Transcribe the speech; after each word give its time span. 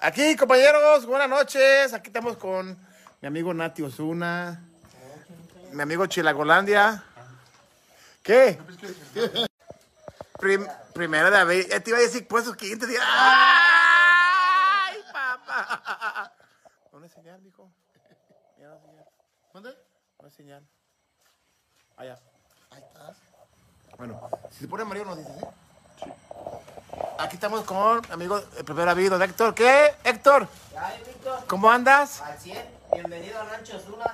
Aquí, 0.00 0.34
compañeros, 0.36 1.04
buenas 1.06 1.28
noches. 1.28 1.92
Aquí 1.92 2.08
estamos 2.08 2.36
con 2.36 2.78
mi 3.20 3.28
amigo 3.28 3.52
Nati 3.52 3.82
Osuna, 3.82 4.62
mi 5.72 5.82
amigo 5.82 6.06
Chilagolandia. 6.06 7.02
¿Qué? 8.22 8.58
Prim- 10.38 10.66
primero 10.94 11.30
de 11.30 11.36
abril. 11.36 11.66
Ya 11.68 11.80
te 11.80 11.90
iba 11.90 11.98
a 11.98 12.02
decir 12.02 12.26
puestos 12.26 12.56
500 12.56 12.88
días. 12.88 13.02
¡Ay, 13.06 14.98
papá! 15.12 16.32
¿Dónde 16.90 17.06
es 17.08 17.12
señal, 17.12 17.44
hijo? 17.46 17.70
Mira 18.56 18.70
la 18.70 18.80
señal. 18.80 19.04
¿Dónde? 19.52 19.70
¿Dónde 20.16 20.28
es 20.28 20.34
señal? 20.34 20.66
Allá. 21.96 22.18
Ahí 22.70 22.82
estás. 22.82 23.16
Bueno, 23.98 24.30
si 24.50 24.60
se 24.60 24.68
pone 24.68 24.82
amarillo 24.82 25.04
nos 25.04 25.18
dices, 25.18 25.42
¿eh? 25.42 25.46
Aquí 27.18 27.34
estamos 27.36 27.64
con 27.64 28.00
mi 28.08 28.12
amigo 28.14 28.42
el 28.56 28.64
primer 28.64 28.88
aviso 28.88 29.18
de 29.18 29.24
Héctor. 29.24 29.54
¿Qué? 29.54 29.94
Héctor, 30.04 30.48
¿cómo 31.46 31.70
andas? 31.70 32.20
al 32.22 32.38
100, 32.38 32.58
bienvenido 32.92 33.40
a 33.40 33.44
Rancho 33.44 33.78
Zuna. 33.78 34.06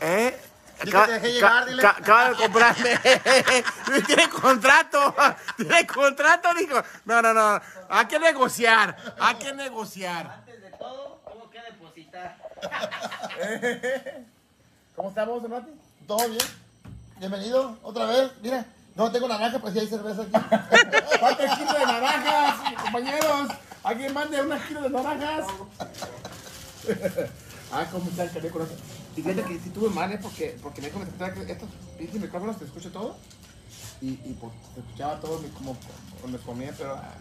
¿Eh? 0.00 0.38
Dile 0.84 0.92
que 1.00 1.06
te 1.06 1.12
dejé 1.12 1.32
llegar, 1.32 1.66
dile. 1.66 1.82
ca- 1.82 1.96
acaba 1.98 2.30
de 2.30 2.36
comprarme. 2.36 3.00
Tiene 4.06 4.28
contrato. 4.30 5.14
Tiene 5.56 5.86
contrato, 5.88 6.54
dijo. 6.54 6.80
No, 7.04 7.20
no, 7.20 7.34
no. 7.34 7.60
Hay 7.88 8.06
que 8.06 8.18
negociar. 8.20 8.96
Hay 9.18 9.34
que 9.36 9.52
negociar. 9.52 10.26
Antes 10.30 10.62
de 10.62 10.70
todo, 10.70 11.20
tengo 11.28 11.50
que 11.50 11.60
depositar. 11.62 12.36
¿Cómo 14.96 15.08
estamos, 15.08 15.42
Donati? 15.42 15.70
¿Todo 16.06 16.28
bien? 16.28 16.46
Bienvenido 17.16 17.76
otra 17.82 18.04
vez. 18.06 18.30
Mira, 18.40 18.64
no 18.98 19.10
tengo 19.12 19.28
naranja, 19.28 19.58
pues 19.60 19.72
sí 19.72 19.80
hay 19.80 19.86
cerveza 19.86 20.22
aquí. 20.22 20.32
Falta 21.20 21.44
el 21.44 21.58
kilo 21.58 21.72
de 21.72 21.86
naranjas, 21.86 22.82
compañeros. 22.82 23.48
Alguien 23.84 24.12
mande 24.12 24.42
unas 24.42 24.62
kilos 24.66 24.82
de 24.82 24.90
naranjas. 24.90 25.46
ah, 27.72 27.86
¿cómo 27.90 28.10
está 28.10 28.24
el 28.24 28.30
caneco? 28.32 28.66
Y 29.16 29.22
fíjate 29.22 29.42
que 29.44 29.58
si 29.60 29.70
tuve 29.70 29.88
mal, 29.90 30.12
¿eh? 30.12 30.18
Porque, 30.20 30.58
porque 30.62 30.82
me 30.82 30.90
comenté 30.90 31.32
que 31.46 31.52
estos 31.52 31.68
pinches 31.96 32.20
micrófonos 32.20 32.58
te 32.58 32.64
escucho 32.64 32.90
todo. 32.90 33.16
Y, 34.00 34.10
y 34.10 34.36
pues, 34.40 34.52
te 34.74 34.80
escuchaba 34.80 35.18
todo 35.20 35.38
mi- 35.40 35.48
como 35.50 35.76
cuando 36.20 36.38
comía, 36.40 36.72
pero 36.76 36.94
ah, 36.94 37.14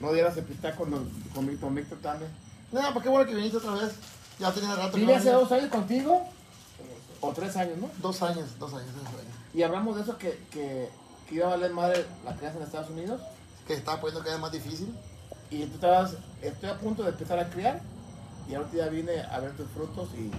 no 0.00 0.12
dieras 0.12 0.36
el 0.36 0.44
pistá 0.44 0.74
con, 0.74 0.90
los, 0.90 1.00
con, 1.34 1.46
mi- 1.46 1.56
con 1.56 1.74
Víctor 1.74 1.98
también. 1.98 2.30
No, 2.72 2.80
pues 2.92 3.02
qué 3.04 3.08
bueno 3.08 3.26
que 3.28 3.34
viniste 3.36 3.58
otra 3.58 3.72
vez. 3.74 3.92
Ya 4.40 4.52
tenía 4.52 4.74
rato. 4.74 4.96
¿Vive 4.96 5.14
hace 5.14 5.30
dos 5.30 5.50
años 5.52 5.70
contigo? 5.70 6.28
O 7.20 7.32
tres 7.32 7.56
años, 7.56 7.78
¿no? 7.78 7.88
Dos 7.98 8.20
años, 8.22 8.58
dos 8.58 8.74
años, 8.74 8.92
dos 8.94 9.06
años. 9.06 9.33
Y 9.54 9.62
hablamos 9.62 9.96
de 9.96 10.02
eso 10.02 10.18
que, 10.18 10.38
que, 10.50 10.90
que 11.28 11.34
iba 11.36 11.46
a 11.46 11.50
valer 11.50 11.72
madre 11.72 12.04
la 12.24 12.34
crianza 12.36 12.58
en 12.58 12.64
Estados 12.64 12.90
Unidos. 12.90 13.20
Que 13.66 13.74
estaba 13.74 14.00
poniendo 14.00 14.20
cada 14.22 14.34
vez 14.34 14.42
más 14.42 14.52
difícil. 14.52 14.94
Y 15.50 15.64
tú 15.66 15.74
estabas, 15.74 16.14
estoy 16.42 16.68
a 16.70 16.78
punto 16.78 17.02
de 17.04 17.10
empezar 17.10 17.38
a 17.38 17.48
criar 17.48 17.80
y 18.48 18.54
ahorita 18.54 18.76
ya 18.76 18.86
vine 18.88 19.22
a 19.22 19.38
ver 19.40 19.56
tus 19.56 19.68
frutos 19.70 20.08
y 20.14 20.30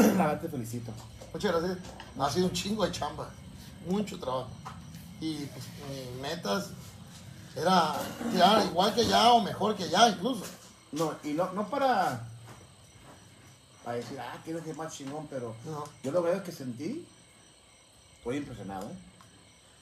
la 0.02 0.26
verdad 0.26 0.40
te 0.40 0.48
felicito. 0.48 0.90
Muchas 1.32 1.52
gracias. 1.52 1.78
Ha 2.18 2.30
sido 2.30 2.46
un 2.46 2.52
chingo 2.52 2.84
de 2.86 2.92
chamba. 2.92 3.28
Mucho 3.86 4.18
trabajo. 4.18 4.48
Y 5.20 5.44
pues 5.46 5.64
mis 5.90 6.20
metas 6.22 6.70
era 7.56 7.94
tirar 8.32 8.64
igual 8.66 8.94
que 8.94 9.02
allá 9.02 9.32
o 9.32 9.40
mejor 9.42 9.76
que 9.76 9.84
allá 9.84 10.08
incluso. 10.08 10.44
No, 10.92 11.12
y 11.22 11.32
no, 11.34 11.52
no 11.52 11.68
para, 11.68 12.24
para 13.84 13.96
decir, 13.96 14.18
ah, 14.18 14.38
quiero 14.44 14.62
ser 14.62 14.74
más 14.76 14.92
chingón, 14.96 15.26
pero 15.28 15.54
No. 15.64 15.84
yo 16.02 16.10
lo 16.12 16.22
veo 16.22 16.42
que 16.42 16.52
sentí, 16.52 17.06
estoy 18.24 18.38
impresionado. 18.38 18.88
¿eh? 18.88 18.94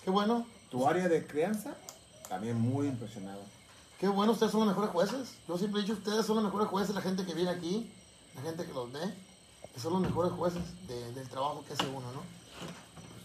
Qué 0.05 0.11
bueno. 0.11 0.45
Tu 0.71 0.87
área 0.89 1.07
de 1.09 1.27
crianza, 1.27 1.75
también 2.29 2.59
muy 2.59 2.89
impresionado. 2.89 3.41
Qué 4.01 4.09
bueno, 4.09 4.33
ustedes 4.33 4.51
son 4.51 4.61
los 4.61 4.69
mejores 4.71 4.91
jueces. 4.91 5.35
Yo 5.47 5.57
siempre 5.59 5.81
he 5.81 5.85
dicho, 5.85 5.95
ustedes 5.95 6.27
son 6.27 6.37
los 6.37 6.45
mejores 6.47 6.67
jueces, 6.69 6.95
la 6.95 7.03
gente 7.03 7.25
que 7.25 7.35
viene 7.35 7.51
aquí, 7.51 7.93
la 8.35 8.43
gente 8.43 8.65
que 8.67 8.73
los 8.73 8.91
ve, 8.91 9.01
que 9.73 9.79
son 9.79 9.93
los 9.93 10.03
mejores 10.03 10.33
jueces 10.33 10.63
de- 10.89 11.13
del 11.13 11.29
trabajo 11.29 11.63
que 11.67 11.75
hace 11.75 11.87
uno, 11.87 12.01
¿no? 12.13 12.23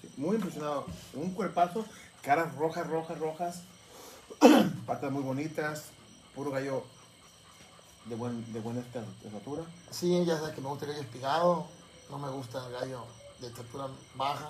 Sí, 0.01 0.09
Muy 0.17 0.35
impresionado. 0.35 0.85
Un 1.13 1.31
cuerpazo, 1.31 1.83
caras 2.22 2.53
rojas, 2.56 2.85
rojas, 2.88 3.17
rojas, 3.17 3.61
patas 4.85 5.11
muy 5.11 5.23
bonitas, 5.23 5.85
puro 6.35 6.51
gallo 6.51 6.83
de, 8.06 8.16
buen, 8.16 8.53
de 8.53 8.59
buena 8.59 8.81
esta- 8.81 9.03
estatura. 9.25 9.63
Sí, 9.89 10.23
ya 10.25 10.38
sabes 10.38 10.53
que 10.53 10.61
me 10.61 10.67
gusta 10.67 10.85
el 10.85 10.91
gallo 10.91 11.03
espigado, 11.03 11.67
no 12.11 12.19
me 12.19 12.29
gusta 12.29 12.63
el 12.67 12.73
gallo 12.73 13.03
de 13.39 13.47
estatura 13.47 13.88
baja, 14.16 14.50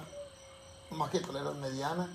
más 0.92 1.10
que 1.10 1.20
toleras 1.20 1.56
mediana. 1.56 2.08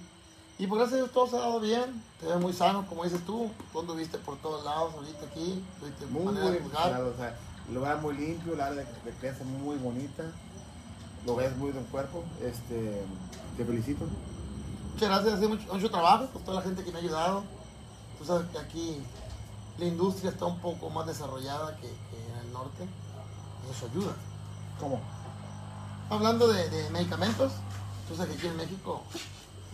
Y 0.59 0.67
por 0.67 0.79
gracias 0.79 0.95
a 0.95 1.03
Dios 1.05 1.13
todo 1.13 1.27
se 1.27 1.37
ha 1.37 1.41
dado 1.41 1.61
bien, 1.61 2.03
te 2.21 2.27
ves 2.27 2.39
muy 2.39 2.53
sano, 2.53 2.87
como 2.87 3.05
dices 3.05 3.25
tú, 3.25 3.51
tú 3.73 3.81
anduviste 3.81 4.19
por 4.19 4.37
todos 4.39 4.65
lados, 4.65 4.95
ahorita 4.95 5.27
aquí, 5.27 5.65
tuviste 5.81 6.07
Muy, 6.07 6.25
manera 6.25 6.47
muy 6.47 6.59
de. 6.59 7.03
O 7.03 7.17
sea, 7.17 7.37
lugar 7.73 8.01
muy 8.01 8.15
limpio, 8.17 8.55
la 8.55 8.67
área 8.67 8.85
de, 8.85 9.11
crianza 9.19 9.45
muy 9.45 9.77
bonita. 9.77 10.25
Lo 11.27 11.37
ves 11.37 11.57
muy 11.57 11.71
un 11.71 11.85
cuerpo. 11.85 12.25
Este, 12.43 13.03
te 13.57 13.65
felicito. 13.65 14.05
Muchas 14.93 15.09
gracias, 15.09 15.35
hace 15.35 15.49
mucho, 15.49 15.73
mucho 15.73 15.91
trabajo 15.91 16.27
por 16.27 16.43
toda 16.43 16.59
la 16.59 16.63
gente 16.63 16.85
que 16.85 16.93
me 16.93 16.99
ha 16.99 17.01
ayudado. 17.01 17.45
Tú 18.19 18.25
sabes 18.25 18.47
que 18.51 18.59
aquí 18.59 19.03
la 19.79 19.87
industria 19.87 20.31
está 20.31 20.45
un 20.45 20.59
poco 20.59 20.91
más 20.91 21.07
desarrollada 21.07 21.77
que, 21.77 21.89
que 21.89 22.33
en 22.33 22.47
el 22.47 22.53
norte, 22.53 22.85
y 23.67 23.71
eso 23.71 23.87
ayuda. 23.87 24.13
¿Cómo? 24.79 25.01
Hablando 26.11 26.47
de, 26.49 26.69
de 26.69 26.91
medicamentos, 26.91 27.53
tú 28.13 28.19
sabes 28.19 28.33
que 28.33 28.39
aquí 28.41 28.47
en 28.49 28.57
México 28.59 29.03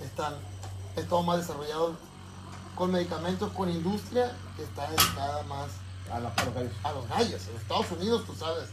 están, 0.02 0.34
es 0.94 1.08
todo 1.08 1.22
más 1.24 1.38
desarrollado 1.38 1.96
con 2.76 2.92
medicamentos, 2.92 3.52
con 3.52 3.68
industria 3.68 4.32
que 4.56 4.62
está 4.62 4.88
dedicada 4.88 5.42
más 5.44 5.66
A, 6.12 6.20
la, 6.20 6.28
a 6.32 6.44
los 6.44 6.54
gallos. 6.54 6.72
a 6.84 6.92
los 6.92 7.08
gallos. 7.08 7.48
En 7.48 7.56
Estados 7.56 7.90
Unidos 7.90 8.24
tú 8.24 8.34
sabes 8.36 8.68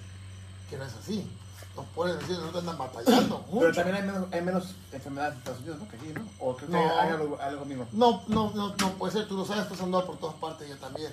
que 0.70 0.78
no 0.78 0.86
es 0.86 0.94
así. 0.94 1.28
Los 1.76 1.86
pobres 1.88 2.18
vecinos 2.20 2.54
no 2.54 2.60
andan 2.60 2.78
batallando 2.78 3.44
Pero 3.50 3.56
mucho. 3.68 3.72
también 3.74 3.96
hay 3.98 4.04
menos, 4.04 4.28
hay 4.32 4.42
menos 4.42 4.76
enfermedades 4.94 5.34
en 5.34 5.40
Estados 5.40 5.60
Unidos, 5.62 5.80
¿no? 5.80 5.88
Que 5.90 5.98
aquí, 5.98 6.08
¿no? 6.14 6.30
O 6.40 6.56
creo 6.56 6.70
que 6.70 6.74
No. 6.76 7.00
hay 7.00 7.10
algo, 7.10 7.38
algo 7.42 7.66
mismo. 7.66 7.88
No, 7.92 8.24
no, 8.28 8.52
no, 8.54 8.76
no 8.78 8.90
puede 8.94 9.14
ser, 9.14 9.28
tú 9.28 9.36
lo 9.36 9.46
sabes, 9.46 9.68
tú 9.68 9.74
has 9.74 9.82
andado 9.82 10.06
por 10.06 10.18
todas 10.18 10.36
partes, 10.36 10.70
yo 10.70 10.78
también. 10.78 11.12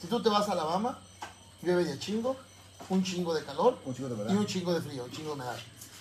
Si 0.00 0.06
tú 0.06 0.22
te 0.22 0.30
vas 0.30 0.48
a 0.48 0.52
Alabama, 0.52 0.98
llueve 1.62 1.84
de 1.84 1.98
chingo, 1.98 2.34
un 2.88 3.04
chingo 3.04 3.34
de 3.34 3.44
calor 3.44 3.78
Un 3.84 3.94
chico 3.94 4.08
de 4.08 4.32
y 4.32 4.36
un 4.36 4.46
chingo 4.46 4.72
de 4.72 4.80
frío, 4.80 5.04
un 5.04 5.10
chingo 5.10 5.28
de 5.28 5.34
humedad. 5.34 5.56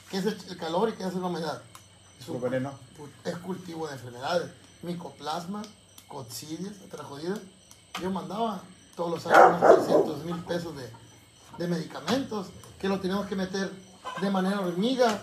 ¿Qué 0.09 0.17
es 0.17 0.25
el, 0.25 0.37
el 0.49 0.57
calor 0.57 0.89
y 0.89 0.93
qué 0.93 1.03
es 1.03 1.13
la 1.13 1.27
humedad? 1.27 1.61
Es, 3.23 3.37
cultivo 3.37 3.87
de 3.87 3.93
enfermedades, 3.93 4.51
micoplasma, 4.81 5.61
coxidias, 6.07 6.73
otra 6.85 7.03
jodida. 7.03 7.37
Yo 8.01 8.11
mandaba 8.11 8.61
todos 8.95 9.11
los 9.11 9.25
años 9.27 9.61
unos 9.61 9.85
300 9.85 10.25
mil 10.25 10.35
pesos 10.43 10.75
de, 10.75 10.89
de 11.57 11.67
medicamentos 11.67 12.47
que 12.79 12.87
los 12.87 13.01
teníamos 13.01 13.27
que 13.27 13.35
meter 13.35 13.71
de 14.21 14.29
manera 14.29 14.59
hormiga 14.59 15.21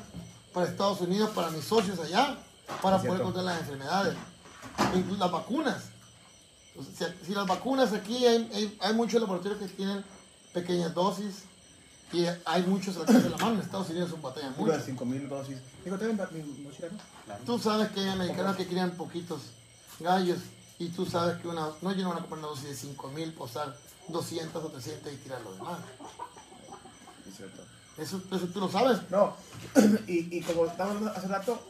para 0.52 0.66
Estados 0.66 1.00
Unidos, 1.00 1.30
para 1.30 1.50
mis 1.50 1.64
socios 1.64 1.98
allá, 1.98 2.38
para 2.82 2.98
poder 3.00 3.22
controlar 3.22 3.54
las 3.54 3.62
enfermedades. 3.62 4.16
Incluso 4.94 5.18
las 5.18 5.30
vacunas. 5.30 5.84
Si 7.24 7.34
las 7.34 7.46
vacunas 7.46 7.92
aquí 7.92 8.26
hay, 8.26 8.50
hay, 8.52 8.78
hay 8.80 8.94
muchos 8.94 9.20
laboratorios 9.20 9.58
que 9.58 9.68
tienen 9.68 10.04
pequeñas 10.52 10.92
dosis 10.92 11.45
y 12.12 12.24
hay 12.44 12.62
muchos 12.64 12.94
al 12.96 13.02
alcance 13.02 13.22
de 13.24 13.30
la 13.30 13.36
mano. 13.38 13.54
En 13.54 13.60
Estados 13.60 13.90
Unidos 13.90 14.10
son 14.10 14.20
mucho. 14.56 14.72
de 14.72 14.82
5000 14.84 15.28
dosis. 15.28 15.58
Digo, 15.84 15.98
¿te 15.98 16.06
mi 16.32 16.42
mochila, 16.62 16.88
no? 16.90 17.34
Tú 17.44 17.58
sabes 17.58 17.90
que 17.90 18.00
hay 18.00 18.08
americanos 18.08 18.56
que 18.56 18.66
crían 18.66 18.92
poquitos 18.92 19.40
gallos 20.00 20.38
y 20.78 20.88
tú 20.90 21.04
sabes 21.06 21.38
que 21.40 21.48
una, 21.48 21.70
no 21.82 21.92
llegan 21.92 22.12
a 22.12 22.16
comprar 22.20 22.38
una 22.38 22.48
dosis 22.48 22.68
de 22.68 22.74
5 22.76 23.08
mil, 23.08 23.32
posar 23.32 23.76
200 24.08 24.64
o 24.64 24.68
300 24.68 25.12
y 25.12 25.16
tirar 25.16 25.40
lo 25.42 25.52
demás. 25.54 25.78
Es 27.28 27.36
cierto. 27.36 27.62
Eso, 27.98 28.20
eso 28.30 28.46
tú 28.48 28.60
lo 28.60 28.68
sabes. 28.70 29.00
No, 29.10 29.34
y, 30.06 30.36
y 30.38 30.42
como 30.42 30.66
estaba 30.66 30.90
hablando 30.90 31.10
hace 31.12 31.28
rato, 31.28 31.60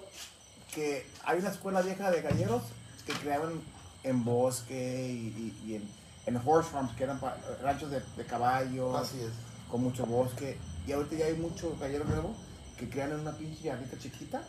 que 0.75 1.09
hay 1.25 1.39
una 1.39 1.51
escuela 1.51 1.81
vieja 1.83 2.11
de 2.11 2.21
galleros 2.23 2.63
que 3.07 3.13
creaban 3.15 3.61
en 4.03 4.25
bosque 4.25 4.75
y, 5.09 5.55
y- 5.65 5.71
y 5.71 5.75
en, 5.77 5.89
en 6.27 6.43
horse 6.45 6.71
farms, 6.71 6.93
que 6.97 7.05
eran 7.05 7.21
pa- 7.21 7.37
ranchos 7.63 7.91
de, 7.91 8.01
de 8.17 8.25
caballos, 8.27 8.97
Así 9.01 9.21
es. 9.21 9.31
Con 9.71 9.83
mucho 9.83 10.07
bosque. 10.07 10.59
Y 10.87 10.93
ahorita 10.93 11.17
ya 11.17 11.27
hay 11.27 11.35
mucho 11.35 11.77
gallero 11.81 12.05
nuevo 12.05 12.35
que 12.79 12.89
crean 12.89 13.13
en 13.13 13.21
una 13.21 13.33
pinche 13.33 13.65
yardita 13.65 13.99
chiquita. 13.99 14.43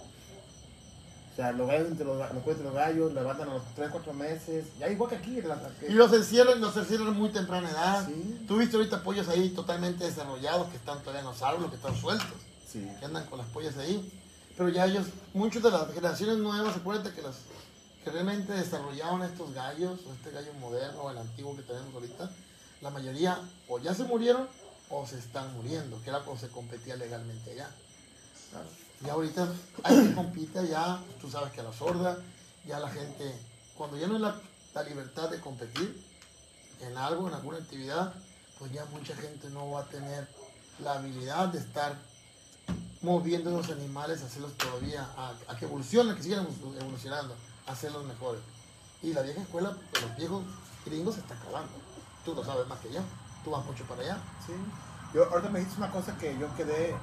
O 1.31 1.35
sea, 1.35 1.51
los 1.51 1.67
gallos 1.67 1.87
entre 1.89 2.05
los, 2.05 2.17
los 2.33 2.43
cuellos 2.43 2.57
de 2.59 2.63
los 2.63 2.73
gallos, 2.73 3.13
levantan 3.13 3.49
a 3.49 3.53
los 3.55 3.63
3, 3.75 3.89
4 3.91 4.13
meses. 4.13 4.65
Ya 4.79 4.89
igual 4.89 5.09
que 5.11 5.17
aquí. 5.17 5.39
la- 5.41 5.59
que- 5.79 5.87
Y 5.87 5.93
los 5.93 6.11
encierran, 6.11 6.59
los 6.59 6.75
encierran 6.75 7.13
muy 7.13 7.29
temprana 7.29 7.69
edad. 7.69 8.07
Sí. 8.07 8.43
Tú 8.47 8.57
viste 8.57 8.75
ahorita 8.75 9.03
pollos 9.03 9.27
ahí 9.29 9.49
totalmente 9.49 10.03
desarrollados 10.05 10.67
que 10.69 10.77
están 10.77 10.99
todavía 10.99 11.19
en 11.21 11.27
los 11.27 11.41
árboles, 11.43 11.69
que 11.69 11.75
están 11.75 11.95
sueltos, 11.95 12.27
Sí. 12.67 12.87
que 12.99 13.05
andan 13.05 13.25
con 13.27 13.37
las 13.37 13.47
pollas 13.49 13.77
ahí. 13.77 14.11
Pero 14.57 14.69
ya 14.69 14.85
ellos, 14.87 15.05
muchos 15.35 15.61
de 15.61 15.69
las 15.69 15.87
generaciones 15.93 16.37
nuevas, 16.37 16.75
acuérdate 16.75 17.11
que 17.13 17.21
las 17.21 17.35
que 18.03 18.09
realmente 18.11 18.53
desarrollaron 18.53 19.21
estos 19.21 19.53
gallos, 19.53 19.99
o 20.07 20.13
este 20.13 20.31
gallo 20.31 20.51
moderno, 20.55 21.11
el 21.11 21.17
antiguo 21.19 21.55
que 21.55 21.61
tenemos 21.61 21.93
ahorita, 21.93 22.31
la 22.81 22.89
mayoría 22.89 23.39
o 23.67 23.77
ya 23.79 23.93
se 23.93 24.05
murieron 24.05 24.47
o 24.89 25.05
se 25.05 25.17
están 25.19 25.53
muriendo, 25.53 26.01
que 26.01 26.09
era 26.09 26.19
cuando 26.21 26.39
se 26.41 26.51
competía 26.51 26.95
legalmente 26.95 27.51
allá. 27.51 27.69
Claro. 28.51 28.67
Y 29.05 29.09
ahorita 29.09 29.47
hay 29.83 30.07
que 30.07 30.15
compite 30.15 30.67
ya, 30.67 31.03
tú 31.21 31.29
sabes 31.29 31.51
que 31.53 31.59
a 31.59 31.63
la 31.63 31.73
sorda, 31.73 32.17
ya 32.65 32.79
la 32.79 32.89
gente, 32.89 33.37
cuando 33.77 33.97
ya 33.97 34.07
no 34.07 34.15
hay 34.15 34.21
la, 34.21 34.41
la 34.73 34.83
libertad 34.83 35.29
de 35.29 35.39
competir 35.39 36.03
en 36.81 36.97
algo, 36.97 37.27
en 37.27 37.33
alguna 37.33 37.57
actividad, 37.57 38.13
pues 38.57 38.71
ya 38.71 38.85
mucha 38.85 39.15
gente 39.15 39.49
no 39.49 39.69
va 39.71 39.81
a 39.81 39.85
tener 39.85 40.27
la 40.83 40.93
habilidad 40.93 41.49
de 41.49 41.59
estar 41.59 41.95
moviendo 43.01 43.51
los 43.51 43.69
animales, 43.69 44.21
hacerlos 44.21 44.57
todavía, 44.57 45.03
a, 45.15 45.33
a 45.47 45.57
que 45.57 45.65
evolucionen, 45.65 46.15
que 46.15 46.23
sigan 46.23 46.47
evolu- 46.47 46.79
evolucionando, 46.81 47.35
hacerlos 47.67 48.05
mejores. 48.05 48.41
Y 49.03 49.13
la 49.13 49.21
vieja 49.21 49.41
escuela, 49.41 49.77
pues, 49.91 50.03
los 50.03 50.15
viejos 50.17 50.43
gringos 50.85 51.15
se 51.15 51.21
está 51.21 51.35
acabando. 51.35 51.73
Tú 52.25 52.33
lo 52.33 52.43
sabes 52.43 52.67
más 52.67 52.79
que 52.79 52.91
yo. 52.91 53.01
Tú 53.43 53.51
vas 53.51 53.65
mucho 53.65 53.83
para 53.85 54.01
allá. 54.01 54.17
Sí. 54.45 54.53
Yo, 55.13 55.29
ahorita 55.31 55.49
me 55.49 55.59
dijiste 55.59 55.79
una 55.79 55.91
cosa 55.91 56.17
que 56.17 56.37
yo 56.37 56.53
quedé, 56.55 56.95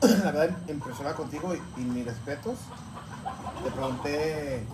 la 0.24 0.30
verdad, 0.30 0.56
impresionado 0.68 1.16
contigo 1.16 1.54
y, 1.54 1.80
y 1.80 1.84
mis 1.84 2.06
respetos. 2.06 2.58
Te 3.64 3.70
pregunté. 3.70 4.66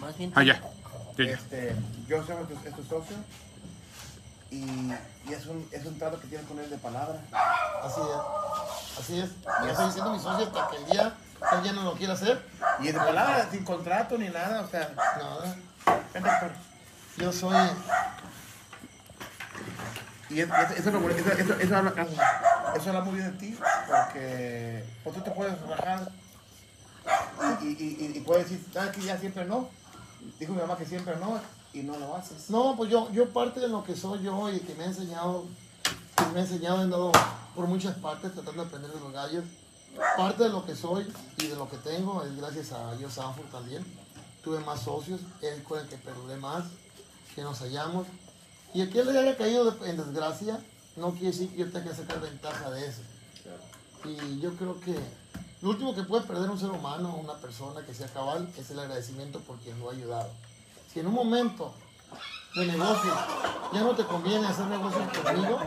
Más 0.00 0.16
bien. 0.16 0.32
Ah. 0.34 0.42
Ya, 0.42 0.60
ya. 1.16 1.24
Este, 1.24 1.76
yo 2.08 2.24
soy 2.24 2.44
tu, 2.46 2.54
es 2.68 2.74
tu 2.74 2.82
socio 2.82 3.16
y, 4.50 4.92
y 5.28 5.32
es, 5.32 5.46
un, 5.46 5.68
es 5.70 5.84
un 5.86 5.98
trato 5.98 6.20
que 6.20 6.26
tienes 6.28 6.46
con 6.46 6.58
él 6.58 6.68
de 6.70 6.78
palabra. 6.78 7.18
Así 7.84 8.00
es. 8.00 8.98
Así 9.00 9.20
es. 9.20 9.30
Yo 9.62 9.68
estoy 9.70 9.86
diciendo 9.86 10.10
mi 10.12 10.18
socio 10.18 10.46
hasta 10.46 10.68
que 10.68 10.76
el 10.78 10.86
día 10.86 11.14
que 11.50 11.56
él 11.56 11.62
ya 11.64 11.72
no 11.72 11.82
lo 11.84 11.94
quiera 11.94 12.12
hacer. 12.14 12.44
Y 12.80 12.86
de 12.88 12.92
palabra, 12.94 13.48
sin 13.50 13.64
contrato 13.64 14.18
ni 14.18 14.28
nada, 14.28 14.62
o 14.62 14.68
sea, 14.68 14.90
Nada. 14.96 15.56
Yo 17.16 17.32
soy. 17.32 17.54
Y 20.28 20.40
es- 20.40 20.48
es- 20.48 20.70
eso, 20.78 20.88
es 20.88 20.94
lo 20.94 21.00
bonito, 21.00 21.20
eso, 21.20 21.32
eso, 21.32 21.54
eso 21.54 21.76
habla, 21.76 21.92
eso 22.76 22.88
habla 22.90 23.00
muy 23.00 23.14
bien 23.16 23.32
de 23.32 23.38
ti, 23.38 23.58
porque 23.88 24.84
pues, 25.02 25.16
tú 25.16 25.22
te 25.22 25.30
puedes 25.32 25.60
rajar 25.66 26.08
y, 27.62 27.66
y, 27.66 27.96
y, 28.14 28.16
y 28.18 28.20
puedes 28.20 28.48
decir, 28.48 28.64
¿sabes 28.72 28.92
que 28.92 29.02
ya 29.02 29.18
siempre 29.18 29.44
no? 29.44 29.68
Dijo 30.38 30.52
mi 30.52 30.60
mamá 30.60 30.76
que 30.76 30.84
siempre 30.86 31.16
no, 31.16 31.40
y 31.72 31.82
no 31.82 31.98
lo 31.98 32.14
haces. 32.16 32.50
No, 32.50 32.76
pues 32.76 32.90
yo, 32.90 33.10
yo 33.12 33.28
parte 33.30 33.60
de 33.60 33.68
lo 33.68 33.84
que 33.84 33.96
soy 33.96 34.22
yo 34.22 34.50
y 34.50 34.60
que 34.60 34.74
me 34.74 34.84
ha 34.84 34.86
enseñado, 34.86 35.44
que 36.16 36.26
me 36.32 36.40
ha 36.40 36.42
enseñado, 36.42 36.78
andado 36.78 37.12
por 37.54 37.66
muchas 37.66 37.96
partes 37.96 38.32
tratando 38.32 38.62
de 38.62 38.68
aprender 38.68 38.92
de 38.92 39.00
los 39.00 39.12
gallos. 39.12 39.44
Parte 40.16 40.44
de 40.44 40.50
lo 40.50 40.64
que 40.64 40.76
soy 40.76 41.06
y 41.38 41.48
de 41.48 41.56
lo 41.56 41.68
que 41.68 41.76
tengo 41.78 42.22
es 42.22 42.36
gracias 42.36 42.72
a 42.72 42.94
Dios 42.94 43.14
Sanford 43.14 43.46
también. 43.50 43.84
Tuve 44.42 44.60
más 44.60 44.82
socios, 44.82 45.20
él 45.42 45.62
con 45.64 45.80
el 45.80 45.88
que 45.88 45.96
perduré 45.96 46.36
más, 46.36 46.64
que 47.34 47.42
nos 47.42 47.58
hallamos. 47.60 48.06
Y 48.72 48.82
el 48.82 48.90
que 48.90 49.00
él 49.00 49.16
haya 49.16 49.36
caído 49.36 49.76
en 49.84 49.96
desgracia, 49.96 50.60
no 50.96 51.10
quiere 51.10 51.26
decir 51.26 51.50
que 51.50 51.58
yo 51.58 51.70
tenga 51.70 51.90
que 51.90 51.96
sacar 51.96 52.20
ventaja 52.20 52.70
de 52.70 52.86
eso. 52.86 53.02
Y 54.04 54.40
yo 54.40 54.54
creo 54.54 54.80
que 54.80 54.94
lo 55.60 55.70
último 55.70 55.94
que 55.94 56.04
puede 56.04 56.24
perder 56.24 56.48
un 56.48 56.58
ser 56.58 56.70
humano, 56.70 57.16
una 57.16 57.34
persona 57.34 57.84
que 57.84 57.92
sea 57.92 58.06
cabal, 58.08 58.48
es 58.56 58.70
el 58.70 58.78
agradecimiento 58.78 59.40
por 59.40 59.58
quien 59.58 59.78
lo 59.78 59.90
ha 59.90 59.92
ayudado. 59.92 60.30
Si 60.92 60.98
en 60.98 61.06
un 61.06 61.14
momento 61.14 61.72
de 62.56 62.66
negocio 62.66 63.12
ya 63.72 63.80
no 63.80 63.90
te 63.90 64.04
conviene 64.04 64.44
hacer 64.44 64.66
negocios 64.66 65.04
conmigo, 65.22 65.60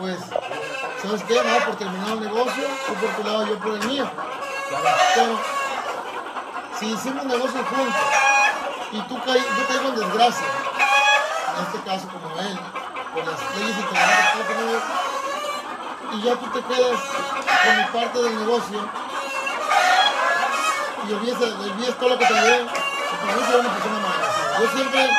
pues, 0.00 0.18
¿sabes 1.00 1.22
qué? 1.22 1.34
No, 1.34 1.64
por 1.64 1.76
terminar 1.76 2.08
el 2.08 2.20
negocio, 2.22 2.64
tú 2.88 2.94
por 2.94 3.10
tu 3.10 3.22
lado, 3.22 3.46
yo 3.46 3.58
por 3.60 3.74
el 3.74 3.86
mío. 3.86 4.10
Pero, 5.14 5.38
si 6.80 6.86
hicimos 6.86 7.24
negocio 7.24 7.64
juntos 7.64 8.02
y 8.90 9.00
tú 9.02 9.14
yo 9.14 9.68
caigo 9.68 9.88
en 9.90 9.94
desgracia, 9.94 10.46
en 11.56 11.66
este 11.66 11.78
caso 11.88 12.08
como 12.08 12.40
él, 12.40 12.58
por 13.14 13.24
las 13.24 13.40
leyes 13.56 13.76
internacionales 13.78 14.80
que 16.10 16.16
y 16.16 16.22
ya 16.22 16.34
tú 16.34 16.46
te 16.50 16.62
quedas 16.62 17.00
con 17.64 17.76
mi 17.76 17.84
parte 17.92 18.22
del 18.22 18.38
negocio 18.40 18.88
y 21.08 21.12
olvides, 21.12 21.40
olvides 21.40 21.98
todo 21.98 22.08
lo 22.08 22.18
que 22.18 22.26
te 22.26 22.34
llevé, 22.34 22.66
para 23.20 23.36
mí 23.36 23.42
será 23.46 23.58
una 23.58 23.72
persona 23.74 23.98
maravillosa. 23.98 24.60
Yo 24.60 24.66
siempre, 24.76 25.10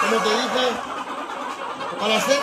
como 0.00 0.16
te 0.22 0.30
dije, 0.30 0.64
para 2.00 2.20
ser 2.20 2.40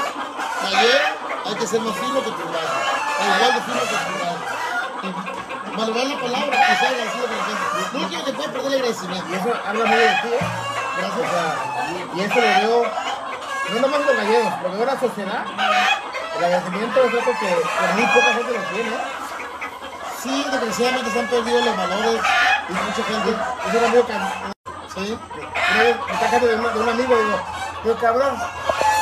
taller 0.61 1.01
hay 1.45 1.55
que 1.55 1.67
ser 1.67 1.81
más 1.81 1.95
fino 1.95 2.23
que 2.23 2.31
tu 2.31 2.43
brazo, 2.49 2.77
o 3.19 3.23
igual 3.25 3.53
de 3.53 3.61
fino 3.61 3.81
que 3.81 3.97
tu 4.05 4.13
brazo. 4.17 4.61
Valorar 5.77 6.05
la 6.05 6.19
palabra 6.19 6.57
y 6.57 6.75
ser 6.75 6.87
agradecido 6.87 7.25
con 7.27 7.37
la 7.37 7.43
gente. 7.45 7.97
No 7.97 8.07
quiero 8.07 8.25
que 8.25 8.33
puedas 8.33 8.51
perder 8.51 8.67
el 8.67 8.79
agradecimiento. 8.79 9.27
Y 9.29 9.33
eso 9.35 9.53
habla 9.65 9.85
muy 9.85 9.97
de 9.97 10.07
ti, 10.21 10.27
¿eh? 10.27 10.39
Gracias. 10.97 11.31
Sea, 11.31 11.55
y, 12.13 12.21
eso 12.21 12.35
lo 12.35 12.41
veo, 12.41 12.91
no 13.73 13.79
nomás 13.79 14.01
los 14.05 14.15
gallegos, 14.15 14.53
lo 14.63 14.71
veo 14.71 14.81
en 14.81 14.87
la 14.87 14.99
sociedad. 14.99 15.45
El 16.37 16.43
agradecimiento 16.43 17.03
es 17.03 17.13
algo 17.13 17.31
que, 17.39 17.47
que 17.47 17.93
muy 17.95 18.05
poca 18.07 18.33
gente 18.33 18.53
lo 18.53 18.63
tiene. 18.73 19.21
Sí, 20.21 20.45
desgraciadamente 20.51 21.11
se 21.11 21.19
han 21.19 21.27
perdido 21.27 21.61
los 21.61 21.77
valores 21.77 22.21
y 22.69 22.73
mucha 22.73 23.03
gente. 23.03 23.35
Que 23.71 24.60
Sí. 24.93 25.17
Me 25.77 26.47
de, 26.47 26.55
un- 26.55 26.89
amigo, 26.89 27.15
digo, 27.15 27.39
digo, 27.83 27.95
cabrón, 27.95 28.35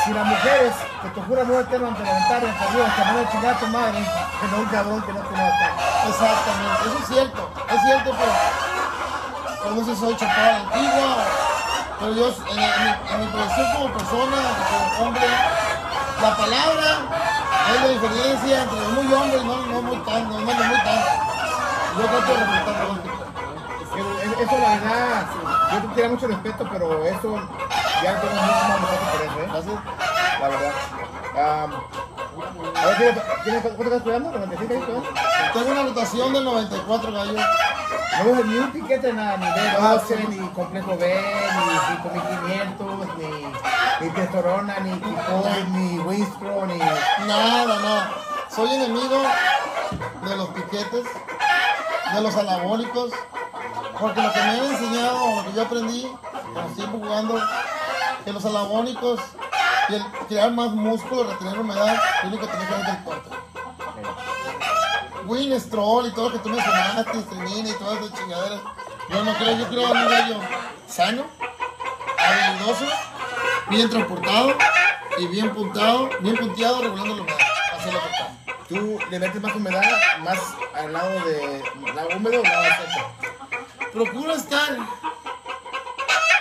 si 0.04 0.12
las 0.12 0.24
mujeres 0.24 0.72
que 1.02 1.08
te 1.08 1.20
juran 1.22 1.48
no 1.48 1.54
la 1.54 2.12
ventana, 2.12 2.58
por 2.58 2.72
Dios, 2.72 2.94
te 2.94 3.02
van 3.02 3.18
a 3.18 3.30
chingar 3.30 3.54
a 3.54 3.58
tu 3.58 3.66
madre, 3.66 3.98
que 3.98 4.46
no 4.46 4.58
un 4.58 4.66
cabrón 4.66 5.02
que 5.02 5.12
no 5.12 5.20
te 5.20 5.30
mata. 5.32 5.70
Exactamente, 6.08 6.82
eso 6.86 6.98
es 7.00 7.08
cierto, 7.08 7.50
es 7.74 7.82
cierto, 7.82 8.10
pero 8.18 9.74
si 9.84 9.96
soy 9.96 10.16
chapada 10.16 10.56
antigua, 10.58 11.24
pero 11.98 12.14
yo 12.14 12.26
en, 12.28 13.20
mi, 13.20 13.26
profesión 13.26 13.72
como 13.74 13.92
persona, 13.92 14.36
como 14.70 15.08
hombre, 15.08 15.26
la 16.22 16.36
palabra 16.36 16.98
es 17.74 17.80
la 17.82 17.88
diferencia 17.88 18.62
entre 18.62 18.78
muy 18.94 19.12
hombre 19.12 19.38
y 19.38 19.44
no, 19.44 19.56
no 19.66 19.82
muy 19.82 19.96
tan, 19.98 20.22
no, 20.28 20.38
no 20.38 20.44
muy 20.44 20.78
tan. 20.78 21.00
Yo 21.98 22.06
trato 22.06 22.32
de 22.32 22.38
respetar 22.38 22.86
todo 22.86 23.39
Eso, 24.40 24.58
la 24.58 24.68
verdad, 24.70 25.26
yo 25.72 25.80
te 25.80 25.88
tenía 25.94 26.08
mucho 26.10 26.26
respeto, 26.26 26.68
pero 26.72 27.04
eso 27.04 27.36
ya 28.02 28.20
tengo 28.20 28.34
mucho 28.34 28.68
más 28.68 28.80
respeto 28.80 29.04
por 29.12 29.22
eso, 29.22 29.70
¿eh? 29.70 29.78
La 30.40 30.48
verdad. 30.48 30.72
Am, 31.36 31.72
a 32.74 32.86
ver, 32.86 32.96
¿tienes, 32.96 33.42
tienes, 33.44 33.62
¿cuánto 33.62 33.82
estás 33.82 33.98
estudiando? 33.98 34.32
¿95 34.32 34.70
ahí 34.70 34.76
estudiando? 34.78 35.02
Tengo 35.52 35.72
una 35.72 35.82
rotación 35.82 36.32
de 36.32 36.40
94 36.40 37.12
gallos. 37.12 37.44
No 38.24 38.44
ni 38.44 38.58
un 38.58 38.70
piquete 38.70 39.12
nada, 39.12 39.36
ni 39.36 39.46
B12, 39.46 40.28
ni 40.28 40.48
complejo 40.48 40.96
B, 40.96 41.14
ni 41.14 41.94
5500, 41.96 43.08
ni, 43.16 44.06
ni 44.06 44.12
testosterona, 44.12 44.80
ni 44.80 44.92
Kikoy, 44.92 45.64
ni 45.72 45.98
Winstro, 46.00 46.66
ni... 46.66 46.78
Nada, 46.78 47.66
nada. 47.66 48.10
Soy 48.54 48.74
enemigo 48.74 49.22
de 50.26 50.36
los 50.36 50.48
piquetes, 50.50 51.04
de 52.14 52.20
los 52.20 52.36
anabólicos, 52.36 53.10
porque 54.00 54.22
lo 54.22 54.32
que 54.32 54.38
me 54.38 54.50
han 54.50 54.64
enseñado, 54.64 55.36
lo 55.36 55.44
que 55.44 55.52
yo 55.56 55.62
aprendí 55.62 56.08
los 56.54 56.74
tiempos 56.74 57.00
jugando, 57.00 57.40
que 58.24 58.32
los 58.32 58.44
anabólicos 58.44 59.20
y 59.88 59.94
el 59.94 60.04
crear 60.28 60.50
más 60.52 60.70
músculo, 60.70 61.24
retener 61.24 61.58
humedad, 61.58 62.00
lo 62.22 62.28
único 62.28 62.46
que 62.46 62.52
tiene 62.52 62.66
que 62.66 62.74
ver 62.74 62.82
es 62.82 62.88
el 62.88 63.04
corte. 63.04 63.30
Winstrol 65.26 66.06
y 66.06 66.10
todo 66.12 66.30
lo 66.30 66.32
que 66.32 66.38
tú 66.40 66.48
mencionaste, 66.48 67.20
Strinina 67.20 67.68
y 67.68 67.72
todas 67.72 68.00
esas 68.00 68.18
chingaderas. 68.18 68.60
Yo 69.10 69.24
no 69.24 69.34
creo, 69.34 69.56
yo 69.56 69.68
creo 69.68 69.94
en 69.94 69.96
un 69.96 70.08
gallo 70.08 70.36
sano, 70.88 71.24
habilidoso, 72.18 72.86
bien 73.68 73.90
transportado 73.90 74.54
y 75.18 75.26
bien 75.26 75.50
puntado, 75.50 76.08
bien 76.20 76.36
punteado, 76.36 76.82
regulando 76.82 77.16
la 77.16 77.22
humedad. 77.22 77.38
Así 77.76 77.90
lo 77.90 78.00
que. 78.00 78.30
Tú 78.68 78.98
le 79.10 79.18
metes 79.18 79.42
más 79.42 79.54
humedad, 79.56 79.82
más 80.20 80.38
al 80.74 80.92
lado 80.92 81.10
de 81.24 81.64
la 81.92 82.16
húmedo 82.16 82.40
o 82.40 82.44
lado 82.44 82.64
seco. 82.64 83.59
Procura 83.92 84.34
estar 84.34 84.76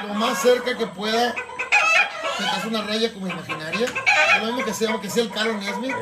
lo 0.07 0.13
más 0.13 0.41
cerca 0.41 0.77
que 0.77 0.87
pueda. 0.87 1.33
Que 1.33 2.43
te 2.43 2.49
hace 2.49 2.67
una 2.67 2.83
raya 2.83 3.13
como 3.13 3.27
imaginaria. 3.27 3.87
Lo 4.39 4.45
mismo 4.45 4.63
que 4.63 4.73
sea, 4.73 4.99
que 5.01 5.09
sea 5.09 5.23
el 5.23 5.31
Caro 5.31 5.53
Nesmith. 5.55 5.95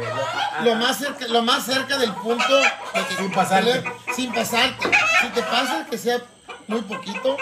Lo 0.63 0.75
más 0.75 0.97
cerca, 0.97 1.27
lo 1.27 1.41
más 1.41 1.65
cerca 1.65 1.97
del 1.97 2.13
punto 2.13 2.57
de 2.57 3.05
que 3.09 3.15
Sin 3.15 3.31
pasarte. 3.31 3.83
Sin 4.15 4.33
pasarte. 4.33 4.91
Si 5.21 5.27
te 5.29 5.41
pasas, 5.41 5.87
que 5.87 5.97
sea 5.97 6.21
muy 6.67 6.81
poquito. 6.81 7.37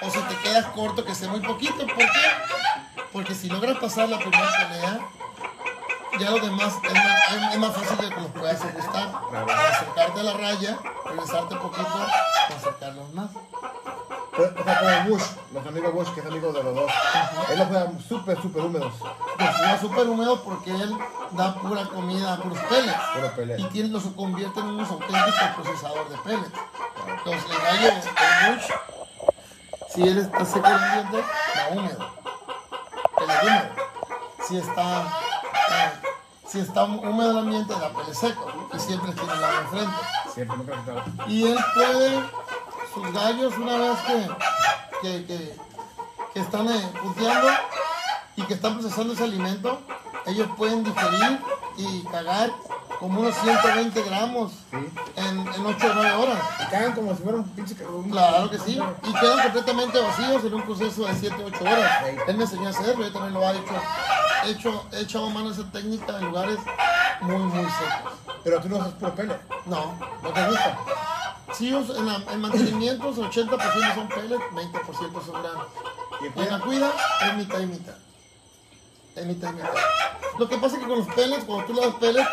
O 0.00 0.10
si 0.10 0.18
te 0.20 0.36
quedas 0.36 0.66
corto, 0.66 1.04
que 1.04 1.14
sea 1.14 1.28
muy 1.28 1.40
poquito. 1.40 1.86
¿Por 1.86 1.96
qué? 1.96 2.04
Porque 3.12 3.34
si 3.34 3.48
logras 3.48 3.78
pasar 3.78 4.08
la 4.08 4.18
primera 4.18 4.48
pelea, 4.50 5.00
ya 6.18 6.30
lo 6.30 6.38
demás 6.38 6.74
es 6.82 6.92
más, 6.94 7.32
es- 7.32 7.52
es 7.54 7.58
más 7.58 7.74
fácil 7.76 7.96
de 7.98 8.14
que 8.14 8.20
los 8.20 8.30
puedas 8.30 8.60
ajustar. 8.64 9.08
Acercarte 9.72 10.20
a 10.20 10.22
la 10.22 10.32
raya, 10.34 10.78
regresarte 11.04 11.56
poquito, 11.56 12.06
acercarlos 12.56 13.12
más. 13.14 13.30
O 14.38 14.64
sea, 14.64 14.78
como 14.78 15.10
Bush, 15.10 15.22
los 15.52 15.66
amigos 15.66 15.92
Bush, 15.92 16.08
que 16.14 16.20
es 16.20 16.26
amigo 16.26 16.52
de 16.52 16.62
los 16.62 16.74
dos. 16.74 16.90
Él 17.50 17.58
los 17.58 17.66
juega 17.68 17.88
súper, 18.08 18.40
súper 18.40 18.62
húmedos. 18.62 18.92
Pues 19.36 19.56
fue 19.56 19.78
súper 19.80 20.06
húmedo 20.08 20.42
porque 20.44 20.70
él 20.70 20.96
da 21.32 21.54
pura 21.56 21.82
comida 21.86 22.34
a 22.34 22.36
puros 22.36 22.58
pellets. 22.68 22.98
Puro 23.14 23.32
pelea. 23.34 23.58
Y 23.58 23.64
tiene, 23.64 23.88
los 23.88 24.04
convierte 24.04 24.60
en 24.60 24.66
unos 24.66 24.88
auténticos 24.90 25.34
procesadores 25.56 26.10
de 26.10 26.16
pellets. 26.18 26.50
Entonces 27.08 27.44
el 27.50 27.58
gallo, 27.58 27.88
el 27.88 28.54
bush, 28.54 28.64
si 29.92 30.02
él 30.02 30.18
está 30.18 30.44
seco 30.44 30.66
el 30.68 30.72
ambiente, 30.74 31.16
da 31.56 31.68
húmedo. 31.72 32.10
Pellet 33.16 33.42
húmedo. 33.42 33.68
Si 34.46 34.56
está, 34.56 35.00
eh, 35.02 35.92
si 36.48 36.60
está 36.60 36.84
húmedo 36.84 37.30
el 37.30 37.38
ambiente, 37.38 37.74
da 37.74 37.90
pellet 37.90 38.14
seco. 38.14 38.50
Y 38.74 38.78
siempre 38.78 39.12
tiene 39.12 39.32
el 39.32 39.40
lado 39.40 39.60
enfrente. 39.60 39.96
Siempre, 40.34 40.56
nunca. 40.56 41.04
Y 41.26 41.46
él 41.46 41.58
puede 41.74 42.22
sus 42.94 43.12
gallos 43.12 43.54
una 43.58 43.76
vez 43.76 43.98
que, 44.00 44.28
que, 45.02 45.26
que, 45.26 45.56
que 46.34 46.40
están 46.40 46.68
eh, 46.68 46.92
punteando 47.02 47.48
y 48.36 48.42
que 48.42 48.54
están 48.54 48.78
procesando 48.78 49.12
ese 49.12 49.24
alimento, 49.24 49.80
ellos 50.26 50.48
pueden 50.56 50.84
digerir 50.84 51.40
y 51.76 52.02
cagar 52.04 52.50
como 52.98 53.20
unos 53.20 53.34
120 53.36 54.02
gramos 54.02 54.52
en, 54.72 55.38
en 55.38 55.66
8 55.66 55.86
o 55.90 55.94
9 55.94 56.12
horas. 56.14 56.38
Cagan 56.70 56.92
como 56.92 57.14
si 57.16 57.22
fuera 57.22 57.38
un 57.38 57.48
pinche. 57.50 57.74
un- 57.86 58.10
Claro 58.10 58.50
que 58.50 58.58
sí. 58.58 58.78
Y 59.04 59.12
quedan 59.20 59.42
completamente 59.42 59.98
vacíos 60.00 60.44
en 60.44 60.54
un 60.54 60.62
proceso 60.62 61.04
de 61.06 61.14
7 61.14 61.36
8 61.46 61.58
horas. 61.64 61.90
Él 62.26 62.36
me 62.36 62.44
enseñó 62.44 62.66
a 62.66 62.70
hacerlo, 62.70 63.04
yo 63.04 63.12
también 63.12 63.34
lo 63.34 63.42
he 63.42 63.52
hecho. 63.56 63.74
He, 64.44 64.50
hecho, 64.50 64.86
he 64.92 65.00
echado 65.00 65.30
mano 65.30 65.48
a 65.48 65.52
esa 65.52 65.64
técnica 65.70 66.18
en 66.18 66.26
lugares 66.26 66.58
muy, 67.20 67.36
muy 67.36 67.64
secos. 67.64 68.12
Pero 68.44 68.60
tú 68.60 68.68
no 68.68 68.76
usas 68.78 68.92
puro 68.94 69.14
pelo. 69.14 69.34
No, 69.66 69.94
no 70.22 70.30
te 70.30 70.46
gusta. 70.48 70.78
Sí, 71.54 71.68
en, 71.74 72.06
la- 72.06 72.22
en 72.32 72.40
mantenimientos 72.40 73.16
80% 73.16 73.94
son 73.94 74.08
pellets, 74.08 74.44
20% 74.52 75.24
son 75.24 75.42
granos. 75.42 75.66
Y 76.20 76.24
Y 76.38 76.42
en 76.42 76.50
la 76.50 76.58
cuida 76.60 76.90
es 77.26 77.34
mitad 77.36 77.58
y 77.60 77.66
mitad. 77.66 77.94
Lo 80.38 80.48
que 80.48 80.56
pasa 80.58 80.76
es 80.76 80.82
que 80.82 80.88
con 80.88 80.98
los 80.98 81.08
pellets, 81.08 81.44
cuando 81.44 81.66
tú 81.66 81.74
le 81.74 81.80
das 81.80 81.94
pellets, 81.96 82.28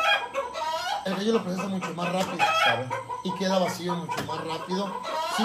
el 1.06 1.15
gallo 1.15 1.34
lo 1.34 1.44
procesa 1.44 1.68
mucho 1.68 1.94
más 1.94 2.12
rápido. 2.12 2.46
Y 3.24 3.32
queda 3.36 3.60
vacío 3.60 3.96
mucho 3.96 4.24
más 4.25 4.44
rápido. 4.46 5.01
Sí, 5.38 5.44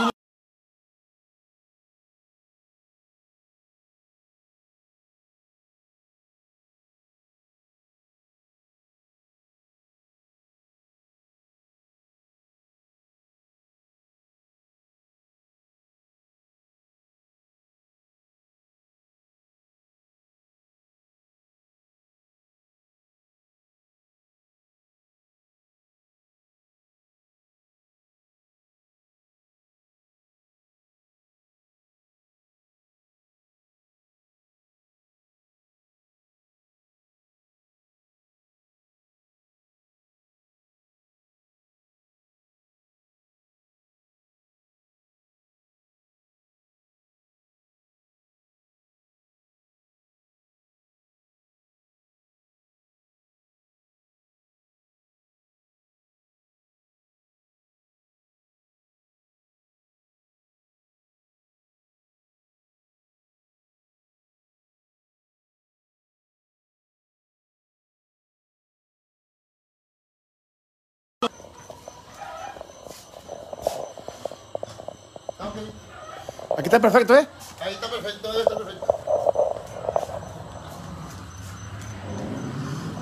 Aquí 76.60 76.66
está 76.66 76.78
perfecto, 76.78 77.16
¿eh? 77.16 77.26
Ahí 77.62 77.72
está 77.72 77.88
perfecto, 77.88 78.30
ahí 78.30 78.40
está 78.40 78.54
perfecto. 78.54 78.86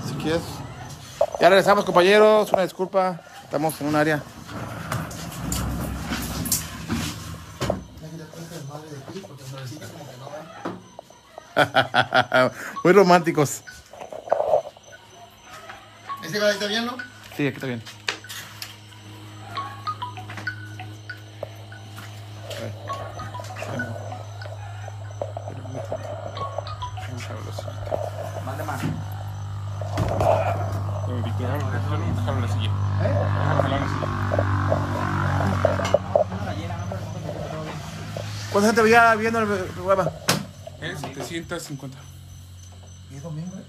Si 0.06 0.14
quieres. 0.14 0.42
Ya 1.40 1.48
regresamos, 1.48 1.84
compañeros. 1.84 2.52
Una 2.52 2.62
disculpa. 2.62 3.20
Estamos 3.42 3.80
en 3.80 3.88
un 3.88 3.96
área. 3.96 4.22
Muy 12.84 12.92
románticos. 12.92 13.62
¿Ese 16.22 16.38
gallo 16.38 16.52
está 16.52 16.66
bien, 16.66 16.86
no? 16.86 16.96
Sí, 17.36 17.44
aquí 17.48 17.56
está 17.56 17.66
bien. 17.66 17.82
¿Cuánta 38.58 38.70
gente 38.70 38.80
había 38.80 39.14
viendo 39.14 39.38
el 39.38 39.46
programa? 39.66 40.10
Eh, 40.80 40.92
750. 40.98 41.96
Y 43.12 43.14
es 43.14 43.22
domingo, 43.22 43.56
¿eh? 43.56 43.64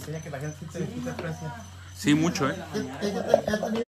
Enseña 0.00 0.20
que 0.20 0.30
la 0.30 0.40
gente 0.40 0.56
sí 0.60 0.66
te 0.66 0.84
quita 0.84 1.16
precio. 1.16 1.52
Sí, 1.94 2.14
mucho, 2.16 2.50
¿eh? 2.50 3.85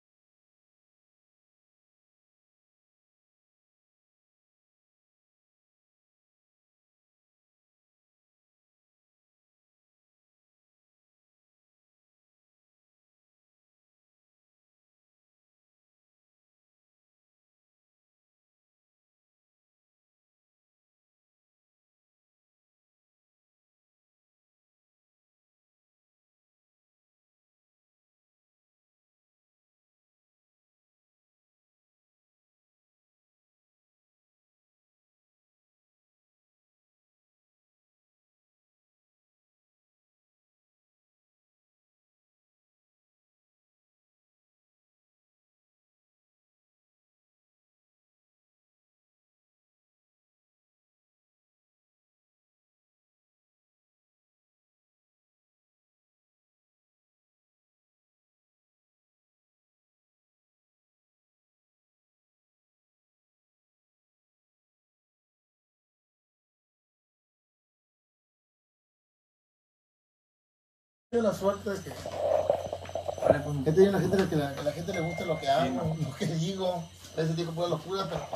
La 71.20 71.34
suerte 71.34 71.68
de 71.68 71.82
que 71.82 71.90
he 71.90 73.72
tenido 73.72 73.90
una 73.90 74.00
gente 74.00 74.28
que 74.30 74.36
la, 74.36 74.54
que 74.54 74.62
la 74.62 74.72
gente 74.72 74.92
le 74.94 75.00
gusta 75.02 75.26
lo 75.26 75.38
que 75.38 75.46
hago, 75.46 75.94
lo 76.00 76.14
que 76.16 76.26
digo, 76.26 76.88
ese 77.14 77.34
tipo 77.34 77.62
de 77.64 77.68
locura, 77.68 78.08
pero 78.08 78.26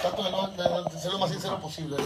trato 0.00 0.24
de 0.24 0.30
no, 0.30 0.48
de 0.48 0.70
no 0.70 0.90
ser 0.98 1.12
lo 1.12 1.18
más 1.18 1.30
sincero 1.30 1.60
posible. 1.60 1.98
¿no? 1.98 2.04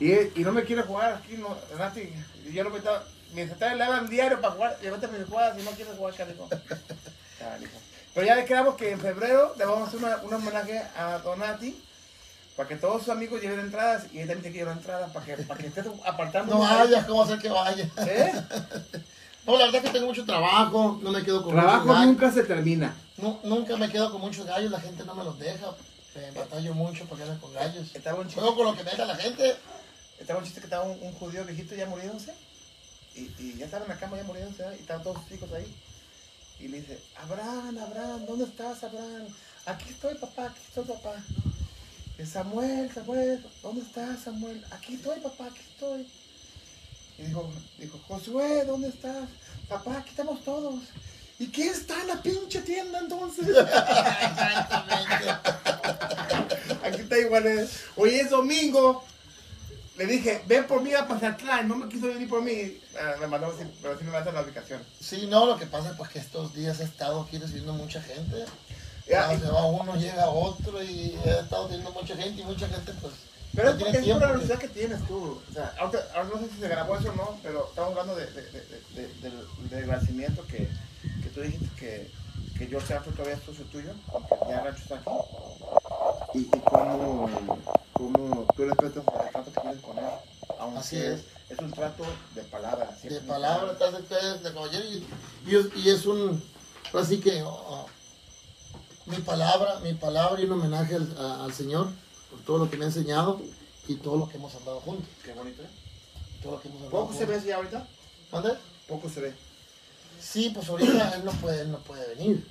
Y, 0.00 0.40
y 0.40 0.44
no 0.44 0.50
me 0.50 0.64
quiere 0.64 0.82
jugar 0.82 1.14
aquí, 1.14 1.36
no, 1.36 1.56
Nati. 1.78 2.12
Yo 2.52 2.64
no 2.64 2.70
me 2.70 2.78
estaba. 2.78 3.04
Me 3.32 3.42
estaba 3.42 3.74
le 3.74 3.84
hablan 3.84 4.08
diario 4.08 4.40
para 4.40 4.54
jugar. 4.54 4.78
Llévate 4.80 5.06
mis 5.06 5.28
jugadas 5.28 5.56
si 5.56 5.62
no 5.62 5.70
quieres 5.70 5.96
jugar, 5.96 6.14
cariño. 6.14 6.48
Canijo. 7.38 7.78
Pero 8.14 8.26
ya 8.26 8.34
le 8.34 8.44
quedamos 8.44 8.74
que 8.74 8.90
en 8.90 8.98
febrero 8.98 9.54
le 9.56 9.64
vamos 9.64 9.82
a 9.82 9.86
hacer 9.86 10.02
una, 10.02 10.16
un 10.16 10.34
homenaje 10.34 10.82
a 10.96 11.18
Donati. 11.18 11.80
Para 12.56 12.68
que 12.68 12.74
todos 12.74 13.02
sus 13.02 13.10
amigos 13.10 13.40
lleven 13.40 13.60
entradas 13.60 14.06
y 14.12 14.18
él 14.18 14.26
también 14.26 14.42
te 14.42 14.50
quiere 14.50 14.72
entradas 14.72 15.12
para 15.12 15.24
que, 15.24 15.36
para 15.44 15.60
que 15.60 15.68
estés 15.68 15.86
apartando. 16.04 16.54
No 16.54 16.60
vayas, 16.60 17.06
¿cómo 17.06 17.22
hacer 17.22 17.38
que 17.38 17.50
vaya? 17.50 17.88
¿Eh? 17.98 18.32
No, 19.46 19.52
la 19.56 19.64
verdad 19.66 19.76
es 19.76 19.82
que 19.90 19.90
tengo 19.98 20.06
mucho 20.08 20.24
trabajo, 20.26 20.98
no 21.02 21.10
me 21.10 21.22
quedo 21.24 21.42
con 21.42 21.54
muchos 21.54 21.64
Trabajo 21.70 22.04
nunca 22.04 22.30
se 22.32 22.42
termina. 22.44 22.94
Nu- 23.16 23.38
nunca 23.44 23.76
me 23.76 23.88
quedo 23.88 24.12
con 24.12 24.20
muchos 24.20 24.46
gallos, 24.46 24.70
la 24.70 24.80
gente 24.80 25.04
no 25.04 25.14
me 25.14 25.24
los 25.24 25.38
deja. 25.38 25.74
Eh, 26.14 26.32
batallo 26.34 26.74
mucho 26.74 27.04
para 27.06 27.22
quedarme 27.22 27.40
con 27.40 27.52
gallos. 27.54 27.94
Estaba 27.94 28.18
un 28.20 28.26
chiste, 28.26 28.40
Juego 28.40 28.56
con 28.56 28.66
lo 28.66 28.76
que 28.76 28.84
me 28.84 28.90
deja 28.90 29.04
la 29.04 29.16
gente. 29.16 29.56
estaba 30.18 30.38
un 30.40 30.44
chiste 30.44 30.60
que 30.60 30.66
estaba 30.66 30.84
un, 30.84 30.98
un 31.02 31.12
judío 31.14 31.44
viejito 31.44 31.74
ya 31.74 31.86
muriéndose. 31.86 32.34
Y, 33.14 33.30
y 33.38 33.56
ya 33.58 33.64
estaba 33.66 33.84
en 33.84 33.90
la 33.90 33.98
cama 33.98 34.16
ya 34.16 34.24
muriéndose. 34.24 34.64
Y 34.78 34.80
estaban 34.80 35.02
todos 35.02 35.22
sus 35.22 35.32
hijos 35.32 35.50
ahí. 35.52 35.72
Y 36.60 36.68
le 36.68 36.80
dice, 36.80 36.98
Abraham, 37.22 37.78
Abraham, 37.78 38.26
¿dónde 38.26 38.44
estás, 38.44 38.82
Abraham? 38.84 39.26
aquí 39.66 39.90
estoy, 39.90 40.14
papá, 40.16 40.46
aquí 40.46 40.60
estoy, 40.66 40.84
papá. 40.84 41.14
Y 42.18 42.26
Samuel, 42.26 42.90
Samuel, 42.92 43.46
¿dónde 43.62 43.82
estás, 43.82 44.20
Samuel? 44.24 44.64
Aquí 44.72 44.94
estoy, 44.94 45.20
papá, 45.20 45.46
aquí 45.46 45.60
estoy. 45.60 46.06
Y 47.18 47.22
dijo, 47.22 47.50
dijo, 47.78 47.98
Josué, 48.06 48.64
¿dónde 48.64 48.88
estás? 48.88 49.28
Papá, 49.68 49.98
aquí 49.98 50.10
estamos 50.10 50.42
todos. 50.44 50.80
¿Y 51.38 51.48
quién 51.48 51.68
está 51.68 52.00
en 52.00 52.08
la 52.08 52.22
pinche 52.22 52.60
tienda 52.62 52.98
entonces? 53.00 53.48
Exactamente. 53.48 55.30
Aquí 56.84 57.00
está 57.02 57.18
igual. 57.18 57.46
eh. 57.46 57.68
Hoy 57.96 58.14
es 58.14 58.30
domingo. 58.30 59.04
Le 59.96 60.06
dije, 60.06 60.42
ven 60.46 60.66
por 60.66 60.80
mí 60.82 60.94
a 60.94 61.06
Pasatlán. 61.08 61.66
No 61.68 61.76
me 61.76 61.88
quiso 61.88 62.06
venir 62.06 62.28
por 62.28 62.42
mí. 62.42 62.80
Ah, 63.00 63.14
me 63.20 63.26
mandó, 63.26 63.52
pero 63.82 63.98
sí 63.98 64.04
me 64.04 64.12
manda 64.12 64.30
la 64.32 64.42
ubicación. 64.42 64.82
Sí, 65.00 65.26
no, 65.28 65.46
lo 65.46 65.58
que 65.58 65.66
pasa 65.66 65.90
es 65.90 65.96
pues, 65.96 66.10
que 66.10 66.20
estos 66.20 66.54
días 66.54 66.78
he 66.80 66.84
estado 66.84 67.20
aquí 67.22 67.38
recibiendo 67.38 67.72
mucha 67.72 68.00
gente. 68.00 68.44
Ya, 69.08 69.26
Cuando 69.26 69.46
se 69.46 69.52
va 69.52 69.64
uno, 69.66 69.96
llega 69.96 70.28
otro 70.28 70.82
y 70.82 71.18
he 71.24 71.40
estado 71.40 71.66
teniendo 71.66 71.90
mucha 71.92 72.14
gente 72.16 72.42
y 72.42 72.44
mucha 72.44 72.68
gente 72.68 72.92
pues 73.00 73.14
Pero 73.58 73.74
no 73.74 73.86
es 73.86 74.06
por 74.08 74.20
la 74.20 74.26
velocidad 74.32 74.58
que 74.58 74.68
tienes 74.68 75.06
tú. 75.06 75.40
O 75.50 75.52
sea, 75.52 75.74
ahorita, 75.80 75.98
ahora 76.14 76.28
no 76.32 76.38
sé 76.40 76.48
si 76.54 76.60
se 76.60 76.68
grabó 76.68 76.96
eso 76.96 77.10
o 77.10 77.14
no, 77.14 77.38
pero 77.42 77.66
estamos 77.68 77.90
hablando 77.90 78.14
de, 78.16 78.26
de, 78.26 78.42
de, 78.42 79.08
de- 79.22 79.76
del, 79.76 79.86
nacimiento 79.88 80.46
que, 80.46 80.68
que 81.22 81.28
tú 81.34 81.40
dijiste 81.40 81.68
que, 81.76 82.10
que 82.56 82.66
George 82.68 82.94
Anfield 82.94 83.16
todavía 83.16 83.36
es 83.36 83.44
socio 83.44 83.64
tuyo, 83.66 83.92
aunque 84.12 84.34
ya 84.48 84.60
Rancho 84.62 84.82
está 84.82 84.94
aquí. 84.96 85.10
Y, 86.34 86.38
y 86.40 86.60
cómo, 86.60 87.28
cómo 87.94 88.46
tú 88.56 88.64
respetas 88.64 88.96
el 88.96 89.30
trato 89.32 89.52
que 89.52 89.60
tienes 89.60 89.80
con 89.82 89.98
él. 89.98 90.04
Aunque 90.60 90.78
Así 90.78 90.96
es. 90.98 91.20
Es 91.50 91.58
un 91.60 91.72
trato 91.72 92.04
de 92.34 92.42
palabra. 92.42 92.86
de 92.90 92.96
siempre. 93.00 93.20
palabra, 93.26 93.76
te 93.78 93.84
hace 93.84 94.04
que 94.04 94.14
de 94.14 94.52
caballero 94.54 94.84
y, 94.84 95.06
y 95.50 95.56
es- 95.56 95.76
y 95.76 95.90
es 95.90 96.04
un, 96.06 96.42
así 96.94 97.18
que 97.20 97.42
oh, 97.42 97.48
oh, 97.48 97.86
mi 99.06 99.16
palabra, 99.16 99.80
mi 99.80 99.94
palabra 99.94 100.40
y 100.40 100.44
un 100.44 100.52
homenaje 100.52 100.94
al, 100.96 101.16
a- 101.18 101.44
al 101.44 101.52
Señor 101.54 101.88
por 102.30 102.40
todo 102.40 102.58
lo 102.58 102.70
que 102.70 102.76
me 102.76 102.84
ha 102.84 102.88
enseñado 102.88 103.40
y 103.86 103.94
todo 103.96 104.16
lo 104.16 104.28
que 104.28 104.36
hemos 104.36 104.54
andado 104.54 104.80
juntos. 104.80 105.08
Qué 105.24 105.32
bonito, 105.32 105.62
¿eh? 105.62 105.68
Todo 106.42 106.52
lo 106.52 106.60
que 106.60 106.68
hemos 106.68 106.82
andado 106.82 107.02
¿Poco 107.06 107.14
se 107.14 107.26
ve 107.26 107.36
así 107.36 107.50
ahorita? 107.50 107.88
¿Mande? 108.32 108.54
Poco 108.86 109.08
se 109.08 109.20
ve. 109.20 109.34
Sí, 110.20 110.50
pues 110.54 110.68
ahorita 110.68 111.14
él 111.16 111.24
no 111.24 111.32
puede, 111.32 111.62
él 111.62 111.70
no 111.70 111.78
puede 111.78 112.14
venir. 112.14 112.46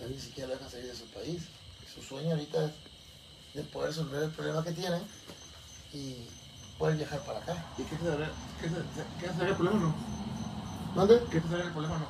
Él 0.00 0.10
ni 0.10 0.20
siquiera 0.20 0.48
lo 0.48 0.56
deja 0.56 0.70
salir 0.70 0.86
de 0.86 0.96
su 0.96 1.04
país. 1.06 1.42
Su 1.94 2.02
sueño 2.02 2.30
ahorita 2.30 2.66
es 2.66 2.72
de 3.54 3.62
poder 3.64 3.90
resolver 3.90 4.22
el 4.22 4.30
problema 4.30 4.64
que 4.64 4.72
tiene 4.72 5.00
y 5.92 6.16
poder 6.78 6.96
viajar 6.96 7.20
para 7.24 7.40
acá. 7.40 7.64
¿Y 7.76 7.82
qué 7.82 7.96
te 7.96 8.04
daría 8.06 8.30
el 9.48 9.56
problema 9.56 9.76
o 9.76 9.80
no? 9.80 9.94
¿Mande? 10.94 11.20
¿Qué 11.30 11.40
te 11.40 11.48
daría 11.48 11.66
el 11.66 11.72
problema 11.72 11.96
o 11.96 11.98
no? 11.98 12.08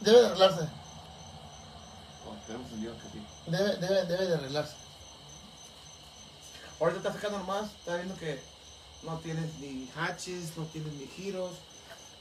Debe 0.00 0.20
de 0.20 0.26
arreglarse. 0.26 0.68
Oh, 2.26 2.46
tenemos 2.46 2.66
entendido 2.66 2.94
que 2.96 3.18
sí. 3.18 3.26
Debe, 3.46 3.76
debe, 3.76 4.04
debe 4.06 4.26
de 4.26 4.34
arreglarse. 4.34 4.83
Ahorita 6.84 6.98
está 6.98 7.14
sacando 7.14 7.38
nomás, 7.38 7.70
está 7.78 7.96
viendo 7.96 8.14
que 8.16 8.38
no 9.04 9.16
tienes 9.20 9.54
ni 9.58 9.88
hatches, 9.96 10.54
no 10.54 10.64
tienes 10.64 10.92
ni 10.92 11.06
giros, 11.06 11.52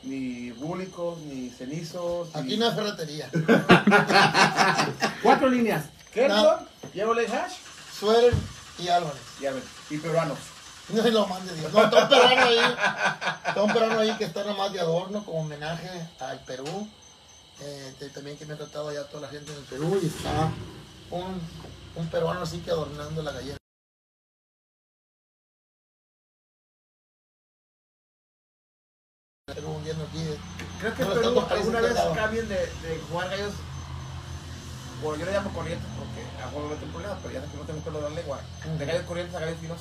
ni 0.03 0.51
búlicos, 0.51 1.19
ni 1.19 1.49
cenizos. 1.49 2.29
Aquí 2.33 2.51
ni... 2.51 2.57
no 2.57 2.69
hay 2.69 2.73
ferretería. 2.73 3.29
Cuatro 5.21 5.49
líneas. 5.49 5.87
Kelton. 6.13 6.65
Chevrolet 6.93 7.29
Hash 7.29 7.55
Sueren 7.99 8.33
y 8.79 8.87
Álvarez. 8.87 9.21
y, 9.41 9.43
ver, 9.43 9.63
y 9.89 9.97
peruanos. 9.97 10.37
No 10.87 11.03
se 11.03 11.11
lo 11.11 11.27
mande 11.27 11.53
Dios. 11.55 11.73
No, 11.73 11.83
está 11.83 12.03
un 12.03 12.09
peruano 12.09 12.41
ahí. 12.45 12.75
Está 13.47 13.63
un 13.63 13.73
peruano 13.73 13.99
ahí 13.99 14.17
que 14.17 14.23
está 14.23 14.45
nomás 14.45 14.71
de 14.71 14.79
adorno 14.79 15.25
como 15.25 15.41
homenaje 15.41 15.89
al 16.21 16.39
Perú. 16.45 16.87
Eh, 17.59 18.11
también 18.13 18.37
que 18.37 18.45
me 18.45 18.53
ha 18.53 18.57
tratado 18.57 18.93
ya 18.93 19.03
toda 19.09 19.23
la 19.23 19.27
gente 19.27 19.51
en 19.51 19.57
el 19.57 19.65
Perú 19.65 19.99
y 20.01 20.05
está 20.05 20.49
un, 21.11 21.41
un 21.95 22.07
peruano 22.07 22.43
así 22.43 22.59
que 22.59 22.71
adornando 22.71 23.21
la 23.23 23.33
gallera. 23.33 23.57
Aquí. 30.03 30.23
Creo 30.79 30.93
que 30.93 31.03
No, 31.03 31.13
Perú 31.13 31.45
alguna 31.49 31.81
vez 31.81 31.93
cambien 32.15 32.47
de, 32.49 32.55
de 32.55 33.01
jugar 33.09 33.29
gallos. 33.29 33.53
Bueno, 35.01 35.19
yo 35.19 35.25
le 35.25 35.31
llamo 35.33 35.51
corrientes 35.53 35.87
porque 35.97 36.21
a 36.41 36.49
juego 36.49 36.69
no 36.69 36.75
tengo 36.75 36.91
problema, 36.93 37.19
pero 37.21 37.33
ya 37.33 37.41
que 37.41 37.57
no 37.57 37.63
tengo 37.63 37.79
pelo 37.81 38.01
de 38.01 38.09
la 38.09 38.15
lengua. 38.15 38.39
De 38.77 38.85
gallos 38.85 39.03
corrientes 39.03 39.35
a 39.35 39.39
gallos 39.39 39.59
finos. 39.59 39.79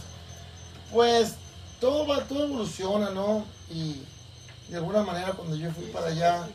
Pues 0.90 1.34
todo 1.80 2.06
va, 2.06 2.24
todo 2.24 2.44
evoluciona, 2.44 3.10
¿no? 3.10 3.44
Y 3.70 4.02
de 4.68 4.76
alguna 4.76 5.02
manera 5.02 5.32
cuando 5.32 5.56
yo 5.56 5.70
fui 5.72 5.84
para 5.86 6.06
allá, 6.08 6.48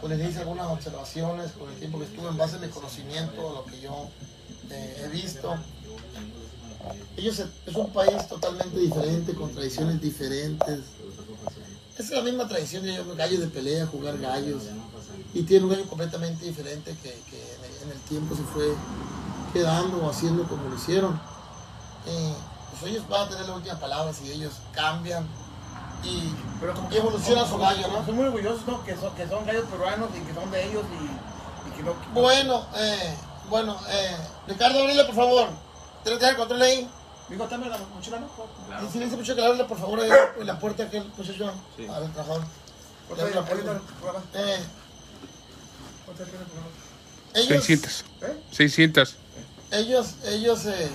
pues 0.00 0.16
les 0.18 0.30
hice 0.30 0.40
algunas 0.40 0.66
observaciones 0.66 1.52
con 1.52 1.70
el 1.70 1.78
tiempo 1.78 1.98
que 1.98 2.06
estuve 2.06 2.28
en 2.28 2.36
base 2.36 2.56
a 2.56 2.58
mi 2.58 2.68
conocimiento, 2.68 3.50
a 3.50 3.52
lo 3.52 3.64
que 3.64 3.80
yo 3.80 4.08
eh, 4.70 5.02
he 5.04 5.08
visto. 5.08 5.56
Ellos 7.16 7.38
es 7.38 7.74
un 7.74 7.90
país 7.92 8.28
totalmente 8.28 8.78
diferente, 8.78 9.34
con 9.34 9.52
tradiciones 9.52 10.00
diferentes. 10.00 10.80
Es 11.96 12.10
la 12.10 12.22
misma 12.22 12.48
tradición 12.48 12.82
de 12.82 12.92
ellos, 12.92 13.16
gallos 13.16 13.40
de 13.40 13.46
pelea, 13.46 13.86
jugar 13.86 14.18
gallos. 14.18 14.64
Y 15.32 15.42
tiene 15.42 15.64
un 15.64 15.70
gallo 15.70 15.86
completamente 15.86 16.44
diferente 16.44 16.96
que, 17.02 17.10
que 17.30 17.56
en, 17.84 17.90
el, 17.90 18.00
tiempo 18.00 18.34
se 18.34 18.42
fue 18.42 18.74
quedando 19.52 20.04
o 20.04 20.10
haciendo 20.10 20.42
como 20.48 20.68
lo 20.68 20.74
hicieron. 20.74 21.20
Eh, 22.06 22.34
pues 22.70 22.90
ellos 22.90 23.08
van 23.08 23.26
a 23.26 23.30
tener 23.30 23.46
la 23.46 23.54
última 23.54 23.78
palabra 23.78 24.12
si 24.12 24.30
ellos 24.30 24.54
cambian 24.72 25.26
y, 26.02 26.34
Pero 26.60 26.74
como 26.74 26.92
y 26.92 26.96
evoluciona 26.96 27.46
su 27.46 27.58
gallo, 27.58 27.86
¿no? 27.88 28.04
Son 28.04 28.16
muy 28.16 28.26
orgullosos, 28.26 28.66
¿no? 28.66 28.84
Que 28.84 28.96
son, 28.96 29.14
que 29.14 29.28
son 29.28 29.46
gallos 29.46 29.64
peruanos 29.70 30.10
y 30.14 30.20
que 30.20 30.34
son 30.34 30.50
de 30.50 30.66
ellos 30.66 30.84
y, 31.00 31.68
y 31.68 31.76
que 31.76 31.82
no. 31.84 31.94
Bueno, 32.12 32.66
eh, 32.76 33.14
bueno, 33.48 33.76
eh, 33.88 34.16
Ricardo, 34.48 34.80
ábrele 34.80 35.04
por 35.04 35.14
favor. 35.14 35.48
¿Tienes 36.02 36.20
que 36.20 36.28
el 36.28 36.36
control 36.36 36.62
ahí? 36.62 36.90
Digo, 37.28 37.46
dame 37.48 37.68
la 37.68 37.78
mochila, 37.78 38.20
¿no? 38.20 38.28
Y 38.86 38.92
si 38.92 38.98
le 38.98 39.04
dice 39.06 39.16
mucho 39.16 39.34
que 39.34 39.40
le 39.40 39.46
abre 39.46 39.64
por 39.64 39.78
favor 39.78 40.00
ahí 40.00 40.10
en 40.38 40.46
la 40.46 40.58
puerta 40.58 40.88
que 40.90 40.98
el 40.98 41.08
muchacho 41.16 41.50
al 41.90 42.12
trabajador. 42.12 42.44
Por 43.08 43.16
Le 43.16 43.22
abre 43.22 43.34
la 43.34 43.42
favor, 43.42 43.62
puerta. 43.62 43.70
ahorita 43.70 43.92
el 43.92 43.98
programa. 44.00 44.24
Eh, 44.34 44.64
el 46.08 46.14
programa. 46.14 46.68
ellos, 47.34 47.48
600. 47.64 48.04
¿Eh? 48.22 48.42
600. 48.52 49.16
ellos, 49.72 50.14
ellos, 50.26 50.66
eh, 50.66 50.84
eh, 50.86 50.90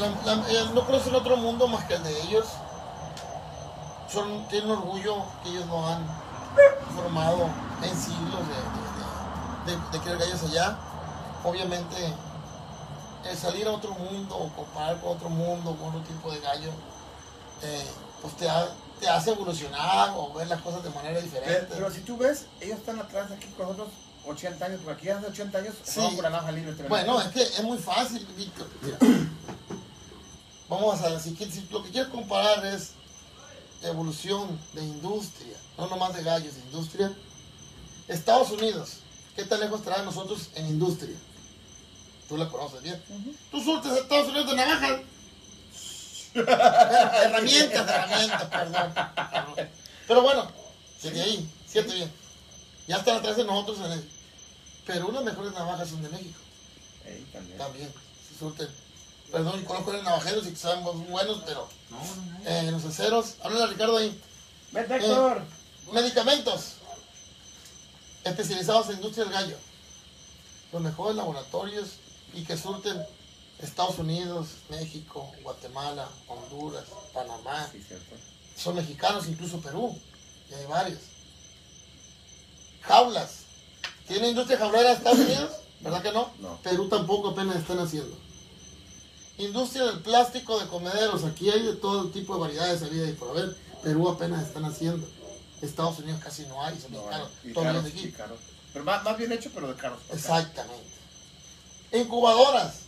la- 0.00 0.34
la- 0.34 0.48
eh, 0.50 0.70
no 0.74 0.84
conocen 0.86 1.14
otro 1.14 1.36
mundo 1.36 1.68
más 1.68 1.84
que 1.84 1.94
el 1.94 2.02
de 2.02 2.20
ellos. 2.22 2.46
Son, 4.12 4.46
tienen 4.48 4.70
orgullo 4.70 5.24
que 5.42 5.50
ellos 5.50 5.66
no 5.66 5.86
han 5.88 6.06
formado 6.94 7.48
en 7.82 7.90
siglos 7.90 8.40
de, 8.48 9.72
de, 9.72 9.76
de, 9.76 9.82
de- 9.82 9.90
de 9.92 9.98
criar 10.00 10.18
gallos 10.18 10.42
allá. 10.44 10.78
Obviamente, 11.44 11.96
el 13.24 13.36
salir 13.36 13.66
a 13.66 13.72
otro 13.72 13.92
mundo 13.94 14.36
o 14.36 14.48
comparar 14.50 15.00
con 15.00 15.16
otro 15.16 15.28
mundo, 15.28 15.76
con 15.76 15.88
otro 15.88 16.00
tipo 16.02 16.30
de 16.30 16.40
gallo, 16.40 16.70
eh, 17.62 17.86
pues 18.22 18.36
te, 18.36 18.48
ha- 18.48 18.68
te 19.00 19.08
hace 19.08 19.30
evolucionar 19.30 20.12
o 20.16 20.32
ver 20.34 20.46
las 20.48 20.60
cosas 20.62 20.82
de 20.84 20.90
manera 20.90 21.20
diferente. 21.20 21.66
pero 21.70 21.90
si 21.90 22.00
tú 22.00 22.16
ves, 22.16 22.46
ellos 22.60 22.78
están 22.78 22.98
atrás 23.00 23.30
aquí 23.30 23.46
con 23.56 23.66
nosotros 23.66 23.88
80 24.26 24.64
años, 24.64 24.80
porque 24.84 25.00
aquí 25.00 25.08
hace 25.10 25.26
80 25.26 25.58
años 25.58 25.74
Sí. 25.84 26.00
la 26.20 26.30
navaja 26.30 26.50
libre. 26.52 26.72
Bueno, 26.88 27.20
es 27.20 27.28
que 27.28 27.42
es 27.42 27.62
muy 27.62 27.78
fácil, 27.78 28.26
Víctor. 28.36 28.66
Vamos 30.68 31.00
a 31.00 31.08
ver, 31.10 31.20
si, 31.20 31.30
qui- 31.36 31.50
si 31.50 31.66
lo 31.70 31.82
que 31.82 31.90
quieres 31.90 32.10
comparar 32.10 32.64
es 32.66 32.92
evolución 33.82 34.58
de 34.72 34.82
industria, 34.82 35.56
no 35.78 35.86
nomás 35.86 36.14
de 36.14 36.22
gallos, 36.24 36.54
de 36.54 36.60
industria. 36.62 37.12
Estados 38.08 38.50
Unidos, 38.50 38.98
¿qué 39.36 39.44
tan 39.44 39.60
lejos 39.60 39.78
estará 39.80 39.98
de 39.98 40.06
nosotros 40.06 40.48
en 40.54 40.66
industria? 40.66 41.16
Tú 42.28 42.36
la 42.36 42.48
conoces 42.48 42.82
bien. 42.82 43.02
Tú 43.50 43.62
surtes 43.62 43.92
a 43.92 43.98
Estados 43.98 44.28
Unidos 44.28 44.50
de 44.50 44.56
navajas. 44.56 45.00
Herramientas, 46.36 47.88
herramientas, 47.88 48.44
perdón. 48.44 48.92
perdón. 48.94 49.68
Pero 50.06 50.22
bueno, 50.22 50.50
siete 50.98 51.22
ahí, 51.22 51.48
siete 51.66 51.94
bien. 51.94 52.12
Ya 52.86 52.96
están 52.96 53.16
atrás 53.16 53.36
de 53.36 53.44
nosotros 53.44 53.78
en 53.86 53.92
el. 53.92 54.10
Pero 54.86 55.10
las 55.10 55.24
mejores 55.24 55.52
navajas 55.52 55.88
son 55.88 56.02
de 56.02 56.08
México. 56.10 56.38
También. 57.32 57.58
También, 57.58 57.94
se 58.28 58.38
surten. 58.38 58.68
Perdón, 59.30 59.64
conozco 59.64 59.92
los 59.92 60.04
navajeros 60.04 60.46
y 60.46 60.52
que 60.52 60.76
muy 60.76 61.06
buenos, 61.08 61.42
pero 61.46 61.68
eh, 62.44 62.68
los 62.70 62.84
aceros. 62.84 63.34
Háblale 63.42 63.64
a 63.64 63.66
Ricardo 63.68 63.96
ahí. 63.96 64.20
Vete, 64.72 64.96
Héctor. 64.96 65.42
Medicamentos 65.92 66.74
especializados 68.24 68.88
en 68.90 68.96
industria 68.96 69.24
del 69.24 69.34
gallo. 69.34 69.56
Los 70.72 70.82
mejores 70.82 71.16
laboratorios 71.16 71.88
y 72.36 72.44
que 72.44 72.56
surten 72.56 73.02
Estados 73.60 73.98
Unidos, 73.98 74.48
México, 74.68 75.32
Guatemala, 75.42 76.08
Honduras, 76.28 76.84
Panamá. 77.12 77.68
Sí. 77.72 77.82
Son 78.56 78.74
mexicanos, 78.76 79.26
incluso 79.28 79.60
Perú. 79.60 79.98
Y 80.50 80.54
hay 80.54 80.66
varios. 80.66 81.00
Jaulas. 82.82 83.30
¿Tiene 84.06 84.28
industria 84.28 84.58
jaulera 84.58 84.92
Estados 84.92 85.18
Unidos? 85.18 85.50
¿Verdad 85.80 86.02
que 86.02 86.12
no? 86.12 86.30
No. 86.38 86.56
Perú 86.62 86.88
tampoco 86.88 87.30
apenas 87.30 87.56
están 87.56 87.78
haciendo. 87.80 88.16
Industria 89.38 89.84
del 89.86 90.00
plástico 90.00 90.58
de 90.58 90.66
comederos. 90.68 91.24
Aquí 91.24 91.50
hay 91.50 91.62
de 91.62 91.74
todo 91.74 92.08
tipo 92.10 92.34
de 92.34 92.40
variedades 92.40 92.80
de 92.80 92.88
vida 92.88 93.08
y 93.08 93.12
por 93.14 93.30
haber. 93.30 93.56
Perú 93.82 94.08
apenas 94.08 94.46
están 94.46 94.64
haciendo. 94.64 95.06
Estados 95.62 95.98
Unidos 95.98 96.20
casi 96.22 96.42
no 96.46 96.62
hay, 96.62 96.78
son 96.78 96.92
No, 96.92 96.98
mexicanos. 97.06 97.30
y 97.44 97.52
Todavía 97.52 97.72
caros, 97.80 97.84
de 97.84 97.90
aquí. 97.98 98.08
y 98.08 98.12
caros. 98.12 98.38
Pero 98.72 98.84
más, 98.84 99.04
más 99.04 99.18
bien 99.18 99.32
hecho, 99.32 99.50
pero 99.54 99.68
de 99.68 99.74
caros. 99.74 100.00
Exactamente. 100.12 100.84
Incubadoras. 101.98 102.80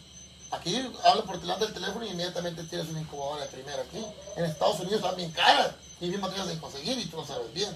Aquí 0.51 0.77
hablo 1.05 1.25
por 1.25 1.41
delante 1.41 1.65
del 1.67 1.75
teléfono 1.75 2.07
y 2.07 2.09
inmediatamente 2.11 2.65
tienes 2.65 2.89
una 2.89 3.01
incubadora 3.01 3.43
de 3.45 3.51
primera 3.51 3.83
aquí. 3.83 4.03
En 4.37 4.45
Estados 4.45 4.81
Unidos 4.81 5.01
están 5.01 5.17
bien 5.17 5.31
caras 5.33 5.73
y 6.01 6.09
bien 6.09 6.21
materiales 6.21 6.55
de 6.55 6.61
conseguir 6.61 6.99
y 6.99 7.05
tú 7.07 7.19
lo 7.19 7.27
sabes 7.27 7.53
bien. 7.53 7.71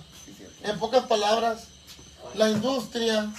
En 0.62 0.78
pocas 0.78 1.04
palabras, 1.06 1.64
la 2.34 2.48
industria, 2.48 3.30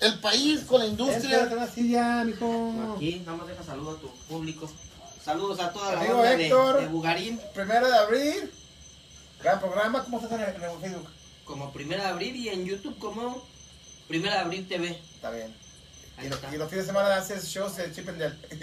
el 0.00 0.18
país 0.20 0.60
con 0.64 0.80
la 0.80 0.86
industria. 0.86 1.50
Así 1.60 1.90
ya, 1.90 2.24
mijo. 2.24 2.94
Aquí, 2.96 3.22
nada 3.26 3.36
más 3.36 3.48
deja 3.48 3.62
saludo 3.62 3.92
a 3.92 4.00
tu 4.00 4.10
público. 4.28 4.70
Saludos 5.22 5.60
a 5.60 5.72
toda 5.72 5.92
la 5.92 6.00
Amigo 6.00 6.16
banda 6.16 6.36
de, 6.36 6.44
Héctor. 6.46 6.80
de 6.80 6.86
Bugarín. 6.88 7.40
Primero 7.54 7.88
de 7.88 7.96
abril. 7.96 8.52
Gran 9.42 9.60
programa. 9.60 10.02
¿Cómo 10.04 10.18
estás 10.18 10.32
en 10.32 10.40
el, 10.40 10.56
en 10.56 10.62
el 10.62 10.78
Facebook? 10.80 11.08
Como 11.44 11.72
Primera 11.72 12.04
de 12.04 12.10
Abril 12.10 12.34
y 12.34 12.48
en 12.48 12.64
YouTube 12.64 12.98
como 12.98 13.42
Primera 14.08 14.36
de 14.36 14.40
Abril 14.40 14.66
TV. 14.66 15.00
Está 15.14 15.30
bien. 15.30 15.54
Y, 16.20 16.28
lo- 16.28 16.34
está. 16.36 16.54
y 16.54 16.58
los 16.58 16.68
fines 16.70 16.86
de 16.86 16.92
semana 16.92 17.16
haces 17.16 17.46
shows 17.48 17.76
de 17.76 17.92
Chip 17.92 18.08
and 18.08 18.18
Dale. 18.20 18.36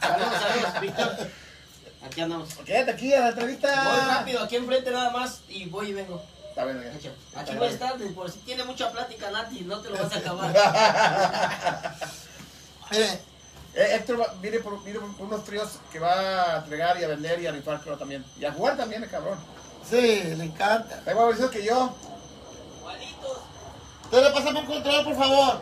Saludos, 0.00 0.40
saludos, 0.40 0.80
Víctor. 0.80 1.16
Aquí 2.04 2.20
andamos. 2.20 2.48
Quédate 2.64 2.90
aquí 2.90 3.12
a 3.14 3.16
la 3.20 3.22
Voy 3.26 3.32
entrevista. 3.34 4.06
rápido, 4.08 4.42
aquí 4.42 4.56
enfrente 4.56 4.90
nada 4.90 5.10
más 5.10 5.40
y 5.48 5.66
voy 5.66 5.90
y 5.90 5.92
vengo. 5.92 6.22
Está 6.48 6.64
bien, 6.64 6.82
ya. 7.00 7.40
Aquí 7.40 7.54
voy 7.56 7.68
a 7.68 7.70
estar, 7.70 7.96
por 8.14 8.30
si 8.30 8.38
tiene 8.40 8.64
mucha 8.64 8.90
plática 8.90 9.30
Nati, 9.30 9.60
no 9.60 9.78
te 9.80 9.90
lo 9.90 9.96
vas 10.02 10.12
a 10.12 10.18
acabar. 10.18 10.52
Mire, 12.90 13.20
Eh, 13.74 13.94
Héctor 13.94 14.30
viene 14.42 14.58
por, 14.58 14.82
viene 14.84 14.98
por 15.00 15.26
unos 15.26 15.44
tríos 15.44 15.78
que 15.90 15.98
va 15.98 16.12
a 16.12 16.58
entregar 16.58 17.00
y 17.00 17.04
a 17.04 17.08
vender 17.08 17.40
y 17.40 17.46
a 17.46 17.52
rifar, 17.52 17.80
creo 17.80 17.96
también. 17.96 18.22
Y 18.38 18.44
a 18.44 18.52
jugar 18.52 18.76
también, 18.76 19.02
el 19.02 19.08
cabrón. 19.08 19.38
sí, 19.88 20.24
le 20.36 20.44
encanta. 20.44 21.00
Tengo 21.04 21.30
más 21.32 21.48
que 21.50 21.64
yo. 21.64 21.94
Igualitos. 22.80 23.38
Tele, 24.10 24.30
pásame 24.30 24.60
un 24.60 24.66
control, 24.66 25.04
por 25.04 25.16
favor. 25.16 25.60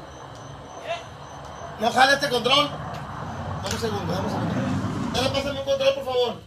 ¿No 1.80 1.90
jala 1.90 2.14
este 2.14 2.28
control? 2.28 2.68
Dame 3.62 3.74
un 3.74 3.80
segundo, 3.80 4.12
dame 4.12 4.26
un 4.26 4.30
segundo. 4.32 5.12
Tele, 5.12 5.28
pásame 5.30 5.60
un 5.60 5.64
control, 5.66 5.94
por 5.94 6.04
favor. 6.04 6.40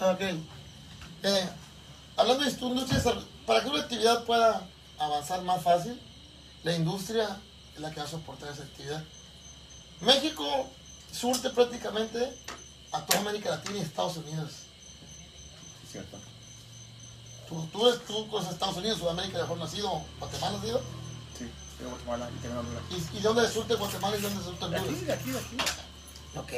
Ah, 0.00 0.10
Ok. 0.12 0.20
Eh, 1.26 1.48
hablando 2.16 2.44
de 2.44 2.50
industria, 2.50 3.14
para 3.46 3.62
que 3.62 3.68
una 3.70 3.80
actividad 3.80 4.24
pueda 4.24 4.62
avanzar 4.98 5.40
más 5.42 5.62
fácil, 5.62 5.98
la 6.64 6.74
industria 6.74 7.38
es 7.74 7.80
la 7.80 7.90
que 7.90 8.00
va 8.00 8.06
a 8.06 8.10
soportar 8.10 8.50
esa 8.52 8.62
actividad. 8.64 9.02
México 10.00 10.44
surte 11.12 11.48
prácticamente 11.50 12.36
a 12.92 13.00
toda 13.06 13.20
América 13.20 13.50
Latina 13.50 13.78
y 13.78 13.82
Estados 13.82 14.18
Unidos. 14.18 14.50
Cierto. 15.90 16.18
Tú, 17.48 17.66
tú, 17.72 17.88
eres- 17.88 18.04
tú 18.04 18.28
con 18.28 18.44
Estados 18.46 18.76
Unidos, 18.76 18.98
Sudamérica, 18.98 19.38
mejor 19.38 19.58
nacido, 19.58 20.02
Guatemala, 20.18 20.56
nacido. 20.58 20.82
Sí, 21.74 21.78
tengo 21.78 21.90
Guatemala 21.90 22.30
y 22.34 22.38
tengo 22.42 22.60
Honduras. 22.60 22.82
¿Y, 22.90 23.16
y 23.16 23.20
de 23.20 23.28
dónde 23.28 23.48
surte 23.50 23.74
Guatemala 23.74 24.16
y 24.16 24.20
de 24.20 24.28
dónde 24.28 24.44
surte 24.44 24.68
De 24.68 24.76
aquí, 24.76 24.88
Honduras? 24.88 25.06
de 25.06 25.12
aquí, 25.12 25.30
de 25.30 25.38
aquí. 25.38 25.56
Ok. 26.36 26.52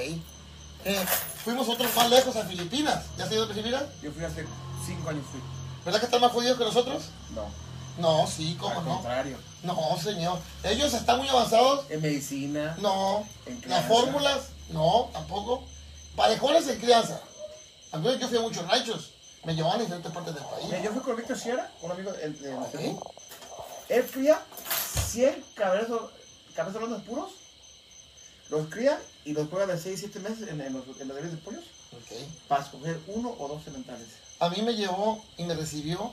Eh, 0.84 1.04
fuimos 1.44 1.68
otros 1.68 1.94
más 1.96 2.10
lejos 2.10 2.36
a 2.36 2.44
Filipinas. 2.44 3.04
¿Ya 3.18 3.24
has 3.24 3.32
ido 3.32 3.44
a 3.44 3.48
Filipinas? 3.48 3.82
Yo 4.02 4.12
fui 4.12 4.24
hace 4.24 4.46
cinco 4.86 5.08
años, 5.10 5.24
fui. 5.30 5.40
¿Verdad 5.84 6.00
que 6.00 6.06
están 6.06 6.20
más 6.20 6.32
jodidos 6.32 6.58
que 6.58 6.64
nosotros? 6.64 7.04
No, 7.34 7.46
No, 7.98 8.26
sí, 8.26 8.56
¿cómo 8.60 8.78
al 8.78 8.84
no? 8.84 8.94
contrario. 8.94 9.38
No, 9.62 9.98
señor. 10.00 10.38
Ellos 10.62 10.92
están 10.94 11.18
muy 11.18 11.28
avanzados. 11.28 11.90
En 11.90 12.02
medicina. 12.02 12.76
No. 12.80 13.26
En 13.46 13.54
Las 13.54 13.62
crianza. 13.62 13.88
fórmulas, 13.88 14.40
no, 14.70 15.10
tampoco. 15.12 15.64
Parejones 16.14 16.68
en 16.68 16.78
crianza. 16.78 17.20
A 17.92 17.98
mí 17.98 18.08
yo 18.20 18.28
fui 18.28 18.38
a 18.38 18.42
muchos 18.42 18.66
ranchos. 18.68 19.10
Me 19.44 19.54
llevaban 19.54 19.78
a 19.78 19.82
diferentes 19.82 20.12
partes 20.12 20.34
del 20.34 20.44
país. 20.44 20.64
Mira, 20.66 20.82
yo 20.82 20.92
fui 20.92 21.00
con 21.00 21.16
Víctor 21.16 21.38
Sierra, 21.38 21.70
un 21.82 21.90
amigo 21.92 22.12
de, 22.12 22.28
de 22.30 22.50
la 22.52 22.60
Ok. 22.60 22.74
Él 23.88 24.04
cría 24.12 24.42
100 25.08 25.44
cabezos, 25.54 26.10
cabezos 26.54 26.80
rondas 26.80 27.02
puros. 27.02 27.30
Los 28.50 28.68
cría 28.68 29.00
y 29.24 29.32
los 29.32 29.48
juega 29.48 29.66
de 29.66 29.78
6, 29.78 29.98
7 29.98 30.20
meses 30.20 30.48
en, 30.48 30.60
en 30.60 30.72
los, 30.72 30.84
en 31.00 31.08
los 31.08 31.16
de 31.16 31.36
pollos 31.38 31.64
Ok. 31.92 32.16
para 32.48 32.62
escoger 32.62 33.00
uno 33.08 33.34
o 33.38 33.48
dos 33.48 33.64
sementales. 33.64 34.06
A 34.38 34.48
mí 34.50 34.62
me 34.62 34.74
llevó 34.74 35.24
y 35.36 35.44
me 35.44 35.54
recibió 35.54 36.12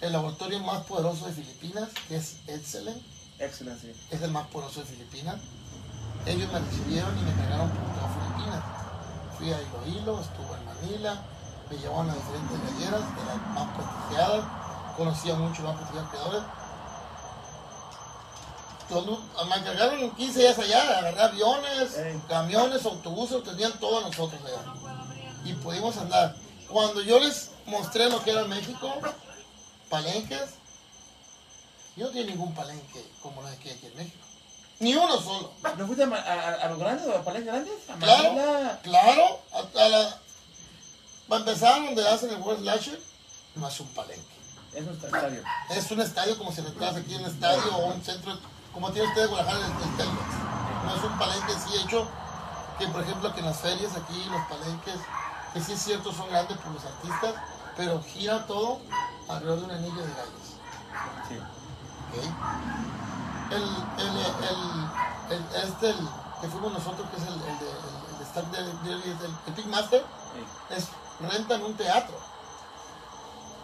el 0.00 0.12
laboratorio 0.12 0.58
más 0.60 0.84
poderoso 0.84 1.26
de 1.26 1.32
Filipinas, 1.32 1.88
que 2.08 2.16
es 2.16 2.36
Excellent. 2.46 3.00
Excelente. 3.38 3.94
es 4.10 4.22
el 4.22 4.30
más 4.30 4.46
poderoso 4.48 4.80
de 4.80 4.86
Filipinas. 4.86 5.36
Ellos 6.26 6.52
me 6.52 6.58
recibieron 6.60 7.16
y 7.18 7.22
me 7.22 7.34
cargaron 7.34 7.70
por 7.70 7.94
toda 7.94 8.08
Filipinas. 8.14 8.64
Fui 9.38 9.52
a 9.52 9.60
Iloilo, 9.60 10.20
estuve 10.20 10.56
en 10.58 10.64
Manila, 10.66 11.22
me 11.70 11.76
llevaron 11.78 12.10
a 12.10 12.14
diferentes 12.14 12.74
galleras 12.74 13.16
de 13.16 13.24
las 13.24 13.36
más 13.54 13.76
prestigiadas, 13.76 14.44
conocí 14.96 15.30
a 15.30 15.34
muchos 15.34 15.64
más 15.64 15.76
prestigiados 15.76 16.10
creadores. 16.10 16.42
Me 18.90 19.64
cargaron 19.64 20.10
15 20.14 20.38
días 20.40 20.58
allá, 20.58 20.98
agarré 20.98 21.20
aviones, 21.22 21.96
Ey. 21.98 22.20
camiones, 22.28 22.84
autobuses, 22.84 23.42
tenían 23.44 23.72
todo 23.78 23.98
a 23.98 24.02
nosotros 24.02 24.40
allá. 24.44 24.62
Y 25.44 25.54
pudimos 25.54 25.96
andar. 25.96 26.36
Cuando 26.68 27.00
yo 27.02 27.18
les 27.18 27.50
mostré 27.66 28.08
lo 28.08 28.22
que 28.22 28.30
era 28.30 28.44
México, 28.44 28.92
palenques, 29.88 30.50
yo 31.96 32.06
no 32.06 32.10
tenía 32.12 32.26
ningún 32.26 32.54
palenque 32.54 33.04
como 33.22 33.42
los 33.42 33.50
que 33.56 33.70
hay 33.70 33.76
aquí 33.76 33.86
en 33.86 33.96
México. 33.96 34.18
Ni 34.80 34.94
uno 34.94 35.20
solo. 35.20 35.52
¿No 35.76 35.86
fuiste 35.86 36.04
a, 36.04 36.06
Ma- 36.06 36.16
a- 36.18 36.54
a 36.54 36.68
los 36.68 36.78
grandes, 36.78 37.06
a 37.06 37.10
los 37.16 37.24
palenques 37.24 37.52
grandes? 37.52 37.74
A 37.90 37.94
Claro, 37.96 38.32
Manila. 38.32 38.80
claro. 38.82 39.40
A 39.52 39.88
la, 39.88 40.18
para 41.28 41.40
empezar, 41.40 41.82
donde 41.84 42.08
hacen 42.08 42.30
el 42.30 42.40
World 42.40 42.60
Slasher, 42.62 43.00
no 43.54 43.68
es 43.68 43.80
un 43.80 43.88
palenque. 43.88 44.26
Es 44.74 44.82
un 44.82 44.88
estadio. 44.94 45.42
Es 45.70 45.90
un 45.90 46.00
estadio 46.00 46.38
como 46.38 46.50
si 46.52 46.60
entras 46.62 46.96
aquí 46.96 47.14
en 47.14 47.20
un 47.24 47.30
estadio 47.30 47.76
o 47.76 47.86
un 47.92 48.02
centro, 48.02 48.38
como 48.72 48.90
tiene 48.90 49.08
usted 49.08 49.28
Guadalajara 49.28 49.66
el, 49.66 49.72
el 49.72 49.96
Telmex. 49.96 50.26
No 50.84 50.94
es 50.96 51.04
un 51.04 51.18
palenque 51.18 51.52
sí 51.54 51.76
hecho 51.78 52.08
que, 52.78 52.88
por 52.88 53.02
ejemplo, 53.02 53.32
que 53.32 53.40
en 53.40 53.46
las 53.46 53.58
ferias 53.60 53.92
aquí, 53.96 54.24
los 54.30 54.42
palenques, 54.46 54.96
que 55.52 55.60
sí 55.60 55.72
es 55.72 55.82
cierto, 55.82 56.12
son 56.12 56.28
grandes 56.30 56.56
por 56.58 56.72
los 56.72 56.84
artistas, 56.84 57.34
pero 57.76 58.02
gira 58.02 58.46
todo 58.46 58.80
alrededor 59.28 59.58
de 59.60 59.64
un 59.66 59.70
anillo 59.70 60.02
de 60.02 60.12
gallos. 60.12 60.58
Sí. 61.28 61.38
El, 63.50 63.62
el, 63.62 64.16
el, 64.18 65.36
el- 65.36 65.64
este, 65.64 65.90
el 65.90 66.08
que 66.40 66.48
fuimos 66.48 66.72
nosotros, 66.72 67.08
que 67.10 67.16
es 67.16 67.22
el, 67.22 67.34
el 67.34 67.58
de, 67.58 67.70
el, 67.70 68.12
el 68.12 68.18
de 68.18 68.24
Stark 68.24 68.50
de, 68.50 68.62
de- 68.64 68.96
de- 68.98 69.26
el, 69.26 69.36
el 69.46 69.54
Big 69.54 69.66
Master, 69.66 70.04
Sí. 70.34 70.74
es, 70.74 70.88
rentan 71.30 71.62
un 71.62 71.74
teatro. 71.76 72.14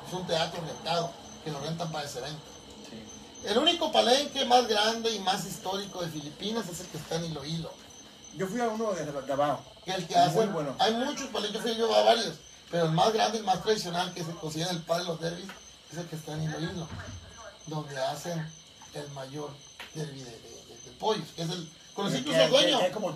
Es 0.06 0.12
un 0.14 0.26
teatro 0.26 0.60
rentado, 0.62 1.10
que 1.44 1.50
lo 1.50 1.60
rentan 1.60 1.90
para 1.90 2.04
ese 2.04 2.18
evento. 2.18 2.42
El 3.44 3.58
único 3.58 3.90
palenque 3.92 4.44
más 4.44 4.66
grande 4.68 5.10
y 5.12 5.18
más 5.20 5.44
histórico 5.46 6.02
de 6.02 6.08
Filipinas 6.10 6.68
es 6.68 6.80
el 6.80 6.86
que 6.88 6.98
está 6.98 7.16
en 7.16 7.26
Iloilo. 7.26 7.72
Yo 8.36 8.46
fui 8.46 8.60
a 8.60 8.68
uno 8.68 8.92
de 8.92 9.04
Davao. 9.26 9.60
Que 9.84 9.92
el 9.92 10.06
que 10.06 10.14
Muy 10.14 10.22
hace, 10.24 10.46
bueno. 10.46 10.74
hay 10.78 10.92
muchos 10.94 11.28
palenques, 11.28 11.54
yo 11.54 11.60
fui 11.68 11.76
yo 11.76 11.94
a 11.94 12.02
varios, 12.04 12.34
pero 12.70 12.86
el 12.86 12.92
más 12.92 13.12
grande 13.12 13.38
y 13.38 13.42
más 13.42 13.62
tradicional 13.62 14.12
que 14.12 14.22
se 14.24 14.32
considera 14.32 14.70
el 14.70 14.82
padre 14.82 15.04
de 15.04 15.08
los 15.08 15.20
derbis 15.20 15.46
es 15.90 15.98
el 15.98 16.06
que 16.06 16.16
está 16.16 16.34
en 16.34 16.42
Iloilo, 16.44 16.86
donde 17.66 17.96
hacen 17.98 18.46
el 18.94 19.08
mayor 19.12 19.50
derby 19.94 20.18
de, 20.20 20.30
de, 20.30 20.38
de- 20.40 20.78
de 20.84 20.90
pollos, 20.98 21.26
que 21.34 21.42
es 21.42 21.50
el, 21.50 21.70
conocí 21.94 22.18
incluso 22.18 22.38
que- 22.38 22.48
dueño. 22.48 22.78
Hay 22.78 22.90
como 22.90 23.14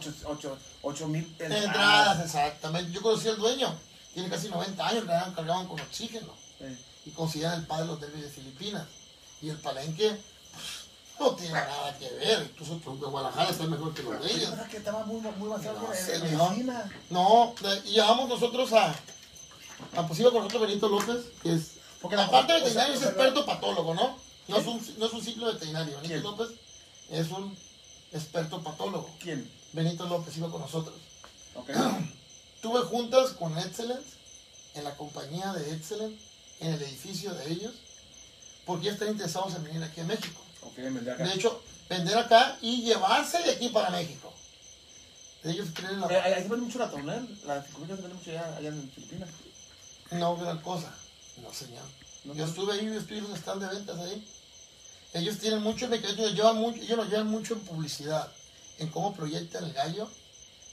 8 0.83 1.09
mil 1.09 1.37
Entradas, 1.39 2.25
exactamente. 2.25 2.91
Yo 2.93 3.03
conocí 3.03 3.29
al 3.29 3.37
dueño. 3.37 3.75
Tiene 4.15 4.29
casi 4.31 4.49
90 4.49 4.87
años, 4.87 5.05
cargaban, 5.05 5.35
cargaban 5.35 5.67
con 5.69 5.81
oxígeno. 5.81 6.33
Sí. 6.59 6.79
Y 7.07 7.11
consideran 7.11 7.61
el 7.61 7.67
padre 7.67 7.85
de 7.85 7.89
los 7.91 8.01
derbis 8.01 8.23
de 8.25 8.31
Filipinas. 8.31 8.85
Y 9.43 9.51
el 9.51 9.57
palenque 9.59 10.09
pues, 10.53 11.21
no 11.21 11.35
tiene 11.37 11.55
nada 11.55 11.99
que 11.99 12.09
ver. 12.11 12.43
Incluso 12.51 12.75
el 12.75 13.01
de 13.01 13.07
Guadalajara 13.07 13.51
está 13.51 13.65
mejor 13.65 13.93
que 13.95 14.03
los 14.03 14.23
de 14.23 14.33
ellos. 14.33 14.51
¿verdad 14.51 14.69
que 14.69 14.77
estaba 14.79 15.05
muy, 15.05 15.21
muy 15.21 15.49
avanzado 15.51 15.81
No, 15.81 15.93
en- 15.93 16.23
medicina? 16.23 16.91
No, 17.11 17.55
y 17.85 17.91
llevamos 17.91 18.29
nosotros 18.29 18.73
a. 18.73 18.95
a 19.97 20.07
pues 20.07 20.21
iba 20.21 20.31
con 20.31 20.41
nosotros 20.45 20.63
Benito 20.69 20.89
López, 20.89 21.27
que 21.43 21.55
es. 21.55 21.73
Porque 22.01 22.17
la 22.17 22.31
parte 22.31 22.53
o 22.53 22.57
sea, 22.57 22.65
veterinario 22.65 22.95
o 22.95 22.97
es 22.97 23.03
experto 23.07 23.47
patólogo, 23.47 23.95
¿no? 23.95 24.17
No 24.49 24.57
es 24.57 24.67
un, 24.67 24.95
no 24.99 25.07
es 25.07 25.13
un 25.13 25.23
ciclo 25.23 25.47
veterinario. 25.47 25.97
Benito 25.97 26.09
¿Quién? 26.09 26.23
López 26.23 26.49
es 27.11 27.31
un 27.31 27.57
experto 28.13 28.63
patólogo. 28.63 29.09
¿Quién? 29.21 29.51
Benito 29.73 30.07
López 30.07 30.37
iba 30.37 30.51
con 30.51 30.61
nosotros. 30.61 30.95
Ok. 31.55 31.71
Tuve 32.63 32.81
juntas 32.83 33.31
con 33.33 33.57
Excellence, 33.59 34.11
en 34.75 34.85
la 34.85 34.97
compañía 34.97 35.53
de 35.53 35.73
Excellence, 35.75 36.17
en 36.61 36.75
el 36.75 36.83
edificio 36.83 37.35
de 37.35 37.51
ellos, 37.53 37.73
porque 38.65 38.87
ya 38.87 38.93
están 38.93 39.09
interesados 39.09 39.55
en 39.55 39.65
venir 39.65 39.83
aquí 39.83 40.01
a 40.01 40.05
México. 40.05 40.41
Acá. 40.65 41.25
De 41.25 41.35
hecho, 41.35 41.63
vender 41.89 42.17
acá 42.17 42.57
y 42.63 42.83
llevarse 42.83 43.39
de 43.43 43.53
aquí 43.53 43.69
para 43.69 43.91
México. 43.91 44.33
Ellos 45.45 45.69
creen 45.75 46.01
la... 46.01 46.07
Eh, 46.07 46.21
Ahí 46.21 46.43
se 46.43 46.49
vende 46.49 46.67
mucho 46.67 46.79
la 46.79 46.91
tonel. 46.91 47.29
La 47.45 47.63
se 47.63 47.69
vende 47.79 48.09
mucho 48.09 48.31
allá, 48.31 48.57
allá 48.57 48.69
en 48.69 48.91
Filipinas. 48.91 49.29
No, 50.13 50.37
gran 50.37 50.59
cosa. 50.59 50.95
No, 51.43 51.53
señor. 51.53 51.83
No, 52.25 52.35
yo 52.35 52.45
no. 52.45 52.51
estuve 52.51 52.73
ahí, 52.73 52.81
en 52.81 53.25
un 53.25 53.37
stand 53.37 53.63
de 53.63 53.75
ventas 53.75 53.99
ahí. 53.99 54.27
Ellos 55.15 55.39
tienen 55.39 55.63
mucho, 55.63 55.93
ellos, 55.93 56.35
llevan 56.35 56.57
mucho, 56.57 56.81
ellos 56.81 56.97
lo 56.97 57.05
llevan 57.05 57.27
mucho 57.27 57.55
en 57.55 57.61
publicidad, 57.61 58.33
en 58.79 58.89
cómo 58.89 59.15
proyectan 59.15 59.65
el 59.65 59.73
gallo. 59.75 60.09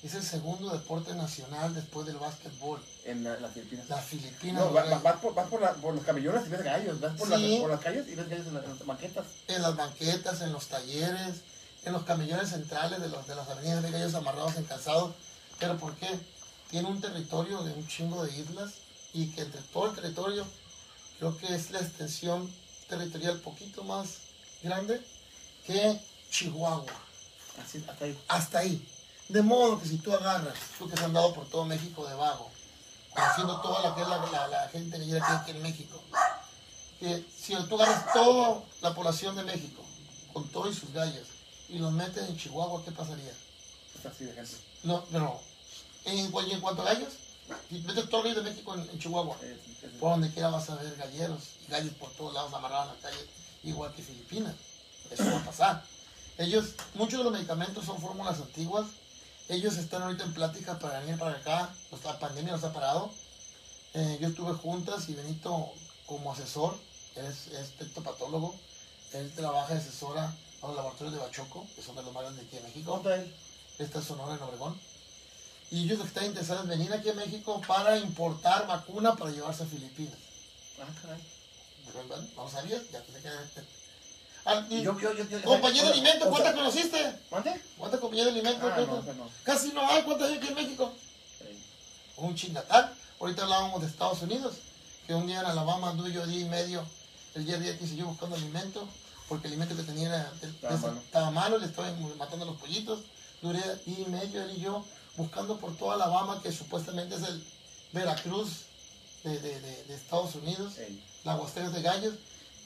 Es 0.01 0.13
el 0.13 0.23
segundo 0.23 0.69
deporte 0.71 1.13
nacional 1.13 1.75
después 1.75 2.07
del 2.07 2.15
básquetbol. 2.17 2.81
En 3.03 3.23
la- 3.23 3.37
las 3.39 3.51
Filipinas. 3.53 3.89
Las 3.89 4.05
Filipinas. 4.05 4.63
No, 4.63 4.73
va- 4.73 4.85
va- 4.85 4.99
vas, 4.99 5.17
por, 5.19 5.33
vas 5.33 5.47
por, 5.49 5.61
la- 5.61 5.73
por 5.73 5.93
los 5.93 6.05
camellones 6.05 6.45
y 6.45 6.49
ves 6.49 6.63
gallos. 6.63 6.99
Vas 7.01 7.17
por, 7.17 7.27
Sí. 7.27 7.33
las, 7.51 7.59
por 7.61 7.69
las 7.69 7.79
calles 7.81 8.07
y 8.07 8.15
ves 8.15 8.29
gallos 8.29 8.47
en, 8.47 8.53
la- 8.53 8.63
en 8.63 8.69
las 8.69 8.85
maquetas. 8.85 9.25
en 9.47 9.61
las 9.61 9.75
banquetas, 9.75 10.41
en 10.41 10.53
los 10.53 10.67
talleres, 10.67 11.35
en 11.83 11.93
los 11.93 12.03
camellones 12.03 12.49
centrales 12.49 13.01
de, 13.01 13.09
los, 13.09 13.27
de 13.27 13.35
las 13.35 13.49
avenidas 13.49 13.83
de 13.83 13.91
gallos 13.91 14.13
amarrados 14.15 14.55
en 14.55 14.63
calzado. 14.65 15.13
¿Pero 15.59 15.77
por 15.77 15.93
qué? 15.95 16.17
Tiene 16.69 16.87
un 16.87 17.01
territorio 17.01 17.61
de 17.63 17.73
un 17.73 17.85
chingo 17.87 18.23
de 18.23 18.37
islas 18.37 18.71
y 19.13 19.27
que 19.31 19.41
entre 19.41 19.59
todo 19.73 19.89
el 19.89 19.95
territorio 19.95 20.45
creo 21.17 21.37
que 21.37 21.53
es 21.53 21.71
la 21.71 21.79
extensión 21.79 22.49
territorial 22.87 23.39
poquito 23.39 23.83
más 23.83 24.07
grande 24.63 25.01
que 25.65 25.99
Chihuahua. 26.31 26.85
Así, 27.61 27.83
hasta 27.89 28.05
ahí. 28.05 28.17
Hasta 28.29 28.59
ahí. 28.59 28.87
De 29.29 29.41
modo 29.43 29.79
que 29.79 29.87
si 29.87 29.97
tú 29.99 30.11
agarras, 30.13 30.55
tú 30.77 30.87
que 30.87 30.95
has 30.95 31.03
andado 31.03 31.33
por 31.33 31.47
todo 31.47 31.63
México 31.63 32.05
de 32.07 32.15
vago, 32.15 32.49
conociendo 33.13 33.61
toda 33.61 33.83
la 33.83 33.95
la, 33.95 34.25
la, 34.31 34.47
la 34.47 34.69
gente 34.69 34.97
que 34.97 35.03
hay 35.03 35.21
aquí 35.21 35.51
en 35.51 35.61
México, 35.61 36.01
que 36.99 37.25
si 37.37 37.55
tú 37.67 37.75
agarras 37.75 38.11
toda 38.11 38.63
la 38.81 38.93
población 38.95 39.35
de 39.35 39.43
México, 39.43 39.83
con 40.33 40.47
todos 40.49 40.75
sus 40.75 40.91
gallos, 40.93 41.27
y 41.69 41.77
los 41.77 41.91
metes 41.91 42.27
en 42.27 42.37
Chihuahua, 42.37 42.83
¿qué 42.83 42.91
pasaría? 42.91 43.31
Está 43.95 44.09
así 44.09 44.25
de 44.25 44.33
gente. 44.33 44.57
No, 44.83 45.05
pero 45.11 45.39
en, 46.05 46.17
en 46.17 46.61
cuanto 46.61 46.81
a 46.81 46.85
gallos, 46.85 47.13
si 47.69 47.79
metes 47.81 48.09
todo 48.09 48.21
el 48.21 48.29
gallo 48.29 48.43
de 48.43 48.49
México 48.49 48.73
en, 48.73 48.89
en 48.89 48.99
Chihuahua, 48.99 49.37
por 49.99 50.09
donde 50.09 50.31
quiera 50.31 50.49
vas 50.49 50.69
a 50.71 50.75
ver 50.75 50.95
galleros 50.95 51.43
y 51.67 51.71
gallos 51.71 51.93
por 51.93 52.09
todos 52.13 52.33
lados 52.33 52.51
amarrados 52.51 52.89
en 52.89 52.95
la 52.95 53.09
calle, 53.09 53.29
igual 53.63 53.93
que 53.93 54.01
Filipinas. 54.01 54.55
Eso 55.11 55.25
va 55.25 55.39
a 55.39 55.45
pasar. 55.45 55.83
Ellos, 56.39 56.73
muchos 56.95 57.19
de 57.19 57.23
los 57.25 57.33
medicamentos 57.33 57.85
son 57.85 57.99
fórmulas 58.01 58.39
antiguas. 58.39 58.87
Ellos 59.49 59.77
están 59.77 60.03
ahorita 60.03 60.25
en 60.25 60.33
plática 60.35 60.77
para 60.77 60.99
venir 60.99 61.17
para 61.17 61.31
acá. 61.31 61.73
La 62.03 62.19
pandemia 62.19 62.53
los 62.53 62.63
ha 62.63 62.71
parado. 62.71 63.11
Eh, 63.95 64.19
yo 64.21 64.27
estuve 64.27 64.53
juntas 64.53 65.09
y 65.09 65.15
Benito 65.15 65.73
como 66.05 66.31
asesor, 66.31 66.77
es, 67.15 67.47
es 67.47 67.71
tectopatólogo. 67.79 68.55
Él 69.13 69.33
trabaja 69.35 69.73
de 69.73 69.79
asesora 69.79 70.31
a 70.61 70.67
los 70.67 70.75
laboratorios 70.75 71.15
de 71.15 71.19
Bachoco, 71.21 71.65
que 71.75 71.81
son 71.81 71.95
de 71.95 72.03
los 72.03 72.13
más 72.13 72.23
grandes 72.23 72.43
de 72.43 72.47
aquí 72.47 72.57
en 72.57 72.63
México. 72.63 73.01
Esta 73.79 73.99
es 73.99 74.05
Sonora 74.05 74.35
en 74.35 74.43
Obregón. 74.43 74.79
Y 75.71 75.85
ellos 75.85 75.97
lo 75.97 76.03
que 76.03 76.09
están 76.09 76.25
interesados 76.25 76.63
en 76.65 76.69
venir 76.69 76.93
aquí 76.93 77.09
a 77.09 77.13
México 77.13 77.59
para 77.67 77.97
importar 77.97 78.67
vacuna 78.67 79.15
para 79.15 79.31
llevarse 79.31 79.63
a 79.63 79.65
Filipinas. 79.65 80.17
Ah, 80.79 80.87
caray. 81.01 81.23
¿Verdad? 81.95 82.23
¿No 82.35 82.47
sabías? 82.47 82.83
Ya 82.91 83.01
te 83.01 83.13
quedé. 83.13 83.78
Ah, 84.51 84.65
y- 84.69 84.81
Yo, 84.81 84.99
yo, 84.99 85.13
yo, 85.13 85.23
yo- 85.25 85.41
compañía 85.43 85.83
de 85.83 85.89
o- 85.89 85.91
alimento, 85.93 86.25
o 86.27 86.29
¿cuántas 86.29 86.53
conociste? 86.55 87.19
¿Mande? 87.31 87.61
¿Cuántas 87.77 87.99
compañías 87.99 88.25
de 88.25 88.31
alimento? 88.31 88.59
Ah, 88.67 88.75
no, 88.79 88.85
¿Cuántas? 88.87 89.03
esa 89.03 89.13
no. 89.23 89.29
Casi 89.43 89.69
no 89.73 89.87
hay. 89.87 90.03
¿Cuántas 90.03 90.29
hay 90.29 90.37
aquí 90.37 90.47
en 90.47 90.55
México? 90.55 90.93
Eh, 91.41 91.57
Un 92.17 92.35
chingatal. 92.35 92.93
Ahorita 93.19 93.43
hablábamos 93.43 93.81
de 93.81 93.87
Estados 93.87 94.21
Unidos, 94.21 94.55
que 95.05 95.13
un 95.13 95.27
día 95.27 95.41
en 95.41 95.45
Alabama 95.45 95.89
anduve 95.89 96.11
yo 96.11 96.25
día 96.25 96.39
y 96.41 96.45
medio, 96.45 96.83
el 97.35 97.45
día 97.45 97.55
a 97.57 97.59
día 97.59 97.77
que 97.77 97.83
hice 97.85 97.95
yo 97.95 98.05
buscando 98.07 98.35
alimento, 98.35 98.87
porque 99.27 99.47
el 99.47 99.53
alimento 99.53 99.75
que 99.75 99.83
tenía 99.83 100.07
era, 100.07 100.31
Estaba 100.41 100.75
ese- 100.75 100.87
malo. 100.87 100.99
estaba 101.01 101.31
malo, 101.31 101.57
le 101.57 101.65
estaban 101.65 102.17
matando 102.17 102.45
los 102.45 102.55
pollitos. 102.57 102.99
Duré 103.41 103.59
día 103.85 103.99
y 103.99 104.05
medio 104.09 104.41
él 104.43 104.51
y 104.57 104.61
yo 104.61 104.83
buscando 105.17 105.57
por 105.57 105.75
toda 105.77 105.95
Alabama, 105.95 106.41
que 106.41 106.51
supuestamente 106.51 107.15
es 107.15 107.23
el 107.23 107.43
Veracruz 107.91 108.49
de, 109.23 109.39
de- 109.39 109.59
de- 109.61 109.83
de 109.83 109.95
Estados 109.95 110.35
Unidos, 110.35 110.73
la 111.25 111.35
Huasteca 111.35 111.69
de 111.69 111.81
Gallos, 111.81 112.13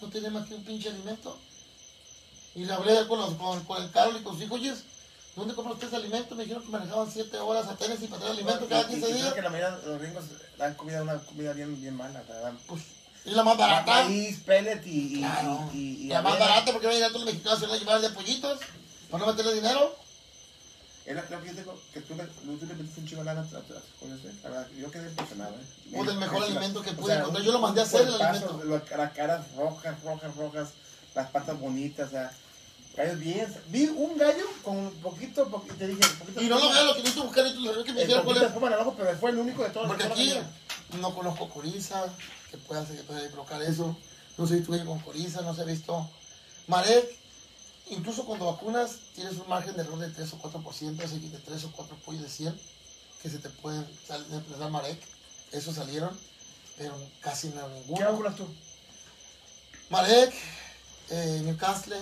no 0.02 0.10
tiene 0.10 0.30
más 0.30 0.48
que 0.48 0.54
un 0.56 0.63
pinche 0.63 0.89
alimento. 0.89 1.38
Y 2.56 2.66
le 2.66 2.74
hablé 2.74 3.08
con, 3.08 3.20
los- 3.20 3.34
con, 3.36 3.63
con 3.66 3.82
el 3.82 3.89
Carlos 3.92 4.22
y 4.22 4.24
con 4.24 4.34
sus 4.34 4.44
hijos, 4.44 4.60
oye, 4.60 4.74
¿dónde 5.36 5.56
compra 5.56 5.74
usted 5.74 5.88
ese 5.88 5.96
alimento? 5.96 6.36
Me 6.36 6.44
dijeron 6.44 6.63
que 6.63 6.70
manejaban 6.70 7.10
7 7.12 7.38
horas 7.39 7.68
a 7.68 7.76
Tennessee 7.76 8.08
para 8.08 8.22
traer 8.22 8.34
alimento 8.38 8.68
cada 8.68 8.82
y- 8.82 8.86
y 8.86 8.88
15 8.89 9.06
creo 9.08 9.18
días. 9.18 9.34
que 9.34 9.42
la 9.42 9.50
mayoría 9.50 9.78
de 9.78 9.88
los 9.88 10.02
gringos 10.02 10.24
dan 10.58 10.74
comida, 10.76 11.02
una 11.02 11.18
comida 11.20 11.54
bien, 11.54 11.82
bien 11.82 11.96
mala. 11.96 12.24
dan 12.24 12.58
Pues, 12.68 12.84
es 13.26 13.34
la 13.34 13.44
más 13.44 13.58
barata. 13.58 14.04
Maíz, 14.04 14.39
pellet 14.42 14.86
y, 14.86 15.16
y, 15.16 15.20
Claro. 15.20 15.70
y, 15.74 15.78
y- 15.78 16.04
y 16.04 16.08
la 16.10 16.22
más 16.22 16.38
barata 16.38 16.72
porque 16.72 16.88
van 16.88 16.94
a 16.94 16.98
llegar 16.98 17.12
todos 17.12 17.26
los 17.26 17.34
mexicanos 17.34 17.54
a 17.54 17.58
hacerle 17.66 17.80
llevar 17.80 18.02
de 18.02 18.10
pollitos 18.12 18.60
para 19.10 19.26
no 19.26 19.32
meterle 19.32 19.54
dinero. 19.56 19.96
Es 21.06 21.16
la- 21.16 21.22
que 21.24 21.48
yo 21.48 21.56
tengo, 21.56 21.82
que 21.94 22.00
tú 22.02 22.16
le, 22.16 22.24
tú 22.26 22.66
le 22.66 22.74
metiste 22.76 23.02
un 23.02 23.08
chingo 23.08 23.22
de 23.24 23.26
lana 23.26 23.42
a 23.42 23.46
tu- 23.46 23.58
¿eh? 23.74 24.34
La 24.44 24.50
verdad, 24.50 24.68
yo 24.78 24.89
quedé 24.92 25.10
impresionado, 25.10 25.54
¿eh? 25.56 25.66
Pues 25.96 26.10
el 26.10 26.18
mejor 26.18 26.39
la- 26.42 26.46
alimento 26.46 26.82
que 26.82 26.92
o 26.92 26.96
pude 26.96 27.08
sea, 27.13 27.20
encontrar. 27.22 27.44
Yo 27.46 27.52
lo 27.52 27.60
mandé 27.60 27.82
a 27.82 27.84
hacer, 27.84 28.08
el 28.08 28.22
alimento. 28.22 28.63
Las 28.63 29.12
caras 29.13 29.52
rojas, 29.58 30.02
rojas, 30.04 30.36
rojas, 30.38 30.70
las 31.16 31.30
patas 31.32 31.60
bonitas, 31.60 32.08
o 32.08 32.12
sea, 32.12 32.32
gallos 32.95 33.19
bien. 33.19 33.53
Vi 33.67 33.86
un 33.86 34.17
gallo 34.17 34.45
con 34.63 34.77
un 34.77 34.91
poquito, 35.01 35.47
poquito 35.49 35.75
te 35.75 35.88
dije, 35.88 36.01
poquito 36.19 36.41
Y 36.41 36.47
no 36.47 36.60
lo 36.60 36.69
veo, 36.69 36.86
lo 36.86 36.93
que 36.93 36.99
necesito 36.99 37.23
buscar 37.25 37.47
y 37.47 37.53
tú 37.53 37.62
lo 37.62 37.84
que 37.84 37.93
me 37.93 38.01
dijeron 38.01 38.23
cuál 38.25 38.38
es. 38.38 38.43
espuma 38.43 38.67
en 38.67 38.73
el 38.73 38.79
ojo, 38.79 38.95
pero 38.97 39.17
fue 39.17 39.32
el 39.32 39.38
único 39.38 39.63
de 39.63 39.69
todos. 39.69 39.88
Porque 39.88 40.03
aquí 40.03 40.34
no 40.99 41.15
conozco 41.15 41.49
coriza, 41.49 42.06
que 42.51 42.58
pueda, 42.58 42.82
hacer, 42.82 42.97
que 42.97 43.03
pueda 43.03 43.27
provocar 43.29 43.62
eso. 43.62 43.97
No 44.38 44.47
sé 44.47 44.60
si 44.60 44.63
tú 44.63 44.71
con 44.86 44.99
coriza, 44.99 45.41
no 45.41 45.53
se 45.56 45.62
ha 45.62 45.65
visto. 45.65 46.10
Marek, 46.67 47.06
incluso 47.89 48.25
cuando 48.25 48.45
vacunas 48.45 48.97
tienes 49.15 49.34
un 49.34 49.47
margen 49.47 49.75
de 49.75 49.82
error 49.82 49.99
de 49.99 50.10
3 50.10 50.34
o 50.34 50.38
4%, 50.39 51.03
así 51.03 51.19
que 51.19 51.29
de 51.29 51.39
3 51.39 51.63
o 51.65 51.71
4 51.71 51.95
pollos 51.97 52.21
de 52.21 52.29
100 52.29 52.60
que 53.21 53.29
se 53.29 53.39
te 53.39 53.49
pueden 53.49 53.88
dar 54.60 54.69
Marek. 54.69 54.99
Esos 55.51 55.75
salieron, 55.75 56.17
pero 56.77 56.93
casi 57.21 57.47
no 57.49 57.67
¿Qué 57.67 57.73
ninguno. 57.73 58.12
vacunas 58.12 58.36
tú? 58.36 58.47
Marek, 59.89 60.34
eh, 61.10 61.41
Newcastle, 61.45 61.95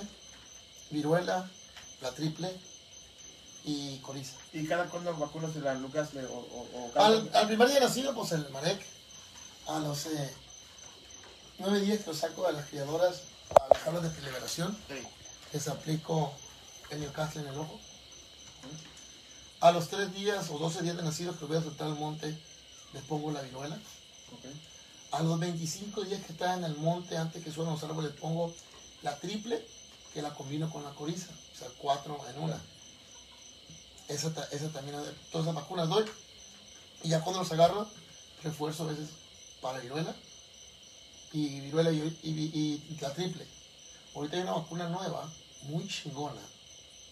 viruela, 0.91 1.49
la 2.01 2.12
triple 2.12 2.51
y 3.63 3.97
coriza. 3.99 4.34
¿Y 4.54 4.65
cada 4.67 4.86
cuándo 4.89 5.15
vacunas 5.15 5.54
de 5.54 5.62
la 5.62 5.73
Lucas 5.75 6.13
le- 6.13 6.25
o, 6.25 6.34
o, 6.34 6.67
o 6.86 6.91
cada 6.93 7.08
Al, 7.08 7.30
al 7.34 7.47
primer 7.47 7.67
día 7.67 7.80
de 7.80 7.86
nacido, 7.86 8.13
pues 8.15 8.32
el 8.32 8.47
Marek. 8.49 8.84
A 9.67 9.80
los 9.80 10.06
eh, 10.08 10.34
nueve 11.60 11.82
días 11.82 11.99
que 11.99 12.08
lo 12.08 12.15
saco 12.15 12.47
de 12.47 12.54
las 12.54 12.65
criadoras 12.67 13.21
a 13.60 13.73
las 13.73 13.84
tablas 13.84 14.04
de 14.15 14.21
liberación, 14.21 14.75
Sí. 14.88 14.95
les 15.54 15.67
aplico 15.67 16.34
el 16.89 17.01
Newcastle 17.01 17.41
en 17.41 17.47
el 17.49 17.58
ojo. 17.60 17.80
A 19.60 19.71
los 19.71 19.89
tres 19.89 20.12
días 20.15 20.49
o 20.49 20.58
12 20.58 20.82
días 20.82 20.97
de 20.97 21.04
nacido 21.04 21.34
que 21.36 21.41
lo 21.41 21.47
voy 21.49 21.58
a 21.58 21.62
soltar 21.62 21.88
al 21.88 21.95
monte, 21.95 22.36
les 22.93 23.04
pongo 23.04 23.32
la 23.32 23.41
viruela. 23.41 23.77
A 25.12 25.21
los 25.21 25.38
25 25.39 26.01
días 26.04 26.23
que 26.25 26.32
están 26.32 26.60
en 26.60 26.71
el 26.71 26.77
monte, 26.77 27.17
antes 27.17 27.43
que 27.43 27.51
suenan 27.51 27.73
los 27.73 27.84
árboles, 27.84 28.13
pongo 28.19 28.54
la 29.04 29.15
triple, 29.19 29.63
que 30.13 30.21
la 30.21 30.34
combino 30.34 30.69
con 30.71 30.84
la 30.84 30.91
coriza. 30.91 31.28
O 31.54 31.58
sea, 31.58 31.67
cuatro 31.78 32.19
en 32.30 32.39
una. 32.41 32.62
Esa, 34.08 34.28
esa 34.52 34.69
también, 34.69 34.97
todas 35.32 35.45
esas 35.47 35.56
vacunas 35.56 35.88
doy. 35.89 36.06
Y 37.04 37.10
ya 37.10 37.21
cuando 37.21 37.41
los 37.41 37.52
agarro, 37.52 37.88
refuerzo 38.43 38.84
a 38.84 38.88
veces 38.88 39.10
para 39.62 39.80
viruela. 39.80 40.13
Y 41.34 41.62
viruela 41.62 41.91
y, 41.91 41.97
y- 42.24 42.30
y- 42.30 42.86
y 42.93 42.97
la 43.00 43.13
triple. 43.13 43.45
Ahorita 44.15 44.36
hay 44.36 44.43
una 44.43 44.52
vacuna 44.54 44.89
nueva, 44.89 45.32
muy 45.63 45.88
chingona, 45.88 46.41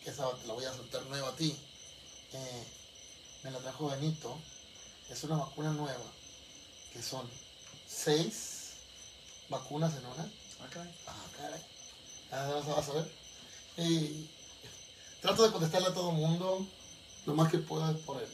que 0.04 0.10
esa 0.10 0.30
te 0.36 0.48
la 0.48 0.54
voy 0.54 0.66
a 0.66 0.74
soltar 0.74 1.02
nueva 1.04 1.30
a 1.30 1.36
ti. 1.36 1.56
Eh, 2.34 2.64
me 3.44 3.52
la 3.52 3.60
trajo 3.60 3.88
Benito. 3.88 4.38
Es 5.10 5.24
una 5.24 5.38
vacuna 5.38 5.72
nueva, 5.72 6.04
que 6.94 7.02
son 7.02 7.28
seis 7.88 8.72
vacunas 9.48 9.96
en 9.96 10.06
una. 10.06 10.24
Ah, 10.62 10.68
caray. 10.70 10.94
Ah, 11.08 11.26
caray. 11.38 11.62
Ah, 12.32 12.62
vas 12.76 12.90
a- 12.90 12.94
ver. 12.94 13.12
Y 13.78 14.30
trato 15.22 15.44
de 15.44 15.52
contestarle 15.52 15.88
a 15.90 15.94
todo 15.94 16.10
el 16.12 16.18
mundo 16.18 16.68
lo 17.26 17.34
más 17.36 17.50
que 17.52 17.58
pueda 17.60 17.94
por 18.06 18.22
el, 18.22 18.30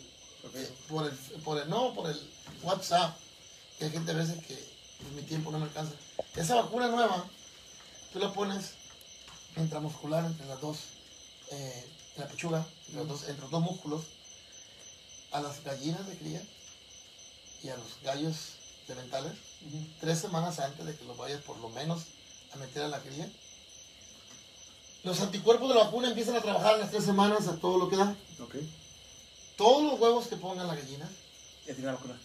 por 0.89 1.05
el, 1.07 1.13
por 1.41 1.57
el, 1.61 1.69
no, 1.69 1.93
por 1.93 2.09
el 2.09 2.19
WhatsApp. 2.63 3.17
Que 3.77 3.85
hay 3.85 3.91
gente 3.91 4.11
a 4.11 4.15
veces 4.15 4.43
que 4.45 4.57
mi 5.15 5.21
tiempo 5.23 5.51
no 5.51 5.59
me 5.59 5.65
alcanza. 5.65 5.93
Esa 6.35 6.55
vacuna 6.55 6.87
nueva, 6.87 7.25
tú 8.13 8.19
la 8.19 8.31
pones 8.33 8.71
intramuscular 9.57 10.25
entre 10.25 10.45
las 10.47 10.59
dos, 10.61 10.77
eh, 11.51 11.85
en 12.15 12.21
la 12.21 12.27
pechuga, 12.27 12.65
entre 12.87 12.95
los, 12.99 13.07
dos, 13.07 13.23
entre 13.29 13.41
los 13.41 13.51
dos 13.51 13.61
músculos, 13.61 14.03
a 15.31 15.41
las 15.41 15.63
gallinas 15.63 16.05
de 16.07 16.17
cría 16.17 16.41
y 17.63 17.69
a 17.69 17.75
los 17.77 17.99
gallos 18.03 18.35
de 18.87 18.95
mentales 18.95 19.33
Ujú. 19.67 19.85
tres 19.99 20.19
semanas 20.19 20.59
antes 20.59 20.85
de 20.85 20.95
que 20.95 21.03
los 21.05 21.17
vayas 21.17 21.41
por 21.41 21.57
lo 21.57 21.69
menos 21.69 22.03
a 22.53 22.57
meter 22.57 22.83
a 22.83 22.87
la 22.87 22.99
cría. 23.01 23.29
Los 25.05 25.21
anticuerpos 25.21 25.69
de 25.69 25.75
la 25.75 25.83
vacuna 25.85 26.09
empiezan 26.09 26.35
a 26.35 26.41
trabajar 26.41 26.73
en 26.75 26.81
las 26.81 26.91
tres 26.91 27.05
semanas 27.05 27.47
a 27.47 27.55
todo 27.57 27.77
lo 27.77 27.89
que 27.89 27.95
da. 27.95 28.15
Ok. 28.41 28.55
Todos 29.55 29.83
los 29.83 29.99
huevos 29.99 30.27
que 30.27 30.35
pongan 30.35 30.67
la 30.67 30.75
gallina 30.75 31.07
Ya 31.65 31.73
tiene 31.73 31.85
la 31.85 31.93
vacuna. 31.93 32.19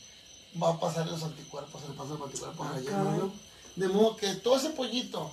va 0.61 0.71
a 0.71 0.81
pasar 0.81 1.07
los 1.07 1.23
anticuerpos, 1.23 1.81
se 1.83 1.89
le 1.89 1.95
pasa 1.95 2.11
los 2.15 2.23
anticuerpos 2.23 2.67
a 2.67 2.71
la 2.71 2.77
Ah, 2.77 2.81
gallina. 2.81 3.31
De 3.77 3.89
modo 3.89 4.17
que 4.17 4.35
todo 4.37 4.57
ese 4.57 4.71
pollito 4.71 5.31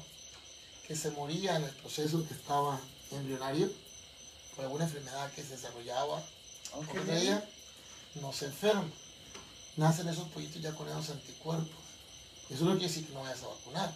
que 0.85 0.95
se 0.95 1.09
moría 1.11 1.55
en 1.55 1.63
el 1.63 1.71
proceso 1.71 2.25
que 2.27 2.33
estaba 2.33 2.79
embrionario, 3.11 3.69
por 4.55 4.65
alguna 4.65 4.83
enfermedad 4.85 5.31
que 5.31 5.41
se 5.43 5.51
desarrollaba, 5.55 6.21
o 6.73 7.01
traía, 7.05 7.43
no 8.21 8.31
se 8.33 8.45
enferma. 8.45 8.83
Nacen 9.77 10.07
esos 10.09 10.27
pollitos 10.29 10.61
ya 10.61 10.73
con 10.75 10.87
esos 10.89 11.09
anticuerpos. 11.11 11.69
Eso 12.49 12.65
no 12.65 12.71
quiere 12.71 12.87
decir 12.87 13.05
que 13.07 13.13
no 13.13 13.21
vayas 13.21 13.43
a 13.43 13.47
vacunar. 13.47 13.93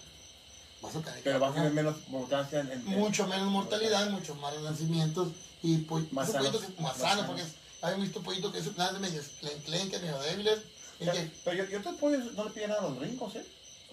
Vas 0.82 0.96
a 0.96 1.00
tener 1.00 1.16
que 1.18 1.24
Pero 1.24 1.40
va 1.40 1.50
a 1.50 1.54
tener 1.54 1.72
menos 1.74 1.96
mortalidad 2.08 2.56
en, 2.60 2.72
en- 2.72 2.86
mucho 2.86 3.28
menos 3.28 3.48
mortalidad, 3.48 4.10
mucho 4.10 4.36
más 4.36 4.60
nacimientos 4.62 5.30
y 5.62 5.78
po- 5.78 6.02
Más 6.12 6.30
esos 6.30 6.40
pollitos 6.40 6.62
sanos. 6.62 6.80
más 6.80 6.92
Más 6.92 6.98
sanos, 6.98 7.26
sanos. 7.26 7.26
porque 7.28 7.44
hay 7.84 8.02
visto 8.02 8.22
pollitos 8.22 8.52
que 8.54 8.64
son 8.64 8.74
nada 8.78 8.98
medio 9.00 9.22
enclenques, 9.42 10.02
medio 10.02 10.20
débiles, 10.20 10.60
Pero, 11.00 11.12
que 11.14 11.32
pero 11.44 11.58
yo, 11.58 11.66
yo 11.70 11.82
te 11.82 11.94
puedo, 11.98 12.18
no 12.34 12.44
le 12.46 12.50
piden 12.52 12.70
nada 12.70 12.82
a 12.82 12.90
los 12.90 13.00
gringos, 13.00 13.36
¿eh? 13.36 13.46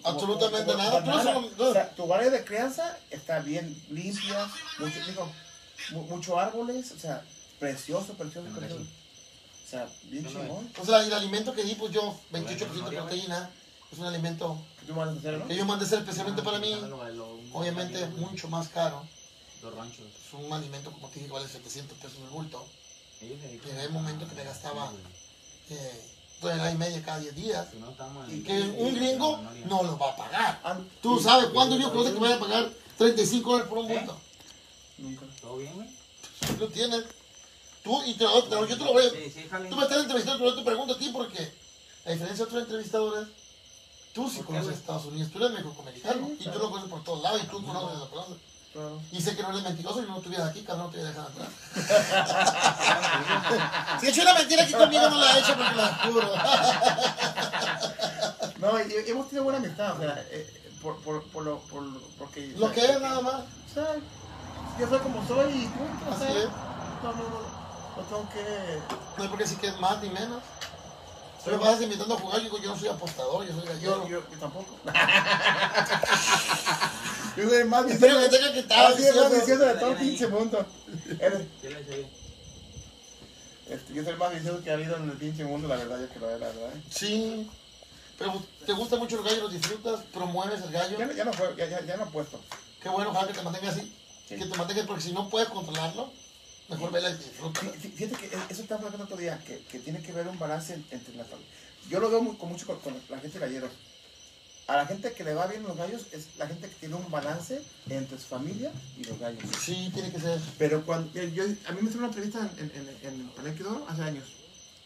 Absolutamente 0.03 0.75
nada, 0.75 1.03
O 1.57 1.73
sea, 1.73 1.89
tu 1.95 2.13
área 2.13 2.29
de 2.29 2.43
crianza 2.45 2.97
está 3.09 3.39
bien 3.39 3.75
limpia. 3.89 4.49
Mucho, 4.79 5.05
digo, 5.05 5.31
mu- 5.91 6.03
mucho 6.03 6.39
árboles, 6.39 6.91
o 6.93 6.99
sea, 6.99 7.21
precioso, 7.59 8.13
precioso, 8.13 8.47
precioso. 8.57 8.81
O 8.83 9.69
sea, 9.69 9.87
bien 10.03 10.25
chingón. 10.25 10.71
O 10.79 10.85
sea, 10.85 11.03
el 11.03 11.13
alimento 11.13 11.53
que 11.53 11.63
di, 11.63 11.75
pues 11.75 11.91
yo, 11.91 12.17
28% 12.31 12.89
de 12.89 12.95
proteína, 12.97 13.49
es 13.91 13.99
un 13.99 14.05
alimento 14.05 14.57
que 14.81 15.55
yo 15.55 15.65
mandé 15.65 15.85
a 15.85 15.87
hacer 15.87 15.99
especialmente 15.99 16.41
para 16.41 16.59
mí. 16.59 16.73
Obviamente, 17.53 18.05
mucho 18.07 18.47
más 18.47 18.69
caro. 18.69 19.05
Los 19.61 19.75
ranchos. 19.75 20.05
Es 20.05 20.33
un 20.33 20.51
alimento, 20.53 20.91
como 20.91 21.07
te 21.09 21.15
dije, 21.15 21.27
que 21.27 21.33
vale 21.33 21.47
700 21.47 21.97
pesos 21.97 22.17
el 22.23 22.29
bulto. 22.29 22.65
Llegué 23.21 23.87
un 23.87 23.93
momento 23.93 24.27
que 24.27 24.35
me 24.35 24.43
gastaba 24.43 24.91
eh, 25.69 26.05
tonelada 26.39 26.71
y 26.71 26.77
media 26.77 27.03
cada 27.03 27.19
10 27.19 27.35
días. 27.35 27.67
Y 28.29 28.41
que 28.41 28.61
un 28.61 28.95
gringo 28.95 29.39
no 29.65 29.83
lo 29.83 29.97
va 29.97 30.11
a 30.11 30.15
pagar. 30.15 30.61
Ah, 30.63 30.77
Tú 31.01 31.19
sabes 31.19 31.49
cuándo 31.49 31.77
yo 31.77 31.91
conoce 31.91 32.13
que 32.13 32.19
vaya 32.19 32.35
a 32.35 32.39
pagar 32.39 32.69
35 32.97 33.49
dólares 33.49 33.69
por 33.69 33.77
un 33.79 33.87
bulto. 33.87 34.17
Nunca. 34.97 35.25
¿Todo 35.41 35.57
bien, 35.57 35.73
güey? 35.73 35.87
Tú 36.47 36.57
lo 36.57 36.67
tienes. 36.69 37.03
Tú, 37.83 38.03
y 38.05 38.13
te 38.13 38.23
lo, 38.23 38.65
yo 38.65 38.77
te 38.77 38.83
lo 38.83 38.93
voy 38.93 39.05
a... 39.05 39.09
Sí, 39.09 39.31
sí, 39.33 39.47
jale. 39.49 39.69
Tú 39.69 39.75
me 39.75 39.83
estás 39.83 39.99
entrevistando, 39.99 40.39
pero 40.39 40.51
yo 40.51 40.57
te 40.57 40.65
pregunto 40.65 40.93
a 40.93 40.97
ti 40.97 41.09
porque, 41.13 41.53
a 42.05 42.11
diferencia 42.11 42.35
de 42.35 42.43
otros 42.43 42.63
entrevistadores, 42.63 43.27
tú 44.13 44.29
sí 44.29 44.41
conoces 44.41 44.75
Estados 44.77 45.05
Unidos, 45.05 45.31
tú 45.31 45.37
eres 45.43 45.51
mexicoamericano 45.51 46.29
y 46.39 46.43
tú 46.49 46.59
lo 46.59 46.69
conoces 46.69 46.89
por 46.89 47.03
todos 47.03 47.21
lados 47.23 47.41
y 47.43 47.47
tú 47.47 47.63
conoces 47.65 47.99
lo 47.99 48.09
conoces. 48.09 48.37
Claro. 48.71 49.01
Y 49.11 49.19
sé 49.19 49.35
que 49.35 49.41
no 49.41 49.49
eres 49.49 49.63
mentiroso 49.63 50.03
y 50.03 50.05
no 50.07 50.17
estuvieras 50.17 50.49
aquí, 50.49 50.61
cabrón, 50.61 50.85
no 50.85 50.91
te 50.91 50.97
hubiera 50.97 51.09
dejado 51.09 51.29
atrás. 51.29 51.49
si 53.99 54.05
he 54.05 54.09
hecho 54.11 54.21
una 54.21 54.33
mentira 54.35 54.63
aquí 54.63 54.73
conmigo, 54.73 55.09
no 55.09 55.17
la 55.17 55.35
he 55.35 55.39
hecho 55.39 55.55
porque 55.55 55.75
la 55.75 55.87
descubro. 55.89 56.29
No, 58.59 58.77
y, 58.77 58.93
hemos 59.07 59.27
tenido 59.27 59.45
buena 59.45 59.59
amistad, 59.59 59.95
o 59.95 59.99
sea, 60.01 60.21
eh, 60.31 60.73
por, 60.81 60.97
por, 61.01 61.23
por 61.29 61.43
lo, 61.45 61.59
por, 61.59 61.81
lo- 61.81 62.01
porque... 62.17 62.53
lo 62.57 62.69
que 62.73 62.81
es 62.85 62.99
nada 63.01 63.21
más. 63.21 63.35
O 63.35 63.73
sea, 63.73 63.95
yo 64.77 64.87
soy 64.89 64.99
como 64.99 65.25
soy 65.25 65.49
y 65.63 65.67
punto, 65.67 66.09
o 66.09 66.13
Así 66.13 66.23
sea, 66.25 66.43
es. 66.43 66.49
no, 67.01 67.13
no, 67.13 67.23
no, 67.23 67.39
no 67.95 68.03
tengo 68.03 68.29
que... 68.33 68.81
No 69.17 69.23
hay 69.23 69.29
por 69.29 69.37
qué 69.37 69.43
decir 69.45 69.59
que 69.59 69.67
es 69.67 69.79
más 69.79 70.01
ni 70.03 70.09
menos. 70.09 70.43
Si 71.43 71.49
me 71.49 71.57
vas 71.57 71.81
invitando 71.81 72.15
a 72.15 72.19
jugar, 72.19 72.37
yo 72.37 72.43
digo, 72.43 72.57
yo 72.59 72.69
no 72.71 72.77
soy 72.79 72.89
apostador, 72.89 73.45
yo 73.47 73.53
soy 73.53 73.65
gallero. 73.65 74.07
yo, 74.07 74.19
yo 74.29 74.37
tampoco. 74.39 74.75
yo 77.37 77.49
soy 77.49 77.57
el 77.59 77.65
más 77.67 77.85
Espero 77.89 78.19
que 78.19 78.29
tenga 78.29 78.53
que 78.53 78.59
estar 78.59 78.91
Así 78.91 79.03
es 79.05 79.15
más 79.15 79.31
diciendo- 79.31 79.39
vicioso 79.39 79.65
de 79.65 79.73
todo 79.75 79.89
el 79.91 79.97
pinche 79.97 80.27
mundo. 80.27 80.65
Este, 83.69 83.93
yo 83.93 84.03
soy 84.03 84.13
el 84.13 84.17
más 84.17 84.33
vicioso 84.33 84.63
que 84.63 84.71
ha 84.71 84.73
habido 84.73 84.95
en 84.97 85.09
el 85.11 85.17
pinche 85.17 85.43
mundo, 85.45 85.67
la 85.67 85.75
verdad, 85.77 85.99
yo 85.99 86.07
creo, 86.09 86.29
la 86.37 86.47
verdad. 86.47 86.73
¿eh? 86.75 86.81
Sí. 86.89 87.49
Pero 88.17 88.41
te 88.65 88.73
gusta 88.73 88.97
mucho 88.97 89.17
el 89.19 89.23
gallo, 89.23 89.43
lo 89.43 89.49
disfrutas, 89.49 90.01
promueves 90.11 90.61
el 90.63 90.71
gallo. 90.71 90.97
Ya, 90.97 91.05
no- 91.05 91.13
ya 91.13 91.23
no 91.23 91.33
juego, 91.33 91.55
ya, 91.55 91.67
ya, 91.69 91.85
ya 91.85 91.95
no 91.97 92.03
apuesto. 92.03 92.39
Qué 92.81 92.89
bueno, 92.89 93.11
ojalá 93.11 93.27
que 93.27 93.33
te 93.33 93.41
mantenga 93.43 93.69
así. 93.69 93.95
Sí. 94.27 94.35
Que 94.35 94.45
te 94.45 94.57
mantenga, 94.57 94.83
porque 94.85 95.03
si 95.03 95.13
no 95.13 95.29
puedes 95.29 95.47
controlarlo, 95.49 96.11
mejor 96.69 96.91
vela 96.91 97.09
y 97.11 97.15
Fíjate 97.89 98.15
que 98.29 98.35
eso 98.49 98.61
estaba 98.61 98.81
hablando 98.85 99.03
otro 99.05 99.17
día, 99.17 99.41
que, 99.45 99.59
que 99.63 99.79
tiene 99.79 100.01
que 100.01 100.11
ver 100.11 100.27
un 100.27 100.37
balance 100.39 100.73
en- 100.73 100.85
entre 100.91 101.15
la 101.15 101.25
familia. 101.25 101.51
Yo 101.89 101.99
lo 101.99 102.09
veo 102.09 102.21
muy- 102.21 102.35
con 102.37 102.49
mucho 102.49 102.65
con, 102.67 102.77
con 102.79 102.93
la 103.09 103.19
gente 103.19 103.39
galleros. 103.39 103.71
A 104.67 104.75
la 104.77 104.85
gente 104.85 105.13
que 105.13 105.23
le 105.23 105.33
va 105.33 105.47
bien 105.47 105.63
los 105.63 105.75
gallos 105.75 106.05
es 106.11 106.27
la 106.37 106.45
gente 106.45 106.69
que 106.69 106.75
tiene 106.75 106.93
un 106.93 107.09
balance 107.09 107.59
entre 107.89 108.19
su 108.19 108.27
familia 108.27 108.71
y 108.97 109.03
los 109.03 109.17
gallos. 109.19 109.43
Sí, 109.59 109.89
tiene 109.93 110.11
que 110.11 110.19
ser. 110.19 110.39
Pero 110.59 110.85
cuando 110.85 111.11
yo, 111.13 111.23
yo- 111.23 111.43
a 111.43 111.71
mí 111.71 111.81
me 111.81 111.89
hicieron 111.89 111.97
una 111.97 112.07
entrevista 112.07 112.47
en, 112.57 112.71
en, 112.75 113.29
en, 113.47 113.65
Oro 113.65 113.85
hace 113.89 114.03
años. 114.03 114.25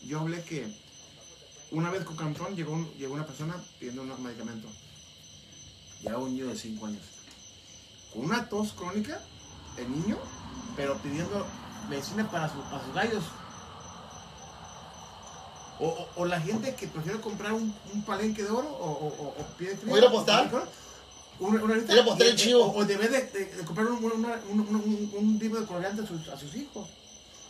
Yo 0.02 0.22
hablé 0.22 0.42
que 0.44 0.74
una 1.72 1.90
vez 1.92 2.04
con 2.06 2.16
Cantón 2.16 2.56
llegó, 2.56 2.72
un- 2.74 2.94
llegó 2.94 3.14
una 3.14 3.26
persona 3.26 3.62
pidiendo 3.80 4.04
un 4.04 4.24
medicamento. 4.24 4.70
Ya 6.02 6.18
un 6.18 6.34
niño 6.34 6.48
de 6.48 6.58
5 6.58 6.86
años. 6.86 7.04
Con 8.14 8.26
una 8.26 8.48
tos 8.48 8.72
crónica, 8.74 9.22
el 9.78 9.90
niño, 9.92 10.18
pero 10.78 10.98
pidiendo 11.02 11.46
medicina 11.90 12.30
para, 12.30 12.50
su- 12.52 12.62
para 12.64 12.84
sus 12.84 12.94
gallos. 12.94 13.24
O, 15.80 15.88
o- 15.88 16.08
o 16.22 16.26
la 16.26 16.40
gente 16.40 16.76
que 16.76 16.88
prefiere 16.88 17.20
comprar 17.20 17.52
un, 17.54 17.76
un 17.94 18.04
palenque 18.04 18.44
de 18.44 18.50
oro 18.50 18.70
o, 18.70 18.86
o, 18.86 19.08
o- 19.08 19.36
o 19.42 19.44
pide 19.58 19.78
O 19.90 19.98
ir 19.98 20.04
a 20.04 20.08
apostar. 20.08 20.50
Una, 21.40 21.64
una 21.64 21.76
lista 21.76 21.94
Ir 21.94 22.00
a 22.00 22.02
apostar 22.04 22.26
de- 22.28 22.32
el 22.32 22.38
chivo. 22.38 22.72
O, 22.76 22.86
debe 22.86 23.08
de, 23.08 23.24
de- 23.24 23.46
de 23.58 23.64
comprar 23.66 23.88
un, 23.88 24.04
una- 24.04 24.40
un, 24.50 24.60
un, 24.62 25.12
un, 25.18 25.40
libro 25.40 25.60
de 25.62 25.66
colorante 25.68 26.04
a 26.04 26.08
sus, 26.08 26.28
a 26.30 26.38
sus 26.38 26.56
hijos. 26.56 26.88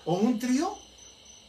O 0.06 0.16
un 0.16 0.40
trío. 0.40 0.76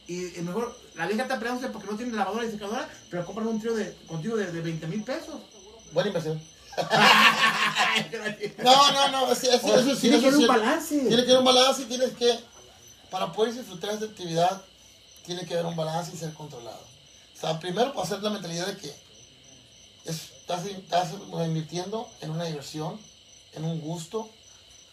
Y, 0.07 0.37
y 0.37 0.41
mejor, 0.43 0.77
la 0.95 1.07
vieja 1.07 1.23
está 1.23 1.39
peleándose 1.39 1.69
porque 1.69 1.89
no 1.89 1.97
tiene 1.97 2.11
lavadora 2.15 2.45
y 2.45 2.51
secadora, 2.51 2.87
pero 3.09 3.25
compran 3.25 3.47
un 3.47 3.59
trío 3.59 3.73
de, 3.73 3.95
contigo 4.07 4.35
de, 4.37 4.51
de 4.51 4.61
20 4.61 4.85
mil 4.87 5.03
pesos. 5.03 5.41
Buena 5.93 6.09
inversión. 6.09 6.39
No, 8.63 8.91
no, 8.91 9.07
no, 9.09 9.25
así, 9.31 9.47
así, 9.47 9.65
O 9.65 9.69
sea, 9.69 9.79
eso 9.79 9.95
sí, 9.95 10.01
tiene 10.01 10.19
que 10.19 10.27
haber 10.27 10.39
un 10.39 10.47
balance. 10.47 10.99
Tiene 10.99 11.23
que 11.25 11.31
haber 11.31 11.39
un 11.39 11.45
balance 11.45 11.81
y 11.81 11.85
tienes 11.85 12.11
que, 12.11 12.39
para 13.15 13.31
poder 13.31 13.53
disfrutar 13.53 13.91
de 13.91 13.95
esta 13.95 14.07
actividad, 14.07 14.61
tiene 15.25 15.45
que 15.45 15.53
haber 15.53 15.67
un 15.67 15.75
balance 15.77 16.11
y 16.13 16.17
ser 16.17 16.33
controlado. 16.33 16.81
O 17.33 17.39
sea, 17.39 17.57
primero, 17.61 17.93
para 17.93 18.05
hacer 18.05 18.21
la 18.21 18.29
mentalidad 18.29 18.67
de 18.67 18.75
que 18.75 18.93
es- 20.03 20.31
estás, 20.41 20.65
estás 20.65 21.11
invirtiendo 21.45 22.09
en 22.19 22.31
una 22.31 22.43
diversión, 22.43 22.99
en 23.53 23.63
un 23.63 23.79
gusto 23.79 24.29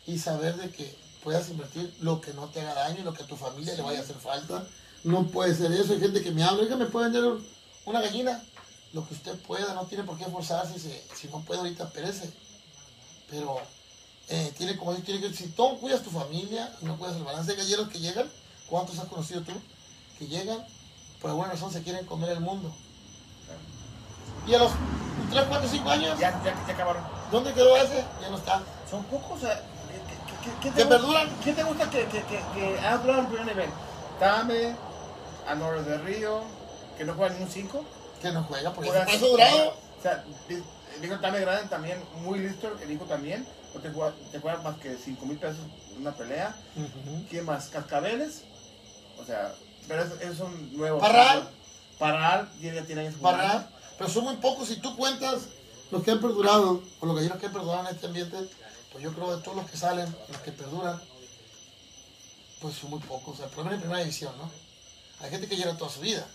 y 0.06 0.20
saber 0.20 0.54
de 0.54 0.70
que 0.70 0.94
puedas 1.24 1.48
invertir 1.48 1.92
lo 2.00 2.20
que 2.20 2.32
no 2.32 2.46
te 2.48 2.60
haga 2.60 2.74
daño 2.74 3.00
y 3.00 3.02
lo 3.02 3.12
que 3.12 3.24
a 3.24 3.26
tu 3.26 3.36
familia 3.36 3.74
le 3.74 3.82
vaya 3.82 3.98
a 3.98 4.02
hacer 4.02 4.14
falta. 4.14 4.64
No 5.02 5.26
puede 5.26 5.52
ser 5.56 5.72
eso. 5.72 5.92
Hay 5.92 5.98
gente 5.98 6.22
que 6.22 6.30
me 6.30 6.44
habla, 6.44 6.62
oiga, 6.62 6.76
¿me 6.76 6.86
puede 6.86 7.06
vender 7.10 7.24
un- 7.24 7.44
una 7.86 8.00
gallina? 8.02 8.40
Lo 8.92 9.04
que 9.08 9.14
usted 9.14 9.34
pueda, 9.40 9.74
no 9.74 9.86
tiene 9.86 10.04
por 10.04 10.16
qué 10.16 10.26
forzarse. 10.26 10.78
Si, 10.78 10.92
si 11.20 11.26
no 11.26 11.40
puede 11.40 11.58
ahorita, 11.58 11.90
perece. 11.90 12.32
Pero 13.28 13.60
eh, 14.28 14.52
tiene 14.56 14.76
como 14.76 14.94
tiene 14.94 15.20
que, 15.20 15.34
si 15.34 15.48
tú 15.48 15.78
cuidas 15.80 16.02
tu 16.02 16.10
familia 16.10 16.72
y 16.80 16.84
no 16.84 16.96
cuidas 16.96 17.16
el 17.16 17.24
balance 17.24 17.50
de 17.52 17.58
galleros 17.58 17.88
que 17.88 17.98
llegan, 17.98 18.30
¿cuántos 18.68 18.98
has 18.98 19.06
conocido 19.06 19.42
tú? 19.42 19.52
Que 20.18 20.26
llegan, 20.26 20.58
por 21.20 21.30
alguna 21.30 21.48
razón 21.48 21.70
se 21.72 21.82
quieren 21.82 22.06
comer 22.06 22.30
el 22.30 22.40
mundo. 22.40 22.72
Y 24.46 24.54
a 24.54 24.58
los 24.58 24.72
3, 25.30 25.44
4, 25.48 25.68
5 25.70 25.90
años, 25.90 26.18
Ya, 26.18 26.30
ya, 26.42 26.54
ya 26.66 26.74
acabaron. 26.74 27.02
¿dónde 27.30 27.52
quedó 27.52 27.76
ese? 27.76 28.04
Ya 28.20 28.28
no 28.30 28.36
está. 28.38 28.62
Son 28.90 29.04
pocos, 29.04 29.40
¿qué- 29.40 29.46
qué- 29.48 30.50
qué- 30.50 30.50
¿quién 30.60 30.74
¿Que 30.74 30.82
te 30.82 30.86
perduran? 30.86 31.26
gusta- 31.28 31.42
¿Quién 31.44 31.56
te 31.56 31.62
gusta 31.62 31.90
que, 31.90 32.04
que, 32.06 32.22
que, 32.24 32.42
que 32.54 32.78
ha 32.80 32.96
durado 32.98 33.20
el 33.20 33.26
primer 33.28 33.46
nivel? 33.46 33.70
Tame, 34.18 34.74
Anores 35.48 35.86
de 35.86 35.98
Río, 35.98 36.40
que 36.98 37.04
no 37.04 37.14
juega 37.14 37.34
ni 37.34 37.42
un 37.44 37.50
5. 37.50 37.84
Que 38.20 38.32
no 38.32 38.42
juega, 38.44 38.72
porque 38.72 38.90
se 38.90 38.98
pasó 39.00 39.26
durado. 39.28 39.70
O 39.98 40.02
sea, 40.02 40.24
hijo 41.02 41.18
Tame 41.20 41.40
Grande 41.40 41.68
también, 41.68 42.02
muy 42.22 42.40
listo, 42.40 42.68
el 42.80 42.90
hijo 42.90 43.04
también. 43.04 43.46
No 43.74 43.80
te 43.80 43.90
juega, 43.90 44.14
te 44.30 44.38
más 44.62 44.78
que 44.78 44.96
5 44.96 45.26
mil 45.26 45.38
pesos 45.38 45.60
una 45.98 46.14
pelea. 46.14 46.54
Ujú. 46.76 47.26
¿Quién 47.28 47.44
más? 47.44 47.68
Cascabeles. 47.68 48.42
O 49.18 49.24
sea, 49.24 49.54
pero 49.88 50.02
esos, 50.02 50.20
esos 50.20 50.38
son 50.38 50.76
nuevos. 50.76 51.00
Parral. 51.00 51.48
Parral, 51.98 52.50
ya 52.60 52.84
tiene 52.84 53.02
años. 53.02 53.20
Barra, 53.20 53.68
pero 53.96 54.10
son 54.10 54.24
muy 54.24 54.36
pocos. 54.36 54.68
Si 54.68 54.76
tú 54.76 54.96
cuentas 54.96 55.48
los 55.90 56.02
que 56.02 56.10
han 56.10 56.20
perdurado, 56.20 56.82
o 57.00 57.06
los 57.06 57.14
galleros 57.14 57.38
que 57.38 57.46
han 57.46 57.52
perdurado 57.52 57.88
en 57.88 57.94
este 57.94 58.06
ambiente, 58.06 58.36
pues 58.90 59.04
yo 59.04 59.12
creo 59.14 59.36
de 59.36 59.42
todos 59.42 59.56
los 59.56 59.70
que 59.70 59.76
salen, 59.76 60.14
los 60.28 60.40
que 60.40 60.52
perduran, 60.52 61.00
pues 62.60 62.74
son 62.74 62.90
muy 62.90 63.00
pocos. 63.00 63.34
O 63.34 63.36
sea, 63.36 63.46
por 63.46 63.58
lo 63.58 63.64
menos 63.64 63.76
en 63.76 63.80
primera 63.82 64.00
división, 64.00 64.36
¿no? 64.38 64.50
Hay 65.20 65.30
gente 65.30 65.46
que 65.46 65.56
llega 65.56 65.76
toda 65.76 65.90
su 65.90 66.00
vida 66.00 66.26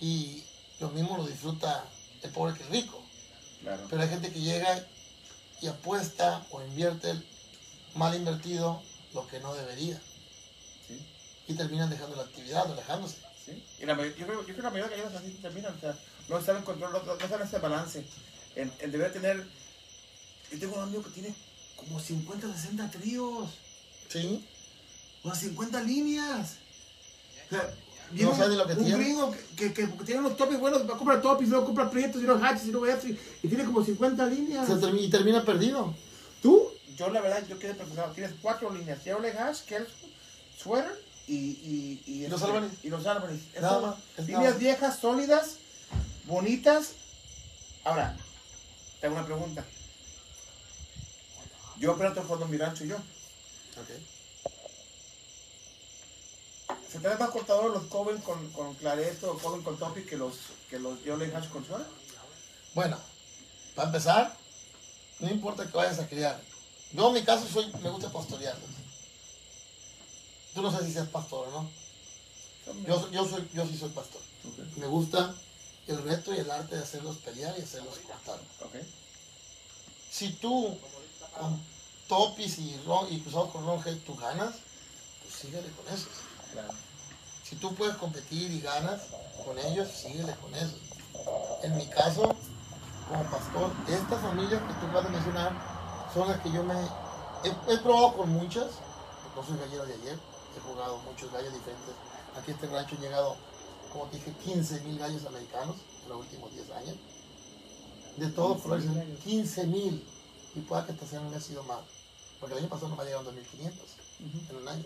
y 0.00 0.42
lo 0.80 0.88
mismo 0.90 1.16
lo 1.16 1.26
disfruta 1.26 1.84
el 2.22 2.30
pobre 2.30 2.54
que 2.54 2.62
el 2.62 2.70
rico. 2.70 3.02
Claro. 3.60 3.86
Pero 3.90 4.02
hay 4.02 4.08
gente 4.08 4.32
que 4.32 4.40
llega 4.40 4.86
y 5.60 5.68
apuesta 5.68 6.44
o 6.50 6.62
invierte 6.62 7.14
mal 7.94 8.14
invertido 8.14 8.82
lo 9.14 9.26
que 9.26 9.40
no 9.40 9.54
debería. 9.54 10.00
Sí. 10.86 11.00
Y 11.48 11.54
terminan 11.54 11.90
dejando 11.90 12.16
la 12.16 12.22
actividad 12.22 12.70
alejándose. 12.70 13.16
¿sí? 13.44 13.62
Y 13.80 13.86
la, 13.86 13.96
yo, 13.96 14.26
creo, 14.26 14.40
yo 14.40 14.44
creo 14.44 14.56
que 14.56 14.62
la 14.62 14.70
mayoría 14.70 14.96
de 14.96 15.02
galleros 15.02 15.22
así 15.22 15.32
terminan, 15.40 15.74
o 15.76 15.80
sea, 15.80 15.98
no 16.28 16.42
saben 16.42 16.62
control, 16.62 16.92
no, 16.92 17.02
no 17.02 17.28
saben 17.28 17.46
ese 17.46 17.58
balance. 17.58 18.04
El, 18.54 18.72
el 18.80 18.92
deber 18.92 19.12
tener. 19.12 19.46
Yo 20.50 20.58
tengo 20.58 20.76
un 20.76 20.82
amigo 20.82 21.02
que 21.02 21.10
tiene 21.10 21.34
como 21.76 22.00
50, 22.00 22.54
60 22.54 22.90
tríos, 22.90 23.50
¿Sí? 24.08 24.44
sea, 25.22 25.34
50 25.34 25.82
líneas. 25.82 26.56
O 27.46 27.50
sea, 27.50 27.74
No 28.10 28.16
viene 28.16 28.36
sabe 28.36 28.56
lo 28.56 28.66
que 28.66 28.72
un 28.74 28.84
tiene. 28.84 28.98
gringo 29.04 29.34
que, 29.56 29.72
que, 29.72 29.90
que 29.90 30.04
tiene 30.04 30.20
unos 30.20 30.36
topis 30.36 30.58
buenos, 30.58 30.88
va 30.88 30.94
a 30.94 30.98
comprar 30.98 31.20
topis, 31.20 31.48
luego 31.48 31.64
compra 31.66 31.90
prietos 31.90 32.22
y 32.22 32.24
luego 32.26 32.44
hatches 32.44 32.66
y 32.66 32.70
luego 32.72 32.86
esto, 32.86 33.08
y, 33.08 33.18
y 33.42 33.48
tiene 33.48 33.64
como 33.64 33.84
50 33.84 34.26
líneas. 34.26 34.66
Se 34.66 34.74
y 34.96 35.10
termina 35.10 35.44
perdido. 35.44 35.92
Tú, 36.42 36.68
yo 36.96 37.10
la 37.10 37.20
verdad, 37.20 37.44
yo 37.48 37.58
quedé 37.58 37.72
impresionado. 37.72 38.12
Tienes 38.12 38.34
cuatro 38.40 38.72
líneas: 38.72 39.02
Chevrolet 39.02 39.36
Hash, 39.36 39.62
Kelso, 39.62 39.90
Sweater 40.56 40.92
y, 41.26 41.34
y, 41.34 42.02
y, 42.06 42.28
los 42.28 42.40
este. 42.40 42.86
Y 42.86 42.90
los 42.90 43.04
Albany. 43.06 43.40
Es 43.54 43.62
Nada 43.62 43.74
todo. 43.78 43.86
más, 43.88 43.96
es 44.16 44.26
Líneas 44.26 44.44
nada 44.44 44.58
viejas, 44.58 44.98
sólidas, 45.00 45.56
bonitas. 46.26 46.92
Ahora, 47.84 48.16
te 49.00 49.06
hago 49.06 49.16
una 49.16 49.26
pregunta. 49.26 49.64
Yo 51.78 51.92
opero 51.92 52.14
jugando 52.22 52.46
en 52.46 52.50
mi 52.52 52.56
rancho 52.56 52.84
yo. 52.84 52.96
¿Se 56.96 57.02
te 57.02 57.16
más 57.16 57.30
cortador 57.30 57.70
los 57.72 57.84
Coven 57.84 58.18
con, 58.22 58.50
con 58.52 58.74
Clareto 58.76 59.32
o 59.32 59.38
Coven 59.38 59.62
con 59.62 59.78
Topi 59.78 60.02
que 60.04 60.16
los, 60.16 60.34
que 60.70 60.78
los 60.78 61.02
Chevrolet 61.02 61.34
Hash 61.34 61.48
con 61.50 61.64
Sweater? 61.64 61.86
Bueno, 62.74 62.98
para 63.74 63.88
empezar, 63.88 64.36
no 65.20 65.28
importa 65.30 65.66
que 65.66 65.76
vayas 65.76 65.98
a 65.98 66.08
criar. 66.08 66.40
Yo 66.92 67.08
en 67.08 67.14
mi 67.14 67.22
caso 67.24 67.46
soy, 67.46 67.70
me 67.82 67.90
gusta 67.90 68.10
pastorearlos. 68.10 68.70
Tú 70.54 70.62
no 70.62 70.70
sé 70.76 70.86
si 70.86 70.92
seas 70.92 71.08
pastor 71.08 71.48
o 71.48 71.50
no. 71.50 71.70
Yo, 72.86 73.10
yo, 73.10 73.28
soy, 73.28 73.48
yo 73.52 73.66
sí 73.66 73.76
soy 73.76 73.90
pastor. 73.90 74.22
Me 74.76 74.86
gusta 74.86 75.34
el 75.86 76.02
reto 76.02 76.32
y 76.34 76.38
el 76.38 76.50
arte 76.50 76.76
de 76.76 76.82
hacerlos 76.82 77.18
pelear 77.18 77.54
y 77.58 77.62
hacerlos 77.62 77.98
cortar. 77.98 78.40
Ok. 78.62 78.74
Si 80.10 80.32
tú 80.34 80.78
con 81.38 81.60
topis 82.08 82.58
y, 82.58 82.76
ron- 82.86 83.12
y 83.12 83.20
cruzados 83.20 83.50
con 83.50 83.64
head 83.86 83.98
tú 84.06 84.16
ganas, 84.16 84.54
pues 85.22 85.34
síguele 85.34 85.68
con 85.72 85.92
eso. 85.94 86.06
Claro. 86.52 86.72
Si 87.48 87.54
tú 87.54 87.72
puedes 87.76 87.94
competir 87.94 88.50
y 88.50 88.60
ganas 88.60 89.02
con 89.44 89.56
ellos, 89.56 89.88
síguele 89.88 90.34
con 90.42 90.52
eso. 90.52 90.74
En 91.62 91.76
mi 91.76 91.86
caso, 91.86 92.34
como 93.08 93.22
pastor, 93.30 93.70
estas 93.86 94.20
familias 94.20 94.60
que 94.62 94.74
tú 94.74 94.92
vas 94.92 95.06
a 95.06 95.08
mencionar 95.08 95.52
son 96.12 96.28
las 96.28 96.40
que 96.40 96.50
yo 96.50 96.64
me 96.64 96.74
he, 96.74 97.72
he 97.72 97.78
probado 97.78 98.16
con 98.16 98.30
muchas. 98.30 98.66
No 99.36 99.46
soy 99.46 99.58
gallero 99.58 99.86
de 99.86 99.94
ayer, 99.94 100.18
he 100.56 100.60
jugado 100.60 100.98
muchos 100.98 101.30
gallos 101.30 101.52
diferentes. 101.52 101.94
Aquí 102.36 102.50
a 102.50 102.54
este 102.54 102.66
rancho 102.66 102.96
han 102.96 103.02
llegado, 103.02 103.36
como 103.92 104.06
te 104.06 104.16
dije, 104.16 104.32
15 104.44 104.80
mil 104.80 104.98
gallos 104.98 105.24
americanos 105.24 105.76
en 106.02 106.08
los 106.08 106.18
últimos 106.18 106.52
10 106.52 106.70
años. 106.72 106.96
De 108.16 108.28
todos 108.30 108.60
colores, 108.60 108.86
15 109.22 109.66
mil. 109.68 110.04
Y 110.56 110.60
pueda 110.62 110.84
que 110.84 110.92
esta 110.92 111.06
semana 111.06 111.30
no 111.30 111.36
ha 111.36 111.40
sido 111.40 111.62
más. 111.62 111.78
Porque 112.40 112.54
el 112.54 112.62
año 112.62 112.70
pasado 112.70 112.88
no 112.88 112.96
me 112.96 113.02
ha 113.02 113.06
llegado 113.06 113.30
2.500 113.30 114.50
en 114.50 114.56
un 114.56 114.68
año. 114.68 114.84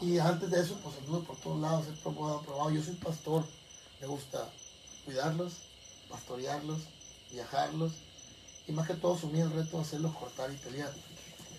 Y 0.00 0.18
antes 0.18 0.50
de 0.50 0.60
eso, 0.60 0.78
pues 0.82 0.96
anduve 0.98 1.26
por 1.26 1.36
todos 1.38 1.60
lados, 1.60 1.86
he 1.88 1.92
probado, 2.02 2.42
probado. 2.42 2.70
Yo 2.70 2.82
soy 2.82 2.94
pastor, 2.94 3.44
me 4.00 4.06
gusta 4.06 4.48
cuidarlos, 5.04 5.54
pastorearlos, 6.08 6.78
viajarlos 7.32 7.92
y 8.68 8.72
más 8.72 8.86
que 8.86 8.94
todo 8.94 9.14
asumí 9.14 9.40
el 9.40 9.50
reto 9.50 9.78
de 9.78 9.82
hacerlos 9.82 10.14
cortar 10.14 10.52
y 10.52 10.56
pelear. 10.56 10.92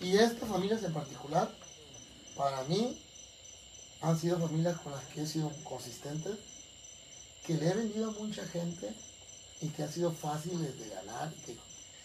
Y 0.00 0.16
estas 0.16 0.48
familias 0.48 0.82
en 0.84 0.94
particular, 0.94 1.50
para 2.36 2.62
mí, 2.64 2.98
han 4.00 4.18
sido 4.18 4.38
familias 4.38 4.80
con 4.80 4.92
las 4.92 5.04
que 5.06 5.22
he 5.22 5.26
sido 5.26 5.52
consistente, 5.64 6.30
que 7.46 7.54
le 7.54 7.68
he 7.68 7.74
vendido 7.74 8.10
a 8.10 8.12
mucha 8.12 8.46
gente 8.46 8.94
y 9.60 9.68
que 9.68 9.82
han 9.82 9.92
sido 9.92 10.12
fáciles 10.12 10.78
de 10.78 10.88
ganar, 10.88 11.30
que, 11.44 11.58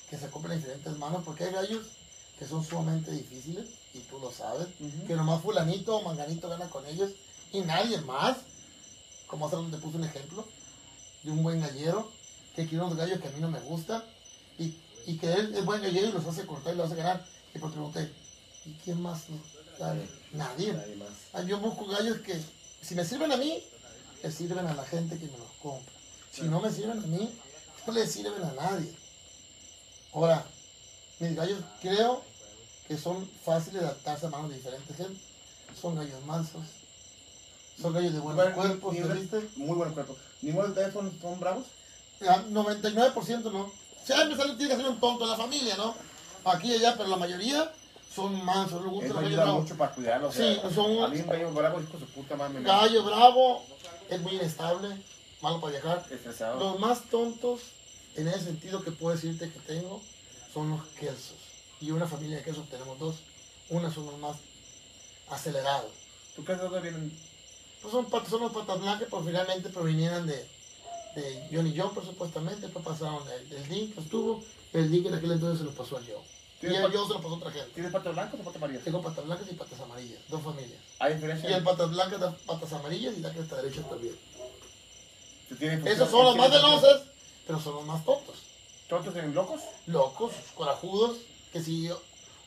que 0.09 0.17
se 0.17 0.29
compran 0.29 0.53
en 0.53 0.59
diferentes 0.59 0.97
manos, 0.97 1.23
porque 1.23 1.45
hay 1.45 1.53
gallos 1.53 1.85
que 2.37 2.45
son 2.45 2.65
sumamente 2.65 3.11
difíciles, 3.11 3.69
y 3.95 3.99
tú 4.01 4.19
lo 4.19 4.29
sabes, 4.31 4.67
que 5.07 5.15
nomás 5.15 5.41
fulanito 5.41 5.95
o 5.95 6.01
manganito 6.01 6.49
gana 6.49 6.69
con 6.69 6.85
ellos, 6.85 7.11
y 7.53 7.61
nadie 7.61 7.99
más, 8.01 8.37
como 9.27 9.47
hace 9.47 9.55
donde 9.55 9.77
te 9.77 9.81
puse 9.83 9.97
un 9.97 10.03
ejemplo, 10.03 10.45
de 11.23 11.31
un 11.31 11.41
buen 11.41 11.61
gallero, 11.61 12.11
que 12.55 12.67
quiere 12.67 12.83
unos 12.83 12.97
gallos 12.97 13.21
que 13.21 13.29
a 13.29 13.31
mí 13.31 13.39
no 13.39 13.49
me 13.49 13.59
gustan, 13.61 14.03
y, 14.59 14.75
y 15.05 15.17
que 15.17 15.31
él 15.31 15.55
es 15.55 15.63
buen 15.63 15.81
gallero 15.81 16.09
y 16.09 16.11
los 16.11 16.25
hace 16.25 16.45
cortar 16.45 16.73
y 16.73 16.77
los 16.77 16.87
hace 16.87 16.97
ganar, 17.01 17.25
y 17.53 17.59
por 17.59 17.71
pregunté, 17.71 18.11
¿y 18.65 18.73
quién 18.83 19.01
más? 19.01 19.23
Nadie. 19.79 20.07
Nadie. 20.33 20.73
Nadie 20.73 20.95
más. 20.95 21.09
Ah, 21.33 21.41
Yo 21.43 21.59
busco 21.59 21.85
gallos 21.85 22.19
que, 22.19 22.39
si 22.81 22.95
me 22.95 23.05
sirven 23.05 23.31
a 23.31 23.37
mí, 23.37 23.63
le 24.21 24.31
sirven 24.31 24.67
a 24.67 24.73
la 24.73 24.85
gente 24.85 25.17
que 25.17 25.25
me 25.27 25.37
los 25.37 25.51
compra. 25.61 25.93
Si 26.31 26.43
no 26.43 26.59
me 26.59 26.69
sirven 26.69 26.99
a 26.99 27.07
mí, 27.07 27.33
no 27.87 27.93
le 27.93 28.07
sirven 28.07 28.43
a 28.43 28.51
nadie. 28.53 28.93
Ahora, 30.13 30.45
mis 31.19 31.35
gallos 31.35 31.59
creo 31.81 32.23
que 32.87 32.97
son 32.97 33.27
fáciles 33.43 33.81
de 33.81 33.87
adaptarse 33.87 34.25
a 34.25 34.29
manos 34.29 34.49
de 34.49 34.57
diferentes 34.57 34.95
gente. 34.95 35.19
Son 35.79 35.95
gallos 35.95 36.23
mansos. 36.25 36.61
Son 37.81 37.93
gallos 37.93 38.13
de 38.13 38.19
buenos 38.19 38.35
Bueno, 38.43 38.55
cuerpos, 38.55 38.95
¿te 38.95 39.13
viste? 39.13 39.49
Muy 39.57 39.75
buen 39.75 39.93
cuerpo. 39.93 40.15
¿Ninguno 40.41 40.65
de 40.65 40.69
ustedes 40.71 40.93
son, 40.93 41.19
son 41.21 41.39
bravos? 41.39 41.65
Ah, 42.27 42.43
99% 42.49 43.51
no. 43.51 43.71
Siempre 44.03 44.37
sale, 44.37 44.53
tiene 44.55 44.75
que 44.75 44.81
ser 44.81 44.89
un 44.89 44.99
tonto 44.99 45.23
en 45.25 45.29
la 45.31 45.35
familia, 45.35 45.75
¿no? 45.77 45.95
Aquí 46.45 46.67
y 46.71 46.75
allá, 46.75 46.95
pero 46.95 47.09
la 47.09 47.17
mayoría 47.17 47.71
son 48.13 48.45
mansos. 48.45 48.81
Les 48.83 48.91
gusta 48.91 49.05
Eso 49.07 49.13
los 49.15 49.23
gallos 49.23 49.27
ayuda 49.31 49.43
bravos. 49.45 49.61
mucho 49.63 49.77
para 49.77 49.91
cuidarlos. 49.91 50.35
Sí, 50.35 50.57
son- 50.73 51.03
A 51.03 51.07
mí 51.07 51.19
un 51.19 51.27
gallo 51.27 51.51
bravo, 51.51 51.81
hijo 51.81 51.99
su 51.99 52.05
puta 52.05 52.35
madre. 52.35 52.61
Gallo 52.61 53.03
bravo 53.03 53.63
es 54.09 54.21
muy 54.21 54.35
inestable, 54.35 54.95
malo 55.41 55.59
para 55.59 55.71
viajar. 55.73 56.05
Estresado. 56.09 56.59
Los 56.59 56.79
más 56.79 57.01
tontos, 57.09 57.59
en 58.15 58.27
ese 58.27 58.41
sentido 58.45 58.83
que 58.83 58.91
puedo 58.91 59.15
decirte 59.15 59.51
que 59.51 59.59
tengo, 59.59 60.01
son 60.53 60.69
los 60.69 60.85
quesos. 60.99 61.33
Y 61.81 61.91
una 61.91 62.07
familia 62.07 62.37
de 62.37 62.43
quesos 62.43 62.69
tenemos 62.69 62.97
dos. 62.99 63.15
Una 63.69 63.91
son 63.91 64.05
los 64.05 64.17
más 64.19 64.37
acelerados. 65.29 65.91
¿Tú 66.35 66.43
qué 66.43 66.53
de 66.53 66.59
dónde 66.59 66.81
vienen? 66.81 67.17
Pues 67.81 67.91
son, 67.91 68.05
patas, 68.05 68.29
son 68.29 68.41
los 68.41 68.51
patas 68.51 68.79
blancas, 68.81 69.07
pero 69.09 69.23
finalmente 69.23 69.69
provenían 69.69 70.25
de, 70.25 70.47
de 71.15 71.47
Johnny 71.51 71.77
Jumper 71.77 72.03
supuestamente. 72.03 72.61
Después 72.61 72.85
pasaron 72.85 73.23
el, 73.31 73.53
el 73.53 73.67
Dink 73.67 73.95
que 73.95 74.01
estuvo. 74.01 74.43
El 74.73 74.91
Dink 74.91 75.07
en 75.07 75.15
aquel 75.15 75.31
entonces 75.31 75.59
se 75.59 75.65
lo 75.65 75.71
pasó 75.71 75.97
al 75.97 76.05
Joe. 76.05 76.21
Y 76.57 76.67
¿Tienes 76.67 76.79
el 76.79 76.91
Joe 76.91 77.07
se 77.07 77.13
lo 77.13 77.21
pasó 77.21 77.35
a 77.35 77.37
otra 77.37 77.51
gente. 77.51 77.69
¿Tienes 77.73 77.91
patas 77.91 78.13
blancas 78.13 78.39
o 78.39 78.43
patas 78.43 78.55
amarillas? 78.55 78.83
Tengo 78.83 79.01
patas 79.01 79.25
blancas 79.25 79.47
y 79.51 79.55
patas 79.55 79.79
amarillas, 79.79 80.19
dos 80.29 80.41
familias. 80.41 80.79
Hay 80.99 81.13
diferencia. 81.13 81.49
Y 81.49 81.53
el 81.53 81.63
patas 81.63 81.89
blancas 81.91 82.19
da 82.19 82.37
patas 82.45 82.73
amarillas 82.73 83.17
y 83.17 83.21
la 83.21 83.33
que 83.33 83.39
está 83.39 83.57
derecha 83.57 83.81
también. 83.83 84.17
¿Tú 85.49 85.55
tienes 85.55 85.85
Esos 85.85 86.09
son 86.09 86.25
los 86.25 86.35
más 86.35 86.49
veloces, 86.49 87.01
pero 87.45 87.59
son 87.59 87.75
los 87.75 87.85
más 87.85 88.03
tontos. 88.03 88.35
¿Tontos 88.89 89.15
en 89.15 89.33
locos? 89.33 89.61
locos, 89.87 90.31
corajudos, 90.55 91.17
que 91.55 91.63
si 91.63 91.89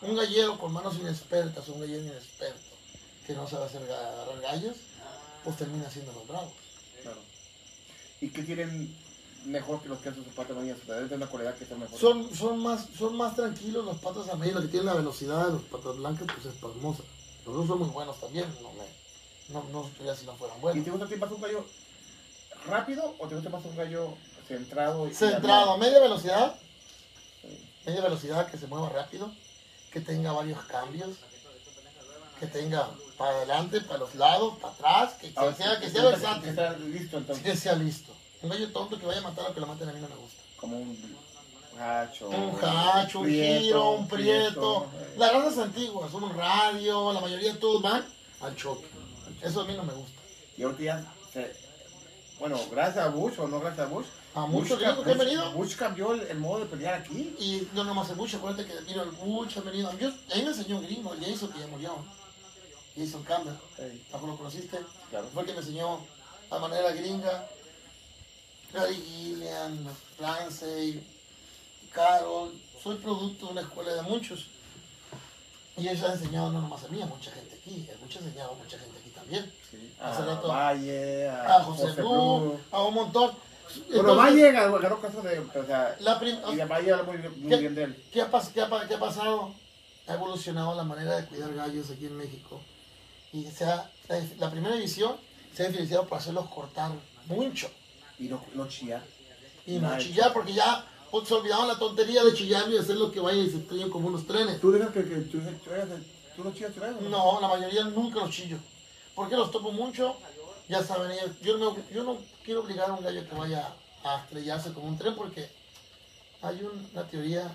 un 0.03 0.17
gallero 0.17 0.59
con 0.59 0.71
manos 0.71 0.97
inexpertas, 0.97 1.67
un 1.71 1.81
gallero 1.81 2.03
inexperto, 2.05 2.77
que 3.27 3.33
no 3.33 3.49
sabe 3.49 3.65
hacer 3.65 3.83
agarrar 3.85 4.39
gallos, 4.43 4.77
pues 5.43 5.57
termina 5.57 5.89
siendo 5.89 6.13
los 6.13 6.29
bravos. 6.29 6.53
Claro. 7.01 7.17
¿Y 8.21 8.29
qué 8.29 8.43
tienen 8.43 8.95
mejor 9.47 9.81
que 9.81 9.89
los 9.89 9.99
quesos 10.01 10.27
de 10.27 10.31
patas 10.33 10.53
amarillas? 10.53 10.77
O 10.83 10.85
sea, 10.85 10.97
debe 10.97 11.07
tener 11.09 11.23
una 11.23 11.31
cualidad 11.31 11.55
que 11.57 11.65
sea 11.65 11.79
mejor. 11.79 11.99
Son, 11.99 12.37
son, 12.37 12.59
más, 12.63 12.87
son 12.99 13.17
más 13.17 13.35
tranquilos 13.35 13.83
los 13.87 13.97
patas 13.97 14.29
amarillos, 14.29 14.57
los 14.57 14.65
que 14.67 14.71
tienen 14.73 14.87
la 14.89 14.95
velocidad 14.95 15.47
de 15.47 15.53
los 15.55 15.63
patas 15.63 15.97
blancas, 15.97 16.27
pues 16.35 16.55
es 16.55 16.61
pasmosa. 16.61 17.03
Los 17.47 17.55
dos 17.57 17.67
son 17.67 17.79
muy 17.79 17.89
buenos 17.89 18.21
también, 18.21 18.45
no 18.61 18.71
me, 18.75 18.85
no, 19.55 19.65
no 19.73 19.89
sabría 19.97 20.15
si 20.17 20.27
no 20.27 20.35
fueran 20.35 20.59
¿Y 20.59 20.61
buenos. 20.61 20.85
te 20.85 20.91
gusta 20.91 21.07
a 21.07 21.09
ti 21.09 21.17
más 21.17 21.33
un 21.33 21.41
gallo 21.41 21.65
rápido 22.67 23.17
o 23.19 23.27
te 23.27 23.35
gusta 23.37 23.49
más 23.49 23.65
un 23.65 23.75
gallo 23.75 24.15
centrado? 24.47 25.09
y- 25.09 25.15
Centrado, 25.15 25.79
media 25.79 25.99
velocidad, 25.99 26.61
media 27.89 28.03
velocidad 28.03 28.51
que 28.51 28.59
se 28.59 28.67
mueva 28.67 28.89
rápido, 28.91 29.33
que 29.93 30.01
tenga 30.01 30.33
varios 30.33 30.61
cambios, 30.65 31.11
que 32.39 32.47
tenga 32.47 32.89
para 33.17 33.31
adelante, 33.33 33.81
para 33.81 34.01
los 34.01 34.15
lados, 34.15 34.59
para 34.59 34.75
atrás, 34.75 35.15
que, 35.21 35.29
que 35.33 35.35
Ah, 35.41 35.53
sea, 35.57 35.79
que 35.81 35.87
que 35.87 35.91
sea 35.93 36.05
versátil. 36.05 36.43
Que 36.45 36.51
está 36.51 36.71
listo 36.77 37.19
entonces. 37.19 37.45
que 37.45 37.57
sea 37.57 37.75
listo. 37.75 38.13
Un 38.43 38.51
gallo 38.51 38.71
tonto 38.71 38.99
que 38.99 39.07
vaya 39.07 39.21
a 39.21 39.23
matar 39.23 39.51
a 39.51 39.55
que 39.55 39.61
lo 39.61 39.67
maten 39.67 39.89
a 39.89 39.93
mí 39.93 40.01
no 40.01 40.09
me 40.09 40.15
gusta. 40.17 40.43
Como 40.57 40.77
un 40.79 41.17
hacho. 41.81 42.29
Un 42.29 42.59
hacho, 42.63 43.21
un 43.21 43.25
prieto, 43.27 43.61
giro, 43.63 43.91
un 43.93 44.09
prieto. 44.09 44.87
eh. 45.01 45.15
Las 45.17 45.33
razas 45.33 45.59
antiguas, 45.59 46.13
un 46.15 46.35
radio, 46.37 47.13
la 47.13 47.21
mayoría 47.21 47.59
todos 47.59 47.83
van 47.83 48.05
al 48.41 48.55
choque. 48.55 48.87
Eso 49.43 49.63
a 49.63 49.65
mí 49.65 49.75
no 49.75 49.83
me 49.85 49.93
gusta. 49.95 50.21
Y 50.57 50.63
ahorita 50.63 50.83
ya 50.83 51.05
se- 51.33 51.57
Bueno, 52.39 52.61
gracias 52.71 53.05
a 53.05 53.09
Bush 53.09 53.39
o 53.41 53.49
no 53.49 53.59
gracias 53.61 53.87
a 53.87 53.91
Bush. 53.91 54.07
A 54.43 54.47
muchos 54.47 54.79
gringos 54.79 55.05
que 55.05 55.13
han 55.13 55.19
venido. 55.19 55.53
Bush 55.53 55.77
cambió 55.77 56.13
el, 56.13 56.21
el 56.23 56.39
modo 56.39 56.61
de 56.61 56.67
pelear 56.67 56.95
aquí. 56.95 57.35
Y 57.39 57.69
no 57.75 57.85
nomás 57.85 58.09
el 58.11 58.17
Bush, 58.17 58.37
acuérdate 58.37 58.67
que 58.67 58.81
mira 58.83 59.03
el 59.03 59.11
Bush 59.11 59.59
ha 59.59 59.61
venido. 59.63 59.97
Yo, 59.99 60.11
ahí 60.33 60.43
me 60.43 60.49
enseñó 60.49 60.79
un 60.79 60.85
gringo, 60.85 61.13
el 61.15 61.25
Jason 61.25 61.53
que 61.53 61.61
ya 61.61 61.67
murió. 61.67 61.97
Jason 62.97 63.23
Campbell, 63.23 63.55
Ey, 63.79 64.03
¿tampoco 64.11 64.33
lo 64.33 64.39
conociste? 64.39 64.79
claro. 65.11 65.29
Fue 65.33 65.43
el 65.43 65.49
que 65.49 65.55
me 65.55 65.61
enseñó 65.61 66.01
la 66.51 66.59
manera 66.59 66.91
gringa. 66.93 67.47
Gary 68.73 68.97
Gillian, 68.97 69.89
Ramsey, 70.19 71.03
Carol. 71.91 72.53
Soy 72.83 72.97
producto 72.97 73.47
de 73.47 73.53
una 73.53 73.61
escuela 73.63 73.95
de 73.95 74.03
muchos. 74.03 74.47
Y 75.77 75.89
ellos 75.89 76.05
han 76.05 76.13
enseñado 76.13 76.51
no 76.51 76.61
nomás 76.61 76.85
a 76.85 76.89
mí, 76.89 77.01
a 77.01 77.07
mucha 77.07 77.31
gente 77.31 77.55
aquí. 77.55 77.89
Muchos 78.01 78.21
han 78.23 78.29
enseñado 78.29 78.53
a 78.53 78.55
mucha 78.57 78.79
gente 78.79 78.99
aquí 78.99 79.11
también. 79.11 79.53
Sí. 79.71 79.95
A 80.01 80.11
Valle, 80.47 81.29
a, 81.29 81.57
A 81.57 81.65
José 81.65 81.93
Blue, 81.93 82.59
a 82.71 82.83
un 82.83 82.95
montón. 82.95 83.48
Bueno, 83.89 84.17
Valle 84.17 84.49
agarró 84.49 85.01
caso 85.01 85.21
de. 85.23 85.39
O 85.41 85.67
sea, 85.67 85.97
la 86.01 86.21
y 86.53 86.57
de 86.57 86.65
Valle 86.65 86.93
habla 86.93 87.05
muy, 87.05 87.19
muy 87.19 87.57
bien 87.59 87.75
de 87.75 87.83
él. 87.85 88.05
¿Qué 88.13 88.23
ha, 88.23 88.31
qué 88.31 88.61
ha 88.61 88.89
qué 88.89 88.95
ha 88.95 88.99
pasado? 89.01 89.55
Ha 90.07 90.15
evolucionado 90.15 90.75
la 90.75 90.85
manera 90.85 91.17
de 91.17 91.27
cuidar 91.27 91.53
gallos 91.55 91.91
aquí 91.91 92.07
en 92.07 92.17
México. 92.17 92.61
Y 93.33 93.45
se 93.45 93.65
ha- 93.65 93.91
la, 94.09 94.23
la 94.39 94.51
primera 94.51 94.75
división 94.75 95.17
se 95.55 95.65
ha 95.65 95.67
diferenciado 95.67 96.07
por 96.07 96.19
hacerlos 96.19 96.47
cortar 96.49 96.93
mucho. 97.27 97.71
Y 98.19 98.25
no, 98.25 98.43
no 98.55 98.67
chillar. 98.69 99.03
Y 99.67 99.79
no 99.79 99.99
chillar, 99.99 100.33
porque 100.33 100.55
ya 100.55 100.87
pues, 101.11 101.29
se 101.29 101.35
olvidaban 101.35 101.69
la 101.69 101.79
tontería 101.79 102.25
de 102.25 102.33
chillar 102.33 102.71
y 102.71 102.79
hacer 102.79 102.97
lo 102.97 103.13
que 103.13 103.21
vaya 103.21 103.43
y 103.43 103.51
se 103.51 103.59
estrellen 103.59 103.91
como 103.91 104.09
unos 104.09 104.27
trenes. 104.27 104.61
¿Tú 104.61 104.73
dejas 104.73 104.91
que, 104.93 105.05
que 105.05 105.17
tú, 105.17 105.39
tú, 105.41 105.71
de- 105.71 106.03
tú 106.37 106.45
no 106.45 106.53
chillas? 106.55 106.73
No, 107.11 107.39
la 107.41 107.49
mayoría 107.49 107.85
nunca 107.85 108.21
los 108.21 108.31
chillo. 108.31 108.57
Porque 109.15 109.37
los 109.37 109.51
topo 109.51 109.73
mucho, 109.73 110.17
ya 110.69 110.83
saben 110.85 111.11
ellos. 111.13 111.31
Yo 111.43 111.57
no, 111.59 111.77
yo 111.91 112.05
no 112.05 112.19
quiero 112.45 112.61
obligar 112.63 112.91
a 112.91 112.95
un 112.95 113.03
gallo 113.05 113.29
que 113.29 113.35
vaya 113.35 113.73
a 114.05 114.21
estrellarse 114.23 114.73
como 114.73 114.89
un 114.89 114.99
tren 114.99 115.15
porque 115.15 115.49
hay 116.43 116.63
un- 116.63 116.89
una 116.93 117.07
teoría 117.09 117.51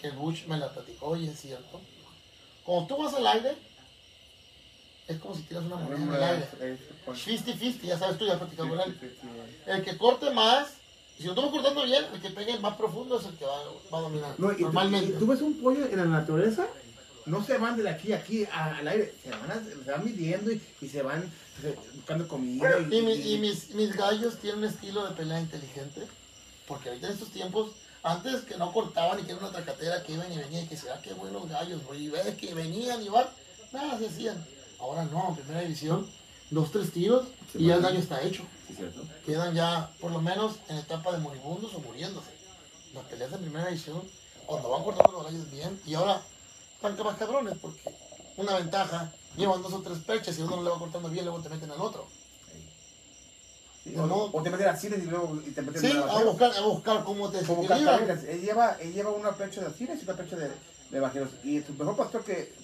que 0.00 0.08
el 0.08 0.16
Bush 0.16 0.46
me 0.46 0.56
la 0.58 0.72
platicó 0.72 1.16
y 1.16 1.28
es 1.28 1.40
cierto. 1.40 1.80
Cuando 2.64 2.86
tú 2.94 3.02
vas 3.02 3.14
al 3.14 3.26
aire, 3.26 3.56
es 5.08 5.18
como 5.18 5.34
si 5.34 5.42
tiras 5.42 5.64
una 5.64 5.76
moneda 5.76 5.96
en 6.02 6.14
el 6.14 6.22
aire. 6.22 6.48
Es- 6.60 6.80
es- 6.80 7.24
50-50, 7.24 7.82
ya 7.86 7.98
sabes 7.98 8.18
tú, 8.18 8.26
ya 8.26 8.32
has 8.34 8.38
platicado 8.38 8.68
sí, 8.84 8.92
sí. 9.00 9.28
El 9.66 9.84
que 9.84 9.96
corte 9.98 10.30
más, 10.30 10.68
si 11.16 11.24
lo 11.24 11.30
estamos 11.30 11.50
cortando 11.50 11.84
bien, 11.84 12.04
el 12.14 12.20
que 12.20 12.30
pegue 12.30 12.58
más 12.60 12.76
profundo 12.76 13.18
es 13.18 13.26
el 13.26 13.34
que 13.36 13.44
va, 13.44 13.58
va 13.92 13.98
a 13.98 14.00
dominar. 14.02 14.34
No, 14.38 14.52
y, 14.52 14.56
tú- 14.56 14.62
normalmente. 14.62 15.12
y 15.16 15.18
tú 15.18 15.26
ves 15.26 15.40
un 15.42 15.54
pollo 15.60 15.84
en 15.86 15.96
la 15.96 16.04
naturaleza 16.04 16.66
no 17.26 17.44
se 17.44 17.58
van 17.58 17.76
de 17.76 17.88
aquí 17.88 18.12
a 18.12 18.16
aquí 18.16 18.44
a- 18.44 18.76
al 18.76 18.88
aire, 18.88 19.14
se 19.22 19.30
van, 19.30 19.50
a- 19.50 19.62
se 19.84 19.90
van 19.90 20.04
midiendo 20.04 20.50
y, 20.52 20.60
y 20.80 20.88
se 20.88 21.02
van 21.02 21.30
buscando 21.96 22.26
comida. 22.28 22.70
Y, 22.90 22.96
Y, 22.96 23.02
mi- 23.02 23.12
y 23.34 23.38
mis, 23.38 23.70
mis 23.74 23.94
gallos 23.94 24.36
tienen 24.38 24.60
un 24.60 24.64
estilo 24.66 25.06
de 25.06 25.14
pelea 25.14 25.40
inteligente. 25.40 26.02
Porque 26.66 26.88
ahorita 26.88 27.08
en 27.08 27.12
estos 27.14 27.30
tiempos, 27.30 27.72
antes 28.02 28.42
que 28.42 28.56
no 28.56 28.72
cortaban 28.72 29.18
y 29.18 29.22
que 29.24 29.32
era 29.32 29.40
una 29.40 29.50
tracatera 29.50 30.02
que 30.04 30.12
iban 30.12 30.32
y 30.32 30.38
venían 30.38 30.64
y 30.64 30.68
que 30.68 30.76
se 30.76 30.88
ah, 30.90 31.00
qué 31.02 31.12
buenos 31.14 31.48
gallos, 31.48 31.82
güey. 31.84 32.04
Y 32.04 32.08
ves 32.10 32.36
que 32.36 32.54
venían 32.54 33.02
y 33.02 33.08
van, 33.08 33.26
nada 33.72 33.98
se 33.98 34.06
hacían. 34.06 34.42
Ahora 34.78 35.04
no, 35.04 35.30
en 35.30 35.34
primera 35.36 35.60
división, 35.62 36.08
dos, 36.50 36.70
tres 36.72 36.92
tiros 36.92 37.26
y 37.54 37.66
ya 37.66 37.74
el 37.74 37.82
daño 37.82 37.98
está 37.98 38.22
hecho. 38.22 38.44
Sí, 38.68 38.74
cierto. 38.76 39.02
Quedan 39.26 39.54
ya, 39.54 39.90
por 40.00 40.12
lo 40.12 40.20
menos, 40.22 40.56
en 40.68 40.76
etapa 40.78 41.12
de 41.12 41.18
moribundos 41.18 41.74
o 41.74 41.80
muriéndose. 41.80 42.30
Las 42.94 43.04
peleas 43.06 43.32
en 43.32 43.40
primera 43.40 43.66
división, 43.66 44.00
cuando 44.46 44.70
van 44.70 44.82
cortando 44.84 45.12
los 45.12 45.24
gallos 45.24 45.50
bien, 45.50 45.78
y 45.86 45.94
ahora 45.94 46.22
están 46.88 47.06
más 47.06 47.16
cabrones 47.18 47.54
porque 47.60 47.80
una 48.36 48.54
ventaja, 48.56 49.12
llevan 49.36 49.62
dos 49.62 49.72
o 49.72 49.80
tres 49.82 49.98
perches 49.98 50.38
y 50.38 50.42
uno 50.42 50.56
no 50.56 50.62
le 50.62 50.70
va 50.70 50.78
cortando 50.78 51.08
bien, 51.10 51.24
luego 51.26 51.40
te 51.42 51.48
meten 51.50 51.70
al 51.70 51.80
otro. 51.80 52.06
Sí, 53.84 53.94
o, 53.96 54.06
no. 54.06 54.14
o 54.24 54.42
te 54.42 54.50
meten 54.50 54.68
así 54.68 54.86
y 54.88 54.90
luego 55.06 55.40
y 55.46 55.50
te 55.50 55.62
meten 55.62 55.80
Sí, 55.80 55.92
a 55.92 56.22
buscar, 56.24 56.52
a 56.54 56.60
buscar 56.62 57.04
cómo 57.04 57.30
te 57.30 57.42
Como 57.44 57.62
él 57.62 58.40
lleva, 58.42 58.72
él 58.80 58.92
lleva 58.92 59.10
una 59.10 59.32
pecho 59.32 59.60
de 59.60 59.66
asires 59.68 60.00
y 60.00 60.04
una 60.04 60.16
pecho 60.16 60.36
de, 60.36 60.50
de 60.90 61.00
bajeros. 61.00 61.30
Y 61.44 61.60
su 61.62 61.72
mejor 61.74 61.96
pastor 61.96 62.22
que, 62.24 62.54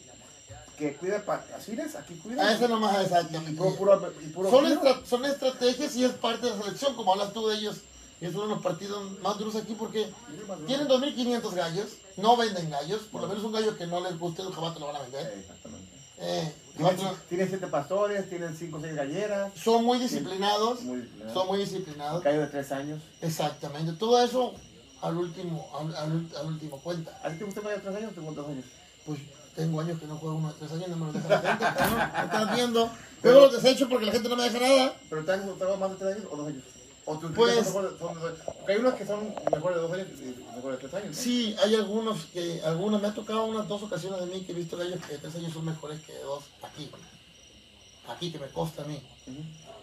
que 0.78 0.94
cuida 0.96 1.22
asires, 1.56 1.94
aquí 1.96 2.14
cuida. 2.16 2.46
A 2.46 2.52
ese 2.54 2.68
nomás 2.68 2.98
y 3.00 3.04
exactamente. 3.04 3.52
puro, 3.58 3.76
puro, 3.76 4.12
y 4.22 4.26
puro 4.28 4.50
Son, 4.50 4.66
estra- 4.66 5.00
son 5.06 5.24
estrategias 5.24 5.96
y 5.96 6.04
es 6.04 6.12
parte 6.12 6.46
de 6.46 6.56
la 6.56 6.62
selección, 6.64 6.94
como 6.94 7.12
hablas 7.12 7.32
tú 7.32 7.46
de 7.48 7.56
ellos. 7.56 7.76
Y 8.20 8.24
es 8.26 8.34
uno 8.34 8.44
de 8.44 8.54
los 8.54 8.62
partidos 8.62 9.20
más 9.20 9.36
duros 9.38 9.54
aquí 9.56 9.74
porque 9.74 10.10
tienen 10.66 10.88
2.500 10.88 11.52
gallos, 11.54 11.86
no 12.16 12.36
venden 12.36 12.70
gallos, 12.70 13.02
por 13.12 13.20
lo 13.20 13.28
menos 13.28 13.44
un 13.44 13.52
gallo 13.52 13.76
que 13.76 13.86
no 13.86 14.00
les 14.00 14.18
guste, 14.18 14.42
jamás 14.42 14.72
te 14.74 14.80
lo 14.80 14.86
van 14.86 14.96
a 14.96 15.00
vender. 15.02 15.34
Exactamente. 15.38 15.86
Eh, 16.18 16.54
Tienen, 16.78 16.96
tienen 17.28 17.48
siete 17.50 17.66
pastores, 17.66 18.26
tienen 18.30 18.56
cinco 18.56 18.78
o 18.78 18.80
seis 18.80 18.94
galleras. 18.94 19.52
son 19.54 19.84
muy 19.84 19.98
disciplinados, 19.98 20.80
Muy 20.82 21.00
disciplinados. 21.02 21.34
son 21.34 21.46
muy 21.46 21.58
Un 21.58 21.64
disciplinados. 21.64 22.22
gallo 22.24 22.40
de 22.40 22.46
tres 22.46 22.72
años. 22.72 23.02
Exactamente, 23.20 23.92
todo 23.98 24.18
eso 24.22 24.54
al 25.02 25.16
último, 25.18 25.68
al, 25.78 25.94
al- 25.94 26.28
al 26.40 26.46
último 26.46 26.78
cuenta. 26.80 27.20
¿A 27.22 27.28
ti 27.30 27.36
te 27.38 27.44
gusta 27.44 27.60
un 27.60 27.66
gallo 27.66 27.76
de 27.78 27.82
tres 27.82 27.96
años 27.96 28.12
o 28.12 28.14
te 28.14 28.34
dos 28.34 28.48
años? 28.48 28.64
Pues 29.04 29.20
tengo 29.54 29.80
años 29.80 30.00
que 30.00 30.06
no 30.06 30.16
juego 30.16 30.36
uno 30.36 30.48
de 30.48 30.54
tres 30.58 30.72
años, 30.72 30.88
no 30.88 30.96
me 30.96 31.06
lo 31.06 31.12
deja 31.12 31.28
la 31.28 31.38
gente, 31.42 31.64
cabrón, 31.64 31.98
¿me 32.16 32.24
estás 32.24 32.56
viendo? 32.56 32.90
Luego 33.22 33.40
los 33.40 33.62
desecho 33.62 33.88
porque 33.90 34.06
la 34.06 34.12
gente 34.12 34.28
no 34.30 34.36
me 34.36 34.44
deja 34.50 34.58
nada. 34.58 34.96
¿Pero 35.10 35.24
te 35.24 35.32
han 35.32 35.46
gustado 35.46 35.76
más 35.76 35.90
de 35.90 35.96
tres 35.96 36.16
años 36.16 36.28
o 36.32 36.36
dos 36.36 36.48
años? 36.48 36.64
¿O 37.08 37.16
tus 37.18 37.30
Pues- 37.32 37.68
son 37.68 37.84
mejores-? 37.84 38.38
Porque 38.44 38.72
hay 38.72 38.78
unos 38.80 38.94
que 38.94 39.06
son 39.06 39.32
mejores 39.52 39.76
de 39.76 39.82
dos 39.82 39.92
años 39.92 40.08
y 40.18 40.54
mejores 40.56 40.82
de 40.82 40.88
tres 40.88 40.94
años. 41.02 41.16
¿no? 41.16 41.22
Sí, 41.22 41.56
hay 41.62 41.74
algunos 41.76 42.24
que, 42.26 42.60
algunos, 42.62 43.00
me 43.00 43.06
ha 43.08 43.14
tocado 43.14 43.44
unas 43.44 43.68
dos 43.68 43.82
ocasiones 43.84 44.20
de 44.20 44.26
mí 44.26 44.40
que 44.44 44.50
he 44.52 44.54
visto 44.56 44.76
gallos 44.76 44.98
que 45.06 45.12
de 45.12 45.18
tres 45.18 45.34
años 45.36 45.52
son 45.52 45.64
mejores 45.64 46.00
que 46.02 46.12
de 46.12 46.22
dos 46.22 46.42
aquí. 46.62 46.90
Aquí 48.08 48.32
que 48.32 48.38
me 48.40 48.48
costa 48.48 48.82
a 48.82 48.86
mí. 48.86 49.00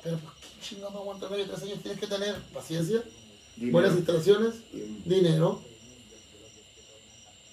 Pero 0.03 0.17
pues 0.17 0.34
qué 0.41 0.61
chingado 0.76 0.97
aguanta 0.99 1.28
gallo 1.30 1.43
de 1.45 1.49
tres 1.49 1.63
años, 1.63 1.80
tienes 1.82 1.99
que 1.99 2.07
tener 2.07 2.36
paciencia, 2.53 3.01
Dinero. 3.55 3.71
buenas 3.71 3.95
instalaciones, 3.95 4.55
dinero. 5.05 5.61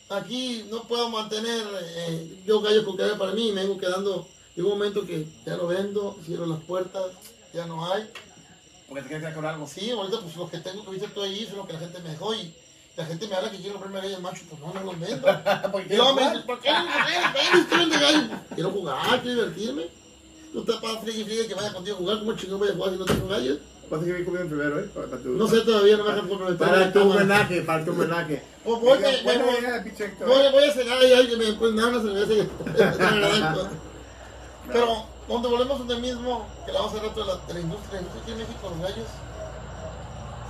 Aquí 0.08 0.66
no 0.68 0.82
puedo 0.88 1.08
mantener 1.10 1.64
eh, 1.80 2.42
yo 2.44 2.60
gallos 2.60 2.84
con 2.84 2.96
que 2.96 3.04
para 3.04 3.32
mí 3.32 3.52
me 3.52 3.62
vengo 3.62 3.78
quedando. 3.78 4.26
Llega 4.56 4.66
un 4.68 4.74
momento 4.78 5.06
que 5.06 5.26
ya 5.46 5.56
lo 5.56 5.68
vendo, 5.68 6.18
cierro 6.26 6.46
las 6.46 6.58
puertas, 6.64 7.04
ya 7.54 7.66
no 7.66 7.88
hay. 7.92 8.10
Porque 8.90 9.02
te 9.02 9.08
quieres 9.08 9.22
quedar 9.22 9.34
con 9.34 9.46
algo. 9.46 9.66
Sí, 9.66 9.90
ahorita 9.90 10.20
pues 10.20 10.36
los 10.36 10.50
que 10.50 10.58
tengo 10.58 10.84
que 10.84 10.90
viste 10.90 11.08
tú 11.08 11.22
ahí 11.22 11.46
son 11.46 11.56
los 11.58 11.66
que 11.66 11.72
la 11.72 11.78
gente 11.78 11.98
me 12.00 12.10
dejó 12.10 12.34
y 12.34 12.52
la 12.96 13.06
gente 13.06 13.26
me 13.28 13.34
habla 13.36 13.50
que 13.50 13.56
quiero 13.58 13.72
comprarme 13.80 14.00
gallos 14.06 14.20
machos, 14.20 14.42
pues 14.50 14.60
no, 14.60 14.74
no 14.74 14.80
los 14.92 15.00
vendo. 15.00 15.26
Y 15.28 15.32
me 15.32 15.70
¿por 15.70 15.86
qué 15.86 15.96
no 15.96 16.14
por 16.46 16.60
qué 16.60 16.70
no 17.54 17.60
estoy 17.60 17.88
de 17.90 17.98
gallo? 17.98 18.22
Quiero 18.54 18.70
jugar, 18.72 19.22
quiero 19.22 19.36
divertirme. 19.46 19.86
Tú 20.52 20.64
pasas 20.66 21.00
friegue 21.02 21.20
y 21.20 21.24
friegue 21.24 21.46
que 21.46 21.54
vaya 21.54 21.72
contigo 21.72 21.96
a 21.96 21.98
jugar, 22.00 22.18
¿cómo 22.18 22.32
chingón 22.36 22.58
voy 22.58 22.68
a 22.68 22.72
jugar 22.72 22.90
si 22.92 22.98
no 22.98 23.04
tengo 23.06 23.28
gallos? 23.28 23.58
Vas 23.88 24.00
a 24.02 24.04
seguir 24.04 24.24
comiendo 24.24 24.42
en 24.42 24.50
febrero, 24.60 24.80
¿eh? 24.80 24.90
Para, 24.94 25.06
para 25.06 25.22
tu, 25.22 25.28
No 25.30 25.46
sé 25.48 25.60
todavía, 25.60 25.96
no 25.96 26.04
me 26.04 26.10
dejan 26.12 26.28
comprometer. 26.28 26.58
Para 26.68 26.92
tu 26.92 27.00
homenaje, 27.02 27.60
para 27.62 27.84
tu 27.84 27.90
homenaje. 27.92 28.42
Pues 28.64 28.78
voy, 28.80 28.98
me- 28.98 29.22
me- 29.22 29.38
Voy, 30.26 30.52
voy 30.52 30.64
a 30.64 30.72
cenar 30.72 30.98
ahí, 30.98 31.12
alguien 31.14 31.38
me 31.38 31.52
pues, 31.54 31.72
me 31.72 31.80
da 31.80 31.88
una 31.88 32.02
cerveza 32.02 32.32
y 32.34 32.40
agradezco. 32.82 33.68
Pero 34.72 35.06
donde 35.34 35.48
volvemos 35.48 35.78
donde 35.78 35.96
mismo, 35.96 36.44
que 36.66 36.72
la 36.72 36.80
vamos 36.80 36.92
a 36.92 36.96
hacer 36.96 37.08
rato 37.08 37.20
de 37.20 37.26
la, 37.26 37.36
de 37.46 37.54
la 37.54 37.60
industria, 37.60 37.92
la 37.94 38.00
industria 38.00 38.22
aquí 38.22 38.32
en 38.32 38.38
México, 38.38 38.68
los 38.68 38.80
gallos, 38.80 39.08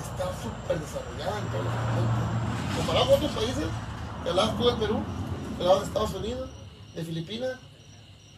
está 0.00 0.24
súper 0.42 0.80
desarrollada 0.80 1.38
en 1.38 1.46
todos 1.48 1.64
los 1.64 1.74
aspectos. 1.74 2.76
Comparado 2.76 3.06
con 3.06 3.14
otros 3.14 3.32
países, 3.32 3.66
que 4.22 4.30
hablabas 4.30 4.56
tú 4.56 4.64
de 4.64 4.74
Perú, 4.76 5.02
que 5.56 5.62
hablabas 5.62 5.80
de 5.80 5.86
Estados 5.86 6.14
Unidos, 6.14 6.50
de 6.94 7.04
Filipinas, 7.04 7.56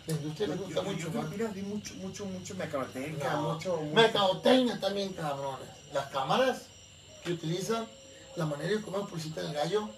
la 0.07 0.15
industria 0.15 0.49
de 0.49 0.55
México 0.55 0.69
está 0.69 0.83
mucho 0.83 0.99
Yo 0.99 1.11
más. 1.13 1.25
Filipinas 1.27 1.55
vi 1.55 1.63
mucho, 1.63 1.95
mucho, 1.95 2.27
mucho 2.27 2.55
mercadotecnia, 2.57 3.33
No, 3.35 3.53
mucho, 3.53 3.77
mucho... 3.77 3.95
Mercadotecnia 3.95 4.81
también, 4.81 5.13
cabrones. 5.13 5.69
Las 5.95 6.07
cámaras 6.07 6.63
que 7.23 7.35
utilizan, 7.35 7.87
la 8.35 8.47
manera 8.47 8.71
de 8.71 8.83
cómo 8.83 9.07
publicitan 9.07 9.47
el 9.47 9.55
gallo, 9.55 9.89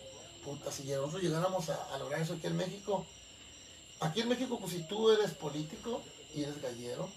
puta, 0.45 0.71
si 0.71 0.83
nosotros 0.85 1.23
llegáramos 1.23 1.71
a, 1.71 1.95
a 1.95 1.99
lograr 1.99 2.21
eso 2.21 2.35
aquí 2.35 2.49
en 2.49 2.59
México, 2.59 3.07
aquí 4.01 4.21
en 4.21 4.29
México, 4.29 4.59
pues 4.61 4.73
si 4.73 4.83
tú 4.83 5.11
eres 5.11 5.31
político 5.31 6.03
y 6.35 6.43
eres 6.43 6.61
gallero 6.61 7.09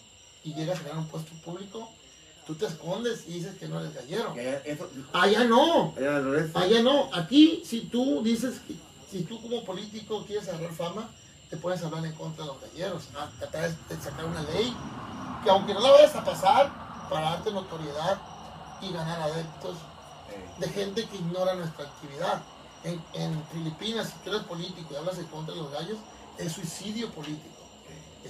y 0.43 0.53
llegas 0.53 0.80
a 0.80 0.84
ganar 0.84 0.99
un 0.99 1.07
puesto 1.07 1.32
público, 1.43 1.89
tú 2.45 2.55
te 2.55 2.65
escondes 2.65 3.24
y 3.28 3.34
dices 3.34 3.55
que 3.57 3.68
no 3.68 3.80
eres 3.80 3.93
gallero. 3.93 4.32
Allá- 4.32 4.61
eso- 4.65 4.89
Allá 5.13 5.43
no, 5.43 5.93
allá 5.97 6.22
allá 6.55 6.82
no. 6.82 7.09
Aquí, 7.13 7.61
si 7.65 7.82
tú 7.82 8.22
dices 8.24 8.59
que, 8.68 8.76
si 9.11 9.24
tú 9.24 9.41
como 9.41 9.63
político 9.65 10.24
quieres 10.26 10.47
agarrar 10.47 10.74
fama, 10.74 11.09
te 11.49 11.57
puedes 11.57 11.82
hablar 11.84 12.05
en 12.05 12.13
contra 12.13 12.43
de 12.45 12.51
los 12.51 12.61
galleros, 12.61 13.03
a 13.18 13.30
tratar 13.39 13.70
de 13.89 13.95
sacar 14.01 14.26
una 14.26 14.41
ley 14.43 14.74
que 15.43 15.49
aunque 15.49 15.74
no 15.74 15.80
la 15.82 15.91
vayas 15.91 16.15
a 16.15 16.24
pasar, 16.24 16.72
para 17.09 17.32
darte 17.32 17.51
notoriedad 17.51 18.20
y 18.82 18.91
ganar 18.91 19.22
adeptos 19.22 19.78
Eh, 20.30 20.45
de 20.59 20.68
gente 20.68 21.07
que 21.07 21.15
ignora 21.15 21.55
nuestra 21.55 21.86
actividad. 21.86 22.41
En, 22.84 23.01
en 23.13 23.41
Filipinas, 23.47 24.07
si 24.09 24.13
tú 24.26 24.30
eres 24.30 24.43
político 24.43 24.89
y 24.91 24.95
hablas 24.97 25.18
en 25.20 25.26
contra 25.28 25.53
de 25.55 25.61
los 25.61 25.72
gallos, 25.72 25.97
es 26.38 26.51
suicidio 26.51 27.09
político. 27.11 27.57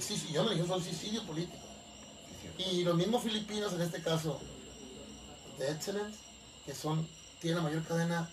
Suicidio, 0.00 0.34
yo 0.34 0.44
no 0.44 0.50
le 0.50 0.66
son 0.66 0.82
suicidio 0.82 1.24
político. 1.24 1.58
Y 2.58 2.82
los 2.82 2.96
mismos 2.96 3.22
filipinos, 3.22 3.72
en 3.72 3.82
este 3.82 4.02
caso, 4.02 4.40
de 5.58 5.70
Excellence, 5.70 6.18
que 6.64 6.74
son, 6.74 7.06
tienen 7.40 7.58
la 7.58 7.70
mayor 7.70 7.84
cadena 7.84 8.28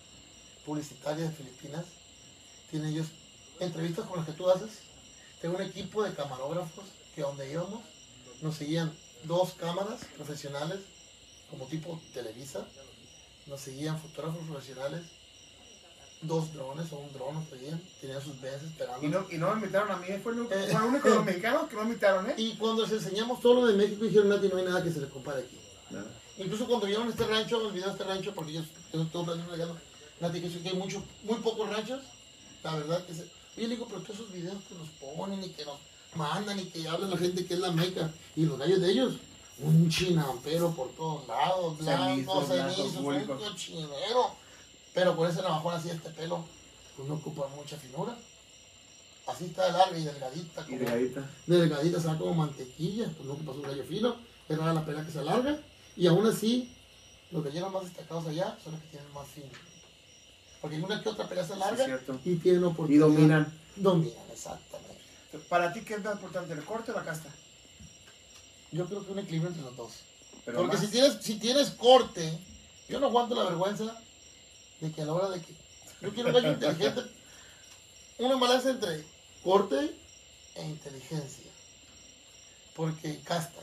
publicitaria 0.66 1.26
de 1.26 1.32
Filipinas, 1.32 1.86
tienen 2.70 2.90
ellos 2.90 3.08
entrevistas 3.60 4.06
con 4.08 4.18
las 4.18 4.26
que 4.26 4.34
tú 4.34 4.50
haces. 4.50 4.80
Tengo 5.42 5.56
un 5.56 5.64
equipo 5.64 6.04
de 6.04 6.14
camarógrafos 6.14 6.86
que 7.14 7.22
donde 7.22 7.52
íbamos 7.52 7.82
nos 8.42 8.56
seguían 8.56 8.94
dos 9.24 9.54
cámaras 9.54 10.06
profesionales, 10.16 10.80
como 11.50 11.66
tipo 11.66 12.00
Televisa, 12.14 12.68
nos 13.48 13.62
seguían 13.62 14.00
fotógrafos 14.00 14.46
profesionales, 14.46 15.04
dos 16.22 16.54
drones 16.54 16.92
o 16.92 16.98
un 16.98 17.12
dron 17.14 17.36
nos 17.36 17.48
seguían, 17.50 17.82
tenían 18.02 18.22
sus 18.22 18.40
veces 18.42 18.64
esperando. 18.64 19.06
Y 19.06 19.10
no, 19.10 19.26
y 19.30 19.38
no 19.38 19.50
me 19.50 19.62
invitaron 19.62 19.92
a 19.92 19.98
mí, 19.98 20.08
fue 20.24 20.34
el, 20.34 20.48
fue 20.48 20.64
Eh. 20.64 20.72
el 20.72 20.82
único 20.82 21.10
de 21.10 21.16
los 21.16 21.26
mexicanos 21.26 21.70
que 21.70 21.76
no 21.76 21.82
me 21.84 21.88
invitaron, 21.90 22.30
¿eh? 22.30 22.34
Y 22.38 22.56
cuando 22.56 22.84
les 22.84 22.92
enseñamos 22.92 23.40
todo 23.42 23.54
lo 23.62 23.68
de 23.68 23.74
México, 23.74 24.04
dijeron, 24.04 24.30
Nati, 24.30 24.48
no 24.48 24.58
hay 24.58 24.66
nada 24.66 24.84
que 24.84 24.92
se 24.92 25.02
le 25.02 25.10
compare 25.10 25.42
aquí. 25.44 25.58
Nada. 25.92 26.08
Incluso 26.38 26.68
cuando 26.68 26.88
vieron 26.88 27.08
este 27.10 27.26
rancho, 27.26 27.62
el 27.68 27.72
video 27.74 27.88
de 27.88 27.92
este 27.94 28.04
rancho, 28.04 28.34
porque 28.34 28.54
yo, 28.54 28.62
yo 28.94 29.02
estoy 29.04 29.24
planeando 29.24 29.52
regalo, 29.52 29.78
Nati, 30.20 30.42
que 30.42 30.50
que 30.50 30.70
hay 30.70 30.76
mucho, 30.76 31.04
muy 31.24 31.38
pocos 31.40 31.70
ranchos, 31.70 32.02
la 32.64 32.76
verdad 32.76 33.06
que 33.06 33.14
se... 33.14 33.22
Oye, 33.58 33.68
le 33.68 33.76
digo, 33.76 33.86
pero 33.88 34.02
todos 34.02 34.16
esos 34.20 34.32
videos 34.34 34.58
que 34.68 34.76
nos 34.76 34.90
ponen 35.16 35.44
y 35.44 35.50
que 35.50 35.64
nos 35.66 35.78
mandan 36.16 36.60
y 36.60 36.66
que 36.66 36.88
habla 36.88 37.08
la 37.08 37.18
gente 37.18 37.46
que 37.46 37.54
es 37.54 37.60
la 37.60 37.72
meca, 37.72 38.12
y 38.36 38.46
los 38.46 38.58
gallos 38.58 38.82
de 38.82 38.92
ellos, 38.92 39.14
un 39.60 39.90
chinampero 39.90 40.72
por 40.72 40.90
todos 40.92 41.28
lados, 41.28 41.78
blanco, 41.78 42.44
Cenizo, 42.44 43.00
un 43.00 43.26
cochinero. 43.26 44.45
Pero 44.96 45.16
con 45.16 45.30
ese 45.30 45.42
navajón 45.44 45.76
así, 45.76 45.90
este 45.90 46.10
pelo, 46.10 46.44
pues 46.96 47.08
no 47.08 47.16
ocupa 47.16 47.48
mucha 47.56 47.78
finura. 47.78 48.18
Así 49.28 49.46
está 49.46 49.70
larga 49.72 49.98
y 49.98 50.06
delgadita. 50.06 50.62
Y 50.62 50.66
como- 50.66 50.78
delgadita. 50.80 51.30
delgadita, 51.46 52.00
se 52.02 52.08
va 52.08 52.18
como 52.18 52.34
mantequilla, 52.34 53.10
pues 53.16 53.28
no 53.28 53.36
pasó 53.36 53.60
un 53.60 53.64
gallo 53.64 53.84
fino, 53.84 54.16
es 54.48 54.58
rara 54.58 54.74
la 54.74 54.86
pena 54.86 55.06
que 55.06 55.12
se 55.12 55.20
alarga, 55.20 55.60
y 55.98 56.08
aún 56.08 56.26
así, 56.26 56.72
los 57.32 57.44
galleros 57.44 57.72
más 57.74 57.84
destacados 57.84 58.26
allá 58.28 58.58
son 58.64 58.74
los 58.74 58.82
que 58.84 58.88
tienen 58.90 59.12
más 59.14 59.28
fino. 59.28 59.48
Porque 60.62 60.78
una 60.80 61.02
que 61.04 61.10
otra 61.10 61.28
pelea 61.28 61.46
se 61.46 61.54
alarga 61.54 62.00
y 62.24 62.36
tienen 62.38 62.62
Y 62.62 62.66
oportunidad. 62.66 63.06
dominan. 63.08 63.54
Dominan, 63.76 64.32
exactamente. 64.32 64.96
Para 65.50 65.74
ti, 65.74 65.82
¿qué 65.82 65.96
es 65.96 66.04
más 66.04 66.14
importante, 66.16 66.54
el 66.54 66.64
corte 66.64 66.92
o 66.92 66.96
la 66.96 67.04
casta? 67.04 67.30
Yo 68.72 68.86
creo 68.86 69.06
que 69.06 69.12
un 69.12 69.20
equilibrio 69.20 69.50
entre 69.50 69.64
los 69.64 69.76
dos. 69.76 69.92
Pero 70.46 70.60
Porque 70.60 70.78
más- 70.78 70.86
si 70.86 70.92
tienes, 70.92 71.18
si 71.22 71.36
tienes 71.40 71.72
corte, 71.72 72.40
yo 72.88 73.00
no 73.00 73.08
aguanto 73.08 73.36
la 73.36 73.44
vergüenza 73.44 74.00
de 74.82 74.92
que 74.92 75.02
a 75.02 75.06
la 75.06 75.14
hora 75.14 75.30
de 75.30 75.42
que. 75.42 75.54
Yo 76.02 76.14
quiero 76.14 76.30
un 76.30 76.36
gallo 76.36 76.52
inteligente. 76.52 77.02
Una 78.18 78.36
balance 78.36 78.70
entre 78.70 79.06
corte 79.44 79.96
e 80.56 80.64
inteligencia. 80.66 81.52
Porque 82.76 83.20
casta. 83.22 83.62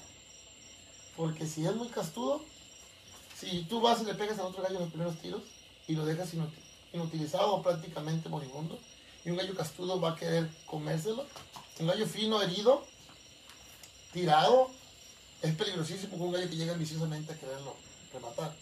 Porque 1.16 1.46
si 1.46 1.66
es 1.66 1.74
muy 1.74 1.88
castudo, 1.88 2.42
si 3.38 3.64
tú 3.64 3.80
vas 3.80 4.00
y 4.00 4.04
le 4.04 4.14
pegas 4.14 4.38
al 4.38 4.46
otro 4.46 4.62
gallo 4.62 4.80
los 4.80 4.88
primeros 4.88 5.18
tiros 5.20 5.42
y 5.86 5.94
lo 5.94 6.04
dejas 6.06 6.32
inuti- 6.34 6.62
inutilizado 6.92 7.54
o 7.54 7.62
prácticamente 7.62 8.28
moribundo, 8.28 8.78
y 9.24 9.30
un 9.30 9.36
gallo 9.36 9.54
castudo 9.54 10.00
va 10.00 10.12
a 10.12 10.16
querer 10.16 10.48
comérselo. 10.66 11.26
Un 11.78 11.86
gallo 11.86 12.06
fino, 12.06 12.40
herido, 12.42 12.84
tirado, 14.12 14.70
es 15.42 15.54
peligrosísimo 15.54 16.16
con 16.18 16.28
un 16.28 16.32
gallo 16.32 16.48
que 16.48 16.56
llega 16.56 16.72
ambiciosamente 16.72 17.32
a 17.32 17.38
quererlo 17.38 17.76
rematar. 18.12 18.54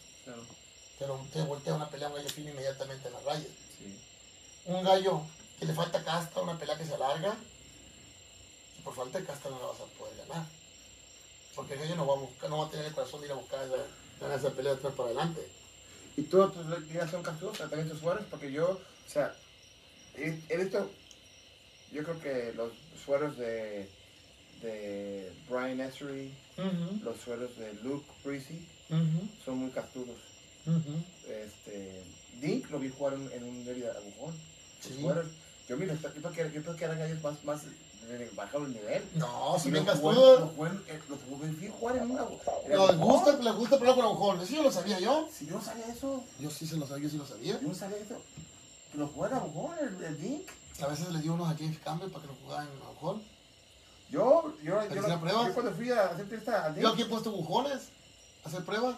Pero 1.01 1.19
te 1.33 1.43
voltea 1.43 1.75
una 1.75 1.89
pelea 1.89 2.09
a 2.09 2.11
un 2.11 2.17
gallo 2.17 2.29
fino 2.29 2.51
inmediatamente 2.51 3.09
en 3.09 3.15
la 3.15 3.21
raya. 3.21 3.49
Sí. 3.79 3.99
Un 4.67 4.85
gallo 4.85 5.23
que 5.59 5.65
le 5.65 5.73
falta 5.73 6.05
casta, 6.05 6.43
una 6.43 6.59
pelea 6.59 6.77
que 6.77 6.85
se 6.85 6.95
alarga, 6.95 7.35
y 8.79 8.83
por 8.83 8.95
falta 8.95 9.19
de 9.19 9.25
casta 9.25 9.49
no 9.49 9.59
la 9.59 9.67
vas 9.67 9.81
a 9.81 9.99
poder 9.99 10.17
ganar. 10.19 10.47
Porque 11.57 11.73
el 11.73 11.81
gallo 11.81 11.97
no 11.97 12.07
va 12.07 12.15
a 12.15 12.19
buscar, 12.19 12.51
no 12.51 12.59
va 12.59 12.67
a 12.67 12.71
tener 12.71 12.87
el 12.87 12.93
corazón 12.93 13.21
de 13.21 13.27
ir 13.27 13.33
a 13.33 13.37
buscar 13.37 13.65
esa, 13.65 13.77
ganar 14.21 14.39
esa 14.39 14.51
pelea 14.51 14.73
de 14.73 14.79
atrás 14.79 14.95
para 14.95 15.09
adelante. 15.09 15.49
¿Y 16.19 16.23
tú 16.25 16.47
tus 16.51 16.89
días 16.91 17.11
son 17.11 17.23
castudos, 17.23 17.57
también 17.57 17.89
tus 17.89 18.01
sueros? 18.01 18.25
Porque 18.31 18.53
yo, 18.53 18.69
o 18.73 19.11
sea, 19.11 19.35
he, 20.15 20.57
visto, 20.59 20.91
yo 21.93 22.03
creo 22.05 22.21
que 22.21 22.53
los 22.53 22.73
sueros 23.03 23.39
de, 23.39 23.89
de 24.61 25.33
Brian 25.49 25.81
Essery, 25.81 26.35
los 27.03 27.17
sueros 27.19 27.57
de 27.57 27.73
Luke 27.83 28.07
Breezy, 28.23 28.69
son 29.45 29.59
muy 29.59 29.71
castudos. 30.65 30.87
ujú. 30.87 31.05
Este, 31.29 32.05
Dink 32.41 32.71
lo 32.71 32.79
vi 32.79 32.89
jugar 32.91 33.15
en, 33.15 33.31
en 33.33 33.45
un 33.45 33.65
derby 33.65 33.81
de 33.83 33.91
agujón. 33.91 34.35
Sí. 34.81 34.97
yo 35.69 35.77
mira, 35.77 35.95
yo 35.95 36.11
pensé 36.11 36.33
que, 36.35 36.51
yo 36.53 36.63
pensé 36.63 36.79
que 36.79 36.85
eran 36.85 36.99
gallos 36.99 37.23
más, 37.23 37.45
más 37.45 37.61
bajo 38.35 38.59
el 38.59 38.73
nivel. 38.73 39.05
No, 39.15 39.57
si 39.59 39.71
los 39.71 39.83
jugué- 39.83 39.87
castudo. 39.87 40.53
los 40.57 40.81
eh, 40.89 41.55
vi 41.59 41.69
jugar 41.69 41.97
en 41.99 42.09
Les 42.09 42.19
agujón. 42.19 42.99
gusta, 42.99 43.33
les 43.37 43.55
gusta 43.55 43.79
pelear 43.79 43.95
con 43.97 44.05
agujón. 44.05 44.41
Eso 44.41 44.55
yo 44.55 44.63
lo 44.63 44.73
sabía 44.73 44.99
yo. 44.99 45.29
Si 45.33 45.47
yo 45.47 45.55
no 45.57 45.63
sabía 45.63 45.87
eso, 45.87 46.25
Yo 46.41 46.51
sí 46.51 46.67
se 46.67 46.77
lo 46.77 46.87
sabía, 46.87 47.05
yo 47.05 47.11
sí 47.11 47.19
lo 47.19 47.27
sabía. 47.27 47.61
yo 47.61 47.69
no 47.69 47.75
sabía 47.75 47.99
eso. 47.99 48.17
Que 48.91 48.99
lo 48.99 49.07
juega 49.09 49.37
en 49.37 49.43
agujón, 49.43 49.77
el, 49.79 50.05
el 50.05 50.21
Dink. 50.21 50.49
A 50.83 50.87
veces 50.89 51.11
le 51.11 51.21
dio 51.21 51.35
unos 51.35 51.49
a 51.51 51.57
James 51.57 51.79
Campbell 51.85 52.11
para 52.11 52.23
que 52.23 52.29
lo 52.33 52.35
jugaran 52.43 52.67
en 52.75 52.83
agujón. 52.83 53.23
Yo, 54.11 54.55
yo, 54.65 54.81
¿Pero 54.89 55.07
yo, 55.07 55.47
yo 55.47 55.55
cuando 55.55 55.73
fui 55.73 55.91
a 55.93 56.07
hacer 56.07 56.27
esta 56.35 56.65
al 56.65 56.75
Yo 56.75 56.81
Dink, 56.81 56.93
aquí 56.95 57.03
he 57.03 57.05
puesto 57.07 57.29
agujones, 57.31 57.91
a 58.45 58.49
hacer 58.49 58.65
pruebas. 58.65 58.97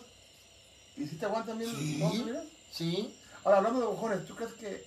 ¿Y 0.96 1.06
si 1.06 1.16
te 1.16 1.26
aguantan 1.26 1.58
bien 1.58 1.70
Sí. 1.74 2.02
Sí. 2.70 3.14
Ahora, 3.44 3.58
hablando 3.58 3.80
de 3.80 3.86
agujones, 3.86 4.26
¿tú 4.26 4.34
crees 4.34 4.52
que 4.54 4.84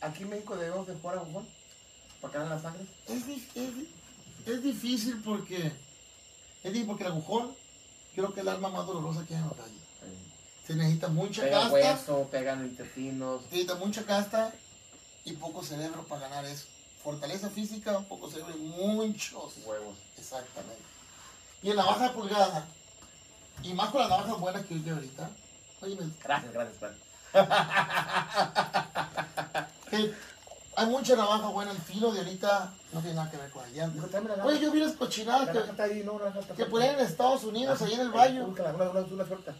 aquí 0.00 0.22
en 0.22 0.30
México 0.30 0.56
debemos 0.56 0.86
de 0.86 0.94
jugar 0.94 1.18
agujón? 1.18 1.46
¿Para 2.20 2.34
ganar 2.34 2.56
la 2.56 2.62
sangre? 2.62 2.86
Es, 3.08 3.22
es, 3.28 3.72
es 4.46 4.62
difícil 4.62 5.20
porque. 5.22 5.66
Es 6.62 6.72
difícil 6.72 6.86
porque 6.86 7.04
el 7.04 7.10
agujón 7.12 7.54
creo 8.14 8.32
que 8.32 8.40
es 8.40 8.46
el 8.46 8.48
arma 8.48 8.70
más 8.70 8.86
dolorosa 8.86 9.24
que 9.26 9.34
hay 9.34 9.42
en 9.42 9.48
la 9.48 9.54
calle. 9.54 9.86
Se 10.66 10.74
necesita 10.74 11.08
mucha 11.08 11.42
Pegan 11.42 11.60
casta, 11.60 11.74
hueso, 11.74 12.28
pegan 12.28 12.64
intestinos. 12.64 13.42
se 13.42 13.46
necesita 13.50 13.74
mucha 13.76 14.04
casta 14.04 14.52
y 15.24 15.32
poco 15.34 15.62
cerebro 15.62 16.04
para 16.04 16.22
ganar 16.22 16.44
eso. 16.44 16.64
Fortaleza 17.04 17.50
física, 17.50 18.00
poco 18.00 18.28
cerebro 18.28 18.52
y 18.56 18.60
muchos 18.60 19.54
Huevos. 19.64 19.96
Exactamente. 20.18 20.82
Y 21.62 21.70
en 21.70 21.76
la 21.76 21.84
baja 21.84 22.12
pulgada, 22.12 22.66
y 23.62 23.74
más 23.74 23.90
con 23.90 24.00
las 24.00 24.10
navajas 24.10 24.40
buenas 24.40 24.66
que 24.66 24.82
yo 24.82 24.94
ahorita, 24.94 25.30
oye, 25.82 25.96
me- 25.96 26.10
Gracias, 26.22 26.52
gracias, 26.52 26.78
Fran. 26.78 26.94
que 29.90 30.14
hay 30.76 30.86
mucha 30.86 31.16
navaja 31.16 31.48
buena, 31.48 31.70
el 31.70 31.78
filo 31.78 32.12
de 32.12 32.18
ahorita 32.20 32.72
no 32.92 33.00
tiene 33.00 33.16
nada 33.16 33.30
que 33.30 33.36
ver 33.38 33.50
con 33.50 33.64
allá. 33.64 33.88
Dijo, 33.88 34.06
Oye, 34.44 34.60
yo 34.60 34.70
vi 34.70 34.80
las 34.80 34.92
cochinadas 34.92 35.54
La 35.54 35.74
que, 35.74 35.82
ahí, 35.82 36.02
no, 36.04 36.18
la 36.18 36.32
que 36.54 36.66
ponen 36.66 36.94
en 36.94 37.00
Estados 37.00 37.44
Unidos, 37.44 37.80
Ah, 37.80 37.84
ahí 37.86 37.94
en 37.94 38.00
el 38.00 38.08
eh, 38.08 38.10
baño. 38.10 38.44
Una, 38.46 38.70
una, 38.72 39.00
una, 39.00 39.26
suelta. 39.26 39.54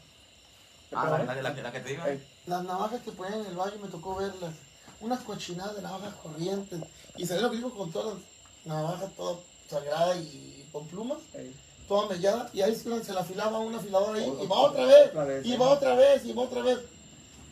Ah, 0.93 1.19
la, 1.19 1.25
la, 1.35 1.43
la, 1.43 1.51
la 1.63 1.73
que 1.73 1.81
te 1.81 1.89
digo. 1.89 2.05
Ey, 2.05 2.23
Las 2.47 2.63
navajas 2.65 3.01
que 3.03 3.13
ponen 3.13 3.41
en 3.41 3.47
el 3.47 3.57
baño 3.57 3.75
me 3.83 3.89
tocó 3.89 4.17
verlas. 4.17 4.55
Unas 5.01 5.21
cochinadas 5.21 5.77
de 5.77 5.83
navajas 5.83 6.15
corrientes. 6.23 6.81
Y 7.17 7.27
salieron 7.27 7.51
gringos 7.51 7.73
con 7.75 7.91
todas 7.91 8.15
las 8.15 8.67
navajas 8.67 9.11
toda 9.17 9.39
sagrada 9.71 10.17
y 10.17 10.69
con 10.73 10.87
plumas, 10.87 11.19
ey. 11.35 11.55
Toda 11.89 12.09
mellada. 12.09 12.51
Y 12.53 12.63
ahí 12.63 12.75
se 12.75 12.89
la, 12.89 13.03
se 13.03 13.13
la 13.13 13.21
afilaba 13.21 13.59
un 13.59 13.75
afilador 13.75 14.17
ahí. 14.17 14.33
Y 14.43 14.47
va 14.47 14.57
otra 14.61 14.85
vez. 14.85 15.09
otra 15.11 15.25
vez, 15.25 15.47
Y 15.47 15.57
va 15.57 15.69
otra 15.69 15.95
vez. 15.95 16.25
Y 16.25 16.33
va 16.33 16.43
otra 16.43 16.63
vez. 16.63 16.79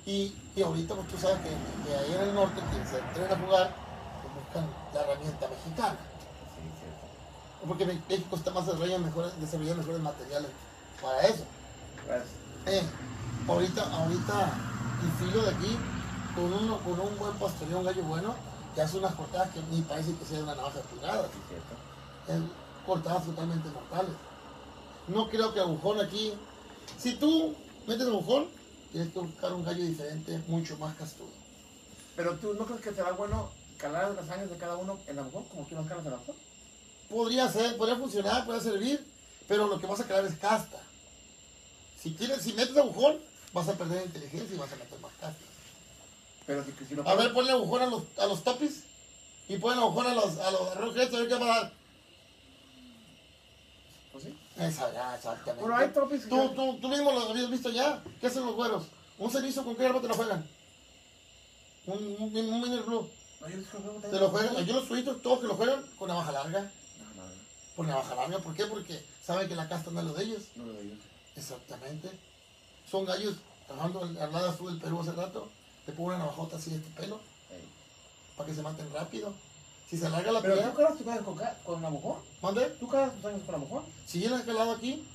Y, 0.06 0.34
y 0.54 0.62
ahorita 0.62 0.94
pues 0.94 1.08
tú 1.08 1.16
sabes 1.18 1.38
que, 1.38 1.48
que 1.48 1.96
ahí 1.96 2.14
en 2.14 2.28
el 2.28 2.34
norte 2.34 2.60
que 2.60 2.88
se 2.88 2.98
entrena 2.98 3.34
a 3.34 3.38
jugar, 3.38 3.74
pues 4.22 4.34
buscan 4.44 4.66
la 4.92 5.00
herramienta 5.00 5.48
mexicana. 5.48 5.96
Sí, 5.96 6.62
cierto. 6.78 7.66
Porque 7.66 7.86
México 7.86 8.36
está 8.36 8.50
más 8.50 8.66
desarrollando 8.66 9.06
mejores, 9.06 9.40
desarrollando 9.40 9.82
mejores 9.82 10.02
materiales 10.02 10.50
para 11.00 11.22
eso. 11.22 11.44
Gracias. 12.06 12.28
Eh, 12.66 12.82
ahorita, 13.48 13.82
ahorita 13.82 14.52
el 15.02 15.26
filo 15.26 15.42
de 15.42 15.50
aquí, 15.50 15.78
con, 16.34 16.52
uno, 16.52 16.78
con 16.80 17.00
un 17.00 17.18
buen 17.18 17.32
pastoreo, 17.34 17.78
un 17.78 17.84
gallo 17.84 18.02
bueno, 18.02 18.34
te 18.74 18.82
hace 18.82 18.98
unas 18.98 19.14
cortadas 19.14 19.50
que 19.50 19.60
ni 19.70 19.80
parece 19.82 20.14
que 20.16 20.24
sea 20.24 20.42
una 20.42 20.54
navaja 20.54 20.78
de 20.78 20.84
pulgadas. 20.84 21.26
Sí, 21.32 21.38
cierto. 21.48 22.44
Cortadas 22.86 23.24
totalmente 23.24 23.68
mortales. 23.68 24.14
No 25.08 25.28
creo 25.28 25.52
que 25.52 25.60
agujón 25.60 26.00
aquí. 26.00 26.32
Si 26.98 27.14
tú 27.14 27.54
metes 27.86 28.06
agujón, 28.06 28.46
tienes 28.92 29.12
que 29.12 29.18
buscar 29.18 29.52
un 29.52 29.64
gallo 29.64 29.84
diferente, 29.84 30.40
mucho 30.46 30.76
más 30.78 30.94
castudo. 30.96 31.28
Pero 32.16 32.36
tú, 32.36 32.54
¿no 32.54 32.64
crees 32.64 32.80
que 32.80 32.94
será 32.94 33.12
bueno 33.12 33.50
calar 33.76 34.12
las 34.12 34.30
años 34.30 34.50
de 34.50 34.56
cada 34.56 34.76
uno 34.76 34.98
en 35.06 35.18
agujón, 35.18 35.44
como 35.44 35.66
tú 35.66 35.74
las 35.74 35.86
calas 35.86 36.06
en 36.06 36.12
agujón? 36.12 36.36
Podría 37.10 37.50
ser, 37.50 37.76
podría 37.76 37.96
funcionar, 37.96 38.46
podría 38.46 38.62
servir, 38.62 39.04
pero 39.48 39.66
lo 39.66 39.78
que 39.78 39.86
vas 39.86 40.00
a 40.00 40.04
crear 40.04 40.24
es 40.24 40.36
casta. 40.36 40.80
Si, 42.00 42.10
tienes, 42.10 42.42
si 42.42 42.52
metes 42.52 42.76
agujón, 42.76 43.18
vas 43.52 43.68
a 43.68 43.74
perder 43.74 44.06
inteligencia 44.06 44.54
y 44.54 44.58
vas 44.58 44.72
a 44.72 44.76
meter 44.76 44.98
más 45.00 45.12
casta. 45.20 45.44
Pero 46.46 46.64
si, 46.64 46.72
si 46.86 46.94
lo 46.94 47.08
A 47.08 47.14
ver, 47.14 47.32
ponle 47.32 47.52
agujón 47.52 47.82
a 47.82 47.86
los, 47.86 48.02
a 48.18 48.26
los 48.26 48.42
topis 48.42 48.84
y 49.48 49.56
ponle 49.58 49.80
agujón 49.80 50.06
a 50.06 50.14
los, 50.14 50.38
a 50.38 50.50
los 50.50 50.76
roquetes, 50.76 51.14
a 51.14 51.18
ver 51.18 51.28
qué 51.28 51.34
va 51.34 51.44
a 51.44 51.60
dar. 51.60 51.72
Esa, 54.56 54.92
ya, 54.92 55.14
exactamente. 55.16 55.62
Pero 55.64 55.76
hay 55.76 55.88
topis 55.88 56.22
que- 56.22 56.28
Tú, 56.28 56.48
tú, 56.54 56.78
tú 56.80 56.88
mismo 56.88 57.10
lo 57.12 57.30
habías 57.30 57.50
visto 57.50 57.70
ya. 57.70 58.02
¿Qué 58.20 58.26
hacen 58.28 58.46
los 58.46 58.54
güeros? 58.54 58.84
Un 59.18 59.30
cenizo 59.30 59.64
con 59.64 59.74
qué 59.76 59.86
arma 59.86 60.00
te 60.00 60.08
lo 60.08 60.14
juegan. 60.14 60.46
Un, 61.86 61.98
un, 62.18 62.36
un 62.36 62.60
miner 62.60 62.82
blue. 62.82 63.08
Te 64.10 64.18
lo 64.18 64.30
juegan. 64.30 64.64
Yo 64.64 64.74
los 64.74 64.88
suitos, 64.88 65.20
todos 65.22 65.40
que 65.40 65.46
lo 65.48 65.54
juegan 65.54 65.82
con 65.98 66.08
navaja 66.08 66.32
larga. 66.32 66.70
Con 67.76 67.86
navaja 67.88 68.14
larga. 68.14 68.38
¿Por 68.38 68.54
qué? 68.54 68.66
Porque 68.66 69.04
saben 69.24 69.48
que 69.48 69.56
la 69.56 69.68
casta 69.68 69.90
no 69.90 70.00
es 70.00 70.06
lo 70.06 70.12
de 70.14 70.24
ellos. 70.24 70.42
no 70.56 70.66
lo 70.66 70.72
de 70.72 70.82
ellos. 70.82 70.98
Exactamente. 71.36 72.10
Son 72.90 73.04
gallos, 73.04 73.34
hablando, 73.68 74.00
hablabas 74.22 74.56
tú 74.56 74.68
del 74.68 74.78
Perú 74.80 75.00
hace 75.00 75.12
rato, 75.12 75.50
te 75.84 75.92
pongo 75.92 76.10
una 76.10 76.18
navajota 76.18 76.56
así 76.56 76.70
de 76.70 76.76
este 76.76 76.90
pelo 76.90 77.20
para 78.36 78.48
que 78.48 78.54
se 78.54 78.62
maten 78.62 78.92
rápido. 78.92 79.34
Si 79.88 79.98
se 79.98 80.06
alarga 80.06 80.32
la 80.32 80.40
Pero 80.40 80.54
pelea, 80.54 80.70
tú 80.70 80.76
calas 80.76 80.96
tus 80.98 81.06
años 81.06 81.24
con, 81.24 81.36
con 81.64 81.84
agujón. 81.84 82.16
mande. 82.42 82.66
Tú 82.80 82.88
calas 82.88 83.12
tus 83.14 83.24
años 83.26 83.40
con 83.46 83.54
agujón. 83.54 83.84
Si 84.06 84.20
yo 84.20 84.30
le 84.36 84.42
he 84.42 84.46
calado 84.46 84.72
aquí, 84.72 85.06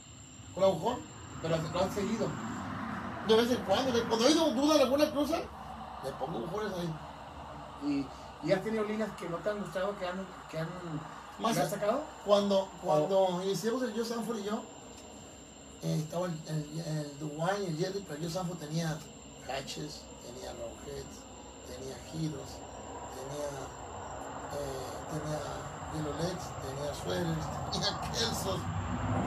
con 0.54 0.64
agujón, 0.64 0.98
Pero 1.42 1.58
lo 1.58 1.80
has 1.80 1.94
seguido. 1.94 2.28
de 3.28 3.36
vez 3.36 3.52
en 3.52 3.58
cuando, 3.66 3.92
de- 3.92 4.04
cuando 4.04 4.28
he 4.28 4.32
ido 4.32 4.52
duda 4.54 4.76
en 4.76 4.82
alguna 4.82 5.12
cruza, 5.12 5.38
le 6.04 6.12
pongo 6.20 6.38
agujones 6.40 6.74
ahí. 6.74 6.94
Y, 8.44 8.48
y 8.48 8.52
has 8.52 8.64
tenido 8.64 8.84
líneas 8.86 9.10
que 9.20 9.28
no 9.30 9.38
te 9.38 9.50
han 9.50 9.60
gustado, 9.60 9.98
que 10.00 10.06
han, 10.08 10.26
que 10.50 10.58
han, 10.60 10.70
Más- 11.40 11.56
que 11.56 11.62
has 11.62 11.70
sacado. 11.70 12.02
Cuando, 12.26 12.68
cuando 12.84 13.42
iniciamos 13.44 13.82
el 13.84 13.94
Yo 13.94 14.06
Sanford 14.06 14.40
y 14.40 14.44
yo, 14.44 14.62
eh, 15.84 15.96
estaba 16.04 16.28
el, 16.28 16.34
el, 16.48 16.80
el 16.88 17.20
Duane 17.20 17.64
y 17.64 17.68
el 17.68 17.78
Jerry, 17.78 18.06
pero 18.08 18.20
Yo 18.22 18.30
Sanford 18.30 18.58
tenía 18.60 18.98
hatches, 19.48 20.02
tenía 20.26 20.52
rockheads, 20.52 21.16
tenía 21.68 21.96
giros, 22.12 22.50
tenía, 23.16 23.48
eh, 24.54 24.90
tenía 25.12 25.40
tenía 25.92 26.94
Sweaters, 26.94 27.46
tenía 27.72 28.02
Kelsos, 28.12 28.60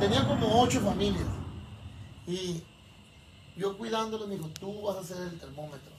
tenía 0.01 0.29
como 0.29 0.63
ocho 0.63 0.81
familias. 0.81 1.27
Y 2.27 2.63
yo 3.57 3.77
cuidándolo 3.77 4.27
me 4.27 4.37
dijo, 4.37 4.49
tú 4.61 4.83
vas 4.83 4.97
a 4.97 5.05
ser 5.05 5.23
el 5.23 5.39
termómetro 5.39 5.93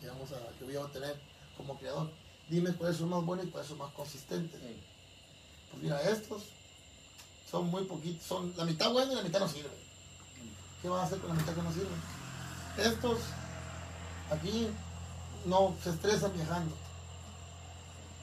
que, 0.00 0.08
vamos 0.08 0.30
a, 0.32 0.58
que 0.58 0.64
voy 0.64 0.76
a 0.76 0.86
tener 0.92 1.20
como 1.56 1.78
creador. 1.78 2.10
Dime 2.48 2.72
cuáles 2.74 2.96
son 2.96 3.10
más 3.10 3.24
buenos 3.24 3.46
y 3.46 3.50
cuáles 3.50 3.68
son 3.68 3.78
más 3.78 3.92
consistentes. 3.92 4.60
Pues 5.70 5.82
mira, 5.82 6.00
estos 6.02 6.44
son 7.50 7.68
muy 7.68 7.84
poquitos, 7.84 8.24
son 8.24 8.52
la 8.56 8.64
mitad 8.64 8.92
buena 8.92 9.12
y 9.12 9.16
la 9.16 9.22
mitad 9.22 9.40
no 9.40 9.48
sirve. 9.48 9.70
¿Qué 10.82 10.88
vas 10.88 11.02
a 11.02 11.06
hacer 11.06 11.18
con 11.18 11.30
la 11.30 11.34
mitad 11.34 11.54
que 11.54 11.62
no 11.62 11.72
sirve? 11.72 11.88
Estos 12.78 13.18
aquí 14.30 14.68
no 15.44 15.74
se 15.82 15.90
estresan 15.90 16.32
viajando. 16.34 16.74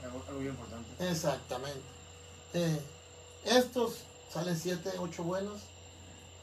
Algo, 0.06 0.24
algo 0.28 0.39
bien 0.39 0.51
importante. 0.51 1.10
Exactamente. 1.10 1.82
Eh, 2.53 2.82
estos 3.45 4.01
salen 4.32 4.58
7, 4.58 4.93
8 4.99 5.24
buenos, 5.24 5.62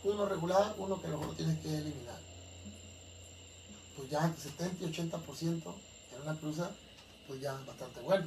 uno 0.04 0.26
regular, 0.26 0.74
uno 0.78 1.00
que 1.00 1.06
a 1.06 1.10
lo 1.10 1.18
mejor 1.18 1.36
tienes 1.36 1.58
que 1.60 1.68
eliminar. 1.68 2.18
Pues 3.96 4.10
ya 4.10 4.34
70 4.36 4.84
y 4.84 4.88
80% 4.88 5.74
en 6.14 6.22
una 6.22 6.38
cruza, 6.38 6.70
pues 7.26 7.40
ya 7.40 7.52
es 7.58 7.66
bastante 7.66 8.00
bueno. 8.00 8.26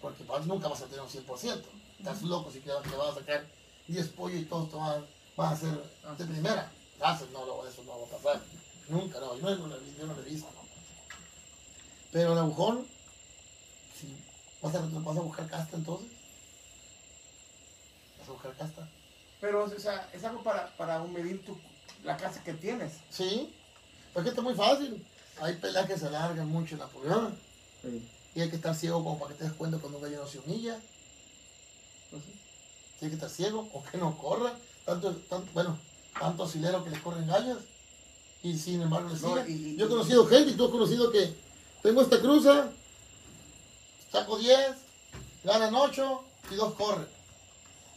Porque 0.00 0.24
pues, 0.24 0.46
nunca 0.46 0.68
vas 0.68 0.82
a 0.82 0.86
tener 0.86 1.00
un 1.00 1.08
100%. 1.08 1.62
Estás 1.98 2.22
loco 2.22 2.50
si 2.50 2.60
creas 2.60 2.82
que 2.82 2.96
vas 2.96 3.16
a 3.16 3.20
sacar 3.20 3.44
10 3.88 4.08
pollos 4.08 4.40
y 4.40 4.44
todos 4.44 4.70
te 4.70 4.76
van, 4.76 5.06
van 5.36 5.52
a 5.52 5.56
ser 5.56 5.70
de 6.18 6.24
primera. 6.26 6.70
Gracias, 6.98 7.30
no, 7.30 7.44
no, 7.44 7.66
eso 7.66 7.82
no 7.84 7.98
va 7.98 8.06
a 8.06 8.10
pasar. 8.10 8.40
Nunca, 8.88 9.18
no, 9.18 9.36
yo 9.36 9.42
no, 9.42 9.56
yo 9.58 10.06
no 10.06 10.14
lo 10.14 10.22
he 10.22 10.30
visto. 10.30 10.48
Pero 12.12 12.32
el 12.32 12.38
agujón. 12.38 12.93
¿Vas 14.64 14.74
a, 14.74 14.80
vas 14.80 15.16
a 15.16 15.20
buscar 15.20 15.46
casta 15.48 15.76
entonces? 15.76 16.08
¿Vas 18.18 18.28
a 18.28 18.32
buscar 18.32 18.54
casta? 18.56 18.88
Pero, 19.40 19.64
o 19.64 19.78
sea, 19.78 20.08
es 20.12 20.24
algo 20.24 20.42
para, 20.42 20.74
para 20.76 20.98
medir 21.04 21.44
tu, 21.44 21.56
la 22.02 22.16
casa 22.16 22.42
que 22.42 22.54
tienes. 22.54 22.92
Sí. 23.10 23.52
Pues 24.12 24.24
que 24.24 24.30
está 24.30 24.40
muy 24.42 24.54
fácil. 24.54 25.04
Hay 25.40 25.54
peleas 25.56 25.86
que 25.86 25.98
se 25.98 26.06
alargan 26.06 26.48
mucho 26.48 26.74
en 26.76 26.80
la 26.80 26.86
pulgada. 26.86 27.30
Y 28.34 28.40
hay 28.40 28.48
que 28.48 28.56
estar 28.56 28.74
ciego 28.74 29.04
como 29.04 29.18
para 29.18 29.32
que 29.32 29.38
te 29.38 29.44
des 29.44 29.52
cuenta 29.52 29.78
cuando 29.78 29.98
un 29.98 30.04
gallo 30.04 30.20
no 30.22 30.26
se 30.28 30.38
humilla. 30.38 30.80
Pues 32.10 32.22
sí. 32.24 32.32
Tiene 33.00 33.10
que 33.10 33.16
estar 33.16 33.28
ciego 33.30 33.68
o 33.72 33.84
que 33.84 33.98
no 33.98 34.16
corra. 34.16 34.54
Tanto, 34.86 35.14
tanto, 35.28 35.50
bueno, 35.52 35.78
tanto 36.18 36.44
asilero 36.44 36.82
que 36.84 36.90
les 36.90 37.00
corren 37.00 37.26
gallos. 37.26 37.58
Y 38.42 38.56
sin 38.56 38.80
embargo 38.80 39.10
les 39.10 39.20
No, 39.20 39.36
sigue. 39.36 39.50
y- 39.50 39.68
y- 39.72 39.76
Yo 39.76 39.86
he 39.86 39.88
conocido 39.88 40.26
gente 40.26 40.52
y 40.52 40.54
tú 40.54 40.64
has 40.66 40.70
conocido 40.70 41.10
que 41.10 41.34
tengo 41.82 42.00
esta 42.02 42.20
cruza, 42.20 42.70
saco 44.14 44.38
10, 44.38 44.58
ganan 45.42 45.74
8 45.74 46.24
y 46.50 46.54
2 46.54 46.74
corren. 46.74 47.06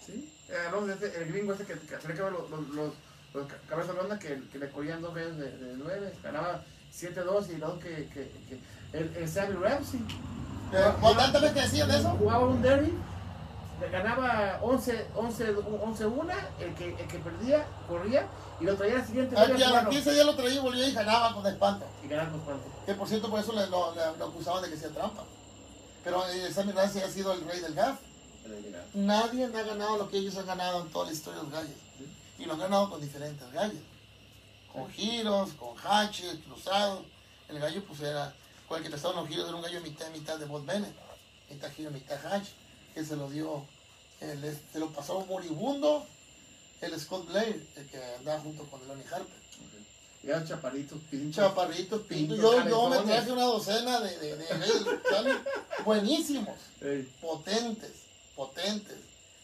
Sí. 0.06 0.34
Eh, 0.50 0.56
hablamos 0.68 0.88
de 0.88 0.94
ese- 1.08 1.18
el 1.22 1.32
gringo 1.32 1.54
ese 1.54 1.66
que, 1.66 1.74
que 1.78 1.96
ver 2.08 2.32
los, 2.32 2.50
los, 2.50 2.68
los, 2.70 2.94
los 3.34 3.48
ca- 3.48 3.58
cabezas 3.70 3.94
de 3.96 4.02
onda 4.02 4.18
que, 4.20 4.42
que 4.52 4.58
le 4.60 4.70
corrían 4.70 5.02
dos 5.02 5.14
veces 5.14 5.38
de, 5.38 5.52
de 5.58 5.74
nueve, 5.78 6.14
ganaba 6.24 6.64
7-2 6.94 7.50
y 7.50 7.58
luego 7.58 7.78
que, 7.80 8.08
que, 8.14 8.32
que 8.48 8.60
el, 8.98 9.16
el 9.16 9.30
Sammy 9.30 9.54
Ramsey 9.56 10.00
Eh, 10.74 10.94
¿Cuántas 11.00 11.34
veces 11.42 11.54
te 11.54 11.62
decían 11.62 11.92
eso? 11.92 12.10
jugaba 12.20 12.48
un 12.48 12.62
derby, 12.62 12.94
ganaba 13.92 14.60
11, 14.62 15.08
11, 15.16 15.56
11 15.82 16.06
una, 16.08 16.36
el 16.60 16.74
que, 16.76 16.90
el 17.00 17.08
que 17.08 17.20
perdía 17.20 17.66
corría 17.88 18.26
y 18.60 18.64
lo 18.66 18.76
traía 18.76 18.96
al 19.00 19.06
siguiente 19.06 19.36
Al 19.38 19.48
derby 19.48 19.58
que 19.60 19.64
a 19.64 19.68
los 19.68 19.72
jugando. 19.80 19.90
15 19.92 20.12
días 20.14 20.26
lo 20.26 20.36
traía 20.36 20.56
y 20.56 20.60
volvía 20.60 20.88
y 20.88 20.94
ganaba 20.94 21.34
con 21.34 21.46
espanto. 21.48 21.86
y 22.04 22.08
ganaba 22.08 22.32
con 22.32 22.40
cuánto. 22.42 22.66
Que 22.86 22.94
por 22.96 23.08
cierto, 23.08 23.30
por 23.30 23.40
eso 23.40 23.54
le, 23.54 23.68
lo, 23.68 23.94
le- 23.94 24.18
lo 24.18 24.26
acusaban 24.26 24.64
de 24.64 24.70
que 24.70 24.76
hacía 24.76 24.90
trampa. 24.90 25.24
Pero 26.08 26.26
eh, 26.30 26.54
Sammy 26.54 26.72
Ramsey 26.72 27.02
ha 27.02 27.12
sido 27.12 27.34
el 27.34 27.42
rey 27.42 27.60
del 27.60 27.74
GAF. 27.74 28.00
Nadie 28.94 29.44
ha 29.44 29.50
ganado 29.50 29.98
lo 29.98 30.08
que 30.08 30.20
ellos 30.20 30.38
han 30.38 30.46
ganado 30.46 30.80
en 30.82 30.90
toda 30.90 31.08
la 31.08 31.12
historia 31.12 31.40
de 31.40 31.44
los 31.44 31.52
gallos. 31.52 31.76
Y 32.40 32.46
lo 32.46 32.54
han 32.54 32.60
ganado 32.60 32.90
con 32.90 33.02
diferentes 33.02 33.52
gallos. 33.52 33.82
Con 34.72 34.90
giros, 34.90 35.50
con 35.60 35.76
hatches, 35.78 36.38
cruzados. 36.46 37.02
El 37.50 37.60
gallo 37.60 37.84
pues 37.84 38.00
era, 38.00 38.34
con 38.70 38.78
el 38.78 38.84
que 38.84 38.88
empezaron 38.88 39.18
los 39.18 39.28
giros 39.28 39.50
era 39.50 39.58
un 39.58 39.62
gallo 39.62 39.82
mitad 39.82 40.10
mitad 40.12 40.40
de 40.40 40.46
Bob 40.46 40.66
Bennett. 40.66 40.96
Mitad 41.50 41.70
giro, 41.74 41.92
mitad 41.92 42.26
hatch. 42.26 42.48
Que 42.94 43.04
se 43.04 43.18
lo 43.18 43.30
dio, 43.30 43.66
el, 44.22 44.58
se 44.72 44.80
lo 44.80 44.90
pasó 44.92 45.26
moribundo 45.26 46.08
el 46.80 46.98
Scott 46.98 47.28
Blair, 47.28 47.68
el 47.76 47.86
que 47.88 48.02
andaba 48.20 48.40
junto 48.40 48.64
con 48.68 48.88
Lonnie 48.88 49.04
Harper. 49.12 49.37
Y 50.28 50.30
eran 50.30 50.46
chaparitos, 50.46 51.00
pinchos. 51.10 51.36
Chaparritos, 51.38 52.02
pintos. 52.02 52.38
Pintos, 52.38 52.66
Yo, 52.66 52.70
yo 52.70 52.90
me 52.90 52.98
traje 52.98 53.32
una 53.32 53.44
docena 53.44 54.02
de, 54.02 54.18
de, 54.18 54.36
de 54.36 55.40
buenísimos 55.86 56.58
Ey. 56.82 57.04
potentes, 57.22 57.94
potentes. 58.36 58.98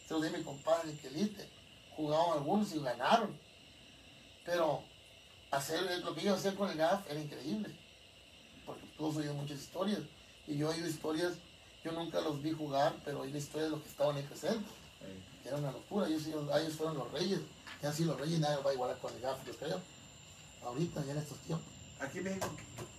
Se 0.06 0.14
los 0.14 0.22
di 0.22 0.28
a 0.28 0.38
mi 0.38 0.44
compadre 0.44 0.94
Quelite. 0.98 1.48
Jugaban 1.96 2.34
algunos 2.40 2.74
y 2.74 2.80
ganaron. 2.80 3.34
Pero 4.44 4.84
hacer 5.52 5.80
lo 6.04 6.14
que 6.14 6.20
ellos 6.20 6.40
hacían 6.40 6.58
con 6.58 6.70
el 6.70 6.78
GAF 6.78 7.10
era 7.10 7.18
increíble. 7.18 7.74
Porque 8.66 8.86
todos 8.98 9.16
oído 9.16 9.34
muchas 9.36 9.60
historias. 9.60 10.02
Y 10.48 10.58
yo 10.58 10.70
he 10.70 10.76
oído 10.76 10.90
historias, 10.90 11.32
yo 11.86 11.94
nunca 11.94 12.20
los 12.20 12.44
vi 12.44 12.52
jugar, 12.52 12.94
pero 13.06 13.22
oí 13.22 13.32
la 13.32 13.38
historia 13.38 13.64
de 13.66 13.70
los 13.70 13.82
que 13.84 13.88
estaban 13.88 14.18
ahí 14.18 14.24
presentes. 14.24 14.70
Era 15.46 15.56
una 15.56 15.72
locura. 15.72 16.08
Ellos, 16.08 16.24
fueron 16.76 16.98
los 16.98 17.10
reyes. 17.14 17.40
Y 17.82 17.86
han 17.86 17.94
sido 17.96 18.12
los 18.12 18.20
reyes 18.20 18.40
y 18.40 18.42
nadie 18.42 18.62
va 18.62 18.72
a 18.72 18.74
igualar 18.74 18.98
con 18.98 19.14
el 19.14 19.22
GAF, 19.22 19.38
yo 19.48 19.54
creo. 19.54 19.93
Ahorita, 20.66 21.04
ya 21.06 21.12
en 21.12 21.18
estos 21.18 21.38
tiempos. 21.40 21.68
Aquí 22.00 22.18
en 22.18 22.24
México, 22.26 22.50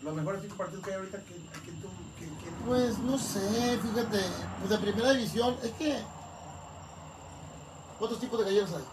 los 0.03 0.15
mejores 0.15 0.43
cinco 0.43 0.57
partidos 0.57 0.85
que 0.85 0.91
hay 0.91 0.97
ahorita, 0.97 1.19
¿quién, 1.21 1.47
quién 1.65 1.81
tú, 1.81 1.89
quién, 2.19 2.35
quién? 2.37 2.55
Pues 2.67 2.99
no 2.99 3.19
sé, 3.19 3.79
fíjate, 3.79 4.21
pues 4.59 4.71
de 4.71 4.79
primera 4.79 5.13
división, 5.13 5.57
es 5.63 5.71
que. 5.73 6.01
¿Cuántos 7.99 8.21
tipos 8.21 8.39
de 8.39 8.45
galleros 8.47 8.73
hay? 8.73 8.85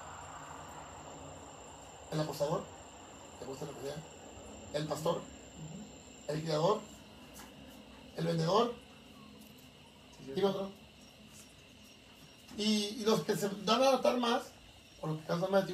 El 2.12 2.20
apostador, 2.20 2.64
¿te 3.40 3.46
gusta 3.46 3.66
lo 3.66 3.74
que 3.74 3.82
sea? 3.82 3.96
El 4.74 4.88
pastor, 4.88 5.22
el 6.28 6.42
criador, 6.42 6.82
el 8.18 8.26
vendedor, 8.26 8.74
y 10.36 10.44
otro. 10.44 10.72
Y, 12.58 12.64
y 12.64 13.04
los 13.06 13.22
que 13.24 13.36
se 13.36 13.50
dan 13.64 13.82
a 13.82 13.88
adaptar 13.88 14.18
más, 14.18 14.44
o 15.02 15.08
los 15.08 15.20
que 15.20 15.26
cansan 15.26 15.52
más, 15.52 15.66
que, 15.66 15.72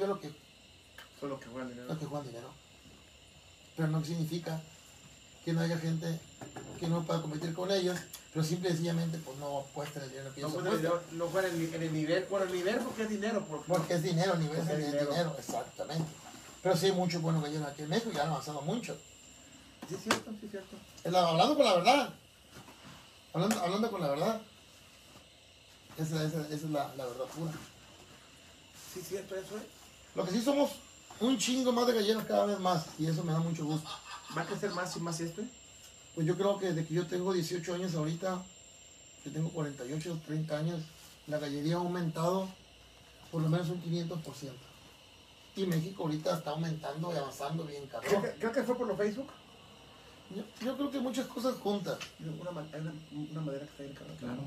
Son 1.20 1.28
los 1.28 1.40
que 1.40 1.46
juegan 1.46 1.68
dinero. 1.68 1.88
los 1.88 1.98
que 1.98 2.06
juegan 2.06 2.26
dinero. 2.26 2.48
Pero 3.78 3.88
no 3.90 4.04
significa 4.04 4.60
que 5.44 5.52
no 5.52 5.60
haya 5.60 5.78
gente 5.78 6.18
que 6.80 6.88
no 6.88 7.04
pueda 7.04 7.22
competir 7.22 7.54
con 7.54 7.70
ellos, 7.70 7.96
pero 8.32 8.44
simple 8.44 8.70
y 8.70 8.72
sencillamente 8.72 9.18
pues 9.18 9.38
no 9.38 9.58
apuestan 9.60 10.02
el 10.02 10.10
dinero 10.10 10.34
que 10.34 10.40
No 10.40 10.48
ellos 10.48 10.58
apuestan. 10.58 10.82
dinero, 10.82 11.02
no 11.12 11.26
juegan 11.28 11.54
en, 11.54 11.60
el- 11.62 11.74
en 11.74 11.82
el 11.84 11.92
nivel, 11.92 12.24
por 12.24 12.42
el 12.42 12.52
nivel 12.52 12.78
porque 12.80 13.02
es 13.04 13.08
dinero. 13.08 13.44
Por, 13.46 13.62
Porque 13.66 13.94
es 13.94 14.02
dinero, 14.02 14.32
a 14.34 14.36
nivel 14.36 14.56
Porque 14.58 14.72
es 14.72 14.78
dinero. 14.86 15.10
dinero. 15.12 15.36
exactamente. 15.38 16.04
Pero 16.60 16.76
sí 16.76 16.86
hay 16.86 16.92
muchos 16.92 17.22
buenos 17.22 17.40
galleros 17.40 17.68
aquí 17.68 17.82
en 17.82 17.88
México 17.88 18.10
y 18.12 18.18
han 18.18 18.28
avanzado 18.30 18.60
mucho. 18.62 18.96
Sí, 19.88 19.94
es 19.94 20.02
cierto, 20.02 20.28
sí, 20.40 20.46
es 20.46 20.50
cierto. 20.50 21.16
Hablando 21.16 21.54
con 21.56 21.64
la 21.64 21.74
verdad. 21.76 22.10
Hablando, 23.32 23.60
hablando 23.60 23.90
con 23.92 24.00
la 24.00 24.08
verdad. 24.10 24.40
Esa, 25.96 26.24
esa- 26.24 26.40
esa 26.46 26.54
es 26.54 26.62
la, 26.64 26.92
la 26.96 27.06
verdad 27.06 27.24
pura. 27.26 27.52
Sí, 28.92 29.00
es 29.00 29.08
cierto, 29.08 29.36
eso 29.36 29.56
es. 29.56 29.62
Lo 30.16 30.24
que 30.24 30.32
sí 30.32 30.42
somos 30.42 30.70
un 31.20 31.38
chingo 31.38 31.72
más 31.72 31.86
de 31.86 31.94
galleros 31.94 32.24
cada 32.24 32.46
vez 32.46 32.58
más 32.60 32.86
y 32.98 33.06
eso 33.06 33.24
me 33.24 33.32
da 33.32 33.40
mucho 33.40 33.64
gusto. 33.64 33.88
¿Va 34.36 34.42
a 34.42 34.46
crecer 34.46 34.70
más 34.72 34.96
y 34.96 35.00
más 35.00 35.20
este? 35.20 35.42
Pues 36.14 36.26
yo 36.26 36.36
creo 36.36 36.58
que 36.58 36.66
desde 36.72 36.86
que 36.86 36.94
yo 36.94 37.06
tengo 37.06 37.32
18 37.32 37.74
años 37.74 37.94
ahorita, 37.94 38.42
yo 39.24 39.32
tengo 39.32 39.48
48, 39.50 40.20
30 40.26 40.56
años, 40.58 40.80
la 41.26 41.38
gallería 41.38 41.74
ha 41.76 41.78
aumentado 41.78 42.48
por 43.30 43.42
lo 43.42 43.48
menos 43.48 43.68
un 43.68 43.82
500%. 43.82 44.50
Y 45.56 45.66
México 45.66 46.04
ahorita 46.04 46.36
está 46.38 46.50
aumentando 46.50 47.12
y 47.12 47.16
avanzando 47.16 47.64
bien 47.64 47.86
Creo 47.88 48.00
cabrón. 48.00 48.22
que, 48.22 48.38
creo 48.38 48.52
que 48.52 48.62
fue 48.62 48.76
por 48.76 48.86
los 48.86 48.96
Facebook. 48.96 49.28
Yo, 50.34 50.42
yo 50.64 50.76
creo 50.76 50.90
que 50.90 51.00
muchas 51.00 51.26
cosas 51.26 51.54
juntas, 51.56 51.98
Una, 52.20 52.50
una, 52.50 52.92
una 53.30 53.40
madera 53.40 53.64
que 53.64 53.70
está 53.70 53.82
ahí, 53.82 53.92
cabrón. 53.94 54.16
Claro. 54.18 54.42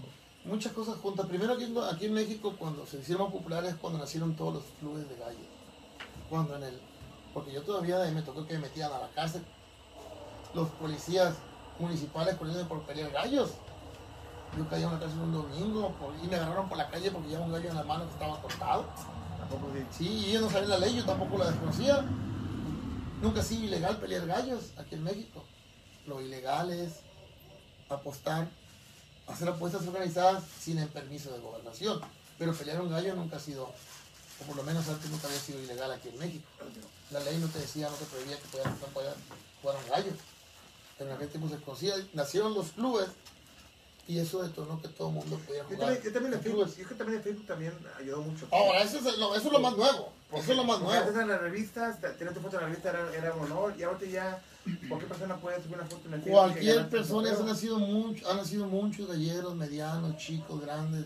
muchas 0.45 0.71
cosas 0.73 0.95
juntas. 0.97 1.25
Primero 1.25 1.53
aquí, 1.53 1.65
en- 1.65 1.77
aquí 1.79 2.05
en 2.05 2.13
México 2.13 2.55
cuando 2.57 2.85
se 2.85 2.99
hicieron 2.99 3.31
populares 3.31 3.75
cuando 3.81 3.99
nacieron 3.99 4.35
todos 4.35 4.53
los 4.55 4.63
clubes 4.79 5.09
de 5.09 5.15
gallos. 5.15 5.50
Cuando 6.31 6.55
en 6.55 6.63
el, 6.63 6.79
porque 7.33 7.51
yo 7.51 7.61
todavía 7.61 7.97
me 8.11 8.21
tocó 8.21 8.47
que 8.47 8.53
me 8.53 8.59
metían 8.61 8.89
a 8.93 8.99
la 8.99 9.09
cárcel 9.09 9.43
los 10.53 10.69
policías 10.69 11.35
municipales 11.77 12.35
corriendo 12.35 12.65
por 12.69 12.81
pelear 12.83 13.11
gallos. 13.11 13.51
Yo 14.57 14.67
caí 14.69 14.81
en 14.83 14.93
la 14.93 14.99
cárcel 14.99 15.19
un 15.19 15.33
domingo 15.33 15.89
por- 15.99 16.15
y 16.23 16.27
me 16.27 16.37
agarraron 16.37 16.69
por 16.69 16.77
la 16.77 16.89
calle 16.89 17.11
porque 17.11 17.27
llevaba 17.27 17.47
un 17.47 17.51
gallo 17.51 17.69
en 17.69 17.75
la 17.75 17.83
mano 17.83 18.05
que 18.05 18.13
estaba 18.13 18.41
cortado. 18.41 18.85
Tampoco 19.39 19.67
sí. 19.73 19.85
Sí, 19.97 20.07
y 20.07 20.29
ellos 20.29 20.43
no 20.43 20.49
sabían 20.49 20.69
la 20.69 20.77
ley, 20.79 20.95
yo 20.95 21.03
tampoco 21.03 21.37
la 21.37 21.51
desconocía. 21.51 22.05
Nunca 23.21 23.41
ha 23.41 23.43
sido 23.43 23.65
ilegal 23.65 23.97
pelear 23.97 24.25
gallos 24.25 24.71
aquí 24.77 24.95
en 24.95 25.03
México. 25.03 25.43
Lo 26.07 26.21
ilegal 26.21 26.71
es 26.71 27.01
apostar, 27.89 28.47
hacer 29.27 29.49
apuestas 29.49 29.85
organizadas 29.85 30.43
sin 30.61 30.77
el 30.79 30.87
permiso 30.87 31.29
de 31.33 31.39
gobernación. 31.39 31.99
Pero 32.39 32.53
pelear 32.53 32.81
un 32.81 32.89
gallo 32.89 33.15
nunca 33.15 33.35
ha 33.35 33.39
sido, 33.39 33.69
o 34.41 34.45
por 34.45 34.55
lo 34.55 34.63
menos 34.63 34.87
antes 34.89 35.09
nunca 35.09 35.27
había 35.27 35.39
sido 35.39 35.59
ilegal 35.61 35.91
aquí 35.91 36.09
en 36.09 36.17
México. 36.19 36.45
La 37.11 37.19
ley 37.21 37.37
no 37.37 37.47
te 37.47 37.59
decía, 37.59 37.89
no 37.89 37.95
te 37.95 38.05
prohibía 38.05 38.37
que 38.37 38.47
podías 38.47 38.67
jugar 39.61 39.75
a 39.75 39.79
un 39.79 39.89
gallo. 39.89 40.11
Pero 40.97 41.09
en 41.09 41.15
aquel 41.15 41.29
tiempo 41.29 41.49
se 41.49 41.57
conocía, 41.63 41.93
nacieron 42.13 42.53
los 42.53 42.67
clubes 42.71 43.07
y 44.07 44.19
eso 44.19 44.41
detonó 44.43 44.81
que 44.81 44.87
todo 44.89 45.09
el 45.09 45.13
mundo 45.15 45.39
podía 45.45 45.59
Yo 45.61 45.65
jugar. 45.65 45.79
también, 45.79 46.03
yo 46.03 46.11
también 46.13 46.33
en 46.33 46.39
en 46.39 46.43
Facebook, 46.43 46.67
yo 46.69 46.75
creo 46.75 46.87
que 46.89 46.95
también 46.95 47.17
en 47.17 47.23
Facebook 47.23 47.47
también 47.47 47.73
ayudó 47.99 48.21
mucho. 48.21 48.47
Ahora, 48.51 48.81
eso 48.81 48.97
es, 48.97 49.17
lo, 49.17 49.35
eso 49.35 49.47
es 49.47 49.53
lo 49.53 49.59
más 49.59 49.77
nuevo. 49.77 50.13
Eso 50.33 50.51
es 50.51 50.57
lo 50.57 50.63
más 50.63 50.79
nuevo. 50.79 51.01
Antes 51.07 51.21
en 51.21 51.27
las 51.27 51.41
revistas, 51.41 51.99
te- 52.01 52.09
tener 52.11 52.33
tu 52.33 52.39
foto 52.39 52.55
en 52.57 52.61
la 52.63 52.67
revista 52.69 52.89
era, 52.89 53.13
era 53.15 53.33
un 53.33 53.43
honor 53.51 53.73
y 53.77 53.83
ahorita 53.83 54.05
ya 54.05 54.41
cualquier 54.87 55.09
persona 55.09 55.37
puede 55.37 55.61
subir 55.61 55.75
una 55.77 55.85
foto 55.85 56.07
en 56.07 56.13
el 56.13 56.21
Facebook. 56.21 56.39
Cualquier 56.39 56.89
persona, 56.89 57.29
han 57.31 57.45
nacido, 57.45 57.79
mucho, 57.79 58.29
han 58.29 58.37
nacido 58.37 58.65
muchos 58.67 59.07
galleros, 59.07 59.55
medianos, 59.55 60.17
chicos, 60.17 60.61
grandes. 60.61 61.05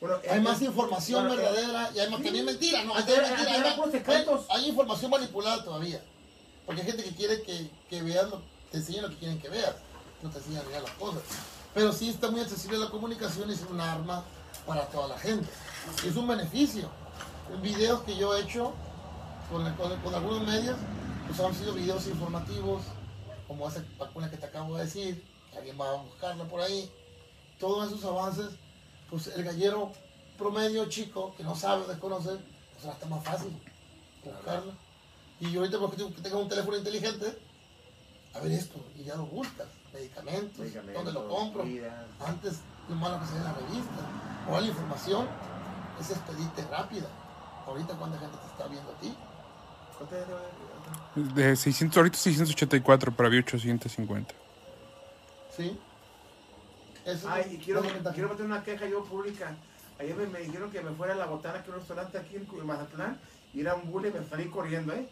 Bueno, 0.00 0.16
Hay 0.30 0.38
eh, 0.38 0.40
más 0.40 0.60
eh, 0.62 0.66
información 0.66 1.26
bueno, 1.26 1.42
eh, 1.42 1.44
verdadera 1.44 1.90
y 1.94 1.98
hay 1.98 2.10
más 2.10 2.22
también 2.22 2.44
mentira, 2.44 2.84
no, 2.84 2.94
Antes 2.94 3.18
hay, 3.18 3.24
antes 3.24 4.68
información 4.68 5.10
manipulada 5.10 5.64
todavía. 5.64 6.02
Porque 6.64 6.82
hay 6.82 6.86
gente 6.86 7.02
que 7.04 7.14
quiere 7.14 7.42
que, 7.42 7.70
que 7.88 8.02
veas, 8.02 8.28
lo, 8.30 8.42
te 8.70 8.76
enseñen 8.78 9.02
lo 9.02 9.08
que 9.08 9.16
quieren 9.16 9.40
que 9.40 9.48
veas, 9.48 9.74
no 10.22 10.30
te 10.30 10.38
enseñan 10.38 10.62
a 10.76 10.80
las 10.80 10.90
cosas. 10.92 11.22
Pero 11.74 11.92
sí 11.92 12.08
está 12.10 12.30
muy 12.30 12.40
accesible 12.40 12.78
la 12.78 12.90
comunicación 12.90 13.50
y 13.50 13.54
es 13.54 13.62
un 13.62 13.80
arma 13.80 14.22
para 14.66 14.86
toda 14.86 15.08
la 15.08 15.18
gente. 15.18 15.48
Y 16.04 16.08
es 16.08 16.16
un 16.16 16.28
beneficio. 16.28 16.88
Videos 17.62 18.02
que 18.02 18.14
yo 18.16 18.36
he 18.36 18.42
hecho 18.42 18.74
con, 19.50 19.64
con- 19.76 19.96
con 20.00 20.14
algunos 20.14 20.46
medios, 20.46 20.76
pues 21.26 21.40
han 21.40 21.54
sido 21.54 21.72
videos 21.72 22.06
informativos, 22.06 22.82
como 23.46 23.66
esa 23.68 23.82
vacuna 23.98 24.30
que 24.30 24.36
te 24.36 24.46
acabo 24.46 24.76
de 24.76 24.84
decir, 24.84 25.24
que 25.50 25.58
alguien 25.58 25.80
va 25.80 25.88
a 25.90 25.94
buscarla 26.02 26.44
por 26.44 26.60
ahí. 26.60 26.90
Todos 27.58 27.88
esos 27.90 28.04
avances, 28.04 28.50
pues 29.10 29.26
el 29.28 29.42
gallero 29.44 29.92
promedio 30.36 30.86
chico 30.88 31.34
que 31.36 31.42
no 31.42 31.54
sabe 31.56 31.82
o 31.82 31.86
desconoce, 31.86 32.30
pues 32.72 32.84
ahora 32.84 32.94
está 32.94 33.06
más 33.06 33.24
fácil 33.24 33.60
buscarla. 34.24 34.72
Y 35.40 35.56
ahorita 35.56 35.78
porque 35.78 35.96
tengo 35.96 36.14
que 36.14 36.20
tenga 36.22 36.36
un 36.38 36.48
teléfono 36.48 36.76
inteligente, 36.76 37.38
a 38.34 38.40
ver 38.40 38.52
esto, 38.52 38.78
y 38.96 39.04
ya 39.04 39.14
lo 39.16 39.26
buscas, 39.26 39.66
¿me 39.92 40.00
medicamentos, 40.00 40.58
Medicamentos, 40.58 41.04
dónde 41.04 41.12
lo 41.20 41.28
compro. 41.28 41.64
Antes, 42.26 42.58
lo 42.88 42.94
malo 42.96 43.20
que 43.20 43.26
se 43.26 43.32
ve 43.32 43.38
en 43.38 43.44
la 43.44 43.52
revista, 43.54 44.48
o 44.50 44.60
la 44.60 44.66
información, 44.66 45.26
es 46.00 46.10
expedite 46.10 46.62
rápida. 46.70 47.08
Ahorita, 47.66 47.94
¿cuánta 47.94 48.18
gente 48.18 48.36
te 48.36 48.46
está 48.46 48.66
viendo 48.66 48.90
a 48.90 48.94
ti? 49.00 49.14
¿Cuánto 49.96 50.16
es 50.16 51.34
de- 51.34 51.42
De 51.42 51.56
600, 51.56 51.96
ahorita 51.96 52.16
684, 52.18 53.12
pero 53.16 53.26
había 53.28 53.40
850. 53.40 54.34
¿Sí? 55.56 55.78
Eso 57.08 57.28
Ay, 57.30 57.54
y 57.54 57.64
quiero, 57.64 57.82
es 57.82 57.92
quiero 58.14 58.28
meter 58.28 58.44
una 58.46 58.62
queja 58.62 58.86
yo 58.86 59.02
pública. 59.04 59.54
Ayer 59.98 60.14
me, 60.14 60.26
me 60.26 60.40
dijeron 60.40 60.70
que 60.70 60.80
me 60.80 60.90
fuera 60.92 61.14
a 61.14 61.16
la 61.16 61.26
botana, 61.26 61.54
que 61.62 61.62
es 61.62 61.68
un 61.68 61.74
restaurante 61.80 62.18
aquí 62.18 62.36
en 62.36 62.66
Mazatlán, 62.66 63.18
y 63.54 63.60
era 63.60 63.74
un 63.74 63.90
bully 63.90 64.08
y 64.08 64.12
me 64.12 64.28
salí 64.28 64.48
corriendo, 64.48 64.92
¿eh? 64.92 65.08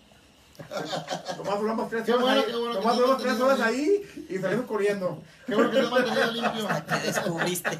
Nomás 1.37 1.61
duramos 1.61 1.89
tres 1.91 2.09
horas 2.09 2.21
bueno, 2.23 2.41
ahí, 2.41 2.53
bueno 2.53 2.79
te 2.81 2.97
duramos 2.97 3.23
tres 3.23 3.41
horas 3.41 3.61
ahí 3.61 4.27
y 4.31 4.39
salimos 4.39 4.67
corriendo. 4.67 5.23
Qué 5.47 5.55
bueno 5.55 5.71
que 5.71 5.77
te 5.83 5.87
mantenido 5.89 6.33
limpio. 6.33 6.69
Te 6.87 7.01
descubriste. 7.01 7.79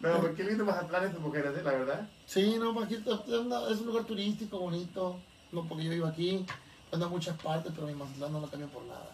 No, 0.00 0.18
pero 0.20 0.34
qué 0.34 0.44
lindo 0.44 0.64
Mazatlán 0.64 1.04
esas 1.08 1.20
mujeres, 1.20 1.52
¿eh? 1.58 1.62
La 1.62 1.72
verdad. 1.72 2.08
Sí, 2.26 2.56
no, 2.58 2.70
es, 2.84 3.28
una- 3.28 3.68
es 3.70 3.80
un 3.80 3.86
lugar 3.86 4.04
turístico 4.04 4.58
bonito. 4.58 5.18
No 5.52 5.64
porque 5.68 5.84
yo 5.84 5.90
vivo 5.90 6.06
aquí, 6.06 6.46
ando 6.92 7.06
en 7.06 7.12
muchas 7.12 7.36
partes, 7.40 7.72
pero 7.74 7.86
mi 7.86 7.94
Mazatlán 7.94 8.32
no 8.32 8.40
lo 8.40 8.48
cambio 8.48 8.68
por 8.68 8.82
nada. 8.84 9.10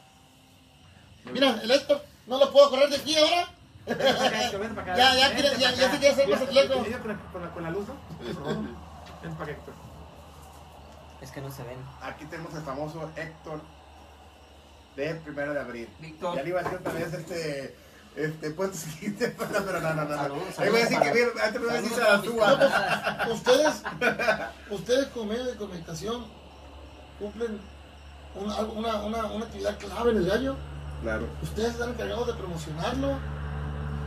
Mira, 1.32 1.60
el 1.62 1.70
Héctor, 1.70 2.02
no 2.26 2.38
lo 2.38 2.52
puedo 2.52 2.70
correr 2.70 2.88
de 2.90 2.96
aquí 2.96 3.16
ahora. 3.16 3.48
Ven 3.86 3.96
para 3.98 4.26
acá, 4.26 4.44
Héctor, 4.44 4.60
ven 4.60 4.74
para 4.74 4.92
acá. 4.92 4.96
Ya, 4.96 5.14
ya 5.28 5.34
quiere- 5.34 5.58
ya- 5.58 5.70
ya 5.74 5.90
se 5.90 5.98
quiere 5.98 6.08
hacer 6.12 6.26
mira 6.26 6.38
Con 6.38 7.08
la, 7.10 7.16
con, 7.32 7.42
la, 7.42 7.50
con 7.50 7.62
la 7.62 7.70
luz, 7.70 7.86
¿no? 7.88 7.94
Por 8.18 8.34
favor. 8.34 8.56
Ven 9.22 9.32
para 9.34 9.44
acá, 9.44 9.52
Héctor. 9.52 9.74
Es 11.22 11.30
que 11.30 11.40
no 11.40 11.50
se 11.50 11.62
ven. 11.62 11.78
Aquí 12.02 12.24
tenemos 12.26 12.54
el 12.54 12.62
famoso 12.62 13.10
Héctor 13.16 13.60
de 14.96 15.14
primero 15.16 15.52
de 15.52 15.60
abril. 15.60 15.88
Víctor. 16.00 16.36
Ya 16.36 16.42
le 16.42 16.48
iba 16.48 16.60
a 16.60 16.62
decir 16.62 16.78
otra 16.78 16.92
vez 16.92 17.12
este. 17.12 17.76
Este, 18.16 18.50
puente 18.52 18.78
siguiente, 18.78 19.34
pero 19.38 19.60
no, 19.60 19.80
no, 19.80 19.94
no, 19.94 20.04
no. 20.06 20.16
Saludos, 20.16 20.58
Ahí 20.58 20.70
voy 20.70 20.80
a 20.80 20.84
decir 20.84 21.00
que 21.00 21.12
bien, 21.12 21.28
antes 21.42 21.60
me 21.60 21.66
voy 21.66 21.76
a 21.76 21.82
decir 21.82 22.00
a 22.02 22.16
la 22.16 22.22
tuba. 22.22 23.28
Ustedes, 23.30 23.82
ustedes 24.70 25.06
como 25.08 25.26
medio 25.26 25.44
de 25.44 25.56
comunicación 25.56 26.26
cumplen 27.18 27.60
una, 28.34 28.56
una, 28.60 28.96
una, 29.02 29.26
una 29.26 29.44
actividad 29.44 29.78
clave 29.78 30.12
en 30.12 30.16
el 30.16 30.26
gallo. 30.28 30.56
Claro. 31.02 31.28
Ustedes 31.42 31.70
están 31.72 31.90
encargados 31.90 32.26
de 32.26 32.34
promocionarlo. 32.34 33.18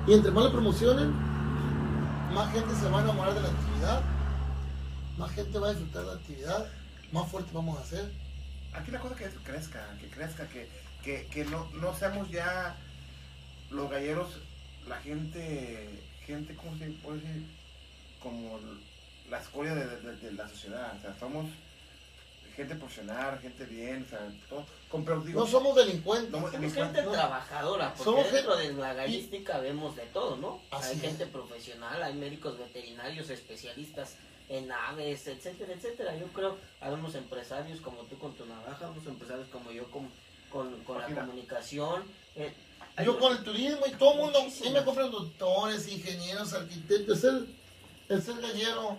Y 0.07 0.13
entre 0.13 0.31
más 0.31 0.45
lo 0.45 0.51
promocionen, 0.51 1.11
más 2.33 2.51
gente 2.51 2.73
se 2.75 2.89
va 2.89 2.99
a 2.99 3.03
enamorar 3.03 3.33
de 3.33 3.41
la 3.41 3.49
actividad. 3.49 4.01
Más 5.17 5.31
gente 5.31 5.59
va 5.59 5.67
a 5.67 5.71
disfrutar 5.71 6.01
de 6.03 6.07
la 6.07 6.13
actividad. 6.15 6.65
Más 7.11 7.29
fuerte 7.29 7.51
vamos 7.53 7.77
a 7.77 7.81
hacer. 7.81 8.11
Aquí 8.73 8.91
la 8.91 8.99
cosa 8.99 9.15
que 9.15 9.25
es 9.25 9.33
que 9.33 9.43
crezca, 9.43 9.85
que 9.99 10.09
crezca, 10.09 10.47
que, 10.47 10.69
que, 11.03 11.27
que 11.27 11.45
no, 11.45 11.67
no 11.73 11.93
seamos 11.95 12.29
ya 12.29 12.75
los 13.71 13.89
galleros, 13.89 14.27
la 14.87 14.97
gente, 14.97 16.03
gente, 16.25 16.55
¿cómo 16.55 16.77
se 16.77 16.85
puede 17.03 17.19
decir? 17.21 17.45
Como 18.21 18.59
la 19.29 19.39
escoria 19.39 19.73
de, 19.75 19.85
de- 19.87 20.17
de 20.17 20.31
la 20.33 20.47
sociedad. 20.47 20.93
O 20.97 21.01
sea, 21.01 21.15
somos 21.19 21.45
gente 22.59 22.75
profesional, 22.75 23.39
gente 23.39 23.65
bien, 23.65 24.03
o 24.05 24.09
sea, 24.09 24.19
todo, 24.49 24.65
con 24.89 25.03
pero 25.05 25.21
digo, 25.21 25.41
No 25.41 25.47
somos 25.47 25.75
delincuentes. 25.75 26.31
no, 26.31 26.51
Somos 26.51 26.73
gente 26.73 27.01
trabajadora, 27.03 27.89
porque 27.93 28.03
Somos 28.03 28.31
dentro 28.31 28.55
de 28.57 28.73
la 28.73 28.93
gallística 28.93 29.59
vemos 29.59 29.95
de 29.95 30.03
todo, 30.07 30.37
¿no? 30.37 30.61
Así 30.71 30.89
hay 30.91 30.95
es. 30.97 31.01
gente 31.01 31.25
profesional, 31.27 32.01
hay 32.03 32.13
médicos 32.13 32.57
veterinarios, 32.57 33.29
especialistas 33.29 34.15
en 34.49 34.71
aves, 34.71 35.27
etcétera, 35.27 35.73
etcétera. 35.73 36.15
Yo 36.17 36.27
creo, 36.27 36.57
hay 36.81 36.91
unos 36.93 37.15
empresarios 37.15 37.79
como 37.81 38.03
tú 38.03 38.17
con 38.17 38.33
tu 38.33 38.45
navaja, 38.45 38.89
unos 38.89 39.05
empresarios 39.05 39.47
como 39.49 39.71
yo 39.71 39.89
con, 39.91 40.09
con, 40.51 40.83
con 40.83 40.99
la 40.99 41.07
comunicación. 41.07 42.03
eh, 42.35 42.51
Yo 43.05 43.17
con 43.19 43.37
el 43.37 43.43
turismo 43.43 43.85
y 43.87 43.91
todo 43.91 44.13
el 44.13 44.19
mundo, 44.19 44.39
sí 44.51 44.69
me 44.71 44.83
compran 44.83 45.11
doctores, 45.11 45.87
ingenieros, 45.87 46.53
arquitectos. 46.53 47.23
El, 47.23 47.55
el 48.09 48.21
ser 48.23 48.41
gallero 48.41 48.97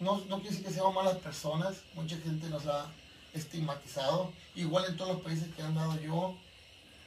no, 0.00 0.18
no 0.28 0.36
quiere 0.40 0.50
decir 0.50 0.64
que 0.66 0.72
seamos 0.72 0.94
malas 0.94 1.16
personas. 1.18 1.76
Mucha 1.94 2.16
gente 2.18 2.48
nos 2.48 2.66
ha 2.66 2.86
estigmatizado. 3.34 4.30
Igual 4.54 4.84
en 4.88 4.96
todos 4.96 5.12
los 5.14 5.22
países 5.22 5.46
que 5.54 5.62
han 5.62 5.74
dado 5.74 5.98
yo. 6.00 6.34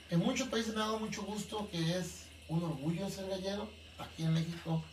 En 0.09 0.19
muchos 0.19 0.47
países 0.47 0.73
me 0.75 0.81
ha 0.81 0.85
dado 0.85 0.99
mucho 0.99 1.23
gusto 1.23 1.67
que 1.71 1.97
es 1.97 2.23
un 2.49 2.63
orgullo 2.63 3.09
ser 3.09 3.27
gallero. 3.29 3.67
Aquí 3.99 4.23
en 4.23 4.33
México 4.33 4.83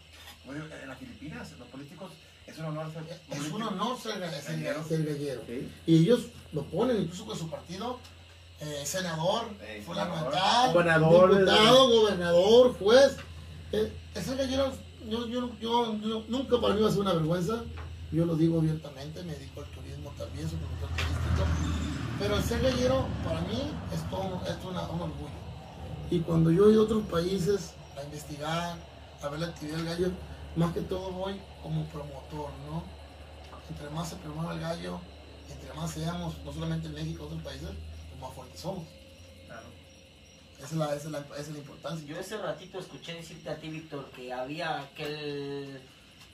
en 0.48 0.88
las 0.88 0.98
Filipinas, 0.98 1.48
los 1.58 1.68
políticos, 1.68 2.10
es 2.46 2.58
un 2.58 2.64
honor 2.66 2.92
ser 2.92 3.02
es 3.12 3.18
político. 3.28 3.56
un 3.56 3.62
honor 3.62 4.00
ser, 4.00 4.14
ser, 4.42 4.54
Gallero. 4.56 4.84
ser 4.88 5.04
gallero. 5.04 5.42
Sí. 5.46 5.68
Y 5.86 5.98
ellos 5.98 6.20
lo 6.52 6.64
ponen 6.64 7.02
incluso 7.02 7.24
con 7.26 7.38
su 7.38 7.48
partido. 7.48 7.98
eh, 8.62 8.82
senador, 8.84 9.44
Eh, 9.62 9.82
fulano 9.86 10.10
de 10.12 10.18
senador. 10.18 10.34
tal, 10.34 10.72
Gobernador, 10.74 11.30
diputado, 11.38 11.88
gobernador, 11.88 12.78
juez. 12.78 13.16
Eh, 13.72 13.90
ese 14.14 14.36
gallero, 14.36 14.70
yo, 15.08 15.26
yo, 15.28 15.50
yo, 15.58 15.96
yo- 16.02 16.24
nunca 16.28 16.60
para 16.60 16.74
mí 16.74 16.82
va 16.82 16.88
a 16.88 16.90
ser 16.90 17.00
una 17.00 17.14
vergüenza. 17.14 17.62
Yo 18.12 18.24
lo 18.26 18.34
digo 18.34 18.58
abiertamente, 18.58 19.22
me 19.22 19.34
dedico 19.34 19.60
al 19.60 19.66
turismo 19.70 20.10
también, 20.18 20.48
soy 20.48 20.58
promotor 20.58 20.88
turístico. 20.90 21.46
Pero 22.18 22.36
el 22.36 22.42
ser 22.42 22.60
gallero 22.62 23.06
para 23.24 23.40
mí 23.42 23.70
es, 23.92 24.10
todo, 24.10 24.42
es 24.46 24.64
una- 24.64 24.88
un 24.88 25.00
orgullo. 25.02 25.40
Y 26.10 26.18
cuando 26.20 26.50
yo 26.50 26.70
ido 26.70 26.82
a 26.82 26.84
otros 26.84 27.04
países 27.04 27.72
a 27.96 28.02
investigar, 28.02 28.76
a 29.22 29.28
ver 29.28 29.40
la 29.40 29.46
actividad 29.46 29.76
del 29.76 29.86
gallo, 29.86 30.10
más 30.56 30.74
que 30.74 30.80
todo 30.80 31.12
voy 31.12 31.40
como 31.62 31.84
promotor, 31.86 32.50
¿no? 32.68 32.82
Entre 33.68 33.88
más 33.90 34.08
se 34.08 34.16
promueva 34.16 34.54
el 34.54 34.60
gallo, 34.60 34.98
entre 35.48 35.72
más 35.74 35.92
seamos, 35.92 36.34
no 36.44 36.52
solamente 36.52 36.88
en 36.88 36.94
México, 36.94 37.24
otros 37.26 37.42
países, 37.42 37.68
pues 37.68 38.20
más 38.20 38.34
fuertes 38.34 38.60
somos. 38.60 38.84
Claro. 39.46 39.66
Esa 40.58 40.66
es 40.66 40.72
la, 40.72 40.86
esa 40.96 41.06
es 41.06 41.12
la, 41.12 41.18
esa 41.20 41.40
es 41.40 41.48
la 41.50 41.58
importancia. 41.58 42.06
Yo 42.06 42.18
ese 42.18 42.36
ratito 42.38 42.80
escuché 42.80 43.14
decirte 43.14 43.48
a 43.50 43.56
ti, 43.60 43.68
Víctor, 43.68 44.10
que 44.10 44.32
había 44.32 44.90
que 44.96 45.04
el- 45.06 45.80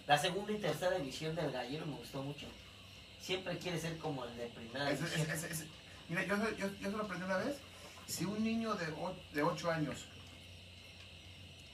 la 0.06 0.18
segunda 0.18 0.52
y 0.52 0.58
tercera 0.58 0.96
división 0.98 1.34
del 1.34 1.50
gallero 1.50 1.86
me 1.86 1.96
gustó 1.96 2.22
mucho. 2.22 2.46
Siempre 3.20 3.58
quiere 3.58 3.80
ser 3.80 3.98
como 3.98 4.24
el 4.24 4.36
de 4.36 4.46
primera 4.46 4.90
ese- 4.90 5.04
ese- 5.06 5.50
ese- 5.52 5.66
Mira, 6.08 6.24
yo, 6.24 6.36
yo, 6.56 6.68
yo 6.80 6.90
se 6.90 6.96
lo 6.96 7.02
aprendí 7.02 7.24
una 7.24 7.38
vez. 7.38 7.56
Si 8.06 8.24
un 8.24 8.42
niño 8.44 8.74
de, 8.74 8.86
o- 8.92 9.16
de 9.32 9.42
8 9.42 9.70
años 9.70 10.04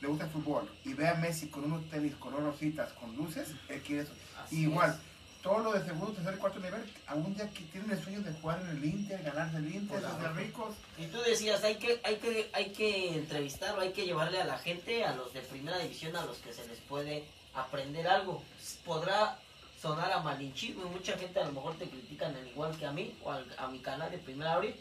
le 0.00 0.08
gusta 0.08 0.24
el 0.24 0.30
fútbol 0.30 0.68
y 0.84 0.94
ve 0.94 1.06
a 1.08 1.14
Messi 1.14 1.48
con 1.48 1.64
unos 1.64 1.88
tenis, 1.90 2.14
unas 2.22 2.40
rositas, 2.40 2.92
con 2.94 3.14
luces, 3.16 3.48
él 3.68 3.80
quiere 3.82 4.02
eso. 4.04 4.12
Y 4.50 4.62
igual, 4.62 4.90
es. 4.90 5.42
todos 5.42 5.62
los 5.62 5.74
de 5.74 5.84
segundo, 5.84 6.12
tercer, 6.12 6.38
cuarto 6.38 6.58
nivel, 6.58 6.82
algún 7.06 7.34
día 7.34 7.48
que 7.50 7.60
tienen 7.64 7.90
el 7.90 8.02
sueño 8.02 8.20
de 8.22 8.32
jugar 8.32 8.60
en 8.62 8.68
el 8.68 8.84
Inter, 8.84 9.22
ganarse 9.22 9.58
el 9.58 9.74
Inter, 9.74 10.00
Claro. 10.00 10.20
ser 10.20 10.34
ricos. 10.34 10.74
Y 10.98 11.06
tú 11.06 11.18
decías, 11.20 11.62
hay 11.62 11.76
que, 11.76 12.00
hay 12.02 12.16
que, 12.16 12.50
hay 12.54 12.72
que 12.72 13.14
entrevistarlo, 13.18 13.82
hay 13.82 13.92
que 13.92 14.04
llevarle 14.06 14.40
a 14.40 14.44
la 14.44 14.58
gente, 14.58 15.04
a 15.04 15.14
los 15.14 15.32
de 15.34 15.42
primera 15.42 15.78
división, 15.78 16.16
a 16.16 16.24
los 16.24 16.38
que 16.38 16.52
se 16.52 16.66
les 16.66 16.78
puede 16.80 17.24
aprender 17.54 18.06
algo. 18.08 18.42
Podrá 18.84 19.38
sonar 19.80 20.12
a 20.12 20.20
malinchismo 20.20 20.82
y 20.86 20.90
mucha 20.90 21.16
gente 21.18 21.40
a 21.40 21.44
lo 21.46 21.52
mejor 21.52 21.74
te 21.76 21.88
critican 21.88 22.34
al 22.36 22.46
igual 22.46 22.76
que 22.78 22.86
a 22.86 22.92
mí 22.92 23.14
o 23.22 23.30
al- 23.32 23.54
a 23.58 23.66
mi 23.68 23.80
canal 23.80 24.10
de 24.10 24.18
Primera 24.18 24.54
Abril. 24.54 24.74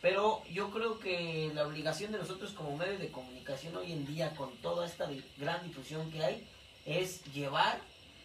Pero 0.00 0.42
yo 0.50 0.70
creo 0.70 0.98
que 0.98 1.52
la 1.54 1.64
obligación 1.66 2.10
de 2.10 2.18
nosotros 2.18 2.50
como 2.52 2.76
medios 2.76 2.98
de 3.00 3.12
comunicación 3.12 3.76
hoy 3.76 3.92
en 3.92 4.04
día, 4.04 4.34
con 4.34 4.50
toda 4.56 4.84
esta 4.84 5.08
gran 5.38 5.62
difusión 5.66 6.10
que 6.10 6.24
hay, 6.24 6.46
es 6.86 7.22
llevar, 7.32 7.78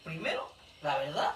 primero, 0.03 0.51
la 0.81 0.97
verdad, 0.97 1.35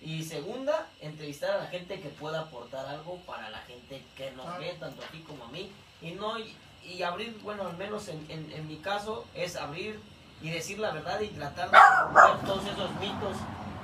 y 0.00 0.22
segunda, 0.22 0.86
entrevistar 1.00 1.50
a 1.56 1.64
la 1.64 1.66
gente 1.66 2.00
que 2.00 2.10
pueda 2.10 2.42
aportar 2.42 2.86
algo 2.86 3.16
para 3.26 3.50
la 3.50 3.58
gente 3.62 4.04
que 4.16 4.30
nos 4.32 4.56
ve, 4.58 4.76
tanto 4.78 5.02
a 5.02 5.06
ti 5.08 5.18
como 5.26 5.44
a 5.44 5.48
mí. 5.48 5.72
Y 6.00 6.12
no 6.12 6.38
y, 6.38 6.54
y 6.84 7.02
abrir, 7.02 7.36
bueno, 7.42 7.66
al 7.66 7.76
menos 7.76 8.06
en, 8.06 8.24
en, 8.30 8.52
en 8.52 8.68
mi 8.68 8.76
caso, 8.76 9.26
es 9.34 9.56
abrir 9.56 9.98
y 10.42 10.50
decir 10.50 10.78
la 10.78 10.90
verdad 10.90 11.20
y 11.20 11.28
tratar 11.28 11.70
de 11.70 11.78
romper 11.78 12.46
todos 12.46 12.64
esos 12.66 12.90
mitos 13.00 13.36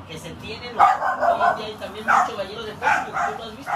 que 0.09 0.19
se 0.19 0.31
tienen. 0.35 0.77
Hoy 0.79 1.51
en 1.51 1.57
día 1.57 1.67
hay 1.67 1.75
también 1.81 2.05
mucho 2.05 2.37
gallero 2.37 2.63
de 2.63 2.75
Facebook, 2.75 3.15
tú 3.29 3.39
lo 3.39 3.45
has 3.45 3.57
visto. 3.57 3.73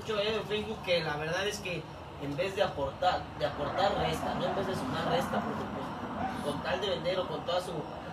Mucho 0.00 0.16
gallero 0.16 0.38
de 0.38 0.44
Facebook 0.44 0.82
que 0.84 1.04
la 1.04 1.16
verdad 1.16 1.46
es 1.46 1.58
que 1.58 1.82
en 2.22 2.36
vez 2.36 2.56
de 2.56 2.62
aportar, 2.62 3.22
de 3.38 3.46
aportar 3.46 3.94
resta, 3.98 4.34
no 4.34 4.46
en 4.46 4.56
vez 4.56 4.66
de 4.66 4.74
sumar 4.74 5.08
resta, 5.10 5.40
porque 5.40 5.64
pues 5.74 6.44
con 6.44 6.62
tal 6.62 6.80
de 6.80 6.88
vender 6.90 7.18
o 7.20 7.28
con 7.28 7.44
toda 7.44 7.60
su, 7.60 7.72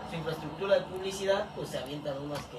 su 0.09 0.16
infraestructura 0.16 0.76
de 0.76 0.82
publicidad, 0.82 1.45
pues 1.55 1.70
se 1.70 1.78
avientan 1.80 2.18
unas 2.22 2.39
que, 2.45 2.57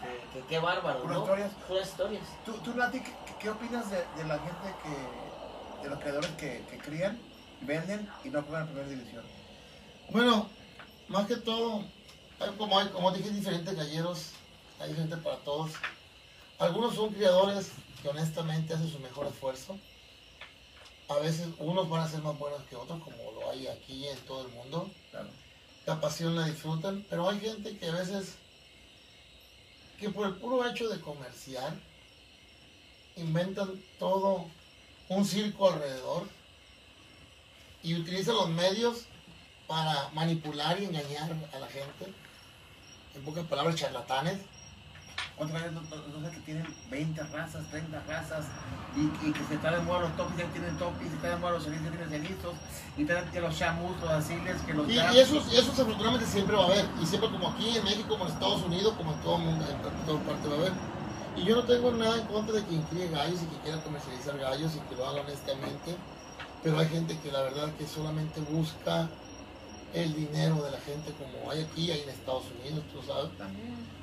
que, 0.00 0.40
que 0.40 0.46
qué 0.46 0.58
bárbaro, 0.58 1.02
Puras 1.02 1.16
¿no? 1.16 1.22
historias. 1.22 1.50
Puras 1.68 1.88
historias. 1.88 2.22
¿Tú, 2.44 2.52
tú 2.64 2.74
Nati, 2.74 3.00
qué, 3.00 3.12
qué 3.38 3.50
opinas 3.50 3.90
de, 3.90 3.98
de 4.16 4.24
la 4.24 4.38
gente 4.38 4.74
que, 4.82 5.82
de 5.82 5.90
los 5.90 5.98
creadores 6.00 6.30
que, 6.32 6.64
que 6.70 6.78
crían, 6.78 7.18
venden 7.60 8.08
y 8.24 8.30
no 8.30 8.42
juegan 8.42 8.62
en 8.62 8.66
primera 8.68 8.88
división? 8.88 9.24
Bueno, 10.10 10.48
más 11.08 11.26
que 11.26 11.36
todo, 11.36 11.84
hay 12.38 12.50
como, 12.58 12.78
hay, 12.78 12.88
como 12.88 13.12
dije, 13.12 13.30
diferentes 13.30 13.74
galleros, 13.74 14.30
hay 14.80 14.94
gente 14.94 15.16
para 15.16 15.36
todos. 15.38 15.72
Algunos 16.58 16.94
son 16.94 17.12
criadores 17.12 17.70
que 18.02 18.08
honestamente 18.08 18.74
hacen 18.74 18.90
su 18.90 18.98
mejor 18.98 19.26
esfuerzo. 19.26 19.78
A 21.08 21.14
veces 21.16 21.48
unos 21.58 21.88
van 21.88 22.02
a 22.02 22.08
ser 22.08 22.22
más 22.22 22.38
buenos 22.38 22.62
que 22.64 22.76
otros, 22.76 23.02
como 23.02 23.32
lo 23.32 23.50
hay 23.50 23.66
aquí 23.66 24.06
en 24.08 24.18
todo 24.20 24.46
el 24.46 24.52
mundo. 24.52 24.90
Claro. 25.10 25.28
La 25.86 26.00
pasión 26.00 26.36
la 26.36 26.46
disfrutan, 26.46 27.04
pero 27.10 27.28
hay 27.28 27.40
gente 27.40 27.76
que 27.76 27.86
a 27.86 27.92
veces, 27.92 28.36
que 29.98 30.10
por 30.10 30.26
el 30.26 30.34
puro 30.34 30.66
hecho 30.68 30.88
de 30.88 31.00
comerciar, 31.00 31.74
inventan 33.16 33.82
todo 33.98 34.46
un 35.08 35.24
circo 35.24 35.70
alrededor 35.70 36.28
y 37.82 37.94
utiliza 37.94 38.32
los 38.32 38.48
medios 38.48 39.06
para 39.66 40.08
manipular 40.14 40.80
y 40.80 40.84
engañar 40.84 41.30
a 41.54 41.58
la 41.58 41.66
gente. 41.66 42.12
En 43.14 43.22
pocas 43.22 43.44
palabras, 43.46 43.74
charlatanes. 43.76 44.38
Otra 45.38 45.62
vez, 45.62 45.72
no, 45.72 45.80
sé 45.82 46.34
que 46.34 46.40
tienen 46.40 46.66
20 46.90 47.22
razas, 47.24 47.64
30 47.70 48.00
razas, 48.06 48.44
y, 48.94 49.26
y 49.26 49.32
que 49.32 49.42
se 49.44 49.56
traen 49.58 49.84
moda 49.84 50.00
los 50.00 50.16
topis, 50.16 50.36
ya 50.36 50.44
tienen 50.46 50.76
topis, 50.76 51.06
y 51.06 51.10
se 51.10 51.16
traen 51.16 51.40
moda 51.40 51.52
los 51.54 51.64
cenizos, 51.64 51.84
ya 51.86 51.90
tienen 51.90 52.10
cenizos, 52.10 52.54
y 52.96 53.04
traen 53.04 53.30
que 53.30 53.40
los 53.40 53.58
chamus, 53.58 53.98
los 54.00 54.10
asiles, 54.10 54.60
que 54.62 54.74
los 54.74 54.88
Y, 54.88 54.96
gatos. 54.96 55.16
y 55.16 55.18
eso, 55.20 55.42
y 55.50 55.56
eso 55.56 55.72
afortunadamente 55.72 56.26
siempre 56.26 56.54
va 56.54 56.64
a 56.64 56.66
haber. 56.66 56.86
Y 57.00 57.06
siempre 57.06 57.30
como 57.30 57.48
aquí 57.48 57.76
en 57.76 57.84
México, 57.84 58.08
como 58.10 58.26
en 58.26 58.32
Estados 58.32 58.62
Unidos, 58.62 58.94
como 58.96 59.12
en 59.14 59.20
todo 59.20 59.36
el 59.36 59.42
mundo, 59.42 59.64
en 59.68 60.06
toda 60.06 60.20
parte 60.20 60.48
va 60.48 60.54
a 60.54 60.58
haber. 60.58 60.72
Y 61.36 61.44
yo 61.44 61.56
no 61.56 61.64
tengo 61.64 61.90
nada 61.92 62.18
en 62.18 62.26
contra 62.26 62.54
de 62.54 62.64
quien 62.64 62.82
críe 62.82 63.08
gallos 63.08 63.40
y 63.42 63.46
que 63.46 63.56
quiera 63.62 63.82
comercializar 63.82 64.38
gallos 64.38 64.72
y 64.76 64.80
que 64.88 64.96
lo 64.96 65.08
haga 65.08 65.22
honestamente. 65.22 65.96
Pero 66.62 66.78
hay 66.78 66.88
gente 66.88 67.18
que 67.18 67.32
la 67.32 67.40
verdad 67.40 67.72
que 67.78 67.86
solamente 67.86 68.40
busca 68.42 69.08
el 69.94 70.14
dinero 70.14 70.62
de 70.64 70.70
la 70.70 70.80
gente 70.80 71.12
como 71.12 71.50
hay 71.50 71.62
aquí, 71.62 71.90
hay 71.90 72.00
en 72.00 72.08
Estados 72.10 72.44
Unidos, 72.60 72.84
tú 72.92 73.02
sabes, 73.06 73.30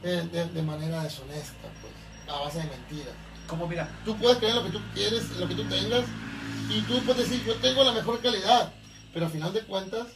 de, 0.04 0.28
de- 0.28 0.46
de 0.50 0.62
manera 0.62 1.04
deshonesta, 1.04 1.68
pues, 1.82 1.94
a 2.28 2.40
base 2.42 2.60
de 2.60 2.66
mentiras. 2.66 3.14
Como 3.48 3.68
mira, 3.68 3.90
Tú 4.06 4.16
puedes 4.18 4.38
creer 4.38 4.56
lo 4.56 4.64
que 4.64 4.70
tú 4.72 4.80
quieres, 4.94 5.30
lo 5.38 5.48
que 5.48 5.56
tú 5.56 5.64
tengas, 5.68 6.06
y 6.70 6.82
tú 6.82 7.00
puedes 7.04 7.30
decir, 7.30 7.44
yo 7.46 7.56
tengo 7.56 7.84
la 7.84 7.92
mejor 7.94 8.22
calidad, 8.22 8.72
pero 9.14 9.26
al 9.26 9.32
final 9.32 9.52
de 9.54 9.62
cuentas, 9.62 10.08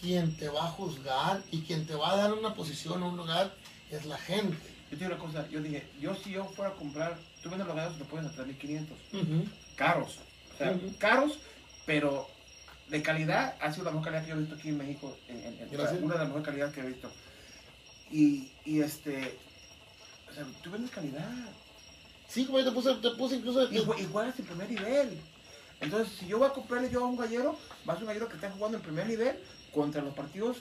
quien 0.00 0.36
te 0.36 0.48
va 0.48 0.66
a 0.66 0.70
juzgar 0.70 1.42
y 1.50 1.62
quien 1.62 1.86
te 1.86 1.94
va 1.94 2.12
a 2.12 2.16
dar 2.16 2.32
una 2.32 2.54
posición 2.54 3.02
o 3.02 3.08
un 3.08 3.16
lugar 3.16 3.52
es 3.90 4.04
la 4.06 4.18
gente. 4.18 4.56
yo 4.90 4.98
te 4.98 5.04
digo 5.04 5.16
una 5.16 5.24
cosa, 5.24 5.48
yo 5.48 5.60
dije, 5.60 5.88
yo 6.00 6.14
si 6.14 6.30
yo 6.30 6.44
fuera 6.44 6.70
a 6.72 6.74
comprar, 6.74 7.18
tú 7.42 7.50
vendes 7.50 7.66
los 7.66 7.76
gallos, 7.76 7.98
lo 7.98 8.04
puedes 8.06 8.26
a 8.26 8.32
3.500. 8.44 8.86
Ujú. 9.12 9.44
caros. 9.76 10.16
O 10.54 10.58
sea, 10.58 10.70
Ujú. 10.72 10.94
caros, 10.98 11.32
pero 11.86 12.28
de 12.92 13.02
calidad, 13.02 13.56
ha 13.60 13.72
sido 13.72 13.84
la 13.86 13.90
mejor 13.90 14.04
calidad 14.04 14.22
que 14.22 14.28
yo 14.28 14.36
he 14.36 14.40
visto 14.40 14.54
aquí 14.54 14.68
en 14.68 14.78
México. 14.78 15.16
En, 15.26 15.38
en- 15.38 15.44
en- 15.46 15.66
o 15.66 15.70
sea, 15.70 15.78
Gracias. 15.78 16.02
una 16.02 16.12
de 16.14 16.18
las 16.18 16.28
mejores 16.28 16.46
calidades 16.46 16.74
que 16.74 16.80
he 16.82 16.86
visto. 16.86 17.10
Y, 18.10 18.52
y 18.66 18.80
este, 18.82 19.38
o 20.30 20.34
sea, 20.34 20.44
tú 20.62 20.70
vendes 20.70 20.90
calidad. 20.90 21.28
Sí, 22.28 22.44
como 22.44 22.58
yo 22.60 22.66
te 22.66 22.72
puse, 22.72 22.94
te 22.96 23.10
puse 23.16 23.36
incluso... 23.36 23.72
Y 23.72 23.78
jue- 23.78 23.98
y 23.98 24.04
juegas 24.04 24.38
en 24.38 24.44
primer 24.44 24.68
nivel. 24.70 25.18
Entonces, 25.80 26.14
si 26.18 26.26
yo 26.26 26.38
voy 26.38 26.48
a 26.48 26.52
comprarle 26.52 26.90
yo 26.90 27.00
a 27.02 27.08
un 27.08 27.16
gallero, 27.16 27.58
va 27.88 27.94
a 27.94 27.96
ser 27.96 28.04
un 28.04 28.08
gallero 28.08 28.28
que 28.28 28.34
está 28.36 28.50
jugando 28.50 28.76
en 28.76 28.82
primer 28.84 29.06
nivel 29.06 29.38
contra 29.72 30.02
los 30.02 30.14
partidos 30.14 30.58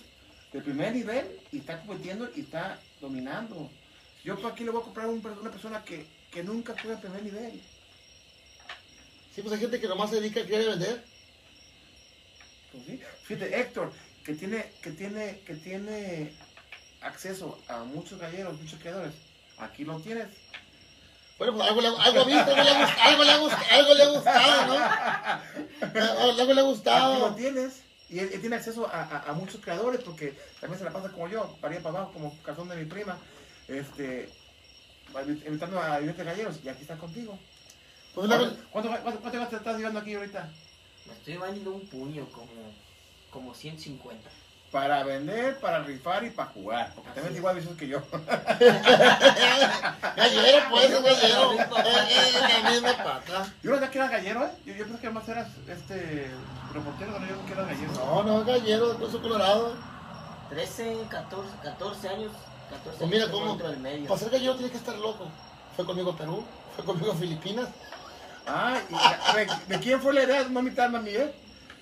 de 0.54 0.62
primer 0.62 0.96
nivel 0.96 1.38
y 1.52 1.60
está 1.60 1.82
compitiendo 1.82 2.30
y 2.36 2.42
está 2.42 2.80
dominando. 3.02 3.70
Si 4.22 4.30
yo 4.30 4.40
por 4.42 4.52
aquí 4.54 4.64
le 4.64 4.72
voy 4.72 4.82
a 4.82 4.86
comprar 4.86 5.06
a 5.08 5.10
una 5.10 5.52
persona 5.52 5.84
que, 5.84 6.08
que 6.32 6.44
nunca 6.44 6.74
juega 6.82 6.96
en 6.96 7.02
primer 7.02 7.24
nivel. 7.24 7.62
Sí, 9.36 9.42
pues 9.42 9.54
hay 9.54 9.60
gente 9.60 9.80
que 9.82 9.88
nomás 9.88 10.10
se 10.10 10.20
dedica 10.22 10.42
a 10.42 10.46
querer 10.46 10.70
vender. 10.70 11.11
Sí. 12.72 13.02
Fíjate, 13.24 13.60
Héctor, 13.60 13.92
que 14.24 14.34
tiene, 14.34 14.72
que 14.82 14.92
tiene, 14.92 15.40
que 15.46 15.56
tiene 15.56 16.34
acceso 17.02 17.60
a 17.68 17.80
muchos 17.84 18.20
galleros, 18.20 18.60
muchos 18.60 18.80
creadores. 18.80 19.14
Aquí 19.58 19.84
lo 19.84 20.00
tienes. 20.00 20.28
Bueno, 21.38 21.54
pues 21.56 21.68
algo 21.70 21.82
le, 21.82 21.88
algo 21.88 22.26
viste, 22.26 22.40
algo 22.52 22.64
le, 22.64 22.70
ha 22.70 23.06
algo 23.06 23.24
le, 23.24 23.32
ha 23.32 23.76
algo 23.76 23.94
le 23.96 24.04
ha 24.04 24.08
gustado, 24.08 24.68
¿no? 24.68 24.74
Algo 25.82 26.34
le 26.34 26.42
ha 26.42 26.44
Aquí 26.44 26.54
lo 26.54 26.66
gustado. 26.66 27.36
tienes. 27.36 27.82
Y 28.10 28.20
él, 28.20 28.30
él 28.34 28.42
tiene 28.42 28.56
acceso 28.58 28.88
a, 28.88 29.02
a- 29.04 29.24
a 29.30 29.34
muchos 29.34 29.60
creadores 29.62 30.02
porque 30.04 30.38
también 30.60 30.78
se 30.78 30.86
la 30.86 30.92
pasa 30.92 31.10
como 31.10 31.28
yo, 31.28 31.56
para 31.62 31.76
para 31.80 31.98
abajo, 31.98 32.14
como 32.14 32.38
calzón 32.44 32.68
de 32.70 32.76
mi 32.76 32.86
prima, 32.86 33.18
este, 33.68 34.30
invitando 35.48 35.82
a 35.82 35.98
vivientes 35.98 36.26
galleros. 36.26 36.60
Y 36.64 36.70
aquí 36.70 36.82
está 36.84 36.98
contigo. 36.98 37.40
Pues 38.14 38.28
¿Cuánto, 38.28 38.58
cuánto, 38.72 38.90
cuánto, 39.02 39.20
cuánto 39.22 39.48
te 39.48 39.56
estás 39.56 39.78
llevando 39.78 40.00
aquí 40.00 40.14
ahorita? 40.14 40.50
Me 41.06 41.14
estoy 41.14 41.38
bañando 41.38 41.72
un 41.72 41.88
puño 41.88 42.26
como, 42.32 42.74
como 43.32 43.54
150. 43.54 44.30
Para 44.72 45.04
vender, 45.04 45.60
para 45.60 45.84
rifar 45.84 46.24
y 46.24 46.30
para 46.30 46.50
jugar. 46.52 46.94
Porque 46.96 47.10
también 47.10 47.34
es 47.34 47.40
igual 47.40 47.56
de 47.56 47.62
vicioso 47.62 47.78
que 47.78 47.90
yo. 47.90 48.02
Gallero, 50.16 50.60
pues, 50.70 50.92
es 50.92 51.04
gallero. 51.04 51.54
Eh, 51.54 51.68
eh, 52.10 52.60
la 52.64 52.70
misma 52.70 53.04
pata. 53.04 53.54
Yo 53.62 53.72
no 53.72 53.76
sabía 53.76 53.92
que 53.92 53.98
eras 53.98 54.12
gallero, 54.12 54.46
¿eh? 54.46 54.52
Yo, 54.66 54.74
yo 54.74 54.86
pensé 54.86 55.02
que 55.02 55.08
además 55.08 55.28
eras 55.28 55.50
este, 55.68 56.32
reportero, 56.74 57.20
no, 57.20 57.28
yo 57.28 57.36
no 57.36 57.46
que 57.46 57.52
eras 57.52 57.68
gallero. 57.68 57.92
No, 57.94 58.24
no, 58.24 58.46
gallero, 58.46 58.94
de 58.94 59.04
Hueso 59.04 59.22
Colorado. 59.22 59.76
13, 60.50 60.98
14, 61.10 61.50
14 61.64 62.10
años. 62.10 62.32
14 62.70 62.98
Pues 62.98 63.12
mira 63.12 63.26
años 63.26 63.38
cómo. 63.38 63.58
Para 63.58 64.20
ser 64.20 64.30
gallero 64.30 64.54
tienes 64.56 64.72
que 64.72 64.78
estar 64.78 64.96
loco. 64.98 65.28
Fue 65.76 65.86
conmigo 65.86 66.12
a 66.12 66.18
Perú, 66.18 66.46
fue 66.78 66.86
conmigo 66.86 67.12
a 67.12 67.16
Filipinas. 67.16 67.68
Ah, 68.48 68.80
y, 68.90 68.94
a 68.96 69.34
ver, 69.34 69.48
¿de 69.68 69.80
quién 69.80 70.02
fue 70.02 70.14
la 70.14 70.24
idea? 70.24 70.44
No 70.50 70.62
mitad, 70.62 70.90
mami, 70.90 71.12
¿eh? 71.12 71.32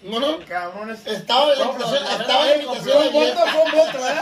No, 0.03 0.19
no. 0.19 0.39
Cabrones. 0.45 1.05
Estaba 1.05 1.51
en 1.51 1.59
la 1.59 1.65
No, 1.65 1.71
invitación, 1.71 2.03
no, 2.03 2.09
no, 2.09 2.21
estaba 2.21 2.51
en 2.51 2.59
la 2.59 2.65
no, 2.65 2.73
invitación 2.73 3.11
Fue 3.11 3.11
voto, 3.11 3.47
fue 3.51 3.63
un 3.63 3.71
voto, 3.71 4.07
¿eh? 4.07 4.21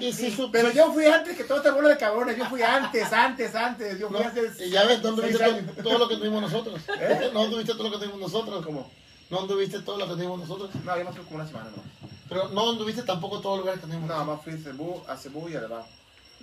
Sí, 0.00 0.06
Y 0.06 0.12
sí, 0.12 0.30
su- 0.34 0.50
Pero 0.50 0.70
yo 0.70 0.92
fui 0.92 1.06
antes 1.06 1.36
que 1.36 1.44
toda 1.44 1.58
esta 1.60 1.72
bola 1.72 1.90
de 1.90 1.96
cabrones. 1.98 2.36
Yo 2.38 2.46
fui 2.46 2.62
antes, 2.62 3.12
antes, 3.12 3.54
antes. 3.54 3.98
Yo 3.98 4.08
fui 4.08 4.18
No, 4.20 4.26
hace 4.26 4.64
y 4.64 4.70
ya 4.70 4.84
ves, 4.84 5.02
no 5.02 5.10
anduviste 5.10 5.38
seis 5.38 5.54
todo, 5.76 5.82
todo 5.90 5.98
lo 5.98 6.08
que 6.08 6.16
tuvimos 6.16 6.40
nosotros. 6.42 6.80
¿Eh? 6.98 7.30
No 7.32 7.42
anduviste 7.42 7.72
todo 7.74 7.84
lo 7.84 7.90
que 7.90 7.98
tuvimos 8.06 8.20
nosotros. 8.20 8.64
¿Cómo? 8.64 8.90
No 9.30 9.40
anduviste 9.40 9.80
todo 9.80 9.98
lo 9.98 10.06
que 10.08 10.12
tuvimos 10.14 10.38
nosotros. 10.40 10.70
No, 10.84 10.96
yo 10.98 11.04
más 11.04 11.14
fui 11.14 11.24
como 11.24 11.36
una 11.36 11.46
semana, 11.46 11.70
¿no? 11.76 11.82
Pero 12.28 12.48
no 12.48 12.70
anduviste 12.70 13.02
tampoco 13.02 13.40
todos 13.40 13.56
los 13.58 13.66
lugares 13.66 13.80
que 13.82 13.86
tuvimos 13.86 14.08
Nada 14.08 14.24
nosotros. 14.24 14.46
más 14.46 14.62
fui 14.64 14.70
a 14.70 14.72
Cebú, 14.72 15.02
a 15.08 15.16
Cebú 15.16 15.48
y 15.50 15.56
a 15.56 15.60
Levado. 15.60 15.86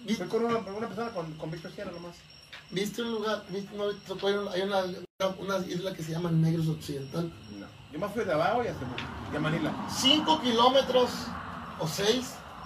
Fui 0.05 0.27
con 0.27 0.45
una, 0.45 0.57
una 0.59 0.87
persona, 0.87 1.09
con, 1.11 1.33
con 1.37 1.49
Víctor 1.51 1.71
Sierra 1.71 1.91
nomás. 1.91 2.15
¿Viste 2.71 3.01
un 3.01 3.11
lugar? 3.11 3.43
¿Viste, 3.49 3.75
no, 3.75 4.49
hay 4.51 4.61
una, 4.61 4.85
una 5.39 5.57
isla 5.67 5.93
que 5.93 6.03
se 6.03 6.11
llama 6.11 6.31
Negros 6.31 6.67
Occidental. 6.67 7.31
No. 7.59 7.67
Yo 7.91 7.99
más 7.99 8.13
fui 8.13 8.21
a 8.23 8.25
Levado 8.25 8.63
y 8.63 8.67
a 8.67 8.73
Cebú. 8.73 8.93
Y 9.31 9.35
a 9.35 9.39
Manila. 9.39 9.87
5 9.89 10.41
kilómetros 10.41 11.09
o 11.79 11.87
6 11.87 12.15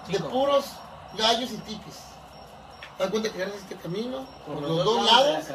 de 0.08 0.18
Cinco. 0.18 0.30
puros 0.30 0.66
gallos 1.18 1.52
y 1.52 1.58
tipis. 1.58 1.96
¿Te 2.98 3.04
das 3.04 3.12
cuenta 3.12 3.32
que 3.32 3.42
agarras 3.42 3.62
este 3.62 3.76
camino? 3.76 4.26
Por, 4.46 4.62
los, 4.62 4.86
dos, 4.86 4.98
de 4.98 5.12
la 5.12 5.12
lados, 5.12 5.46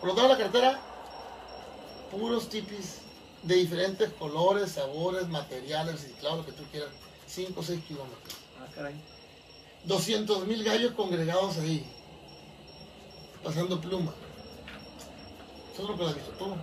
por 0.00 0.08
los 0.08 0.16
dos 0.16 0.24
lados 0.24 0.38
de 0.38 0.44
la 0.44 0.50
carretera, 0.50 0.80
puros 2.10 2.48
tipis 2.48 3.00
de 3.42 3.56
diferentes 3.56 4.12
colores, 4.12 4.72
sabores, 4.72 5.28
materiales, 5.28 6.00
reciclados, 6.00 6.38
lo 6.38 6.46
que 6.46 6.52
tú 6.52 6.62
quieras. 6.70 6.90
5 7.26 7.58
o 7.58 7.62
6 7.62 7.84
kilómetros. 7.84 8.36
Ah, 8.60 8.66
caray. 8.74 8.94
200 9.84 10.46
mil 10.46 10.64
gallos 10.64 10.92
congregados 10.92 11.58
ahí, 11.58 11.84
pasando 13.46 13.80
pluma. 13.80 14.12
Eso 15.72 15.82
es 15.84 15.88
lo 15.88 15.96
que 15.96 16.04
has 16.04 16.14
visto 16.16 16.32
tú. 16.32 16.56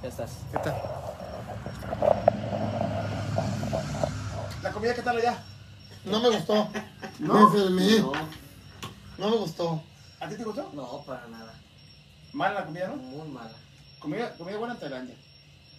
Ya 0.00 0.08
estás. 0.08 0.30
¿Qué 0.52 0.58
tal? 0.58 0.76
¿La 4.62 4.70
comida 4.72 4.94
qué 4.94 5.02
tal 5.02 5.16
allá? 5.16 5.42
No 6.04 6.20
me 6.20 6.28
gustó. 6.30 6.68
¿No? 7.18 7.34
Me 7.34 7.40
enfermé. 7.40 7.98
No, 7.98 8.12
No 9.18 9.30
me 9.30 9.36
gustó. 9.38 9.82
¿A 10.20 10.28
ti 10.28 10.36
te 10.36 10.44
gustó? 10.44 10.70
no, 10.72 11.02
para 11.04 11.26
nada. 11.28 11.54
Mala 12.32 12.54
la 12.60 12.66
comida, 12.66 12.88
¿no? 12.88 12.96
Muy 12.96 13.28
mala. 13.28 13.52
Comida, 14.00 14.34
comida 14.36 14.58
buena 14.58 14.74
en 14.74 14.80
Tailandia. 14.80 15.16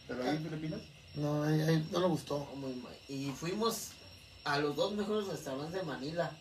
Pero 0.07 0.23
ahí 0.23 0.29
en 0.37 0.43
Filipinas. 0.43 0.79
No, 1.15 1.43
ahí- 1.43 1.61
ahí 1.61 1.87
no 1.91 1.99
me 1.99 2.07
gustó. 2.07 2.39
Muy 2.55 2.73
mal. 2.75 2.93
Y 3.07 3.31
fuimos 3.31 3.89
a 4.45 4.57
los 4.59 4.75
dos 4.75 4.93
mejores 4.93 5.27
restaurantes 5.27 5.73
de 5.73 5.83
Manila. 5.83 6.31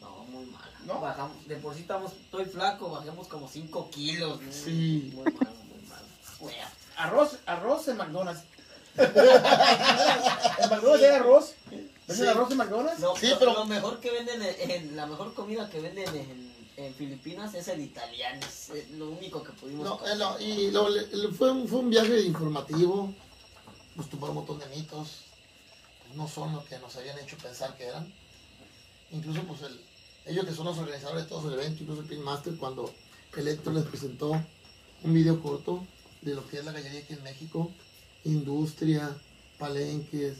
No, 0.00 0.24
muy 0.24 0.46
mala. 0.46 0.70
¿No? 0.86 1.00
Bajamos, 1.00 1.46
de 1.46 1.56
por 1.56 1.74
sí 1.74 1.80
estamos, 1.82 2.12
estoy 2.12 2.44
flaco, 2.46 2.90
bajemos 2.90 3.26
como 3.28 3.48
5 3.48 3.90
kilos. 3.90 4.40
Muy, 4.40 4.52
Sí. 4.52 5.12
Muy 5.14 5.24
malo, 5.24 5.54
muy 5.68 5.82
malo. 5.88 6.06
Arroz, 6.96 7.38
arroz 7.46 7.88
en 7.88 7.96
McDonald's. 7.96 8.42
¿En 8.96 10.70
McDonald's 10.70 11.02
hay 11.04 11.10
arroz? 11.16 11.54
¿Venden 12.08 12.24
Sí. 12.26 12.30
arroz 12.32 12.50
en 12.50 12.56
McDonald's? 12.56 13.00
Lo, 13.00 13.14
Sí, 13.16 13.28
pero- 13.38 13.52
lo 13.52 13.64
mejor 13.66 14.00
que 14.00 14.10
venden, 14.10 14.40
en, 14.42 14.70
en- 14.70 14.96
la 14.96 15.06
mejor 15.06 15.34
comida 15.34 15.68
que 15.68 15.80
venden 15.80 16.08
en, 16.16 16.52
en 16.76 16.94
Filipinas 16.94 17.54
es 17.54 17.68
el 17.68 17.80
italiano. 17.82 18.40
Es 18.46 18.70
eh, 18.70 18.88
lo 18.96 19.10
único 19.10 19.42
que 19.42 19.52
pudimos 19.52 19.84
No, 19.84 19.98
comer. 19.98 20.14
eh, 20.14 20.16
no, 20.18 20.40
y 20.40 20.70
lo- 20.70 20.88
le- 20.88 21.06
le- 21.14 21.28
fue, 21.28 21.52
un, 21.52 21.68
fue 21.68 21.80
un 21.80 21.90
viaje 21.90 22.20
informativo. 22.22 23.12
Nos 23.94 24.08
tumbaron 24.08 24.36
un 24.38 24.44
montón 24.46 24.58
de 24.68 24.74
mitos. 24.76 25.24
No 26.14 26.26
son 26.26 26.54
lo 26.54 26.64
que 26.64 26.78
nos 26.78 26.96
habían 26.96 27.18
hecho 27.18 27.36
pensar 27.36 27.76
que 27.76 27.84
eran. 27.84 28.10
Incluso, 29.10 29.42
pues, 29.42 29.60
el, 29.62 29.78
ellos 30.26 30.46
que 30.46 30.54
son 30.54 30.64
los 30.64 30.78
organizadores 30.78 31.24
de 31.24 31.28
todo 31.28 31.48
el 31.48 31.54
evento, 31.60 31.82
incluso 31.82 32.02
el 32.02 32.08
Pinmaster, 32.08 32.56
cuando 32.56 32.90
el 33.36 33.48
Héctor 33.48 33.74
les 33.74 33.84
presentó 33.84 34.30
un 35.02 35.12
video 35.14 35.42
corto 35.42 35.84
de 36.22 36.34
lo 36.34 36.46
que 36.48 36.58
es 36.58 36.64
la 36.64 36.72
gallería 36.72 37.00
aquí 37.00 37.12
en 37.12 37.22
México, 37.22 37.70
industria, 38.24 39.14
palenques. 39.58 40.38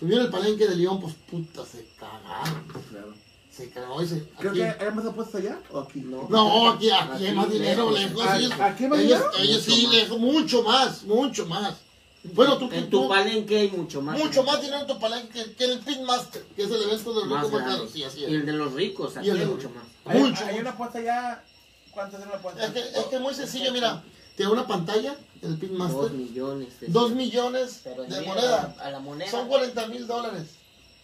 Vieron 0.00 0.24
el 0.26 0.30
palenque 0.30 0.66
de 0.66 0.76
León, 0.76 1.00
pues 1.00 1.14
puta, 1.30 1.64
se 1.64 1.86
cagaron. 1.98 2.64
Claro. 2.90 3.14
Se 3.50 3.70
no, 3.74 4.00
dice, 4.00 4.24
Creo 4.38 4.52
aquí- 4.52 4.60
que 4.60 4.84
hay 4.84 4.94
más 4.94 5.04
apuestas 5.04 5.34
allá 5.42 5.58
o 5.70 5.80
aquí. 5.80 6.00
No. 6.00 6.26
No, 6.30 6.70
aquí, 6.70 6.90
aquí 6.90 7.12
hay 7.12 7.26
Aquí, 7.26 7.36
más 7.36 7.50
dinero, 7.50 7.90
lejos. 7.90 8.16
lejos. 8.16 8.22
¿A- 8.22 8.26
más 8.28 8.80
ellos, 8.80 8.98
dinero? 8.98 9.30
ellos 9.38 9.62
sí, 9.62 9.70
Mucho 9.70 9.82
más. 9.88 9.94
lejos, 9.94 10.18
mucho 10.18 10.62
más, 10.62 11.02
mucho 11.04 11.46
más. 11.46 11.74
Bueno, 12.22 12.58
tú, 12.58 12.68
En 12.72 12.88
tú- 12.90 13.02
tu 13.02 13.08
palenque 13.08 13.58
hay 13.58 13.70
mucho 13.70 14.00
más. 14.02 14.18
mucho 14.18 14.42
más 14.44 14.60
dinero 14.62 14.80
en 14.82 14.86
tu 14.86 14.98
palenque 14.98 15.42
que, 15.44 15.52
que 15.54 15.64
en 15.64 15.70
el 15.72 15.78
Pitmaster, 15.80 16.42
que 16.54 16.62
es 16.62 16.70
el 16.70 16.82
evento 16.82 17.12
de 17.14 17.20
los 17.20 17.28
Más 17.28 17.38
ricos 17.44 17.52
más 17.52 17.60
grande. 17.62 17.76
caros. 17.78 17.92
Sí, 17.92 18.04
así 18.04 18.20
Y 18.20 18.24
el 18.24 18.46
de 18.46 18.52
los 18.52 18.72
ricos, 18.72 19.16
aquí 19.16 19.26
Y 19.26 19.30
el 19.30 19.36
hay 19.36 19.44
de- 19.46 19.50
mucho 19.52 19.70
más. 19.70 19.84
Hay, 20.04 20.20
Mucho. 20.22 20.44
hay 20.44 20.58
una 20.58 20.70
apuesta 20.70 20.98
allá. 20.98 21.44
¿Cuánto 21.90 22.18
es 22.18 22.24
una 22.24 22.34
apuesta? 22.36 22.64
Es 22.64 22.70
que, 22.72 22.78
es 22.80 23.04
que 23.06 23.16
es 23.16 23.20
muy 23.20 23.34
sencillo, 23.34 23.72
mira, 23.72 24.02
te 24.40 24.44
da 24.46 24.52
una 24.52 24.66
pantalla, 24.66 25.14
el 25.42 25.58
Dos 25.60 26.12
millones. 26.12 26.80
de- 26.80 26.86
dos 26.86 27.10
millones 27.10 27.80
Pero 27.84 28.04
en 28.04 28.10
de 28.10 28.20
moneda, 28.22 28.62
A 28.62 28.76
la, 28.78 28.84
a 28.84 28.90
la 28.92 28.98
moneda. 29.00 29.30
son 29.30 29.48
40 29.48 29.86
mil 29.88 30.06
dólares. 30.06 30.44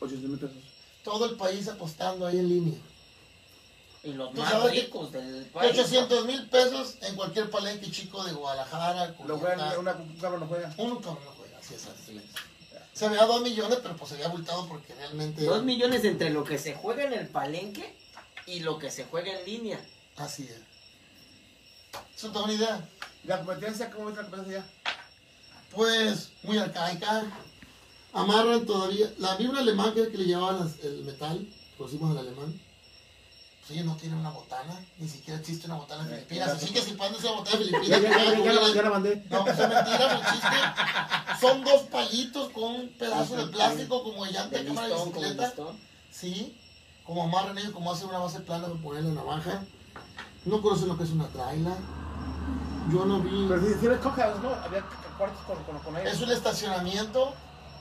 800 0.01 0.31
mil 0.31 0.39
pesos. 0.39 0.57
Todo 1.05 1.27
el 1.27 1.37
país 1.37 1.69
apostando 1.69 2.27
ahí 2.27 2.39
en 2.39 2.49
línea. 2.49 2.79
Y 4.05 4.15
los 4.15 4.33
¿Tú 4.33 4.41
más 4.41 4.71
ricos 4.71 5.13
del 5.13 5.45
país. 5.53 5.73
800 5.73 6.25
mil 6.25 6.49
pesos 6.49 6.95
en 7.03 7.15
cualquier 7.15 7.51
palenque 7.51 7.91
chico 7.91 8.25
de 8.25 8.33
Guadalajara, 8.33 9.15
Lo 9.27 9.37
juegan, 9.39 9.79
una, 9.81 9.93
un 9.93 10.17
cabrón 10.19 10.41
lo 10.41 10.47
juega. 10.47 10.75
Uno 10.79 10.99
cabrón 11.03 11.25
no 11.27 11.31
juega, 11.33 11.59
así 11.59 11.75
es, 11.75 11.87
así 11.87 12.17
es. 12.17 12.25
Se 12.99 13.07
veía 13.11 13.27
dos 13.27 13.43
millones, 13.43 13.81
pero 13.83 13.95
pues 13.99 14.09
se 14.09 14.15
había 14.15 14.29
abultado 14.29 14.67
porque 14.67 14.95
realmente. 14.95 15.45
Dos 15.45 15.63
millones 15.63 16.03
entre 16.05 16.31
lo 16.31 16.43
que 16.45 16.57
se 16.57 16.75
juega 16.75 17.05
en 17.05 17.13
el 17.13 17.29
palenque 17.29 17.95
y 18.47 18.61
lo 18.61 18.79
que 18.79 18.91
se 18.91 19.05
juega 19.05 19.39
en 19.39 19.45
línea. 19.45 19.79
Así 20.17 20.45
es. 20.45 20.57
¿Eso 22.17 22.29
te 22.29 22.39
da 22.39 22.45
una 22.45 22.53
idea? 22.55 22.89
La 23.27 23.39
competencia, 23.39 23.91
¿cómo 23.91 24.11
es 24.11 24.17
la 24.17 24.23
competencia? 24.23 24.65
Pues 25.75 26.31
muy 26.43 26.59
arcaica. 26.59 27.25
Amarran 28.13 28.65
todavía. 28.65 29.13
La 29.19 29.37
vibra 29.37 29.61
alemán 29.61 29.93
que 29.93 30.03
el 30.03 30.13
le 30.13 30.25
llevaban 30.25 30.61
las- 30.61 30.79
el 30.85 31.05
metal, 31.05 31.47
conocimos 31.77 32.11
al 32.13 32.19
alemán. 32.19 32.61
Pues 33.61 33.71
ellos 33.73 33.85
no 33.87 33.97
tienen 33.97 34.19
una 34.21 34.31
botana, 34.31 34.79
ni 34.99 35.09
siquiera 35.09 35.41
existe 35.41 35.67
una 35.67 35.75
botana 35.77 36.05
en 36.05 36.11
Filipinas. 36.11 36.51
Así 36.51 36.73
que 36.73 36.81
si 36.81 36.93
pones 36.93 37.19
una 37.25 37.33
botana 37.33 37.57
en 37.61 37.65
Filipinas, 37.65 37.89
ya, 38.03 38.09
ya, 38.11 38.25
ya, 38.45 38.53
la- 38.53 38.67
el- 38.69 38.75
ya 38.75 38.83
la 38.83 38.91
mandé. 38.91 39.25
No, 39.29 39.45
pues 39.45 39.59
es 39.59 39.69
mentira, 39.69 40.13
no 40.15 40.21
existe. 40.21 41.41
Son 41.41 41.65
dos 41.65 41.83
palitos 41.83 42.53
con 42.53 42.65
un 42.77 42.89
pedazo 42.91 43.37
de 43.37 43.47
plástico 43.49 44.05
como 44.05 44.25
de 44.25 44.33
llanta 44.33 44.59
De 44.59 44.65
cámara 44.67 44.89
de 44.89 44.95
bicicleta. 44.95 45.53
Sí, 46.13 46.57
como 47.05 47.25
amarran 47.25 47.59
ellos, 47.59 47.73
como 47.73 47.93
hacen 47.93 48.09
una 48.09 48.19
base 48.19 48.41
plana 48.41 48.69
para 48.69 48.81
ponerle 48.81 49.11
navaja. 49.13 49.65
No 50.45 50.63
conocen 50.63 50.89
lo 50.89 50.97
que 50.97 51.05
es 51.05 51.11
una 51.11 51.27
traila. 51.29 51.77
Yo 52.91 53.05
no 53.05 53.21
vi. 53.21 53.47
Pero 53.49 53.61
si, 53.63 53.75
si 53.75 53.87
cojas, 54.03 54.41
¿no? 54.41 54.51
Había 54.55 54.83
cuartos 55.19 55.41
con, 55.47 55.63
con, 55.65 55.79
con 55.81 55.97
ellos. 55.97 56.13
Es 56.13 56.21
un 56.21 56.31
estacionamiento 56.31 57.35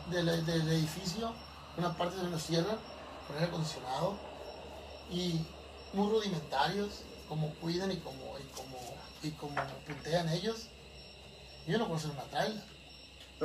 del, 0.10 0.46
del 0.46 0.68
edificio, 0.70 1.34
una 1.78 1.96
parte 1.96 2.18
de 2.18 2.28
una 2.28 2.40
sierra, 2.40 2.78
con 3.28 3.36
aire 3.36 3.48
acondicionado 3.48 4.16
y 5.12 5.46
muy 5.94 6.10
rudimentarios, 6.10 7.02
como 7.28 7.54
cuidan 7.56 7.92
y 7.92 7.98
como, 7.98 8.38
y 8.40 8.44
como, 8.56 8.78
y 9.24 9.32
como 9.32 9.56
puntean 9.86 10.30
ellos. 10.30 10.68
Yo 11.68 11.78
no 11.78 11.88
conozco 11.88 12.12
una 12.12 12.24
traila. 12.24 12.64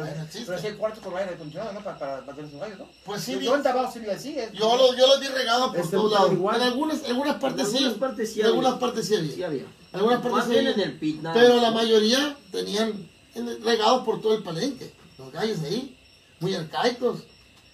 No 0.05 0.23
existe. 0.25 0.47
pero 0.47 0.59
sí 0.61 0.67
hay 0.69 0.73
cuartos 0.75 1.03
con 1.03 1.17
aire 1.17 1.35
acondicionado, 1.35 1.73
¿no? 1.73 1.81
Para, 1.85 1.99
para, 1.99 2.21
para 2.25 2.35
tener 2.37 2.51
sus 2.51 2.61
gallos, 2.61 2.79
¿no? 2.79 2.89
Pues 3.05 3.23
sí, 3.23 3.33
yo, 3.33 3.39
vi- 3.39 3.45
yo 3.47 3.57
en 3.57 4.21
sí 4.21 4.37
yo, 4.53 4.77
lo, 4.77 4.95
yo 4.95 5.07
los 5.07 5.21
vi 5.21 5.29
regados 5.29 5.71
por 5.71 5.79
Este 5.81 5.97
todos 5.97 6.13
lados. 6.13 6.33
igual. 6.33 6.57
En 6.57 6.63
algunas, 6.63 7.05
algunas 7.05 7.37
partes 7.37 7.67
En 7.67 7.71
sí. 7.71 7.77
algunas 7.79 7.99
partes 7.99 8.33
sí 8.33 8.41
en 8.41 8.47
algunas 8.47 8.73
había. 8.73 8.81
partes 8.81 9.07
sí 9.09 9.15
había. 9.17 9.35
Sí 9.35 9.43
había. 9.43 9.65
Algunas 9.93 10.21
partes 10.23 10.45
sí 10.45 10.57
había. 10.59 10.71
en 10.71 10.81
el 10.81 10.99
pit, 10.99 11.21
nada 11.23 11.35
Pero 11.35 11.61
la 11.61 11.71
mayoría 11.71 12.37
tenían 12.53 13.09
en- 13.35 13.65
regados 13.65 14.05
por 14.05 14.21
todo 14.21 14.35
el 14.35 14.43
palenque. 14.43 14.93
Los 15.19 15.33
gallos 15.33 15.59
ahí, 15.65 15.97
muy 16.41 16.55
arcaicos. 16.55 17.21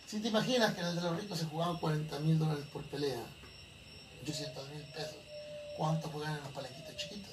Si 0.07 0.20
te 0.20 0.29
imaginas 0.29 0.74
que 0.74 0.81
en 0.81 0.87
el 0.89 0.95
de 0.97 1.01
los 1.03 1.20
ricos 1.20 1.39
se 1.39 1.45
jugaban 1.47 1.77
40 1.79 2.18
mil 2.20 2.39
dólares 2.39 2.64
por 2.72 2.83
pelea, 2.85 3.20
800 4.22 4.68
mil 4.70 4.83
pesos, 4.95 5.16
¿cuánto 5.77 6.09
juegan 6.09 6.37
en 6.37 6.43
los 6.45 6.53
palenquitos 6.53 6.97
chiquitos? 6.97 7.33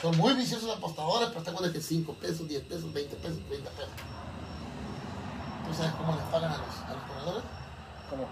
Son 0.00 0.16
muy 0.16 0.32
viciosos 0.34 0.70
apostadores, 0.76 1.28
pero 1.28 1.42
te 1.42 1.50
acuerdas 1.50 1.72
que 1.72 1.80
5 1.80 2.14
pesos, 2.14 2.48
10 2.48 2.62
pesos, 2.64 2.92
20 2.92 3.16
pesos, 3.16 3.38
30 3.48 3.70
pesos. 3.70 3.90
¿Tú 5.66 5.74
sabes 5.74 5.92
cómo 5.92 6.14
les 6.14 6.24
pagan 6.24 6.52
a 6.52 6.58
los, 6.58 6.76
a 6.88 6.94
los 6.94 7.02
corredores? 7.04 7.44
Como, 8.10 8.26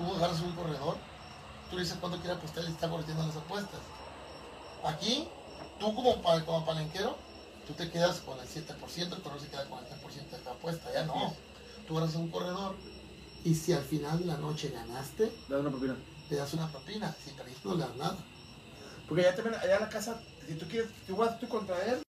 Tú 0.00 0.14
agarras 0.16 0.40
un 0.40 0.52
corredor, 0.52 0.96
tú 1.68 1.76
le 1.76 1.82
dices 1.82 1.98
cuánto 2.00 2.18
quiere 2.20 2.34
apostar 2.34 2.64
y 2.64 2.68
le 2.68 2.72
está 2.72 2.88
corrigiendo 2.88 3.26
las 3.26 3.36
apuestas. 3.36 3.80
Aquí, 4.82 5.28
tú 5.78 5.94
como, 5.94 6.22
como 6.22 6.64
palenquero, 6.64 7.18
tú 7.66 7.74
te 7.74 7.90
quedas 7.90 8.20
con 8.20 8.38
el 8.40 8.48
7%, 8.48 8.66
el 8.96 9.22
corredor 9.22 9.40
se 9.40 9.48
queda 9.48 9.68
con 9.68 9.78
el 9.80 9.84
3% 9.84 10.30
de 10.30 10.42
la 10.42 10.52
apuesta. 10.52 10.90
Ya 10.94 11.04
no. 11.04 11.34
Tú 11.86 11.98
agarras 11.98 12.16
un 12.16 12.30
corredor 12.30 12.76
y 13.44 13.54
si 13.54 13.74
al 13.74 13.84
final 13.84 14.20
de 14.20 14.24
la 14.24 14.38
noche 14.38 14.70
ganaste, 14.70 15.30
le 15.48 15.54
das 15.54 15.60
una 15.60 15.70
propina. 15.70 15.96
le 16.30 16.36
das 16.36 16.54
una 16.54 16.68
propina. 16.68 17.14
Si 17.22 17.32
perdiste, 17.32 17.68
no 17.68 17.74
le 17.74 17.84
das 17.84 17.96
nada. 17.96 18.16
Porque 19.06 19.26
allá 19.26 19.36
también, 19.36 19.60
allá 19.60 19.74
en 19.74 19.82
la 19.82 19.88
casa, 19.90 20.18
si 20.48 20.54
tú 20.54 20.66
quieres, 20.66 20.88
si 21.06 21.12
juegas 21.12 21.38
tú 21.38 21.46
contra 21.46 21.76
él, 21.84 22.02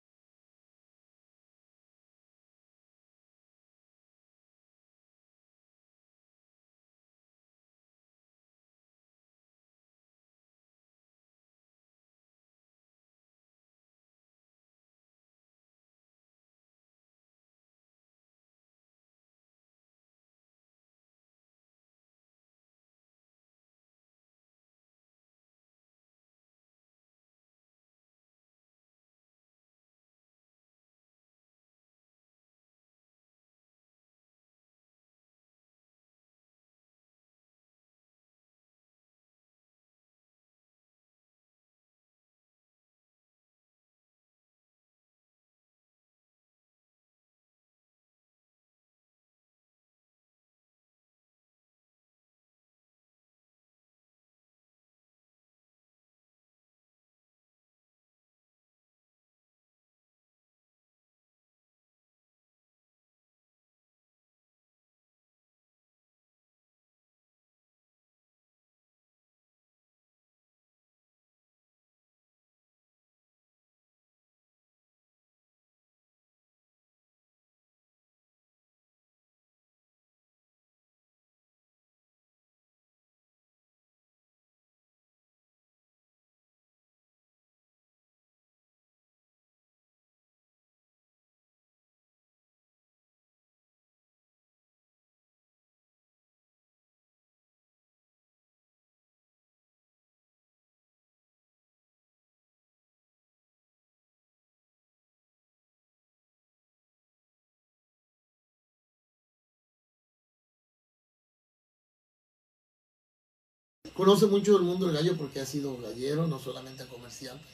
Conoce 113.95 114.27
mucho 114.27 114.53
del 114.55 114.63
mundo 114.63 114.87
del 114.87 114.97
gallo 114.97 115.17
porque 115.17 115.41
ha 115.41 115.47
sido 115.47 115.77
gallero, 115.79 116.27
no 116.27 116.39
solamente 116.39 116.87
comerciante. 116.87 117.45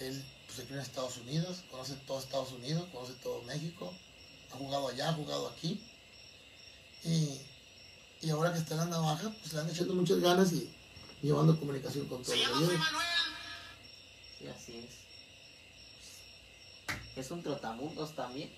Él 0.00 0.24
pues, 0.46 0.56
se 0.56 0.64
crió 0.64 0.76
en 0.76 0.82
Estados 0.82 1.18
Unidos, 1.18 1.62
conoce 1.70 1.94
todo 2.06 2.18
Estados 2.18 2.52
Unidos, 2.52 2.88
conoce 2.92 3.12
todo 3.22 3.42
México, 3.42 3.92
ha 4.52 4.56
jugado 4.56 4.88
allá, 4.88 5.10
ha 5.10 5.14
jugado 5.14 5.48
aquí. 5.48 5.80
Y, 7.04 7.40
y 8.22 8.30
ahora 8.30 8.52
que 8.52 8.58
está 8.58 8.74
en 8.74 8.80
la 8.80 8.86
navaja, 8.86 9.30
pues 9.40 9.52
le 9.52 9.60
han 9.60 9.70
echando 9.70 9.94
muchas 9.94 10.18
ganas 10.20 10.52
y 10.52 10.68
llevando 11.22 11.58
comunicación 11.58 12.06
con 12.06 12.22
todos 12.22 12.38
los 12.38 12.48
galleros. 12.48 12.86
Sí, 14.38 14.46
así 14.48 14.78
es. 14.78 15.04
Es 17.16 17.30
un 17.30 17.42
trotamundos 17.42 18.14
también. 18.16 18.50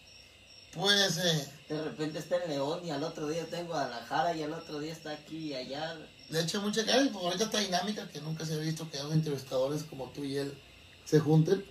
Pues, 0.73 1.19
eh, 1.19 1.53
De 1.69 1.83
repente 1.83 2.19
está 2.19 2.43
en 2.43 2.51
León 2.51 2.85
y 2.85 2.91
al 2.91 3.03
otro 3.03 3.29
día 3.29 3.43
está 3.43 3.61
en 3.61 3.67
Guadalajara 3.67 4.37
y 4.37 4.43
al 4.43 4.53
otro 4.53 4.79
día 4.79 4.93
está 4.93 5.13
aquí 5.13 5.51
y 5.51 5.55
allá. 5.55 5.97
De 6.29 6.41
hecho, 6.43 6.61
mucha 6.61 6.83
gente, 6.85 7.11
pues 7.13 7.25
ahorita 7.25 7.45
esta 7.45 7.61
dinámica 7.61 8.09
que 8.09 8.21
nunca 8.21 8.45
se 8.45 8.55
ha 8.55 8.59
visto 8.59 8.91
que 8.91 8.99
dos 8.99 9.13
entrevistadores 9.13 9.85
como 9.85 10.07
tú 10.11 10.25
y 10.25 10.37
él 10.37 10.57
se 11.05 11.21
junten 11.21 11.65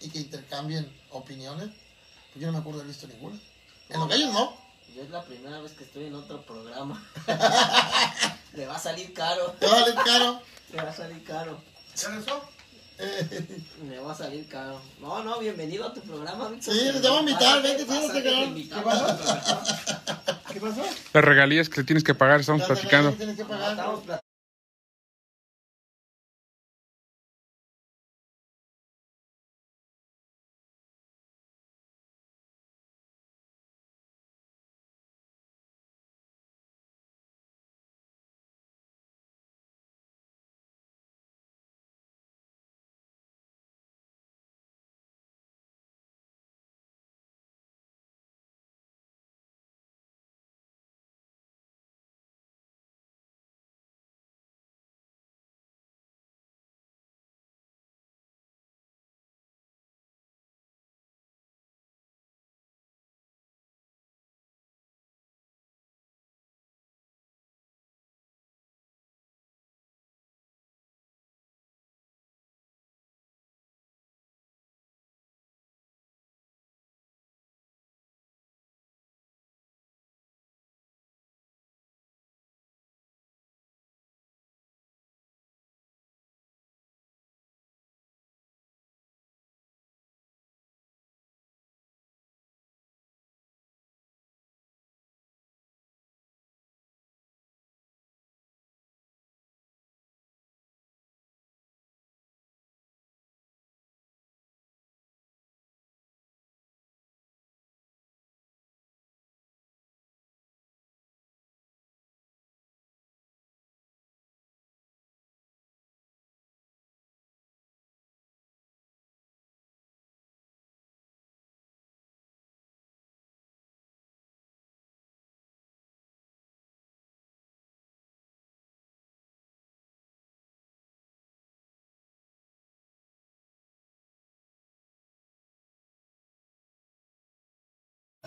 y 0.00 0.08
que 0.08 0.18
intercambien 0.18 0.90
opiniones. 1.10 1.68
Pues 2.32 2.40
yo 2.40 2.46
no 2.46 2.52
me 2.52 2.58
acuerdo 2.58 2.78
de 2.78 2.84
haber 2.84 2.94
visto 2.96 3.06
ninguna. 3.06 3.38
En 3.90 4.00
los 4.00 4.08
gallos 4.08 4.32
no. 4.32 4.56
Yo 4.94 5.02
es 5.02 5.10
la 5.10 5.22
primera 5.24 5.60
vez 5.60 5.72
que 5.72 5.84
estoy 5.84 6.04
en 6.04 6.14
otro 6.14 6.44
programa. 6.46 7.06
Le 8.54 8.66
va 8.66 8.76
a 8.76 8.78
salir 8.78 9.12
caro. 9.12 9.54
Te 9.60 9.66
va 9.66 9.80
a 9.80 9.84
salir 9.84 9.94
caro. 10.04 10.42
Le 10.72 10.82
va 10.82 10.90
a 10.90 10.94
salir 10.94 11.24
caro. 11.24 11.60
¿Ya 11.94 12.18
eso? 12.18 12.55
Me 13.88 13.98
va 13.98 14.12
a 14.12 14.14
salir 14.14 14.48
caro. 14.48 14.80
No, 15.00 15.22
no, 15.22 15.38
bienvenido 15.38 15.86
a 15.86 15.92
tu 15.94 16.00
programa, 16.00 16.48
Víctor. 16.48 16.74
Sí, 16.74 16.80
te 16.92 17.00
vamos 17.00 17.18
a 17.18 17.20
invitar, 17.20 17.62
vente, 17.62 17.84
pásate, 17.84 18.22
cabrón. 18.22 18.40
te 18.42 18.46
invitamos. 18.60 18.94
¿Qué 20.52 20.60
pasó? 20.60 20.82
Las 21.12 21.24
regalías 21.24 21.68
que 21.68 21.80
le 21.82 21.86
tienes 21.86 22.02
que 22.04 22.14
pagar, 22.14 22.40
estamos 22.40 22.62
platicando. 22.62 23.12
Tienes 23.12 23.36
que 23.36 23.42
No, 23.42 23.48
pagar. 23.48 23.70
estamos 23.72 24.00
platicando. 24.00 24.25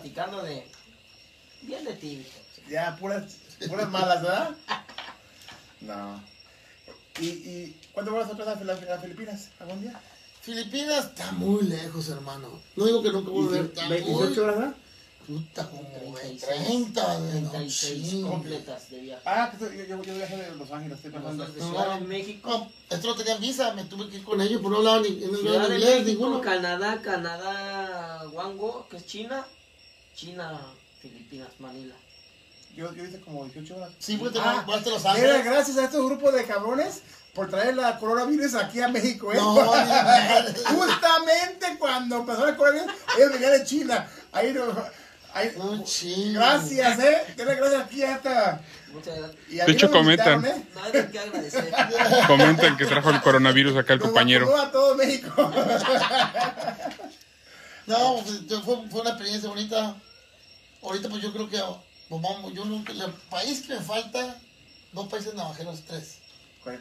Platicando 0.00 0.42
de. 0.42 0.66
Bien 1.62 1.84
de 1.84 1.92
ti, 1.94 2.16
Víctor. 2.16 2.42
Ya, 2.70 2.96
puras, 2.96 3.36
puras 3.68 3.90
malas, 3.90 4.22
¿verdad? 4.22 4.50
No. 5.80 6.22
¿Y, 7.20 7.26
y 7.26 7.80
cuándo 7.92 8.14
vas 8.14 8.28
a 8.28 8.32
otra 8.32 8.54
vez 8.54 8.88
a 8.88 8.98
Filipinas? 8.98 9.50
¿Algún 9.58 9.82
día? 9.82 10.00
Filipinas 10.40 11.06
está 11.06 11.32
muy 11.32 11.64
lejos, 11.64 12.08
hermano. 12.08 12.48
No 12.76 12.86
digo 12.86 13.02
que 13.02 13.10
nunca 13.10 13.30
voy 13.30 13.48
a 13.48 13.50
ver. 13.50 13.64
Está 13.66 13.86
muy... 13.86 13.96
28 13.96 14.42
horas, 14.42 14.56
¿verdad? 14.56 14.74
Puta, 15.26 15.68
como 15.68 15.82
de 15.82 15.98
36, 16.12 16.66
30, 16.66 17.20
de 17.20 17.40
no, 17.40 17.50
36 17.50 18.10
chingue. 18.10 18.30
completas 18.30 18.90
de 18.90 19.00
viaje. 19.00 19.22
Ah, 19.26 19.52
que 19.52 19.64
yo, 19.64 19.84
yo, 19.84 20.02
yo 20.02 20.14
viajé 20.14 20.36
de 20.36 20.56
Los 20.56 20.70
Ángeles, 20.72 20.96
estoy 20.96 21.12
pensando. 21.12 21.46
De 21.46 21.60
Ciudad 21.60 22.00
de 22.00 22.06
México. 22.06 22.48
No, 22.48 22.96
esto 22.96 23.06
no 23.06 23.14
tenían 23.16 23.40
visa, 23.40 23.74
me 23.74 23.84
tuve 23.84 24.08
que 24.08 24.16
ir 24.16 24.24
con 24.24 24.40
ellos, 24.40 24.60
pero 24.62 24.70
no 24.70 24.76
hablaban 24.78 25.02
ni, 25.02 25.10
no 25.10 25.38
Ciudad 25.38 25.68
de 25.68 25.74
inglés 25.74 26.04
México, 26.04 26.24
ninguno. 26.24 26.40
Canadá, 26.40 27.00
Canadá, 27.02 28.28
Wango, 28.32 28.88
que 28.88 28.96
es 28.96 29.06
China. 29.06 29.46
China, 30.14 30.60
Filipinas, 31.00 31.48
Manila. 31.58 31.94
Yo, 32.74 32.92
yo 32.94 33.04
hice 33.04 33.20
como 33.20 33.44
18 33.46 33.76
horas. 33.76 33.90
Sí, 33.98 34.16
pues 34.16 34.32
te 34.32 34.38
Ah, 34.38 34.64
vas 34.66 34.86
a 34.86 34.90
Los 34.90 35.00
Mira, 35.02 35.12
Ángeles. 35.12 35.44
gracias 35.44 35.76
a 35.78 35.84
estos 35.84 36.04
grupos 36.06 36.32
de 36.34 36.44
cabrones 36.44 37.02
por 37.34 37.48
traer 37.48 37.74
la 37.76 37.98
coronavirus 37.98 38.54
aquí 38.54 38.80
a 38.80 38.88
México, 38.88 39.32
¿eh? 39.32 39.36
No. 39.36 39.54
Justamente 40.66 41.76
cuando 41.78 42.18
empezó 42.18 42.46
el 42.48 42.56
coronavirus, 42.56 42.94
ellos 43.18 43.32
venían 43.32 43.52
de 43.52 43.64
China. 43.64 44.08
Ahí 44.32 44.52
no. 44.52 44.66
No 45.56 45.84
chingue. 45.84 46.32
gracias, 46.32 46.98
¿eh? 46.98 47.22
Denle 47.36 47.54
gracias 47.54 47.82
aquí 47.84 48.02
a 48.02 48.16
esta. 48.16 48.60
Muchas 48.92 49.16
gracias. 49.16 49.36
y 49.48 49.60
a 49.60 49.64
De 49.66 49.72
hecho, 49.72 49.88
comentan. 49.90 50.44
¿eh? 50.44 50.64
De 50.92 51.08
qué 51.10 51.18
agradecer. 51.20 51.72
Comentan 52.26 52.76
que 52.76 52.84
trajo 52.86 53.10
el 53.10 53.20
coronavirus 53.20 53.76
acá 53.76 53.92
el 53.92 54.00
Nos 54.00 54.08
compañero. 54.08 54.56
a 54.60 54.70
todo 54.72 54.94
México. 54.96 55.32
No, 57.90 58.22
pues, 58.24 58.62
fue, 58.64 58.88
fue 58.88 59.00
una 59.00 59.10
experiencia 59.10 59.48
bonita. 59.48 59.96
Ahorita 60.82 61.08
pues 61.08 61.22
yo 61.22 61.32
creo 61.32 61.48
que 61.48 61.58
pues, 62.08 62.22
vamos, 62.22 62.52
yo 62.54 62.64
nunca, 62.64 62.92
el 62.92 63.12
país 63.28 63.62
que 63.66 63.74
me 63.74 63.80
falta, 63.80 64.40
dos 64.92 65.08
países 65.08 65.34
navajeros, 65.34 65.80
tres. 65.86 66.18
¿Cuál. 66.62 66.80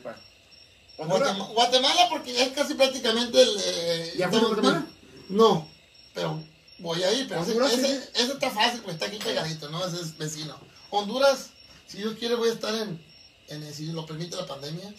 Guatemala, 0.98 1.44
Guatemala 1.54 2.08
porque 2.10 2.34
ya 2.34 2.44
es 2.44 2.52
casi 2.54 2.74
prácticamente 2.74 3.42
el... 3.42 3.50
eh, 3.64 4.14
¿Ya 4.18 4.26
estamos- 4.26 4.48
Guatemala? 4.50 4.86
No, 5.30 5.68
pero 6.14 6.44
voy 6.80 7.04
a 7.04 7.12
ir, 7.14 7.28
pero 7.28 7.42
ese, 7.44 7.54
ese- 7.76 8.10
ese 8.16 8.34
está 8.34 8.50
fácil, 8.50 8.82
pues 8.82 8.96
está 8.96 9.06
aquí 9.06 9.18
pegadito, 9.18 9.70
¿no? 9.70 9.86
Ese 9.86 10.02
es 10.02 10.18
vecino. 10.18 10.58
Honduras, 10.90 11.52
si 11.88 11.98
Dios 12.00 12.16
quiere 12.20 12.36
voy 12.36 12.50
a 12.50 12.54
estar 12.54 12.74
en, 12.76 13.02
en 13.48 13.74
si 13.74 13.88
lo 13.88 14.06
permite 14.06 14.36
la 14.36 14.46
pandemia, 14.46 14.94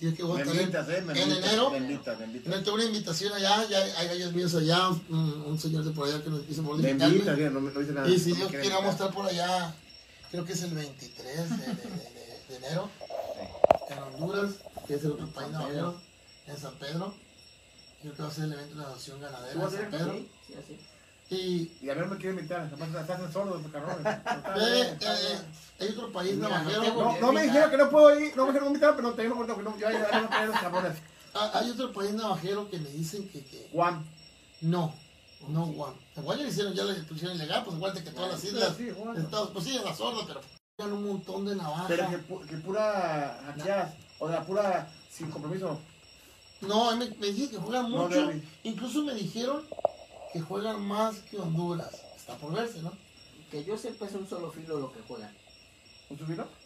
si 0.00 0.06
Dios 0.06 0.14
quiere 0.16 0.28
voy 0.30 0.40
a 0.40 0.44
Me 0.44 0.50
estar 0.50 0.62
invitas, 0.62 0.88
¿eh? 0.88 1.02
Me 1.02 1.12
en 1.12 1.28
invitas, 1.28 1.46
enero. 1.52 1.70
Me 1.70 1.76
invitas, 1.78 2.18
me 2.18 2.24
invitas. 2.24 2.48
Me 2.56 2.62
tengo 2.62 2.74
una 2.74 2.84
invitación 2.84 3.32
allá, 3.34 3.68
ya 3.68 3.78
hay 3.98 4.08
gallos 4.08 4.32
míos 4.32 4.54
allá, 4.54 4.88
un, 4.88 5.44
un 5.46 5.58
señor 5.60 5.84
de 5.84 5.90
por 5.90 6.08
allá 6.08 6.22
que 6.24 6.30
nos 6.30 6.40
quiso 6.42 6.62
por 6.62 6.78
Me 6.78 6.90
invitas, 6.90 7.36
mira, 7.36 7.50
no, 7.50 7.60
me- 7.60 7.70
no 7.72 7.80
dice 7.80 7.92
nada. 7.92 8.08
Y 8.08 8.18
si 8.18 8.30
No 8.30 8.34
me 8.34 8.36
Dios 8.38 8.48
quiere 8.50 8.62
quiere 8.62 8.76
vamos 8.76 8.88
a 8.88 8.92
invitar. 8.92 9.08
estar 9.08 9.14
por 9.14 9.26
allá, 9.30 9.74
creo 10.30 10.44
que 10.46 10.52
es 10.54 10.62
el 10.62 10.70
23 10.74 11.26
de, 11.26 11.56
de- 11.56 11.74
de- 11.74 11.74
de- 11.74 12.40
de 12.48 12.56
enero, 12.56 12.90
en 13.90 13.98
Honduras, 13.98 14.50
que 14.86 14.94
es 14.94 15.04
el 15.04 15.10
otro 15.12 15.26
país 15.28 15.48
San 15.52 15.52
navajero, 15.52 16.00
en 16.46 16.56
San 16.56 16.74
Pedro. 16.76 17.14
Creo 18.00 18.14
que 18.14 18.22
va 18.22 18.28
a 18.28 18.32
ser 18.32 18.44
el 18.44 18.52
evento 18.54 18.74
de 18.76 18.80
la 18.80 18.86
adopción 18.86 19.20
ganadera 19.20 19.52
¿Tú 19.52 19.58
en 19.58 19.64
vas 19.64 19.74
a 19.74 19.76
San? 19.76 19.90
Pedro. 19.90 20.12
Sí, 20.14 20.28
sí, 20.46 20.54
así. 20.54 20.78
Y 21.30 21.70
Y 21.80 21.88
a 21.90 21.94
mí 21.94 22.00
no 22.00 22.06
me 22.08 22.16
quiere 22.16 22.30
invitar, 22.36 22.60
además 22.62 22.88
estás 23.02 23.20
en 23.20 23.32
sordo, 23.32 23.62
cabrón. 23.72 24.02
ve, 24.02 24.80
eh, 25.00 25.38
hay 25.78 25.88
otro 25.90 26.10
país 26.12 26.36
navajero, 26.36 27.16
no 27.20 27.32
me 27.32 27.42
dijeron 27.44 27.70
que 27.70 27.76
no 27.76 27.88
puedo 27.90 28.18
ir, 28.20 28.36
no 28.36 28.46
me 28.46 28.52
dijeron 28.52 28.68
invitar, 28.68 28.96
pero 28.96 29.12
te 29.14 29.22
digo, 29.22 29.44
no, 29.44 29.56
no, 29.56 29.78
ya, 29.78 29.92
ya, 29.92 30.10
ya, 30.10 30.28
ya, 30.30 30.44
los 30.46 30.56
cabrones. 30.58 30.98
ah, 31.34 31.50
hay 31.54 31.70
otro 31.70 31.92
país 31.92 32.12
navajero 32.14 32.68
que 32.68 32.78
me 32.78 32.90
dicen 32.90 33.28
que, 33.28 33.44
que 33.44 33.68
Juan. 33.72 34.04
no, 34.60 34.92
no 35.48 35.66
Guam. 35.66 35.94
A 36.16 36.20
Guam 36.20 36.38
ya 36.38 36.42
le 36.44 36.50
hicieron, 36.50 36.74
ya 36.74 36.82
le 36.84 36.94
pusieron 37.04 37.36
ilegal, 37.36 37.62
pues 37.64 37.76
igual 37.76 37.94
de 37.94 38.02
que 38.04 38.10
todas 38.10 38.32
las 38.32 38.44
islas, 38.44 38.74
Sí, 38.76 38.90
Juan. 38.90 39.16
Estados, 39.16 39.50
pues 39.52 39.64
sí, 39.64 39.76
en 39.76 39.84
la 39.84 39.94
sorda, 39.94 40.26
pero 40.76 40.94
un 40.96 41.06
montón 41.06 41.44
de 41.44 41.54
navajas. 41.54 41.86
Pero 41.88 42.08
que, 42.10 42.18
pu- 42.28 42.46
que 42.46 42.56
pura 42.56 43.38
hackeadas, 43.46 43.94
o 44.18 44.28
sea, 44.28 44.44
pura 44.44 44.88
sin 45.12 45.30
compromiso. 45.30 45.78
No, 46.62 46.96
me, 46.96 47.06
me 47.06 47.26
dicen 47.28 47.50
que 47.50 47.56
juegan 47.58 47.88
No, 47.90 48.08
mucho. 48.08 48.30
Incluso 48.64 49.04
me 49.04 49.14
dijeron 49.14 49.62
que 50.32 50.40
juegan 50.40 50.80
más 50.86 51.16
que 51.30 51.38
Honduras. 51.38 51.92
Está 52.16 52.36
por 52.36 52.52
verse, 52.52 52.82
¿no? 52.82 52.92
Que 53.50 53.64
yo 53.64 53.76
sepa 53.76 54.06
es 54.06 54.14
un 54.14 54.28
solo 54.28 54.50
filo 54.50 54.78
lo 54.78 54.92
que 54.92 55.00
juegan. 55.02 55.34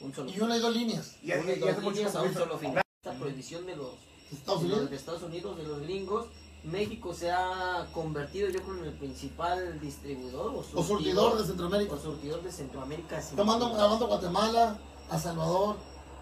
¿Un 0.01 0.15
solo 0.15 0.31
Y 0.31 0.41
una 0.41 0.57
y 0.57 0.61
dos 0.61 0.75
líneas. 0.75 1.17
Y 1.23 1.29
ya, 1.29 1.41
Una 1.41 1.53
y 1.53 1.59
dos 1.59 1.83
líneas 1.83 2.15
a 2.15 2.23
un 2.23 2.35
solo 2.35 2.59
filo. 2.59 2.81
Esta 3.03 3.19
prohibición 3.19 3.67
de 3.67 3.77
los, 3.77 3.93
Estados 4.33 4.63
de 4.63 4.69
los 4.69 4.77
Unidos. 4.77 4.91
de 4.91 4.97
Estados 4.97 5.23
Unidos, 5.23 5.57
de 5.59 5.63
los 5.65 5.81
gringos, 5.83 6.27
México 6.65 7.13
se 7.13 7.31
ha 7.31 7.87
convertido, 7.93 8.49
yo 8.49 8.63
creo, 8.63 8.79
en 8.79 8.85
el 8.85 8.95
principal 8.95 9.79
distribuidor 9.81 10.55
o 10.55 10.59
O 10.61 10.83
surtidor 10.83 11.39
de 11.39 11.45
Centroamérica. 11.47 11.95
o 11.95 11.99
surtidor 11.99 12.43
de 12.43 12.53
Centroamérica. 12.53 13.21
Tomando, 13.37 13.69
duda. 13.69 13.85
hablando 13.85 14.07
Guatemala, 14.07 14.79
a 15.11 15.19
Salvador, 15.19 15.77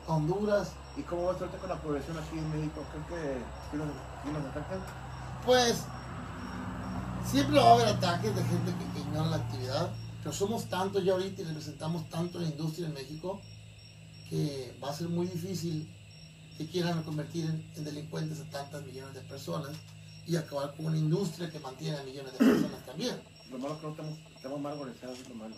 a 0.09 0.14
Honduras. 0.14 0.73
¿Y 0.97 1.02
cómo 1.02 1.27
vas 1.27 1.40
ahorita 1.40 1.59
con 1.59 1.69
la 1.70 1.81
población 1.81 2.19
aquí 2.19 2.39
en 2.39 2.51
México? 2.51 2.82
¿Creo 2.90 3.06
que 3.06 3.39
sí 3.70 3.77
nos, 3.77 3.86
sí 3.86 4.31
nos 4.32 4.44
afectan? 4.51 4.81
Pues 5.47 5.85
siempre 7.30 7.58
va 7.58 7.70
a 7.70 7.74
haber 7.74 7.86
ataques 7.88 8.34
de 8.34 8.42
gente 8.44 8.72
que, 8.72 8.92
que 8.92 9.00
ignora 9.00 9.30
la 9.30 9.36
actividad, 9.36 9.90
pero 10.22 10.32
somos 10.34 10.66
tantos 10.68 11.04
ya 11.04 11.12
ahorita 11.12 11.42
y 11.42 11.44
representamos 11.44 12.08
tanto 12.08 12.38
la 12.38 12.48
industria 12.48 12.86
en 12.86 12.94
México 12.94 13.40
que 14.28 14.74
va 14.82 14.90
a 14.90 14.94
ser 14.94 15.08
muy 15.08 15.26
difícil 15.26 15.88
que 16.56 16.66
quieran 16.66 17.02
convertir 17.02 17.44
en, 17.46 17.70
en 17.76 17.84
delincuentes 17.84 18.40
a 18.40 18.44
tantas 18.50 18.82
millones 18.84 19.14
de 19.14 19.20
personas 19.22 19.70
y 20.26 20.36
acabar 20.36 20.74
con 20.76 20.86
una 20.86 20.96
industria 20.98 21.50
que 21.50 21.58
mantiene 21.58 21.98
a 21.98 22.02
millones 22.04 22.32
de 22.32 22.38
personas 22.38 22.86
también. 22.86 23.16
Lo 23.50 23.58
malo 23.58 23.78
que 23.80 23.86
no 23.86 23.90
estamos, 23.92 24.18
estamos 24.36 24.60
mal 24.60 24.78
organizados, 24.78 25.18
es 25.18 25.28
lo 25.28 25.34
malo. 25.34 25.54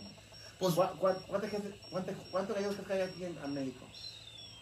Pues 0.58 0.74
¿Cuá- 0.74 0.92
cuá- 0.98 1.18
¿Cuánta 1.26 1.48
gente, 1.48 1.78
cuánta, 1.90 2.12
cuántos 2.30 2.56
crees 2.56 2.74
que 2.86 2.92
hay 2.92 3.00
aquí 3.02 3.24
en, 3.24 3.36
en 3.44 3.54
México? 3.54 3.84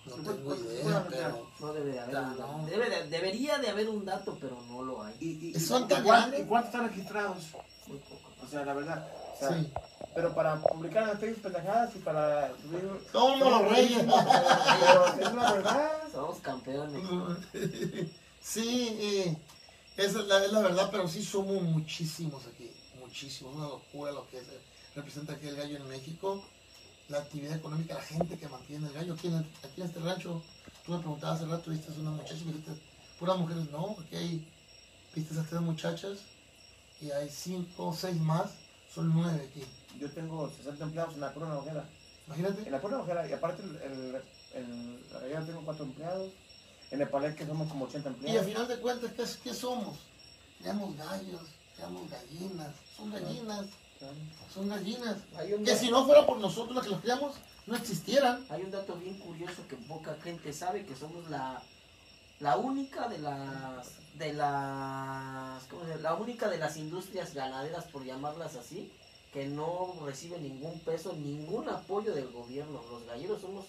No 0.07 0.15
tengo 0.17 0.55
idea, 0.57 1.07
pero 1.09 1.47
No 1.61 1.73
debe 1.73 1.93
de 1.93 2.01
haber 2.01 2.11
Claro. 2.11 2.29
un 2.31 2.37
dato. 2.65 2.67
Debe 2.71 2.91
de- 2.91 3.09
debería 3.09 3.59
de 3.59 3.69
haber 3.71 3.89
un 3.89 4.05
dato, 4.05 4.37
pero 4.41 4.61
no 4.69 4.83
lo 4.83 5.03
hay. 5.03 5.15
¿Y, 5.21 5.49
y, 5.57 5.61
Son 5.61 5.87
tan 5.89 6.03
cuán- 6.05 6.21
grandes. 6.23 6.41
¿Y 6.41 6.45
cuántos 6.45 6.73
están 6.75 6.89
registrados? 6.89 7.45
Muy 7.87 7.99
poco. 7.99 8.31
O 8.45 8.49
sea, 8.49 8.65
la 8.65 8.75
verdad. 8.75 9.09
O 9.35 9.39
sea, 9.39 9.59
sí. 9.59 9.73
Pero 10.15 10.35
para 10.35 10.61
publicar 10.61 11.09
en 11.09 11.19
Facebook 11.19 11.43
pendejadas 11.45 11.95
y 11.97 11.99
para 12.01 12.53
subir... 12.61 12.83
Los 13.15 13.71
reyes. 13.71 14.03
Pero 14.81 15.07
es 15.07 15.35
la 15.35 15.53
verdad. 15.53 15.91
Somos 16.13 16.39
campeones. 16.41 17.03
Sí, 18.41 18.89
eh, 19.01 19.37
esa 19.97 20.19
es 20.21 20.27
la, 20.27 20.45
es 20.45 20.53
la 20.53 20.61
verdad, 20.61 20.89
pero 20.91 21.07
sí 21.09 21.25
somos 21.25 21.63
muchísimos 21.63 22.43
aquí, 22.47 22.71
muchísimos, 22.99 23.55
una 23.55 23.69
locura 23.69 24.11
lo 24.13 24.27
que 24.29 24.39
es, 24.39 24.45
representa 24.97 25.35
aquí 25.35 25.47
el 25.49 25.57
gallo 25.57 25.77
en 25.77 25.89
México, 25.89 26.43
la 27.09 27.19
actividad 27.19 27.57
económica, 27.57 27.95
la 27.95 28.03
gente 28.03 28.39
que 28.39 28.49
mantiene 28.49 28.87
el 28.89 28.93
gallo. 28.93 29.15
Aquí 29.15 29.29
en, 29.29 29.37
aquí 29.37 29.81
en 29.81 29.87
este 29.87 30.01
rancho, 30.01 30.43
tú 30.85 30.93
me 30.93 30.99
preguntabas 30.99 31.41
hace 31.41 31.51
rato, 31.51 31.71
viste 31.71 31.93
a 31.93 32.01
una 32.01 32.11
muchacha 32.13 32.37
y 32.37 32.45
me 32.45 32.53
dijiste, 32.53 32.73
puras 33.19 33.39
mujeres, 33.39 33.71
no, 33.71 33.97
aquí 34.01 34.17
hay, 34.17 34.49
viste 35.15 35.39
a 35.39 35.43
tres 35.43 35.61
muchachas 35.61 36.19
y 37.01 37.11
hay 37.11 37.29
cinco 37.29 37.89
o 37.89 37.95
seis 37.95 38.17
más, 38.21 38.51
son 38.95 39.13
nueve 39.15 39.49
aquí. 39.51 39.65
Yo 40.01 40.11
tengo 40.11 40.51
60 40.51 40.85
empleados 40.85 41.15
en 41.15 41.21
la 41.21 41.33
pura 41.33 41.57
ojera. 41.59 41.85
Imagínate, 42.27 42.63
En 42.63 42.73
la 42.73 42.81
pura 42.81 42.99
ojera, 42.99 43.29
y 43.29 43.33
aparte 43.33 43.63
el, 43.63 44.23
el, 44.55 45.05
gallera 45.13 45.45
tengo 45.45 45.63
4 45.65 45.85
empleados. 45.85 46.33
En 46.91 47.01
el 47.01 47.09
palenque 47.09 47.47
somos 47.47 47.69
como 47.69 47.87
80 47.87 47.99
y 47.99 48.13
al 48.13 48.15
empleados. 48.15 48.47
final 48.47 48.69
de 48.69 48.79
cuentas, 48.79 49.11
¿qué, 49.13 49.25
qué 49.51 49.55
somos? 49.55 49.99
Creamos 50.59 50.97
gallos, 50.97 51.41
creamos 51.75 52.09
gallinas, 52.11 52.75
son 52.97 53.11
gallinas, 53.11 53.67
son 54.53 54.69
gallinas. 54.69 55.17
Hay 55.37 55.53
un, 55.53 55.65
Que 55.65 55.77
si 55.77 55.91
no 55.91 56.05
fuera 56.05 56.27
por 56.27 56.39
nosotros 56.39 56.75
los 56.75 56.85
que 56.85 56.91
los 56.91 57.01
criamos, 57.01 57.37
no 57.67 57.77
existieran. 57.77 58.45
hay 58.51 58.63
un 58.63 58.71
dato 58.71 58.97
bien 58.97 59.19
curioso 59.19 59.67
que 59.69 59.77
poca 59.77 60.17
gente 60.23 60.53
sabe, 60.53 60.85
que 60.85 60.97
somos 60.97 61.29
la, 61.31 61.63
la 62.41 62.57
única 62.57 63.09
de 63.09 63.19
las 63.19 63.89
de 64.19 64.33
las 64.35 65.63
¿cómo 65.65 65.87
se 65.87 65.99
la 66.01 66.15
única 66.15 66.49
de 66.51 66.59
las 66.59 66.77
industrias 66.77 67.33
ganaderas 67.33 67.85
por 67.87 68.05
llamarlas 68.05 68.57
así 68.57 68.93
que 69.33 69.47
no 69.47 69.95
recibe 70.05 70.39
ningún 70.39 70.79
peso 70.81 71.15
ningún 71.15 71.67
apoyo 71.71 72.13
del 72.15 72.29
gobierno 72.31 72.83
los 72.91 73.07
galleros 73.07 73.41
somos 73.41 73.65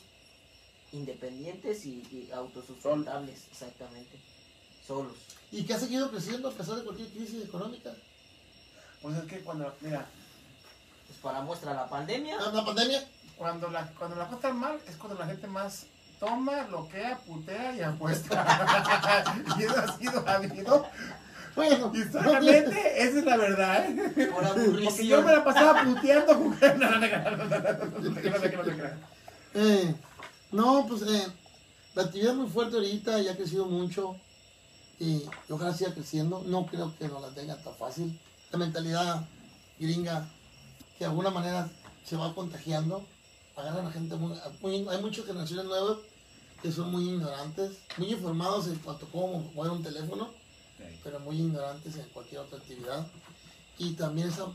independientes 0.91 1.85
y, 1.85 2.01
y 2.11 2.30
autosustentables 2.34 3.47
exactamente 3.49 4.19
solos 4.85 5.15
Y 5.51 5.64
que 5.64 5.73
ha 5.76 5.80
seguido 5.80 6.10
creciendo 6.11 6.49
a 6.49 6.51
pesar 6.51 6.76
de 6.76 6.84
cualquier 6.84 7.10
crisis 7.10 7.45
económica. 7.45 7.93
Pues 9.01 9.18
es 9.18 9.23
que 9.26 9.39
cuando, 9.41 9.73
mira, 9.81 10.07
para 11.24 11.41
muestra 11.41 11.74
la 11.74 11.88
pandemia 11.88 12.38
La, 12.38 12.66
pandemia, 12.66 13.04
cuando 13.38 13.70
la, 13.70 13.88
cuando 13.98 14.16
la 14.18 14.26
cosa 14.26 14.36
está 14.36 14.54
mal 14.54 14.78
es 14.88 14.95
cuando 14.98 15.18
la 15.18 15.26
gente 15.26 15.48
más 15.48 15.88
toma, 16.20 16.64
bloquea, 16.64 17.18
putea 17.26 17.76
y 17.76 17.82
apuesta. 17.82 18.45
y 19.58 19.64
eso 19.64 19.78
ha 19.78 19.98
sido 19.98 20.30
habido. 20.30 20.86
bueno, 21.56 21.91
Históricamente, 21.94 23.04
esa 23.04 23.20
es 23.20 23.26
la 23.26 23.38
verdad. 23.38 23.86
¿eh? 23.86 24.32
por 24.34 24.44
Porque 24.44 24.60
yo 24.60 24.64
aburrición 24.64 25.26
me 25.26 25.32
la 25.34 25.44
pasaba 25.44 25.84
puteando 25.84 26.36
jugando. 26.36 26.90
No, 26.90 27.00
no, 30.52 30.80
eh, 30.80 30.86
pues 30.88 31.02
eh, 31.02 31.28
la 31.95 32.04
actividad 32.04 32.32
es 32.32 32.38
muy 32.38 32.50
fuerte 32.50 32.76
ahorita 32.78 33.20
y 33.20 33.28
ha 33.28 33.36
crecido 33.36 33.66
mucho. 33.66 34.16
Y 35.00 35.24
ojalá 35.50 35.74
siga 35.74 35.94
creciendo. 35.94 36.44
No 36.45 36.66
creo 36.66 36.95
que 36.98 37.08
nos 37.08 37.22
la 37.22 37.34
tenga 37.34 37.62
tan 37.62 37.76
fácil. 37.76 38.20
La 38.52 38.60
mentalidad 38.60 39.26
gringa, 39.78 40.26
que 41.04 41.08
de 41.08 41.12
alguna 41.12 41.32
manera 41.32 41.70
se 42.06 42.16
va 42.16 42.34
contagiando, 42.34 43.06
agarran 43.58 43.88
a 43.88 43.92
gente 43.92 44.16
muy, 44.16 44.38
muy- 44.62 44.88
Hay 44.88 45.02
muchas 45.02 45.26
generaciones 45.26 45.66
nuevas 45.66 45.98
que 46.62 46.72
son 46.72 46.92
muy 46.92 47.10
ignorantes, 47.10 47.72
muy 47.98 48.14
informados 48.14 48.68
en 48.68 48.78
cuanto 48.78 49.06
a 49.06 49.10
cómo 49.10 49.52
mover 49.54 49.72
un 49.72 49.84
teléfono. 49.84 50.30
pero 51.04 51.20
muy 51.20 51.38
ignorantes 51.38 51.96
en 51.98 52.08
cualquier 52.10 52.40
otra 52.42 52.58
actividad. 52.58 53.06
Y 53.78 53.94
también 53.94 54.30
esa 54.30 54.46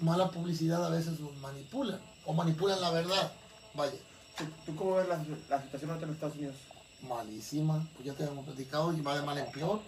mala 0.00 0.30
publicidad 0.30 0.84
a 0.84 0.88
veces 0.90 1.20
los 1.20 1.34
manipulan, 1.36 2.00
o 2.24 2.32
manipulan 2.32 2.80
la 2.80 2.90
verdad. 2.90 3.32
Vaya, 3.74 3.92
¿Tú, 4.36 4.44
tú 4.64 4.76
cómo 4.76 4.94
ves 4.96 5.08
la, 5.08 5.22
la 5.50 5.62
situación 5.62 5.90
en 6.02 6.10
Estados 6.10 6.36
Unidos? 6.36 6.56
malísima, 7.02 7.86
pues 7.94 8.06
ya 8.06 8.14
te 8.14 8.24
hemos 8.24 8.44
platicado 8.46 8.92
y 8.94 9.00
va 9.02 9.14
de 9.14 9.22
mal 9.22 9.36
en 9.38 9.50
peor. 9.52 9.80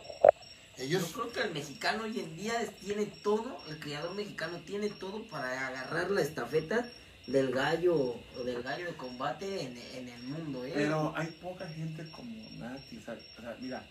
Yo 0.81 0.99
Ellos, 0.99 1.13
creo 1.13 1.31
que 1.31 1.41
el 1.43 1.53
mexicano 1.53 2.05
hoy 2.05 2.21
en 2.21 2.37
día 2.37 2.55
tiene 2.81 3.05
todo, 3.05 3.63
el 3.69 3.79
criador 3.79 4.15
mexicano 4.15 4.59
tiene 4.65 4.89
todo 4.89 5.23
para 5.25 5.69
agarrar 5.69 6.11
la 6.11 6.23
estafeta 6.23 6.89
del 7.27 7.53
gallo 7.53 7.95
o 7.95 8.45
del 8.45 8.63
gallo 8.63 8.87
de 8.87 8.97
combate 8.97 9.63
en, 9.63 9.77
en 9.77 10.09
el 10.09 10.23
mundo, 10.23 10.65
¿eh? 10.65 10.73
Pero 10.75 11.13
hay 11.17 11.27
poca 11.27 11.69
gente 11.69 12.09
como 12.11 12.33
Nati. 12.59 12.97
O 12.97 13.03
sea, 13.03 13.15
o 13.39 13.43
sea, 13.43 13.57
mira, 13.61 13.85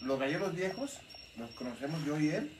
los 0.00 0.18
galleros 0.18 0.54
viejos, 0.54 0.98
los 1.36 1.50
conocemos 1.50 2.02
yo 2.04 2.18
y 2.18 2.30
él, 2.30 2.50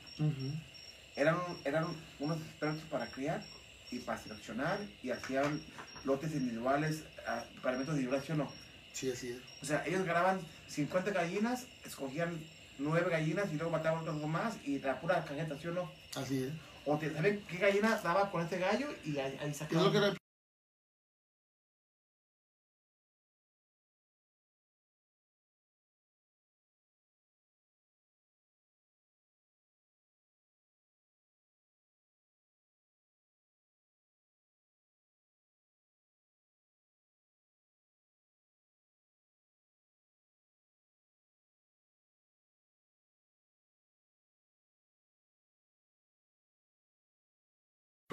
eran, 1.15 1.37
eran 1.65 1.87
unos 2.19 2.37
expertos 2.41 2.83
para 2.91 3.07
criar 3.07 3.43
y 3.89 3.99
para 3.99 4.21
seleccionar 4.21 4.79
y 5.01 5.09
hacían 5.09 5.59
lotes 6.05 6.31
individuales, 6.33 7.03
ah, 7.27 7.43
paramentos 7.63 7.95
individuales, 7.95 8.25
¿sí 8.25 8.33
o 8.33 8.35
no? 8.35 8.51
sí, 8.93 9.09
así 9.09 9.29
es. 9.29 9.37
O 9.63 9.65
sea, 9.65 9.83
ellos 9.87 10.03
grababan 10.05 10.39
50 10.67 11.11
gallinas, 11.11 11.65
escogían 11.85 12.37
9 12.81 13.09
gallinas 13.09 13.51
y 13.51 13.55
luego 13.55 13.71
mataban 13.71 14.01
otras 14.01 14.19
dos 14.19 14.29
más 14.29 14.55
y 14.65 14.79
la 14.79 14.99
pura 14.99 15.23
cajeta, 15.23 15.57
¿sí 15.57 15.67
o 15.67 15.71
no? 15.71 15.91
Así 16.15 16.43
es. 16.43 16.51
O 16.85 16.97
te 16.97 17.13
saben 17.13 17.43
qué 17.49 17.57
gallina 17.57 17.99
daba 18.03 18.31
con 18.31 18.41
este 18.41 18.57
gallo 18.57 18.87
y 19.05 19.17
ahí, 19.17 19.37
ahí 19.41 19.53
sacaban. 19.53 20.20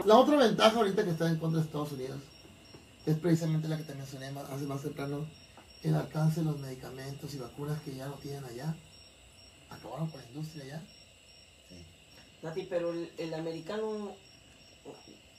La 0.09 0.17
otra 0.17 0.37
ventaja 0.37 0.75
ahorita 0.75 1.05
que 1.05 1.11
está 1.11 1.29
en 1.29 1.37
contra 1.37 1.61
de 1.61 1.67
Estados 1.67 1.93
Unidos 1.93 2.19
es 3.05 3.15
precisamente 3.19 3.69
la 3.69 3.77
que 3.77 3.83
te 3.83 3.95
mencioné 3.95 4.29
hace 4.29 4.65
más 4.65 4.81
temprano, 4.81 5.27
el 5.83 5.95
alcance 5.95 6.41
de 6.41 6.47
los 6.47 6.59
medicamentos 6.59 7.35
y 7.35 7.37
vacunas 7.37 7.79
que 7.83 7.95
ya 7.95 8.07
no 8.07 8.15
tienen 8.15 8.43
allá. 8.47 8.75
Acabaron 9.69 10.09
con 10.09 10.19
la 10.19 10.27
industria 10.29 10.65
allá. 10.65 10.83
Nati, 12.41 12.63
pero 12.63 12.91
el, 12.95 13.13
el 13.19 13.35
americano 13.35 14.13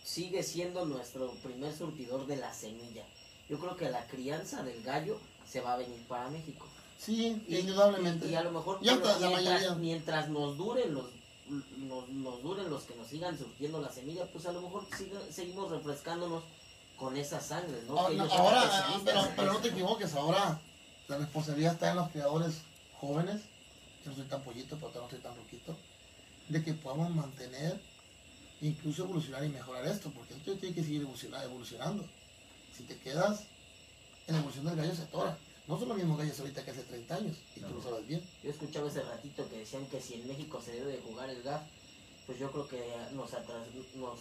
sigue 0.03 0.43
siendo 0.43 0.85
nuestro 0.85 1.31
primer 1.41 1.75
surtidor 1.75 2.27
de 2.27 2.35
la 2.37 2.53
semilla. 2.53 3.05
Yo 3.49 3.57
creo 3.59 3.75
que 3.75 3.89
la 3.89 4.05
crianza 4.05 4.61
del 4.61 4.83
gallo 4.83 5.17
se 5.49 5.61
va 5.61 5.73
a 5.73 5.77
venir 5.77 6.05
para 6.07 6.29
México. 6.29 6.67
Sí, 6.99 7.41
Y- 7.47 7.55
indudablemente. 7.57 8.27
Y, 8.27 8.33
y 8.33 8.35
a 8.35 8.43
lo 8.43 8.51
mejor 8.51 8.79
Ya 8.83 8.97
la 8.97 8.97
mientras, 9.17 9.31
mayoría. 9.31 9.73
mientras 9.73 10.29
nos 10.29 10.55
duren 10.57 10.93
los 10.93 11.05
nos, 11.77 12.09
nos 12.09 12.41
duren 12.43 12.69
los 12.69 12.83
que 12.83 12.95
nos 12.95 13.07
sigan 13.07 13.37
surtiendo 13.37 13.81
la 13.81 13.91
semilla, 13.91 14.25
pues 14.31 14.45
a 14.45 14.51
lo 14.51 14.61
mejor 14.61 14.85
siga- 14.89 15.31
seguimos 15.31 15.71
refrescándonos 15.71 16.43
con 16.97 17.15
esa 17.17 17.39
sangre, 17.41 17.81
¿no? 17.87 17.99
Ah, 17.99 18.09
no, 18.11 18.23
ahora, 18.25 18.61
ah, 18.65 19.01
pero, 19.35 19.53
no 19.53 19.59
te 19.59 19.69
equivoques, 19.69 20.13
ahora 20.15 20.59
la 21.07 21.17
responsabilidad 21.17 21.73
está 21.73 21.89
en 21.91 21.95
los 21.97 22.09
creadores 22.09 22.55
jóvenes, 22.99 23.41
que 24.03 24.09
no 24.09 24.15
soy 24.15 24.25
tan 24.25 24.41
pollito, 24.43 24.77
pero 24.77 25.01
no 25.03 25.09
soy 25.09 25.19
tan 25.19 25.35
roquito, 25.35 25.75
de 26.49 26.63
que 26.63 26.73
podamos 26.73 27.09
mantener, 27.15 27.79
incluso 28.61 29.03
evolucionar 29.03 29.43
y 29.45 29.49
mejorar 29.49 29.87
esto, 29.87 30.11
porque 30.11 30.33
esto 30.33 30.53
tiene 30.55 30.75
que 30.75 30.83
seguir 30.83 31.01
evoluciona- 31.03 31.43
evolucionando. 31.43 32.05
Si 32.75 32.83
te 32.83 32.97
quedas 32.99 33.41
en 34.27 34.33
la 34.35 34.39
evolución 34.39 34.65
del 34.65 34.75
gallo 34.75 34.93
se 34.95 35.03
atora. 35.03 35.37
No 35.69 35.77
son 35.77 35.89
los 35.89 35.97
mismos 35.97 36.17
gallos 36.17 36.39
ahorita 36.39 36.65
que 36.65 36.71
hace 36.71 36.81
30 36.81 37.15
años, 37.15 37.37
y 37.55 37.59
tú 37.59 37.75
lo 37.75 37.83
sabes 37.83 38.07
bien. 38.07 38.27
Yo 38.41 38.49
escuchaba 38.49 38.89
ese 38.89 39.03
ratito 39.03 39.47
que 39.47 39.59
decían 39.59 39.85
que 39.85 40.01
si 40.01 40.15
en 40.15 40.27
México 40.27 40.59
se 40.59 40.71
debe 40.71 40.93
de 40.93 41.01
jugar 41.03 41.29
el 41.29 41.43
GAF, 41.43 41.61
pues 42.25 42.39
yo 42.39 42.51
creo 42.51 42.67
que 42.67 42.81
nos 43.13 43.31
atras, 43.35 43.67
nos 43.93 44.19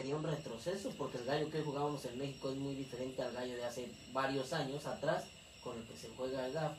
sería 0.00 0.16
un 0.16 0.22
retroceso 0.22 0.90
porque 0.96 1.18
el 1.18 1.26
gallo 1.26 1.50
que 1.50 1.60
jugábamos 1.60 2.02
en 2.06 2.18
México 2.18 2.48
es 2.50 2.56
muy 2.56 2.74
diferente 2.74 3.20
al 3.22 3.34
gallo 3.34 3.54
de 3.54 3.64
hace 3.66 3.92
varios 4.14 4.50
años 4.54 4.86
atrás 4.86 5.24
con 5.62 5.76
el 5.76 5.84
que 5.84 5.94
se 5.94 6.08
juega 6.16 6.46
el 6.46 6.54
GAF. 6.54 6.72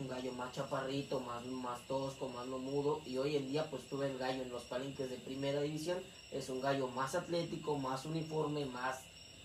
Un 0.00 0.08
gallo 0.08 0.32
más 0.32 0.50
chaparrito, 0.50 1.20
más, 1.20 1.44
más 1.46 1.80
tosco, 1.86 2.28
más 2.30 2.48
no 2.48 2.58
mudo. 2.58 3.02
Y 3.06 3.18
hoy 3.18 3.36
en 3.36 3.48
día 3.48 3.70
pues 3.70 3.88
tuve 3.88 4.10
el 4.10 4.18
gallo 4.18 4.42
en 4.42 4.48
los 4.48 4.64
palenques 4.64 5.08
de 5.08 5.16
primera 5.18 5.60
división. 5.60 5.98
Es 6.32 6.48
un 6.48 6.60
gallo 6.60 6.88
más 6.88 7.14
atlético, 7.14 7.78
más 7.78 8.04
uniforme, 8.04 8.66
más 8.66 8.98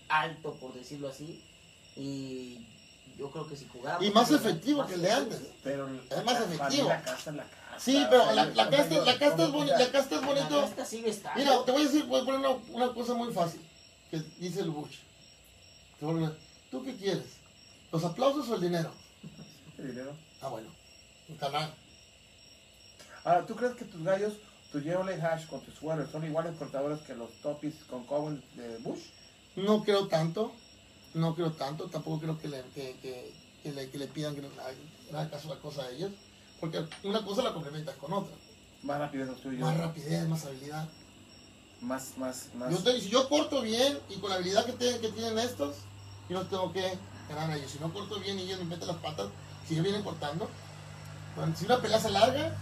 alto 0.08 0.54
por 0.54 0.74
decirlo 0.74 1.08
así. 1.08 1.40
Y 1.94 2.66
yo 3.16 3.30
creo 3.30 3.46
que 3.46 3.54
si 3.54 3.68
jugáramos... 3.68 4.04
Y 4.04 4.10
más 4.10 4.32
efectivo 4.32 4.78
más 4.78 4.88
que 4.88 4.94
el 4.94 5.02
de 5.02 5.12
antes. 5.12 5.40
Pero 5.62 5.88
Es 6.10 6.24
más 6.24 6.40
efectivo. 6.40 6.88
La 6.88 6.96
la 6.96 7.02
casta. 7.02 7.32
Sí, 7.78 8.04
pero 8.10 8.32
la, 8.32 8.44
la 8.46 8.70
casta, 8.70 8.94
la 9.04 9.18
casta 9.18 9.44
es 9.44 9.52
bonito, 9.52 9.78
la 9.78 9.90
casta 9.90 10.14
es 10.16 10.20
La 10.20 10.26
bonito. 10.26 10.60
casta 10.60 10.84
sigue 10.84 11.10
estando. 11.10 11.38
Mira, 11.38 11.64
te 11.64 11.72
voy 11.72 11.82
a 11.82 11.84
decir, 11.84 12.04
voy 12.06 12.20
a 12.20 12.24
poner 12.24 12.40
una, 12.40 12.50
una 12.70 12.94
cosa 12.94 13.14
muy 13.14 13.32
fácil, 13.32 13.60
que 14.10 14.18
dice 14.38 14.60
el 14.60 14.70
Bush. 14.70 14.96
¿Tú 16.70 16.82
qué 16.84 16.94
quieres? 16.96 17.24
¿Los 17.92 18.04
aplausos 18.04 18.48
o 18.48 18.54
el 18.56 18.60
dinero? 18.60 18.90
el 19.78 19.88
dinero. 19.88 20.12
Ah, 20.40 20.48
bueno, 20.48 20.68
un 21.28 21.36
canal. 21.36 21.72
Ahora, 23.24 23.46
¿tú 23.46 23.56
crees 23.56 23.74
que 23.74 23.84
tus 23.84 24.02
gallos, 24.04 24.34
tu 24.72 24.80
Yellow 24.80 25.04
Hash 25.08 25.46
con 25.46 25.60
tus 25.60 25.74
sueros, 25.74 26.10
son 26.10 26.24
iguales 26.24 26.54
cortadores 26.58 27.00
que 27.00 27.14
los 27.14 27.30
Topis 27.42 27.74
con 27.88 28.04
Cowen 28.04 28.42
de 28.54 28.78
Bush? 28.78 29.00
No 29.56 29.82
creo 29.82 30.06
tanto, 30.08 30.52
no 31.14 31.34
creo 31.34 31.52
tanto, 31.52 31.88
tampoco 31.88 32.20
creo 32.20 32.38
que 32.38 32.48
le, 32.48 32.62
que, 32.74 32.96
que, 33.00 33.32
que 33.62 33.72
le, 33.72 33.90
que 33.90 33.98
le 33.98 34.06
pidan 34.06 34.34
que 34.34 34.42
le 34.42 34.48
haga 35.12 35.30
caso 35.30 35.48
la 35.48 35.60
cosa 35.60 35.82
a 35.82 35.90
ellos, 35.90 36.12
porque 36.60 36.84
una 37.04 37.24
cosa 37.24 37.42
la 37.42 37.52
complementas 37.52 37.94
con 37.96 38.12
otra. 38.12 38.34
Más 38.82 38.98
rapidez 38.98 39.26
los 39.28 39.40
tuyos. 39.40 39.60
Más 39.60 39.76
rapidez, 39.76 40.28
más 40.28 40.44
habilidad. 40.44 40.88
Más, 41.80 42.16
más, 42.16 42.48
más. 42.54 42.70
Yo 42.70 42.78
te- 42.78 43.00
si 43.00 43.08
yo 43.10 43.28
corto 43.28 43.60
bien 43.62 43.98
y 44.08 44.16
con 44.16 44.30
la 44.30 44.36
habilidad 44.36 44.64
que, 44.64 44.72
tienen- 44.72 45.00
que 45.00 45.08
tienen 45.10 45.38
estos, 45.38 45.76
yo 46.28 46.38
no 46.42 46.46
tengo 46.46 46.72
que 46.72 46.98
ganar 47.28 47.50
a 47.50 47.56
ellos. 47.56 47.70
Si 47.70 47.78
no 47.78 47.92
corto 47.92 48.18
bien 48.20 48.38
y 48.38 48.42
ellos 48.42 48.58
me 48.60 48.64
meten 48.66 48.88
las 48.88 48.96
patas, 48.98 49.28
si 49.66 49.74
ellos 49.74 49.84
vienen 49.84 50.02
cortando, 50.02 50.48
bueno, 51.36 51.54
si 51.56 51.64
una 51.66 51.78
pelea 51.80 52.00
se 52.00 52.10
larga, 52.10 52.56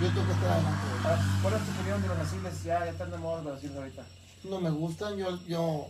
yo 0.00 0.08
tengo 0.08 0.26
que 0.26 0.32
estar 0.32 0.50
adelante. 0.50 0.80
Ahora, 1.04 1.20
¿Cuál 1.42 1.54
es 1.54 1.64
tu 1.64 1.70
opinión 1.72 2.02
de 2.02 2.08
los 2.08 2.18
asiles? 2.18 2.64
Ya, 2.64 2.78
ya 2.84 2.90
están 2.92 3.10
de 3.10 3.18
moda 3.18 3.42
los 3.42 3.56
asiles 3.58 3.76
ahorita. 3.76 4.04
No 4.44 4.60
me 4.60 4.70
gustan, 4.70 5.16
yo, 5.16 5.38
yo, 5.46 5.86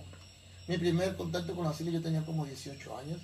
mi 0.66 0.78
primer 0.78 1.14
contacto 1.16 1.54
con 1.54 1.64
los 1.64 1.74
asiles 1.74 1.92
yo 1.94 2.00
tenía 2.02 2.24
como 2.24 2.46
18 2.46 2.96
años. 2.96 3.18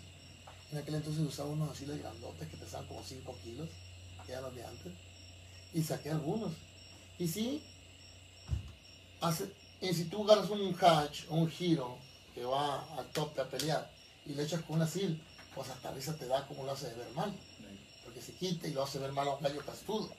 En 0.75 0.81
aquel 0.81 0.97
entonces 0.97 1.23
usaba 1.25 1.51
unos 1.51 1.71
asiles 1.71 2.01
grandotes 2.01 2.49
que 2.49 2.57
pesaban 2.57 2.89
como 2.89 3.01
5 3.01 3.39
kilos, 3.45 3.69
que 4.27 4.33
eran 4.33 4.43
los 4.43 4.57
de 4.57 4.65
antes. 4.65 4.93
Y 5.73 5.85
saqué 5.85 6.11
algunos. 6.11 6.51
Y 7.17 7.29
sí, 7.29 7.63
hace, 9.21 9.53
y 9.81 9.95
si 9.95 10.07
tú 10.07 10.25
agarras 10.25 10.51
un 10.51 10.77
hatch 10.81 11.27
o 11.31 11.37
un 11.37 11.49
giro 11.49 11.97
que 12.35 12.45
va 12.45 12.85
al 12.99 13.07
tope 13.13 13.41
a 13.41 13.49
pelear 13.49 13.89
y 14.27 14.35
le 14.35 14.43
echas 14.43 14.63
con 14.63 14.77
un 14.77 14.83
asil, 14.83 15.23
pues 15.55 15.69
hasta 15.69 15.93
risa 15.93 16.17
te 16.17 16.27
da 16.27 16.45
como 16.49 16.65
lo 16.65 16.73
hace 16.73 16.89
de 16.89 16.95
ver 16.97 17.11
mal. 17.13 17.33
Porque 18.05 18.21
se 18.21 18.33
quita 18.33 18.67
y 18.67 18.73
lo 18.73 18.83
hace 18.83 18.99
ver 18.99 19.13
mal 19.13 19.29
a 19.29 19.37
un 19.37 19.43
gallo 19.45 19.65
castudo. 19.65 20.11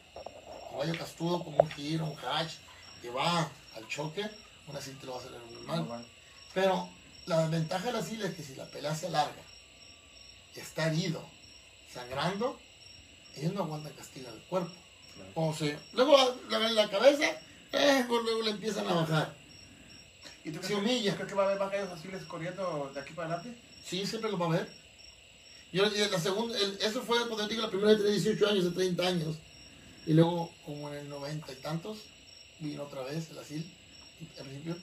Un 0.72 0.80
gallo 0.80 0.98
castudo 0.98 1.44
como 1.44 1.58
un 1.58 1.70
giro, 1.72 2.06
un 2.06 2.18
hatch 2.18 2.54
que 3.02 3.10
va 3.10 3.52
al 3.76 3.86
choque, 3.90 4.26
un 4.70 4.78
asil 4.78 4.98
te 5.00 5.06
lo 5.06 5.16
va 5.16 5.18
a 5.18 5.22
hacer 5.22 5.34
ver 5.34 5.42
muy 5.52 5.64
mal. 5.64 6.06
Pero 6.54 6.88
la 7.26 7.46
ventaja 7.50 7.88
del 7.88 7.98
asil 7.98 8.22
es 8.22 8.34
que 8.34 8.42
si 8.42 8.56
la 8.56 8.66
pelea 8.68 8.96
se 8.96 9.08
alarga, 9.08 9.42
está 10.62 10.88
herido, 10.88 11.24
sangrando, 11.94 12.60
ellos 13.36 13.54
no 13.54 13.64
aguantan 13.64 13.94
castigo 13.94 14.32
del 14.32 14.42
cuerpo. 14.44 14.72
O 15.36 15.54
sea, 15.54 15.80
luego 15.94 16.18
la, 16.50 16.60
la, 16.60 16.72
la 16.72 16.90
cabeza, 16.90 17.26
eh, 17.72 18.06
luego 18.08 18.42
le 18.44 18.52
empiezan 18.52 18.88
a 18.88 18.94
bajar. 18.94 19.34
¿Y 20.44 20.52
tú 20.52 20.60
Se 20.62 20.68
crees, 20.68 20.80
humilla. 20.80 21.12
¿tú 21.12 21.18
crees 21.18 21.30
que 21.30 21.36
va 21.36 21.44
a 21.44 21.46
haber 21.56 21.60
más 21.82 21.92
asiles 22.00 22.24
corriendo 22.26 22.92
de 22.94 23.00
aquí 23.00 23.14
para 23.14 23.36
adelante? 23.36 23.60
Sí, 23.86 24.06
siempre 24.06 24.30
lo 24.32 24.38
va 24.38 24.46
a 24.48 24.50
ver. 24.50 24.70
Yo, 25.72 25.86
la 25.86 26.20
segunda, 26.20 26.58
el- 26.58 26.78
eso 26.82 27.02
fue 27.02 27.18
cuando 27.28 27.48
digo 27.48 27.62
la 27.62 27.70
primera 27.70 27.94
de 27.96 28.12
18 28.12 28.48
años, 28.48 28.64
de 28.66 28.72
30 28.72 29.08
años. 29.08 29.36
Y 30.06 30.14
luego, 30.14 30.52
como 30.66 30.90
en 30.90 31.00
el 31.00 31.10
90 31.10 31.52
y 31.52 31.56
tantos, 31.56 31.98
vino 32.60 32.84
otra 32.84 33.02
vez 33.04 33.30
el 33.32 33.40
asil, 33.40 33.74
al 34.38 34.44
principio, 34.46 34.78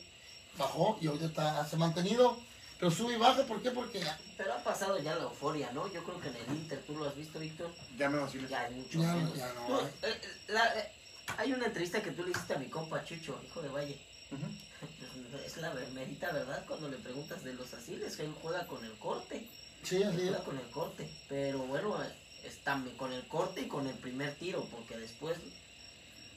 bajó 0.59 0.99
y 1.01 1.07
ahorita 1.07 1.27
está, 1.27 1.67
se 1.67 1.77
ha 1.77 1.79
mantenido, 1.79 2.39
pero 2.83 2.91
sube 2.91 3.15
y 3.15 3.17
baja, 3.17 3.45
¿por 3.45 3.63
qué? 3.63 3.71
Porque 3.71 4.03
Pero 4.37 4.55
ha 4.55 4.65
pasado 4.65 4.99
ya 4.99 5.15
la 5.15 5.23
euforia, 5.23 5.71
¿no? 5.71 5.87
Yo 5.93 6.03
creo 6.03 6.19
que 6.21 6.27
en 6.31 6.35
el 6.35 6.49
Inter, 6.49 6.83
¿tú 6.85 6.97
lo 6.97 7.07
has 7.09 7.15
visto, 7.15 7.39
Víctor? 7.39 7.71
Ya 7.97 8.11
menos 8.11 8.29
asiles. 8.29 8.51
Ya 8.51 8.63
hay 8.63 8.75
mucho 8.75 9.01
Ya 9.01 9.07
no- 9.13 9.19
menos. 9.19 9.37
ya 9.37 9.53
no 9.53 9.67
Tú, 9.69 9.77
hay. 9.77 10.11
eh, 10.11 10.21
la- 10.49 10.81
eh, 10.81 10.93
hay 11.39 11.53
una 11.53 11.67
entrevista 11.67 12.03
que 12.03 12.11
tú 12.11 12.25
le 12.25 12.33
hiciste 12.33 12.55
a 12.55 12.59
mi 12.59 12.67
compa 12.67 13.05
Chucho, 13.05 13.41
hijo 13.47 13.63
de 13.63 13.69
Valle. 13.69 13.97
Es 15.47 15.57
la 15.59 15.73
merita 15.95 16.33
verdad 16.33 16.65
cuando 16.67 16.89
le 16.89 16.97
preguntas 16.97 17.45
de 17.45 17.55
los 17.55 17.73
asiles, 17.73 18.17
que 18.17 18.25
él 18.25 18.35
juega 18.43 18.67
con 18.67 18.85
el 18.85 18.95
corte. 18.99 19.47
sí, 19.85 20.03
así 20.03 20.17
es. 20.17 20.23
juega 20.25 20.43
con 20.43 20.59
el 20.59 20.69
corte. 20.71 21.09
Pero 21.29 21.59
bueno, 21.61 22.03
eh, 22.03 22.13
está 22.43 22.83
con 22.99 23.13
el 23.13 23.25
corte 23.29 23.61
y 23.61 23.69
con 23.69 23.87
el 23.87 23.95
primer 23.95 24.35
tiro, 24.35 24.65
porque 24.73 24.97
después 24.97 25.39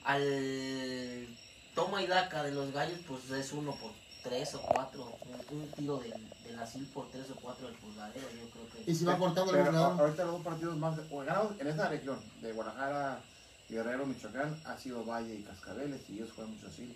al 0.03 1.27
toma 1.73 2.03
y 2.03 2.07
daca 2.07 2.43
de 2.43 2.51
los 2.51 2.71
gallos, 2.71 2.99
pues 3.07 3.31
es 3.31 3.51
uno 3.51 3.73
por 3.75 3.91
tres 4.25 4.55
o 4.55 4.61
cuatro. 4.61 5.17
Un, 5.51 5.57
un 5.59 5.67
tiro 5.71 5.97
del, 5.97 6.13
del 6.43 6.59
asil 6.59 6.85
por 6.93 7.09
tres 7.09 7.29
o 7.31 7.35
cuatro 7.35 7.67
del 7.67 7.75
pulgadero, 7.77 8.27
yo 8.31 8.49
creo 8.49 8.85
que. 8.85 8.91
Y 8.91 8.95
si 8.95 9.05
va 9.05 9.17
cortando 9.17 9.55
el 9.55 9.63
lado. 9.65 9.85
ahorita 9.99 10.25
los 10.25 10.33
dos 10.33 10.43
partidos 10.43 10.77
más 10.77 10.97
o 11.11 11.19
ganados 11.19 11.59
en 11.59 11.67
esta 11.67 11.87
región, 11.89 12.19
de 12.41 12.51
Guadalajara, 12.51 13.21
Guerrero, 13.69 14.05
Michoacán, 14.05 14.59
ha 14.65 14.77
sido 14.77 15.05
Valle 15.05 15.35
y 15.35 15.43
Cascabeles, 15.43 16.01
y 16.09 16.13
ellos 16.13 16.29
juegan 16.35 16.53
mucho 16.53 16.67
así. 16.67 16.95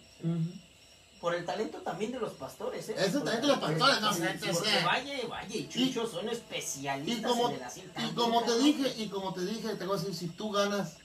Por 1.21 1.35
el 1.35 1.45
talento 1.45 1.79
también 1.79 2.11
de 2.13 2.19
los 2.19 2.33
pastores, 2.33 2.87
¿eh? 2.89 2.95
Ese 2.97 3.19
Por 3.19 3.25
talento 3.25 3.53
el 3.53 3.59
de 3.59 3.67
los 3.67 3.69
pastores, 3.69 4.01
no 4.01 4.13
sí, 4.13 4.21
sé, 4.21 4.53
porque. 4.53 4.83
Valle, 4.85 5.27
Valle 5.27 5.57
y 5.57 5.67
Chucho 5.69 6.07
son 6.07 6.29
especialistas 6.29 7.19
Y 7.19 7.21
como, 7.21 7.49
en 7.49 7.55
el 7.55 7.63
asil. 7.63 7.91
y 7.97 8.15
como 8.15 8.43
te 8.43 8.57
dije, 8.59 8.93
y 8.97 9.07
como 9.09 9.33
te 9.33 9.45
dije, 9.45 9.75
te 9.75 9.85
voy 9.85 9.97
a 9.97 9.99
decir, 9.99 10.15
si 10.15 10.29
tú 10.29 10.51
ganas 10.51 10.95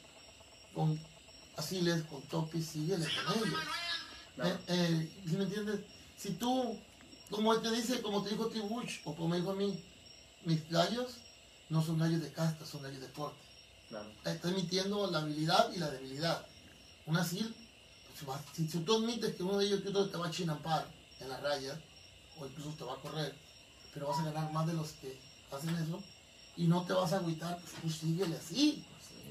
con 0.72 0.98
asiles, 1.56 2.02
con 2.04 2.22
topis, 2.22 2.66
síguele 2.66 3.04
con 3.06 3.36
ellos. 3.38 3.58
Claro. 4.36 4.50
Eh, 4.50 4.58
eh, 4.68 5.12
¿Sí 5.28 5.36
me 5.36 5.44
entiendes? 5.44 5.80
Si 6.24 6.30
tú, 6.30 6.78
como 7.28 7.54
te 7.60 7.70
dice, 7.70 8.00
como 8.00 8.22
te 8.22 8.30
dijo 8.30 8.46
Tibuch, 8.46 8.88
o 9.04 9.14
como 9.14 9.28
me 9.28 9.36
dijo 9.36 9.50
a 9.50 9.54
mí, 9.54 9.78
mis 10.46 10.66
gallos 10.70 11.16
no 11.68 11.84
son 11.84 11.98
gallos 11.98 12.22
de 12.22 12.32
casta, 12.32 12.64
son 12.64 12.82
gallos 12.82 13.02
de 13.02 13.10
corte. 13.10 13.44
Claro. 13.90 14.10
Está 14.24 14.48
emitiendo 14.48 15.10
la 15.10 15.18
habilidad 15.18 15.70
y 15.74 15.78
la 15.80 15.90
debilidad. 15.90 16.46
Un 17.04 17.18
asil, 17.18 17.54
pues, 18.24 18.40
si, 18.54 18.66
si 18.66 18.78
tú 18.78 18.96
admites 18.96 19.34
que 19.34 19.42
uno 19.42 19.58
de 19.58 19.66
ellos 19.66 19.82
que 19.82 19.90
otro 19.90 20.08
te 20.08 20.16
va 20.16 20.28
a 20.28 20.30
chinampar 20.30 20.86
en 21.20 21.28
la 21.28 21.36
raya, 21.40 21.78
o 22.38 22.46
incluso 22.46 22.70
te 22.70 22.84
va 22.84 22.94
a 22.94 23.02
correr, 23.02 23.36
pero 23.92 24.08
vas 24.08 24.20
a 24.20 24.24
ganar 24.24 24.50
más 24.50 24.66
de 24.66 24.72
los 24.72 24.92
que 24.92 25.20
hacen 25.52 25.76
eso, 25.76 26.02
y 26.56 26.66
no 26.66 26.86
te 26.86 26.94
vas 26.94 27.12
a 27.12 27.18
agüitar, 27.18 27.58
pues 27.58 27.82
tú 27.82 27.90
síguele 27.90 28.34
así. 28.34 28.82
Así 28.98 29.14
es. 29.14 29.22
Claro. 29.22 29.22
¿Sí 29.22 29.23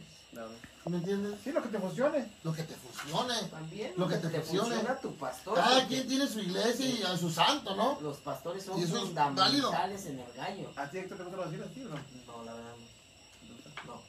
¿Me 0.85 0.97
entiendes? 0.97 1.39
Sí, 1.43 1.51
lo 1.51 1.61
que 1.63 1.69
te 1.69 1.79
funcione. 1.79 2.29
Lo 2.43 2.53
que 2.53 2.63
te 2.63 2.75
funcione. 2.75 3.35
También 3.49 3.93
Lo 3.95 4.07
que 4.07 4.17
te 4.17 4.29
funcione. 4.29 4.69
funciona 4.69 4.91
a 4.91 4.99
tu 4.99 5.15
pastor. 5.15 5.55
Cada 5.55 5.87
quien 5.87 6.07
tiene 6.07 6.27
su 6.27 6.39
iglesia 6.39 6.85
y 6.85 7.03
a 7.03 7.17
su 7.17 7.29
santo, 7.29 7.75
¿no? 7.75 7.99
Los 8.01 8.17
pastores 8.17 8.65
son 8.65 8.81
fundamentales 8.81 10.05
en 10.07 10.19
el 10.19 10.33
gallo. 10.33 10.71
¿A 10.75 10.89
ti 10.89 10.97
Héctor 10.97 11.17
te 11.19 11.23
gustan 11.23 11.73
sí 11.73 11.81
o 11.83 11.89
no? 11.89 11.95
No, 12.27 12.43
la 12.43 12.53
verdad 12.53 12.73
no. 13.85 13.93
No, 13.93 14.01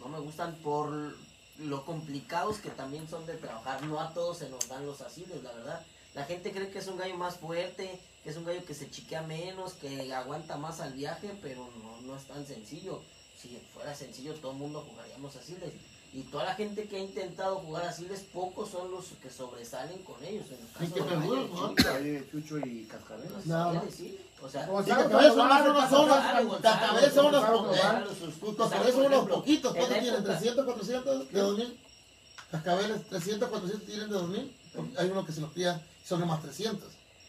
no 0.00 0.08
me 0.08 0.18
gustan 0.18 0.54
por 0.56 1.14
lo 1.58 1.84
complicados 1.84 2.58
que 2.58 2.70
también 2.70 3.08
son 3.08 3.24
de 3.26 3.34
trabajar. 3.34 3.82
No 3.84 4.00
a 4.00 4.12
todos 4.12 4.38
se 4.38 4.48
nos 4.48 4.68
dan 4.68 4.84
los 4.84 5.00
asiles, 5.02 5.42
la 5.44 5.52
verdad. 5.52 5.86
La 6.14 6.24
gente 6.24 6.50
cree 6.50 6.70
que 6.70 6.78
es 6.78 6.88
un 6.88 6.96
gallo 6.96 7.16
más 7.16 7.36
fuerte, 7.36 8.00
que 8.24 8.30
es 8.30 8.36
un 8.36 8.44
gallo 8.44 8.64
que 8.64 8.74
se 8.74 8.90
chiquea 8.90 9.22
menos, 9.22 9.74
que 9.74 10.12
aguanta 10.12 10.56
más 10.56 10.80
al 10.80 10.94
viaje, 10.94 11.38
pero 11.40 11.68
no, 11.82 12.00
no 12.00 12.16
es 12.16 12.24
tan 12.26 12.44
sencillo. 12.46 13.02
Si 13.40 13.58
fuera 13.74 13.94
sencillo, 13.94 14.34
todo 14.34 14.52
el 14.52 14.58
mundo 14.58 14.84
jugaríamos 14.88 15.34
asiles. 15.36 15.72
Y 16.12 16.22
toda 16.22 16.44
la 16.44 16.54
gente 16.54 16.84
que 16.88 16.96
ha 16.96 17.00
intentado 17.00 17.56
jugar 17.56 17.84
asiles, 17.84 18.20
pocos 18.32 18.70
son 18.70 18.90
los 18.90 19.04
que 19.22 19.28
sobresalen 19.28 19.98
con 20.02 20.22
ellos. 20.24 20.46
En 20.48 20.54
el 20.60 20.72
caso 20.72 20.84
Y 20.84 20.90
que 20.92 21.00
de 21.02 21.16
¿no? 21.48 21.74
Ahí 21.94 22.28
Chucho 22.30 22.58
y 22.58 22.84
Cascabel. 22.84 23.28
Nada 23.44 23.72
más. 23.74 23.84
decir, 23.84 24.18
O 24.40 24.48
sea, 24.48 24.66
Gonzalo, 24.66 25.34
son 25.34 25.46
unas 25.46 25.90
zonas, 25.90 26.60
Cascabel 26.62 27.12
son 27.12 27.26
unas. 27.26 27.44
Cascabel 28.56 28.92
son 28.92 29.06
unos 29.06 29.28
poquitos. 29.28 29.72
¿Cuántos 29.74 29.98
tienen? 29.98 30.14
época- 30.20 30.40
¿300, 30.40 30.64
400 30.64 31.32
de 31.32 31.40
2000? 31.40 31.78
Cascabeles, 32.50 33.08
300, 33.08 33.48
400 33.48 33.86
tienen 33.86 34.08
de 34.08 34.14
2000. 34.14 34.56
Porque 34.74 34.98
Hay 34.98 35.10
uno 35.10 35.26
que 35.26 35.32
se 35.32 35.40
los 35.40 35.50
pida, 35.52 35.82
son 36.04 36.20
nomás 36.20 36.40
300. 36.42 36.88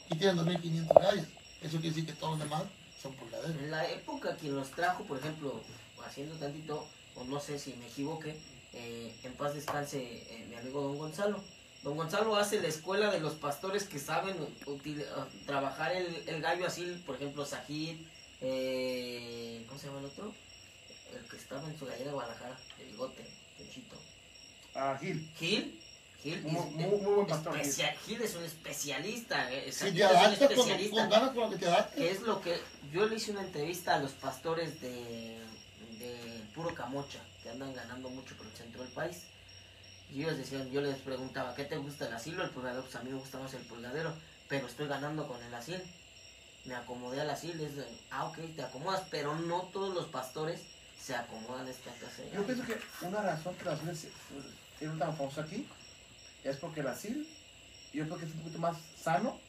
Y 0.10 0.16
tienen 0.18 0.38
2500 0.38 0.98
gallos. 1.04 1.26
Eso 1.62 1.72
quiere 1.78 1.90
decir 1.90 2.06
que 2.06 2.14
todos 2.14 2.38
los 2.38 2.48
demás 2.48 2.64
son 3.02 3.14
pulgaderos. 3.16 3.52
En 3.58 3.72
la 3.72 3.86
época 3.90 4.36
quien 4.36 4.56
los 4.56 4.70
trajo, 4.72 5.04
por 5.04 5.18
ejemplo, 5.18 5.60
haciendo 6.08 6.36
tantito, 6.36 6.88
o 7.16 7.24
no 7.24 7.40
sé 7.40 7.60
si 7.60 7.74
me 7.74 7.88
equivoque, 7.88 8.36
eh, 8.74 9.14
en 9.24 9.34
paz 9.34 9.54
descanse 9.54 9.98
eh, 10.02 10.46
mi 10.50 10.56
amigo 10.56 10.82
Don 10.82 10.98
Gonzalo. 10.98 11.44
Don 11.84 11.96
Gonzalo 11.96 12.36
hace 12.36 12.60
la 12.62 12.68
escuela 12.68 13.12
de 13.12 13.20
los 13.20 13.34
pastores 13.36 13.84
que 13.84 14.00
saben 14.00 14.36
util- 14.66 15.06
ah, 15.16 15.28
trabajar 15.46 15.96
el, 15.96 16.24
el 16.28 16.42
gallo 16.42 16.66
así, 16.66 17.02
por 17.06 17.16
ejemplo, 17.16 17.46
Sajid, 17.46 17.98
eh, 18.42 19.64
¿cómo 19.68 19.80
se 19.80 19.88
llama 19.88 20.00
el 20.00 20.06
otro? 20.06 20.34
El 21.14 21.24
que 21.30 21.38
estaba 21.38 21.68
en 21.70 21.78
su 21.78 21.86
gallera 21.86 22.06
de 22.06 22.12
Guadalajara, 22.14 22.58
el 22.80 22.88
bigote, 22.88 23.26
el 23.60 23.70
chito. 23.72 23.96
Ah, 24.76 24.98
Gil. 25.00 25.30
Gil, 25.38 25.80
Gil, 26.22 26.42
Muy- 26.44 26.60
es- 26.68 26.72
muy- 26.76 27.00
muy 27.00 27.14
buen 27.16 27.28
pastor, 27.28 27.54
Gil. 27.54 27.62
especia- 27.62 27.96
Gil 28.06 28.22
es 28.22 28.36
un 28.36 28.44
especialista, 28.44 29.52
eh, 29.52 29.72
Si 29.72 29.88
es 29.88 30.02
adaptas 30.04 30.50
con, 30.54 30.68
con 30.90 31.10
ganas 31.10 31.30
con 31.32 31.38
lo 31.44 31.50
que 31.52 31.58
te 31.58 31.66
adaptes. 31.68 32.12
es 32.18 32.22
lo 32.22 32.42
que 32.42 32.60
yo 32.92 33.06
le 33.08 33.16
hice 33.16 33.32
una 33.32 33.42
entrevista 33.42 33.96
a 33.96 34.00
los 34.00 34.12
pastores 34.12 34.82
de 34.82 35.40
puro 36.58 36.74
Camocha 36.74 37.20
que 37.44 37.50
andan 37.50 37.74
ganando 37.74 38.10
mucho 38.10 38.36
por 38.36 38.48
el 38.48 38.54
centro 38.54 38.82
del 38.82 38.92
país 38.92 39.18
y 40.12 40.24
ellos 40.24 40.38
decían 40.38 40.70
yo 40.72 40.82
les 40.82 40.98
preguntaba 40.98 41.54
¿qué 41.54 41.66
te 41.66 41.78
gusta 41.78 42.08
el 42.08 42.14
asilo? 42.14 42.44
el 42.44 42.50
pulgadero 42.50 42.82
pues 42.82 42.96
a 42.96 43.04
mí 43.04 43.12
me 43.12 43.20
gusta 43.20 43.38
más 43.38 43.54
el 43.54 43.62
pulgadero 43.62 44.12
pero 44.50 44.66
estoy 44.66 44.88
ganando 44.88 45.28
con 45.28 45.42
el 45.42 45.54
asilo 45.54 45.80
me 46.66 46.76
acomodé 46.76 47.22
al 47.22 47.30
asilo 47.30 47.64
es 47.64 47.76
de, 47.76 47.86
ah 48.10 48.26
ok 48.26 48.40
te 48.56 48.64
acomodas 48.64 49.04
pero 49.12 49.36
no 49.36 49.70
todos 49.74 49.94
los 49.94 50.08
pastores 50.08 50.62
se 51.00 51.16
acomodan 51.16 51.68
a 51.68 51.70
esta 51.70 51.92
de 51.92 52.32
Yo 52.34 52.44
pienso 52.44 52.66
que 52.66 52.78
una 53.06 53.22
razón 53.22 53.56
que 53.56 53.66
la 53.66 53.74
asil 53.74 53.90
es, 53.90 55.00
tan 55.00 55.16
famoso 55.16 55.42
aquí 55.42 55.68
es 56.44 56.58
porque 56.58 56.80
el 56.82 56.88
asil, 56.88 57.28
yo 57.94 58.06
creo 58.06 58.18
que 58.18 58.26
es 58.26 58.32
un 58.32 58.40
poquito 58.40 58.60
más 58.60 58.78
sano 59.02 59.40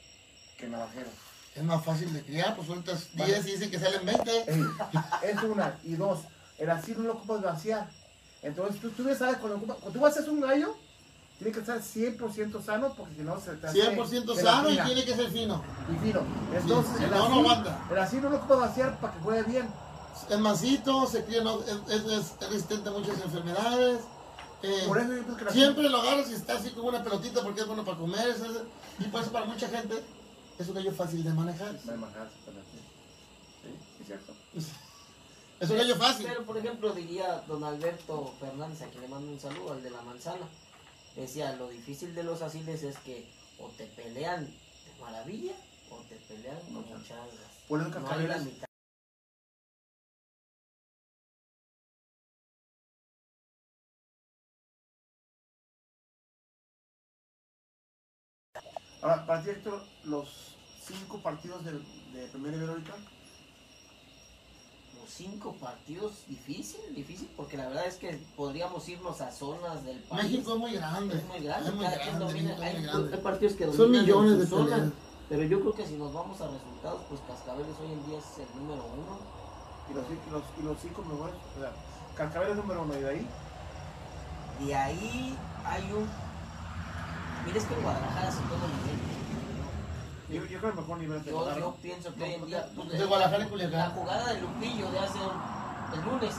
que 0.57 0.67
el 0.67 0.73
navajero. 0.73 1.09
Es 1.55 1.63
más 1.65 1.85
fácil 1.85 2.13
de 2.13 2.23
criar, 2.23 2.55
pues 2.55 2.67
sueltas 2.67 3.09
Vale. 3.15 3.33
10 3.35 3.47
y 3.47 3.51
dicen 3.53 3.71
que 3.71 3.79
salen 3.79 4.05
20. 4.05 4.53
Ey, 4.53 4.67
es 5.23 5.43
una. 5.43 5.79
Y 5.83 5.95
dos, 5.95 6.21
el 6.59 6.71
asil 6.71 6.97
no 6.99 7.05
lo 7.05 7.13
ocupas 7.15 7.43
vaciar. 7.43 7.89
Entonces 8.43 8.81
tú, 8.81 8.91
tú 8.91 9.05
ya 9.05 9.17
sabes, 9.17 9.39
cuando, 9.39 9.59
cuando 9.61 9.91
tú 9.91 10.01
vas 10.01 10.17
a 10.17 10.21
hacer 10.21 10.31
un 10.31 10.41
gallo, 10.41 10.75
tiene 11.39 11.53
que 11.53 11.61
estar 11.61 11.81
100% 11.81 12.65
sano 12.65 12.95
porque 12.97 13.15
si 13.17 13.23
no 13.23 13.41
se 13.41 13.53
te 13.55 13.67
hace 13.69 13.97
100% 13.97 14.35
sano 14.41 14.71
y 14.71 14.79
tiene 14.79 15.05
que 15.05 15.15
ser 15.15 15.31
fino. 15.31 15.63
y 15.93 16.05
fino. 16.07 16.21
Entonces, 16.53 16.97
si 16.99 17.05
el, 17.05 17.11
no, 17.11 17.17
no 17.19 17.25
asil, 17.27 17.39
aguanta. 17.41 17.87
el 17.91 17.99
asil 17.99 18.23
no 18.23 18.31
lo 18.31 18.37
ocupas 18.39 18.59
vaciar 18.61 18.99
para 19.01 19.15
que 19.15 19.21
juegue 19.21 19.43
bien. 19.45 19.69
Es 20.29 20.39
masito, 20.41 21.07
se 21.07 21.25
cría, 21.25 21.43
no- 21.43 21.61
es, 21.63 21.71
es- 21.91 22.05
es 22.41 22.41
resistente 22.51 22.89
a 22.89 22.93
muchas 22.93 23.21
enfermedades. 23.21 24.01
eh, 24.65 24.85
Por 24.89 24.99
eso 24.99 25.09
yo 25.15 25.23
pienso 25.25 25.37
que 25.47 25.53
siempre 25.53 25.89
lo 25.89 26.01
agarras 26.01 26.29
y 26.31 26.35
está 26.35 26.55
así 26.57 26.71
como 26.71 26.89
una 26.89 27.05
pelotita 27.05 27.41
porque 27.43 27.61
es 27.61 27.67
bueno 27.69 27.85
para 27.85 27.99
comer. 27.99 28.35
y 28.99 29.05
por 29.05 29.23
eso 29.23 29.31
para 29.31 29.47
mucha 29.47 29.69
gente 29.69 30.03
es 30.59 30.69
un 30.69 30.75
gallo 30.75 30.93
fácil 30.93 31.23
de 31.23 31.33
manejar. 31.33 31.73
No 31.85 31.93
el 31.93 32.05
asil. 32.05 32.23
Sí, 33.63 33.71
es 34.01 34.07
cierto. 34.07 34.33
Es 35.61 35.71
un 35.71 35.77
gallo 35.77 35.97
fácil. 35.97 36.27
Pero, 36.29 36.45
por 36.45 36.57
ejemplo, 36.57 36.93
diría 36.93 37.43
don 37.49 37.65
Alberto 37.65 38.35
Fernández, 38.39 38.83
a 38.83 38.87
quien 38.91 39.03
le 39.03 39.09
mando 39.09 39.31
un 39.33 39.41
saludo, 39.41 39.73
al 39.73 39.83
de 39.83 39.91
la 39.91 40.03
manzana. 40.03 40.47
Decía, 41.17 41.53
lo 41.57 41.69
difícil 41.69 42.15
de 42.15 42.23
los 42.23 42.43
asiles 42.43 42.83
es 42.85 42.97
que 42.99 43.29
o 43.59 43.69
te 43.71 43.87
pelean 43.87 44.47
de 44.47 45.01
maravilla 45.01 45.55
o 45.91 45.97
te 46.09 46.17
pelean 46.17 46.61
con 46.61 46.75
muchas 46.75 47.09
ganas. 47.09 47.35
Por 47.67 47.81
eso 47.81 47.89
No 47.91 47.97
hay 47.97 48.03
la 48.05 48.09
Cascabeles, 48.09 48.45
mitad. 48.45 48.69
Ahora, 59.03 59.27
para 59.27 59.43
ti, 59.43 59.51
Héctor, 59.51 59.83
los 60.05 60.57
cinco 60.87 61.21
partidos 61.23 61.65
del, 61.65 61.83
de 62.13 62.27
Primera 62.29 62.57
Ibérica, 62.57 62.95
Los 62.97 63.18
cinco 65.09 65.55
partidos, 65.61 66.25
difícil, 66.29 66.81
difícil, 66.95 67.29
porque 67.37 67.57
la 67.57 67.69
verdad 67.69 67.87
es 67.87 67.97
que 67.97 68.21
podríamos 68.37 68.89
irnos 68.89 69.21
a 69.21 69.33
zonas 69.33 69.85
del 69.85 69.99
país. 70.01 70.25
México 70.25 70.53
es 70.55 70.59
muy 70.59 70.73
grande. 70.75 71.17
es 71.17 71.25
muy 71.27 71.41
grande, 71.41 71.69
Es 71.69 71.75
muy 71.75 71.85
cada 71.85 71.97
quien 71.99 72.17
grande, 72.17 72.27
domina. 72.27 72.57
Hay, 72.61 72.75
muy 72.75 72.83
grande. 72.85 73.15
hay 73.17 73.23
partidos 73.23 73.55
que 73.55 73.65
Son 73.65 73.77
dominan 73.77 73.97
en 73.97 74.07
millones 74.07 74.39
de 74.39 74.47
zona, 74.47 74.77
peleas. 74.77 74.93
Pero 75.29 75.43
yo 75.43 75.61
creo 75.61 75.75
que 75.75 75.87
si 75.87 75.95
nos 75.95 76.13
vamos 76.13 76.41
a 76.41 76.49
resultados, 76.49 77.03
pues 77.09 77.21
Cascabeles 77.27 77.77
hoy 77.81 77.93
en 77.93 78.07
día 78.07 78.19
es 78.19 78.39
el 78.39 78.61
número 78.61 78.85
uno. 78.85 79.19
y 79.91 79.95
los, 79.95 80.05
y 80.05 80.31
los, 80.31 80.43
y 80.59 80.63
los 80.63 80.79
cinco 80.81 81.03
mejores, 81.03 81.35
o 81.57 81.61
sea, 81.61 81.73
Cascabeles 82.15 82.57
número 82.57 82.83
uno, 82.83 82.95
y 82.97 83.01
de 83.01 83.09
ahí, 83.09 83.27
De 84.61 84.75
ahí 84.75 85.39
hay 85.65 85.83
un. 85.93 86.09
Mira, 87.47 87.59
es 87.59 87.65
que 87.65 87.75
en 87.75 87.83
Guadalajara 87.83 88.31
se 88.31 88.41
toma 88.43 88.67
nivel. 88.67 89.08
Yo, 90.31 90.45
yo 90.45 90.59
creo 90.59 90.71
el 90.71 90.77
mejor 90.77 90.99
nivel 90.99 91.23
de 91.25 91.31
Yo, 91.31 91.37
Guadalajara. 91.37 91.67
yo 91.67 91.77
pienso 91.83 92.15
que 92.15 92.23
hoy 92.23 92.35
en 92.35 92.47
día. 92.47 92.67
De 92.67 93.05
Guadalajara 93.05 93.39
y 93.39 93.43
La 93.45 93.49
Culiacán. 93.51 93.91
jugada 93.93 94.33
de 94.35 94.41
Lupillo 94.41 94.91
de 94.91 94.99
hace 94.99 95.19
el 95.95 96.01
lunes. 96.05 96.35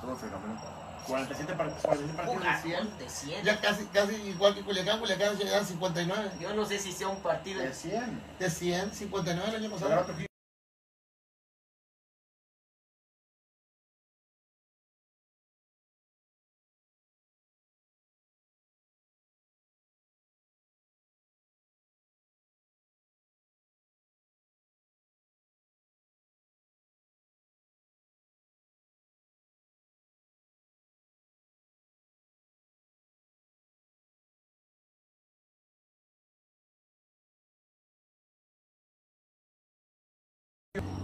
Todo 0.00 0.16
fenómeno. 0.16 0.60
47 1.08 1.54
par- 1.54 1.70
47 1.82 2.14
partidos 2.14 2.42
de 2.42 2.62
100. 2.62 2.78
Jugada 2.78 2.98
de 2.98 3.08
100. 3.08 3.44
Ya 3.44 3.60
casi, 3.60 3.84
casi 3.86 4.14
igual 4.14 4.54
que 4.54 4.62
Culiacán. 4.62 4.98
Culiacán 5.00 5.36
ya 5.38 5.64
59. 5.64 6.30
Yo 6.40 6.54
no 6.54 6.64
sé 6.66 6.78
si 6.78 6.92
sea 6.92 7.08
un 7.08 7.20
partido. 7.22 7.60
De 7.62 7.72
100. 7.72 8.22
De 8.38 8.50
100, 8.50 8.92
59 8.94 9.48
el 9.48 9.56
año 9.56 9.70
Pero 9.74 9.88
pasado. 9.90 10.27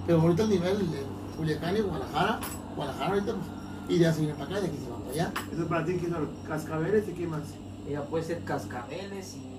Pero 0.07 0.21
ahorita 0.21 0.43
el 0.43 0.51
nivel 0.51 0.91
de 0.91 1.03
Culiacán 1.37 1.77
y 1.77 1.81
Guadalajara, 1.81 2.41
Guadalajara 2.77 3.15
ahorita, 3.15 3.35
pues, 3.35 3.47
y 3.89 3.99
de 3.99 4.13
se 4.13 4.21
viene 4.21 4.35
para 4.35 4.45
acá, 4.45 4.61
de 4.61 4.67
aquí 4.69 4.77
se 4.77 4.91
van 4.91 5.01
para 5.01 5.13
allá. 5.13 5.33
Eso 5.53 5.63
es 5.63 5.69
para 5.69 5.85
ti, 5.85 5.97
que 5.99 6.11
son 6.11 6.29
Cascabeles 6.47 7.09
y 7.09 7.13
qué 7.13 7.27
más. 7.27 7.43
Mira, 7.87 8.05
puede 8.05 8.25
ser 8.25 8.45
Cascabeles 8.45 9.35
y. 9.35 9.55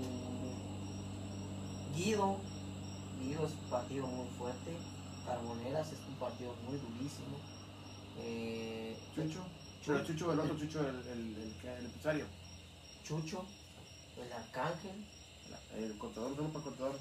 Guido. 1.96 2.38
Guido 3.20 3.46
es 3.46 3.54
un 3.54 3.70
partido 3.70 4.08
muy 4.08 4.28
fuerte. 4.38 4.72
Carboneras 5.26 5.92
es 5.92 6.00
un 6.08 6.16
partido 6.16 6.54
muy 6.68 6.78
durísimo. 6.78 7.38
Eh, 8.20 8.98
Chucho. 9.16 9.40
Pero 9.86 10.04
Chucho, 10.04 10.34
el 10.34 10.40
otro 10.40 10.58
Chucho, 10.58 10.80
el, 10.82 10.88
el, 10.88 11.36
el, 11.36 11.70
el 11.70 11.86
empresario. 11.86 12.26
Chucho. 13.04 13.46
El 14.18 14.32
Arcángel. 14.32 15.06
El 15.46 15.52
para 15.74 15.86
el 15.86 15.98
contador. 16.64 16.96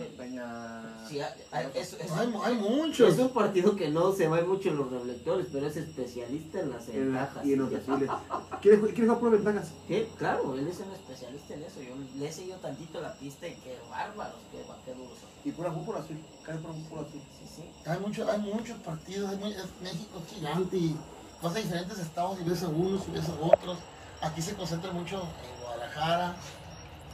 El 0.00 0.06
Peña. 0.16 1.06
Sí, 1.08 1.20
hay- 1.20 1.68
es, 1.74 1.92
es- 1.94 2.10
Hay, 2.12 2.32
hay 2.44 2.54
muchos. 2.54 3.12
es 3.12 3.18
un 3.18 3.30
partido 3.30 3.76
que 3.76 3.88
no 3.90 4.12
se 4.12 4.26
va 4.28 4.40
mucho 4.42 4.70
en 4.70 4.76
los 4.76 4.90
reflectores, 4.90 5.46
pero 5.52 5.66
es 5.66 5.76
especialista 5.76 6.60
en 6.60 6.70
las 6.70 6.88
en 6.88 7.12
la- 7.12 7.20
ventajas. 7.20 7.46
y 7.46 7.52
en 7.52 7.58
los 7.58 7.70
desfiles. 7.70 8.10
¿Quieres, 8.62 8.80
¿Quieres 8.80 9.00
jugar 9.00 9.18
por 9.20 9.30
ventajas? 9.32 9.68
¿Qué? 9.86 10.08
Claro, 10.18 10.54
él 10.58 10.66
es 10.68 10.78
un 10.80 10.90
especialista 10.92 11.54
en 11.54 11.62
eso. 11.64 11.80
Yo 11.82 11.94
le 12.18 12.28
he 12.28 12.32
seguido 12.32 12.56
tantito 12.58 13.00
la 13.00 13.12
pista 13.14 13.46
y 13.48 13.54
qué 13.56 13.78
bárbaros, 13.90 14.36
qué, 14.50 14.58
qué 14.84 14.94
duros. 14.94 15.18
Y 15.44 15.50
pura 15.52 15.70
fútbol 15.72 15.96
azul. 15.96 16.18
Cae 16.44 16.56
por 16.58 16.72
fútbol 16.72 17.00
azul. 17.06 17.20
Sí, 17.38 17.46
sí. 17.56 17.70
Hay, 17.86 17.98
muchos 18.00 18.28
hay 18.28 18.38
muchos 18.40 18.78
partidos. 18.78 19.30
hay 19.30 19.36
muy- 19.36 19.52
es- 19.52 19.80
México 19.82 20.20
es 20.26 20.32
gigante 20.36 20.76
y 20.76 20.96
vas 21.42 21.54
a 21.54 21.58
diferentes 21.58 21.98
estados 21.98 22.38
y 22.40 22.44
ves 22.48 22.62
a 22.62 22.68
unos 22.68 23.06
y 23.08 23.10
ves 23.12 23.28
a 23.28 23.44
otros. 23.44 23.78
Aquí 24.22 24.42
se 24.42 24.54
concentra 24.54 24.92
mucho 24.92 25.16
en 25.22 25.62
Guadalajara, 25.62 26.36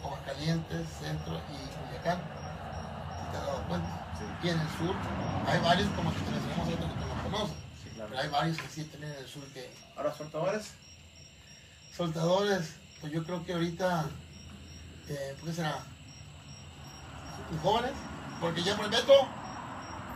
Aguascalientes, 0.06 0.86
Centro 1.00 1.34
y 1.48 1.56
Culiacán. 1.76 2.20
Si 2.20 3.30
te 3.32 3.36
has 3.38 3.46
dado 3.46 3.62
cuenta. 3.68 3.88
Y 4.42 4.48
en 4.48 4.60
el 4.60 4.68
sur 4.78 4.94
hay 5.46 5.60
varios, 5.60 5.88
como 5.90 6.12
que 6.12 6.20
te 6.20 6.30
mencionamos 6.30 6.66
ahorita 6.68 6.88
que 6.88 6.94
tú 6.94 7.06
no 7.06 7.22
conoces. 7.22 7.56
Sí, 7.82 7.90
Pero 7.96 8.18
hay 8.20 8.28
varios 8.28 8.56
que 8.58 8.68
sí 8.68 8.84
tienen 8.84 9.12
en 9.12 9.18
el 9.18 9.28
sur 9.28 9.44
que 9.52 9.74
Ahora, 9.96 10.14
soltadores. 10.14 10.72
soltadores, 11.96 12.74
pues 13.00 13.12
yo 13.12 13.24
creo 13.24 13.44
que 13.44 13.52
ahorita, 13.54 14.04
eh, 15.08 15.34
¿por 15.38 15.48
qué 15.48 15.54
será? 15.54 15.78
Los 17.50 17.60
jóvenes, 17.62 17.92
porque 18.40 18.62
ya 18.62 18.76
por 18.76 18.90
Beto, 18.90 19.12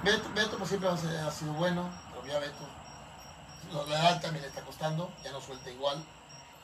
Beto, 0.05 0.31
Beto 0.35 0.57
pues 0.59 0.69
siempre 0.69 0.89
ha 0.91 1.31
sido- 1.31 1.53
bueno, 1.55 1.89
pero 2.13 2.27
ya 2.33 2.39
Beto, 2.41 3.87
la 3.89 4.01
edad 4.01 4.21
también 4.21 4.43
le 4.43 4.49
está 4.49 4.63
costando, 4.63 5.11
ya 5.25 5.33
no 5.33 5.41
suelta 5.41 5.71
igual. 5.71 6.03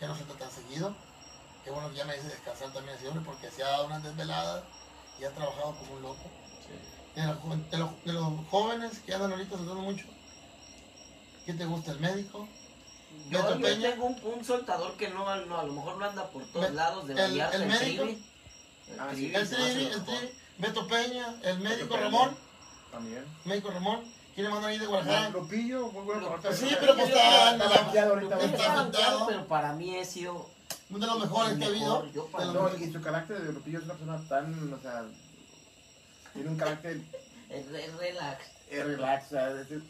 ya 0.01 0.09
no 0.09 0.15
se 0.15 0.23
está 0.23 0.35
tan 0.35 0.51
seguido. 0.51 0.95
Qué 1.67 1.73
bueno 1.73 1.91
que 1.91 1.97
ya 1.97 2.05
me 2.05 2.15
dice 2.15 2.29
descansar 2.29 2.73
también 2.73 2.97
ese 2.97 3.09
hombre 3.09 3.25
porque 3.27 3.51
se 3.51 3.65
ha 3.65 3.69
dado 3.69 3.87
unas 3.87 4.01
desveladas 4.01 4.63
y 5.19 5.25
ha 5.25 5.31
trabajado 5.33 5.75
como 5.75 5.95
un 5.97 6.03
loco. 6.03 6.23
De, 7.17 7.23
joven- 7.23 7.69
de 7.71 7.79
los, 7.79 8.05
de 8.05 8.13
los 8.13 8.33
jóvenes 8.51 8.99
que 9.01 9.13
andan 9.15 9.33
ahorita 9.33 9.57
soltando 9.57 9.83
mucho, 9.83 10.05
¿qué 11.45 11.55
te 11.55 11.65
gusta? 11.65 11.91
¿El 11.91 11.99
médico? 11.99 12.47
Yo, 13.31 13.41
yo 13.57 13.61
Peña. 13.61 13.91
tengo 13.91 14.07
un, 14.07 14.21
un 14.23 14.45
soltador 14.45 14.97
que 14.97 15.09
no, 15.09 15.25
no, 15.47 15.59
a 15.59 15.65
lo 15.65 15.73
mejor 15.73 15.97
no 15.97 16.05
anda 16.05 16.29
por 16.31 16.45
todos 16.53 16.69
Me- 16.71 16.77
lados 16.77 17.09
de 17.09 17.15
el- 17.15 17.19
Vallarta, 17.21 17.57
el 17.57 17.63
el, 17.63 17.69
médico. 17.69 18.03
Trivi. 18.05 18.25
El 18.93 19.01
Ah, 19.01 19.09
sí, 19.11 19.17
Trivi 19.17 19.35
El 19.35 19.47
se 19.49 19.57
me 19.59 19.65
hace 19.65 19.73
Tri, 19.75 19.83
lo 19.85 19.91
el 19.91 20.01
mejor. 20.01 20.19
Tri, 20.19 20.31
Beto 20.59 20.87
Peña, 20.87 21.35
el 21.43 21.59
médico 21.61 21.89
Peña. 21.89 22.01
Ramón, 22.03 22.37
También. 22.93 23.25
médico 23.45 23.71
Ramón, 23.71 24.05
¿quién 24.37 24.47
le 24.47 24.53
mandan 24.53 24.71
ahí 24.71 24.79
de 24.79 24.85
Ah, 24.85 24.89
Guadalajara? 24.89 25.29
Lupillo, 25.31 25.89
muy 25.89 26.03
bueno. 26.05 26.21
Lo- 26.43 26.53
Sí, 26.55 26.77
pero 26.79 26.95
pues 26.95 27.09
está 27.09 27.53
está 27.53 27.65
está 27.67 27.83
banqueado, 28.77 29.27
pero 29.27 29.49
para 29.49 29.73
mí 29.73 29.97
he 29.97 30.05
sido 30.05 30.49
Uno 30.89 31.01
de 31.01 31.07
los 31.07 31.21
mejores 31.21 31.59
que 31.59 31.65
ha 31.65 31.69
habido. 31.69 32.13
yo 32.13 32.29
de 32.39 32.45
No, 32.47 32.53
los- 32.69 32.81
y 32.81 32.93
su 32.93 33.01
carácter 33.03 33.43
de 33.43 33.53
Lupillo 33.53 33.79
es 33.79 33.85
una 33.85 33.95
persona 33.95 34.29
tan, 34.29 34.73
o 34.73 34.81
sea, 34.81 35.05
tiene 36.33 36.49
un 36.51 36.57
carácter 36.57 37.01
re- 37.49 37.91
relax. 37.99 38.45
eh, 38.71 38.83
relax, 38.85 39.27
o 39.27 39.31
sea, 39.31 39.51
es- 39.61 39.71
es- 39.71 39.83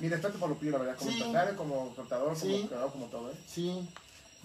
mi 0.00 0.08
respeto 0.08 0.38
por 0.38 0.48
Lupillo, 0.48 0.72
la 0.72 0.78
verdad, 0.78 0.96
como 0.96 1.10
Sí. 1.12 1.18
empresario, 1.22 1.56
como 1.56 1.94
soltador, 1.94 2.36
Sí. 2.36 2.52
como 2.52 2.68
creador, 2.68 2.92
como 2.92 3.06
todo, 3.06 3.30
¿eh? 3.30 3.34
Sí, 3.46 3.70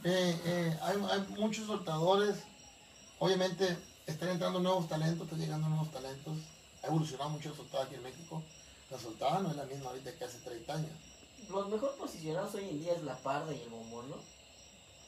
eh, 0.04 0.40
eh, 0.46 0.80
hay, 0.84 0.98
hay 1.12 1.22
muchos 1.40 1.66
soltadores. 1.66 2.36
Obviamente 3.20 3.76
están 4.06 4.30
entrando 4.30 4.60
nuevos 4.60 4.88
talentos, 4.88 5.26
están 5.26 5.40
llegando 5.40 5.68
nuevos 5.70 5.92
talentos. 5.92 6.38
Ha 6.84 6.88
evolucionado 6.88 7.32
mucho 7.32 7.50
el 7.50 7.56
soltado 7.56 7.84
aquí 7.84 7.96
en 7.96 8.04
México. 8.04 8.44
La 8.92 9.00
soltada 9.00 9.40
no 9.40 9.50
es 9.50 9.56
la 9.58 9.66
misma 9.66 9.90
ahorita 9.90 10.14
que 10.16 10.26
hace 10.26 10.38
30 10.40 10.74
años. 10.76 10.92
Los 11.50 11.70
mejor 11.70 11.96
posicionados 11.98 12.54
hoy 12.54 12.70
en 12.70 12.80
día 12.80 12.94
es 12.94 13.04
la 13.04 13.16
parda 13.18 13.52
y 13.54 13.62
el 13.62 13.70
bombón, 13.70 14.10
¿no? 14.12 14.18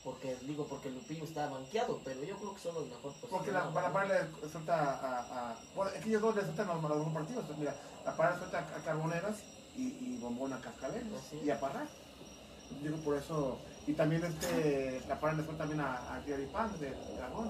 Porque, 0.03 0.37
digo, 0.43 0.65
porque 0.65 0.89
Lupillo 0.89 1.25
está 1.25 1.49
banqueado, 1.49 1.99
pero 2.05 2.23
yo 2.23 2.37
creo 2.37 2.53
que 2.53 2.61
son 2.61 2.73
los 2.75 2.87
mejor 2.87 3.13
Porque 3.29 3.51
la, 3.51 3.69
para 3.73 3.91
para 3.91 4.07
le 4.07 4.49
suelta 4.49 4.93
a, 4.93 5.51
a, 5.51 5.55
bueno, 5.75 5.91
es 5.91 6.01
que 6.01 6.09
ellos 6.09 6.21
dos 6.21 6.35
le 6.37 6.43
sueltan 6.43 6.69
a 6.69 6.73
los, 6.75 6.85
a 6.85 6.87
los 6.87 6.97
dos 6.99 7.13
partidos. 7.13 7.41
Entonces, 7.41 7.57
mira, 7.57 7.75
la 8.05 8.15
para 8.15 8.37
suelta 8.37 8.59
a 8.59 8.81
Carboneras 8.81 9.35
y, 9.75 9.87
y 9.99 10.17
Bombón 10.21 10.53
a 10.53 10.61
Cascabel 10.61 11.05
Así. 11.15 11.41
y 11.43 11.49
a 11.49 11.59
Parra. 11.59 11.85
Digo, 12.81 12.97
por 12.97 13.17
eso. 13.17 13.59
Y 13.87 13.93
también 13.93 14.23
este, 14.23 15.01
la 15.07 15.19
para 15.19 15.33
le 15.33 15.43
suelta 15.43 15.63
también 15.65 15.81
a, 15.81 15.95
a 15.95 16.23
Pan 16.53 16.79
de 16.79 16.91
Dragón, 17.17 17.49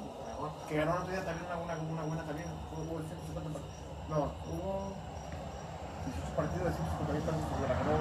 que 0.67 0.75
ganó 0.77 0.95
el 0.95 1.01
otro 1.01 1.11
día 1.11 1.25
también 1.25 1.45
una, 1.45 1.57
una, 1.77 1.83
una 1.83 2.03
buena 2.03 2.25
también. 2.25 2.47
Hubo, 2.71 2.81
hubo 2.81 2.99
150 2.99 3.49
partidos. 3.53 3.73
No, 4.09 4.33
hubo 4.49 4.95
18 6.05 6.35
partidos 6.35 6.65
de 6.65 6.73
150 6.73 7.31
partidos. 7.31 7.61
La 7.61 7.67
ganó. 7.77 7.93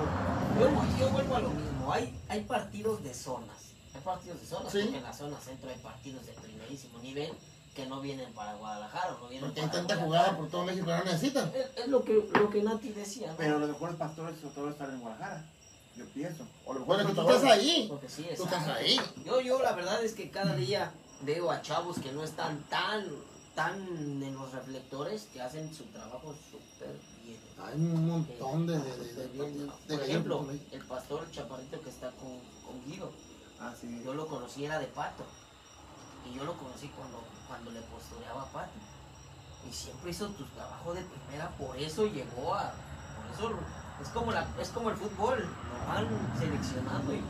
Yo, 0.58 0.98
yo 0.98 1.10
vuelvo 1.10 1.36
a 1.36 1.40
lo 1.40 1.50
mismo. 1.50 1.92
Hay, 1.92 2.18
hay 2.28 2.44
partidos 2.44 3.02
de 3.02 3.12
zonas. 3.12 3.67
Hay 3.98 4.04
partidos 4.04 4.40
de. 4.40 4.46
Sí. 4.46 4.52
Porque 4.62 4.96
en 4.96 5.02
la 5.02 5.12
zona 5.12 5.40
centro 5.40 5.70
hay 5.70 5.78
partidos 5.78 6.24
de 6.26 6.32
primerísimo 6.32 6.98
nivel 7.00 7.32
que 7.74 7.86
no 7.86 8.00
vienen 8.00 8.32
para 8.32 8.54
Guadalajara. 8.54 9.16
No 9.20 9.28
vienen 9.28 9.48
Porque 9.50 9.60
para 9.62 9.72
hay 9.72 9.86
tanta 9.86 10.04
jugada 10.04 10.36
por 10.36 10.48
todo 10.48 10.64
México 10.64 10.86
no 10.86 11.04
necesitan. 11.04 11.50
Es, 11.54 11.82
es 11.84 11.88
lo, 11.88 12.04
que, 12.04 12.28
lo 12.32 12.48
que 12.50 12.62
Nati 12.62 12.90
decía. 12.90 13.28
¿no? 13.32 13.36
Pero 13.36 13.58
los 13.58 13.68
mejores 13.70 13.96
pastores, 13.96 14.38
sobre 14.40 14.54
todo, 14.54 14.70
están 14.70 14.90
en 14.92 15.00
Guadalajara. 15.00 15.44
Yo 15.96 16.04
pienso. 16.06 16.44
O 16.64 16.74
los 16.74 16.86
Bueno, 16.86 17.04
mejores 17.08 17.26
que 17.26 17.32
tú 17.32 17.36
estás 17.44 17.58
ahí. 17.58 17.86
Porque 17.88 18.08
sí, 18.08 18.26
Tú 18.36 18.44
estás 18.44 18.66
ahí. 18.68 19.00
Yo, 19.24 19.40
yo 19.40 19.60
la 19.62 19.72
verdad 19.72 20.02
es 20.04 20.12
que 20.14 20.30
cada 20.30 20.54
día 20.54 20.92
veo 21.22 21.50
a 21.50 21.60
chavos 21.60 21.98
que 21.98 22.12
no 22.12 22.22
están 22.22 22.62
tan, 22.70 23.04
tan 23.56 23.76
en 24.22 24.34
los 24.34 24.52
reflectores, 24.52 25.26
que 25.32 25.40
hacen 25.40 25.74
su 25.74 25.82
trabajo 25.86 26.34
súper 26.52 26.94
bien. 27.24 27.38
Hay 27.64 27.74
un 27.74 28.06
montón 28.06 28.66
de, 28.68 28.78
de, 28.78 28.96
de, 28.96 29.14
de, 29.14 29.26
bien. 29.28 29.58
de- 29.58 29.64
de 29.88 29.98
Por 29.98 30.02
ejemplo, 30.08 30.46
el 30.70 30.84
pastor 30.86 31.28
chaparrito 31.32 31.80
que 31.80 31.90
está 31.90 32.10
con, 32.12 32.38
con 32.64 32.84
Guido. 32.86 33.10
Ah, 33.60 33.72
sí. 33.78 34.02
Yo 34.04 34.14
lo 34.14 34.26
conocí, 34.26 34.64
era 34.64 34.78
de 34.78 34.86
Pato. 34.86 35.24
Y 36.30 36.34
yo 36.36 36.44
lo 36.44 36.54
conocí 36.56 36.88
cuando, 36.88 37.22
cuando 37.46 37.70
le 37.70 37.80
postureaba 37.82 38.42
a 38.42 38.46
Pato. 38.52 38.72
Y 39.68 39.72
siempre 39.72 40.10
hizo 40.10 40.28
tu 40.28 40.44
trabajo 40.46 40.94
de 40.94 41.02
primera, 41.02 41.50
por 41.56 41.76
eso 41.76 42.06
llegó 42.06 42.54
a. 42.54 42.72
Por 42.72 43.34
eso 43.50 43.58
es 44.00 44.08
como, 44.10 44.30
la, 44.32 44.46
es 44.60 44.68
como 44.70 44.90
el 44.90 44.96
fútbol, 44.96 45.40
lo 45.40 45.86
van 45.88 46.38
seleccionando 46.38 47.12
y 47.12 47.20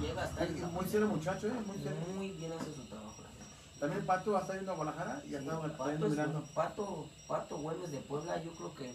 llega 0.00 0.22
hasta 0.24 0.46
Y 0.46 0.52
Muy 0.72 0.88
serio 0.88 1.06
muchacho, 1.08 1.46
¿eh? 1.48 1.52
Muy 1.66 1.76
serio. 1.76 1.98
Muy 2.16 2.30
bien 2.32 2.52
hace 2.52 2.72
su 2.74 2.82
trabajo. 2.86 3.14
la 3.22 3.28
neta. 3.28 3.78
También 3.80 4.06
Pato 4.06 4.32
va 4.32 4.38
a 4.38 4.42
estar 4.42 4.56
yendo 4.56 4.72
a 4.72 4.76
Guadalajara 4.76 5.22
y 5.28 5.34
andaba 5.34 5.62
Pato, 5.62 5.82
trayendo 5.84 6.06
es- 6.06 6.12
mirando. 6.12 6.44
Pato, 6.54 7.06
Pato 7.28 7.58
Güemes 7.58 7.90
de 7.92 7.98
Puebla, 8.00 8.42
yo 8.42 8.52
creo 8.52 8.74
que 8.74 8.94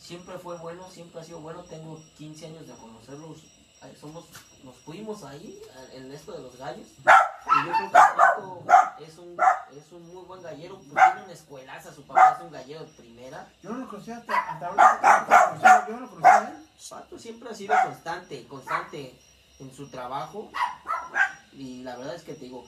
siempre 0.00 0.38
fue 0.38 0.56
bueno, 0.58 0.90
siempre 0.90 1.20
ha 1.20 1.24
sido 1.24 1.40
bueno. 1.40 1.62
Tengo 1.64 2.00
15 2.16 2.46
años 2.46 2.66
de 2.66 2.72
conocerlos. 2.74 3.42
Ahí 3.86 3.96
Somos, 4.00 4.24
nos 4.64 4.76
fuimos 4.78 5.22
ahí 5.24 5.60
a- 5.76 5.94
en 5.94 6.12
esto 6.12 6.32
de 6.32 6.42
los 6.42 6.56
gallos. 6.56 6.86
Y 6.88 7.66
yo 7.66 7.72
creo 7.72 7.86
que 7.86 7.92
Pato 7.92 8.64
es 8.98 9.18
un, 9.18 9.36
es 9.76 9.92
un 9.92 10.06
muy 10.14 10.24
buen 10.24 10.42
gallero. 10.42 10.76
Pues 10.78 11.04
tiene 11.04 11.22
una 11.24 11.32
escuelaza, 11.32 11.92
su 11.94 12.02
papá 12.06 12.36
es 12.38 12.42
un 12.44 12.50
gallero 12.50 12.80
de 12.80 12.92
primera. 12.92 13.48
Yo 13.62 13.70
no 13.70 13.78
lo 13.78 13.88
conocía 13.88 14.16
hasta, 14.18 14.34
hasta 14.52 14.66
ahorita. 14.66 15.86
Yo 15.88 15.94
no 15.94 16.00
lo 16.00 16.10
conocía, 16.10 16.42
¿eh? 16.54 16.66
Pato 16.90 17.18
siempre 17.18 17.48
ha 17.50 17.54
sido 17.54 17.74
constante, 17.84 18.46
constante 18.48 19.18
en 19.60 19.74
su 19.74 19.88
trabajo. 19.88 20.50
Y 21.52 21.82
la 21.82 21.96
verdad 21.96 22.14
es 22.16 22.22
que 22.22 22.34
te 22.34 22.40
digo, 22.46 22.66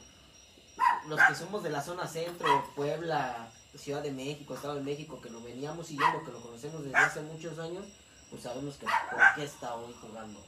los 1.06 1.20
que 1.20 1.34
somos 1.34 1.62
de 1.62 1.70
la 1.70 1.82
zona 1.82 2.06
centro, 2.06 2.64
Puebla, 2.74 3.48
Ciudad 3.76 4.02
de 4.02 4.12
México, 4.12 4.54
Estado 4.54 4.76
de 4.76 4.80
México, 4.82 5.20
que 5.20 5.28
lo 5.30 5.42
veníamos 5.42 5.86
siguiendo, 5.88 6.24
que 6.24 6.32
lo 6.32 6.40
conocemos 6.40 6.82
desde 6.84 6.96
hace 6.96 7.20
muchos 7.20 7.58
años, 7.58 7.84
pues 8.30 8.42
sabemos 8.42 8.76
que 8.76 8.86
por 8.86 9.20
qué 9.34 9.44
está 9.44 9.74
hoy 9.74 9.94
jugando 10.00 10.40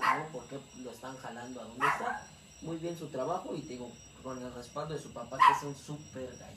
¿no? 0.00 0.32
¿Por 0.32 0.44
qué 0.48 0.58
lo 0.82 0.90
están 0.90 1.16
jalando 1.18 1.60
a 1.60 1.64
donde 1.64 1.86
está? 1.86 2.26
Muy 2.62 2.76
bien 2.76 2.98
su 2.98 3.06
trabajo 3.08 3.54
y 3.54 3.62
te 3.62 3.68
digo, 3.74 3.90
con 4.22 4.40
el 4.42 4.52
respaldo 4.54 4.94
de 4.94 5.00
su 5.00 5.12
papá, 5.12 5.36
que 5.38 5.56
es 5.58 5.62
un 5.64 5.76
súper 5.76 6.36
gallo, 6.38 6.56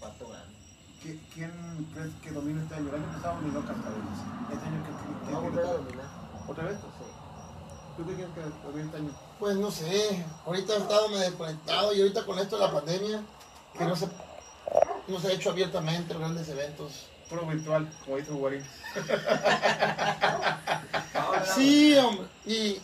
Pato 0.00 0.28
grande. 0.28 0.54
¿Qui- 1.02 1.20
¿Quién 1.34 1.88
crees 1.94 2.14
que 2.22 2.30
domina 2.30 2.62
este 2.62 2.74
año? 2.74 2.88
El 2.90 2.94
año 2.96 3.12
pasado 3.12 3.34
dominó 3.36 3.60
Cascabeles. 3.66 4.18
Este 4.52 4.66
año, 4.66 4.84
¿qué, 4.84 5.26
qué, 5.26 5.32
Va 5.32 5.38
a 5.38 5.40
volver 5.40 5.64
a 5.66 5.72
dominar. 5.72 6.06
¿Otra 6.46 6.64
vez? 6.64 6.78
Sí. 6.78 7.96
¿Tú 7.96 8.06
qué 8.06 8.14
quieres 8.14 8.34
que 8.34 8.40
domine 8.66 8.84
este 8.84 8.96
año? 8.98 9.10
Pues 9.38 9.56
no 9.56 9.70
sé, 9.70 10.24
ahorita 10.46 10.74
he 10.74 10.76
estado 10.78 11.08
medio 11.08 11.20
desconectado 11.22 11.92
y 11.94 12.00
ahorita 12.00 12.24
con 12.26 12.38
esto 12.38 12.56
de 12.58 12.66
la 12.66 12.72
pandemia, 12.72 13.22
que 13.76 13.84
no 13.84 13.96
se, 13.96 14.08
no 15.08 15.18
se 15.20 15.28
ha 15.28 15.32
hecho 15.32 15.50
abiertamente 15.50 16.12
los 16.14 16.20
grandes 16.22 16.48
eventos. 16.48 17.06
Puro 17.30 17.46
virtual, 17.46 17.88
como 18.04 18.16
dice 18.16 18.32
Guarín. 18.32 18.64
Sí, 21.54 21.96
hombre, 21.96 22.26
y 22.44 22.80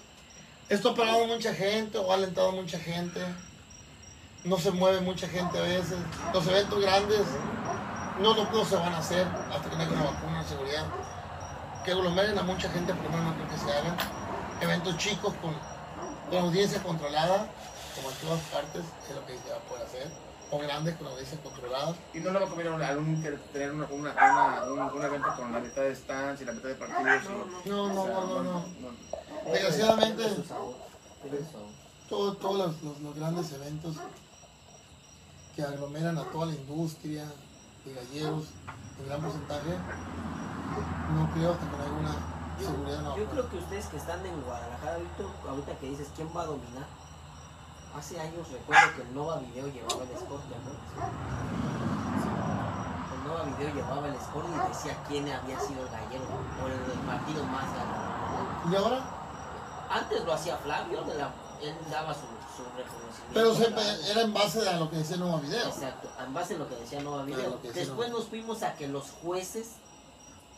esto 0.68 0.90
ha 0.90 0.94
parado 0.94 1.26
mucha 1.26 1.52
gente 1.52 1.98
o 1.98 2.10
ha 2.10 2.14
alentado 2.14 2.52
mucha 2.52 2.78
gente. 2.78 3.20
No 4.44 4.58
se 4.58 4.70
mueve 4.70 5.00
mucha 5.00 5.28
gente 5.28 5.58
a 5.58 5.62
veces. 5.62 5.98
Los 6.32 6.46
eventos 6.46 6.80
grandes 6.80 7.22
no, 8.20 8.34
no, 8.34 8.50
no 8.50 8.64
se 8.64 8.76
van 8.76 8.94
a 8.94 8.98
hacer 8.98 9.26
hasta 9.26 9.68
que 9.68 9.76
no 9.76 9.82
haya 9.82 9.92
una 9.92 10.04
vacuna 10.04 10.42
de 10.42 10.48
seguridad. 10.48 10.86
Que 11.84 11.92
aglomeren 11.92 12.38
a 12.38 12.42
mucha 12.42 12.68
gente 12.70 12.94
primero 12.94 13.22
no 13.22 13.34
creo 13.34 13.48
que 13.48 13.58
se 13.58 13.70
hagan. 13.70 13.96
Eventos 14.60 14.96
chicos 14.96 15.34
con, 15.42 15.54
con 16.30 16.38
audiencia 16.44 16.82
controlada, 16.82 17.48
como 17.94 18.10
en 18.10 18.16
todas 18.16 18.40
partes, 18.52 18.82
es 19.08 19.14
lo 19.14 19.26
que 19.26 19.38
se 19.38 19.50
va 19.50 19.56
a 19.56 19.60
poder 19.60 19.86
hacer. 19.86 20.08
O 20.50 20.58
grandes 20.58 20.94
con 20.96 21.08
audiencia 21.08 21.38
controlada. 21.42 21.94
Y 22.14 22.20
no 22.20 22.30
le 22.30 22.38
va 22.38 22.46
a 22.46 22.48
convenir 22.48 22.72
a 22.84 22.96
un 22.96 23.08
Inter 23.08 23.38
tener 23.52 23.72
una, 23.72 23.86
una, 23.86 24.12
una, 24.12 24.64
un, 24.90 24.96
un 24.98 25.04
evento 25.04 25.28
con 25.36 25.52
la 25.52 25.58
mitad 25.58 25.82
de 25.82 25.96
stands 25.96 26.40
y 26.40 26.44
la 26.44 26.52
mitad 26.52 26.68
de 26.68 26.74
partidos. 26.76 27.24
No, 27.64 27.88
no, 27.92 28.02
o 28.02 28.04
sea, 28.06 28.14
no, 28.14 28.26
no, 28.26 28.42
no. 28.42 28.52
no. 28.80 29.50
Desgraciadamente- 29.52 30.44
sabor. 30.46 30.74
Todo- 32.08 32.34
todos 32.36 32.56
los, 32.58 32.82
los- 32.84 33.00
los 33.00 33.14
grandes 33.16 33.52
eventos 33.52 33.96
que 35.56 35.62
aglomeran 35.62 36.16
a 36.18 36.24
toda 36.30 36.46
la 36.46 36.54
industria 36.54 37.24
de 37.84 37.94
galleros 37.94 38.44
en 39.00 39.06
gran 39.08 39.20
porcentaje, 39.22 39.70
no 41.14 41.30
creo 41.34 41.52
hasta 41.52 41.70
que 41.70 41.76
no 41.76 41.82
haya 41.82 41.92
una 41.92 42.14
seguridad. 42.60 43.00
No, 43.02 43.16
Yo 43.16 43.24
creo 43.26 43.50
que 43.50 43.56
ustedes 43.58 43.86
que 43.86 43.96
están 43.96 44.24
en 44.24 44.40
Guadalajara, 44.42 44.98
ahorita 45.48 45.78
que 45.80 45.86
dices 45.90 46.08
quién 46.14 46.28
va 46.36 46.42
a 46.42 46.46
dominar, 46.46 46.86
hace 47.98 48.20
años 48.20 48.48
recuerdo 48.50 48.94
que 48.96 49.02
el 49.02 49.14
Nova 49.14 49.38
Video 49.38 49.66
llevaba 49.68 50.02
el 50.02 50.08
score, 50.18 50.40
¿te 50.42 50.54
acuerdas? 50.54 50.82
El 53.14 53.24
Nova 53.28 53.42
Video 53.44 53.74
llevaba 53.74 54.08
el 54.08 54.14
score 54.20 54.46
y 54.48 54.68
decía 54.68 54.96
quién 55.08 55.28
había 55.32 55.58
sido 55.60 55.82
el 55.82 55.88
gallero 55.90 56.24
o 56.62 56.66
el, 56.66 57.00
partido 57.06 57.44
más 57.44 57.64
ganador. 57.74 58.72
y 58.72 58.76
ahora, 58.76 59.12
Antes 59.88 60.24
lo 60.24 60.32
hacía 60.34 60.56
Flavio, 60.58 61.00
de 61.04 61.14
la- 61.14 61.32
él 61.62 61.74
daba 61.90 62.12
su, 62.12 62.20
su 62.20 62.64
reconocimiento. 62.76 63.32
pero 63.32 63.54
se- 63.54 64.10
era 64.10 64.22
en 64.22 64.34
base 64.34 64.68
a 64.68 64.76
lo 64.78 64.90
que 64.90 64.96
decía 64.96 65.16
nuevo 65.16 65.38
video. 65.38 65.68
Exacto, 65.68 66.08
en 66.24 66.34
base 66.34 66.54
a 66.56 66.58
lo 66.58 66.68
que 66.68 66.74
decía 66.74 67.00
Nova 67.02 67.22
Video. 67.22 67.52
decía 67.62 67.72
Después 67.72 68.08
Nova. 68.10 68.20
nos 68.20 68.28
fuimos 68.28 68.62
a 68.64 68.74
que 68.74 68.88
los 68.88 69.10
jueces 69.22 69.70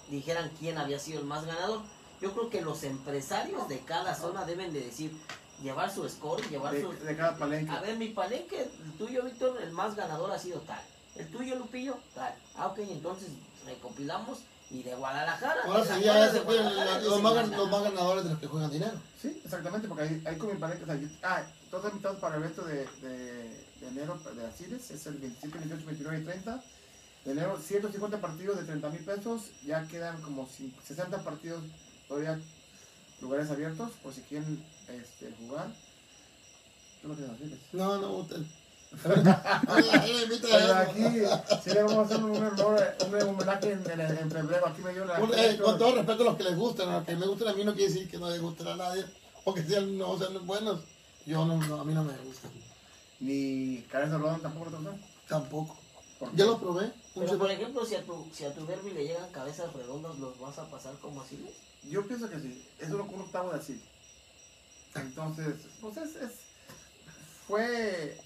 dijeran 0.09 0.51
quién 0.59 0.79
había 0.79 0.99
sido 0.99 1.21
el 1.21 1.27
más 1.27 1.45
ganador. 1.45 1.81
Yo 2.23 2.33
creo 2.33 2.49
que 2.49 2.63
los 2.63 2.83
empresarios 2.85 3.69
de 3.69 3.81
cada 3.81 4.15
zona 4.15 4.45
deben 4.47 4.73
de 4.73 4.81
decir, 4.81 5.15
llevar 5.63 5.93
su 5.93 6.09
score, 6.09 6.43
llevar 6.49 6.73
De, 6.75 6.83
su... 6.83 6.93
de 6.93 7.17
cada 7.17 7.37
palenque. 7.37 7.71
A 7.71 7.81
ver, 7.81 7.97
mi 7.97 8.09
palenque, 8.09 8.63
el 8.63 8.93
tuyo, 8.99 9.25
Víctor, 9.25 9.61
el 9.63 9.71
más 9.73 9.95
ganador 9.97 10.31
ha 10.33 10.39
sido 10.39 10.61
tal. 10.61 10.81
El 11.17 11.27
tuyo, 11.29 11.57
Lupillo, 11.57 11.99
tal. 12.15 12.35
Ah, 12.57 12.69
ok, 12.69 12.79
entonces 12.81 13.29
recopilamos 13.67 14.39
y 14.71 14.83
de 14.83 14.95
Guadalajara. 14.95 15.63
Ahora 15.65 15.83
¿te 15.83 15.89
sería 15.89 16.13
acuerdas 16.13 16.29
eso, 16.31 16.39
de 16.39 16.45
pues, 16.45 16.57
Guadalajara? 16.59 16.91
la- 16.93 16.99
Que 17.01 17.05
los 17.07 17.17
se 17.17 17.23
más, 17.23 17.49
los 17.49 17.71
más 17.71 17.83
ganadores 17.83 18.25
de 18.25 18.31
los 18.31 18.39
que 18.39 18.47
juegan 18.47 18.71
dinero. 18.71 18.93
Sí, 19.21 19.41
exactamente, 19.45 19.89
porque 19.89 20.03
hay, 20.05 20.23
hay 20.27 20.37
como 20.37 20.59
pareja, 20.59 20.83
o 20.83 20.87
sea, 20.87 20.95
yo- 20.97 21.09
ah, 21.23 21.43
todos 21.71 21.91
invitados 21.91 22.19
para 22.19 22.37
el 22.37 22.43
evento 22.43 22.63
de, 22.65 22.87
de, 23.03 23.67
de 23.81 23.89
enero 23.89 24.19
de 24.35 24.47
Asiles, 24.47 24.91
es 24.91 25.07
el 25.07 25.15
27, 25.17 25.59
28, 25.59 25.87
29 25.87 26.19
y 26.21 26.25
30. 26.25 26.63
De 27.25 27.33
enero, 27.33 27.59
150 27.61 28.21
partidos 28.21 28.57
de 28.59 28.65
30 28.65 28.89
mil 28.91 29.05
pesos, 29.05 29.51
ya 29.65 29.87
quedan 29.89 30.21
como 30.23 30.47
cin- 30.47 30.73
60 30.87 31.25
partidos, 31.25 31.63
todavía 32.07 32.39
lugares 33.21 33.51
abiertos, 33.51 33.91
por 34.03 34.15
si 34.15 34.21
quieren 34.23 34.63
este, 34.89 35.33
jugar. 35.39 35.69
¿Tú 37.03 37.09
no? 37.09 37.17
No, 37.73 37.99
no, 37.99 38.13
usted. 38.19 38.43
Pero 39.03 40.75
aquí 40.75 41.03
sí 41.63 41.71
le 41.71 41.83
vamos 41.83 41.99
a 41.99 42.03
hacer 42.03 42.25
un, 42.25 43.29
homenaje 43.29 43.73
en, 43.73 44.01
en 44.01 44.31
febrero, 44.31 44.67
aquí 44.67 44.81
me 44.83 44.93
dio 44.95 45.05
la... 45.05 45.21
Un- 45.21 45.35
eh, 45.35 45.59
con 45.63 45.79
todo 45.79 45.95
respeto 45.95 46.23
a 46.23 46.25
los 46.25 46.37
que 46.37 46.45
les 46.45 46.57
gustan, 46.57 46.89
a 46.89 46.97
los 46.99 47.07
que 47.07 47.17
me 47.17 47.27
gustan 47.27 47.49
a 47.49 47.53
mí 47.53 47.65
no 47.65 47.75
quiere 47.75 47.93
decir 47.93 48.11
que 48.11 48.19
no 48.19 48.31
les 48.31 48.41
gusten 48.41 48.67
a 48.69 48.77
nadie, 48.77 49.05
o 49.45 49.53
que 49.53 49.63
sean, 49.63 49.99
no 49.99 50.19
sean 50.19 50.47
buenos. 50.47 50.81
Yo 51.27 51.45
no, 51.45 51.57
no, 51.59 51.81
a 51.81 51.85
mí 51.85 51.93
no 51.93 52.03
me 52.03 52.17
gustan. 52.19 52.51
Ni 53.21 53.83
Cabeza 53.91 54.17
Rodón 54.17 54.41
tampoco 54.41 54.71
gustan. 54.71 55.01
Tampoco. 55.29 55.77
¿Por 56.19 56.35
Ya 56.35 56.47
lo 56.47 56.59
probé. 56.59 56.91
Pero 57.15 57.39
por 57.39 57.51
ejemplo, 57.51 57.85
si 57.85 57.95
a 57.95 58.05
tu, 58.05 58.27
si 58.33 58.45
a 58.45 58.55
tu 58.55 58.65
derby 58.67 58.91
le 58.93 59.05
llegan 59.05 59.31
cabezas 59.31 59.73
redondas, 59.75 60.19
¿los 60.19 60.39
vas 60.41 60.59
a 60.59 60.69
pasar 60.71 60.95
como 60.99 61.21
así? 61.21 61.39
Yo 61.85 62.07
pienso 62.07 62.29
que 62.29 62.41
sí, 62.41 62.67
es 62.79 62.89
uno, 62.91 63.05
un 63.05 63.21
octavo 63.21 63.53
de 63.53 63.59
así. 63.59 63.81
Entonces, 65.01 65.55
pues 65.81 65.97
es, 65.97 66.17
es 66.17 66.33
fue... 67.47 68.21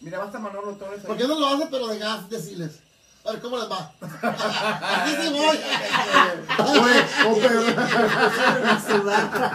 Mira, 0.00 0.18
basta 0.18 0.38
Manolo 0.38 0.76
Torres. 0.76 1.04
¿Por 1.04 1.16
qué 1.16 1.26
no 1.28 1.38
lo 1.38 1.46
hace 1.46 1.66
pero 1.66 1.88
de 1.88 1.98
gas, 1.98 2.28
deciles? 2.30 2.80
A 3.24 3.32
ver, 3.32 3.40
¿cómo 3.42 3.58
les 3.58 3.70
va? 3.70 3.92
Aquí 4.00 5.14
sí 5.22 5.28
voy. 5.28 5.58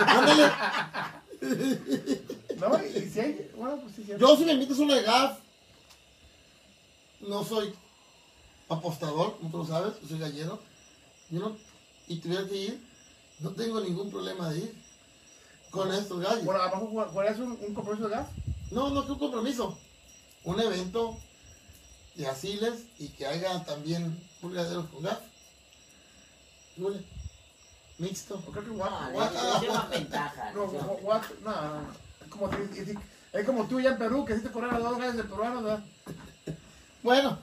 Ándale. 0.08 0.52
No, 2.60 2.86
y 2.86 3.10
si 3.10 3.20
hay, 3.20 3.52
bueno, 3.56 3.78
pues 3.78 3.96
sí, 3.96 4.04
sí. 4.06 4.14
Yo 4.18 4.38
si 4.38 4.46
me 4.46 4.54
invitas 4.54 4.78
una 4.78 4.96
de 4.96 5.04
gas, 5.04 5.38
no 7.22 7.44
soy 7.44 7.74
apostador, 8.70 9.38
como 9.38 9.50
tú 9.50 9.58
lo 9.60 9.66
sabes, 9.66 9.94
soy 10.08 10.20
gallero. 10.20 10.60
Yo 11.30 11.40
no, 11.40 11.58
y 12.08 12.18
tuviera 12.18 12.48
que 12.48 12.56
ir, 12.56 12.88
no 13.40 13.52
tengo 13.52 13.80
ningún 13.80 14.12
problema 14.12 14.50
de 14.50 14.60
ir 14.60 14.82
con 15.74 15.91
estos 15.94 16.20
gallos. 16.22 16.45
Bueno, 16.45 16.62
a 16.62 16.70
lo 16.70 16.76
mejor 16.78 17.10
jugarías 17.10 17.40
un, 17.40 17.58
un 17.60 17.74
compromiso 17.74 18.08
de 18.08 18.16
gas. 18.16 18.28
No, 18.72 18.90
no, 18.91 19.06
que 19.06 19.12
un 19.12 19.20
compromiso. 19.20 19.78
Un 20.44 20.60
evento 20.60 21.18
de 22.16 22.28
asiles 22.28 22.84
y 23.00 23.08
que 23.10 23.26
haya 23.26 23.64
también 23.66 24.18
pulgaderos 24.40 24.86
con 24.90 25.02
gas. 25.04 25.18
Híjole, 26.78 27.04
Mixto. 27.98 28.40
Creo 28.52 28.64
que 28.64 28.70
No, 28.72 28.76
Guat- 28.86 29.32
le 29.60 29.60
llevan 29.68 29.90
ventaja. 29.90 30.52
No, 30.54 30.68
Guat- 30.68 31.40
no, 31.44 31.52
no. 31.52 31.88
Es 32.22 32.28
como, 32.30 32.50
es, 32.50 32.78
es- 32.78 32.98
es 33.34 33.45
como 33.45 33.66
tú 33.68 33.80
ya 33.82 33.91
en 33.91 33.98
Perú, 33.98 34.26
que 34.26 34.34
hiciste 34.34 34.52
correr 34.52 34.74
a 34.76 34.80
dos 34.80 34.98
gallos 34.98 35.18
de 35.18 35.24
peruanos, 35.24 35.64
¿verdad? 35.64 35.84
Bueno, 37.02 37.40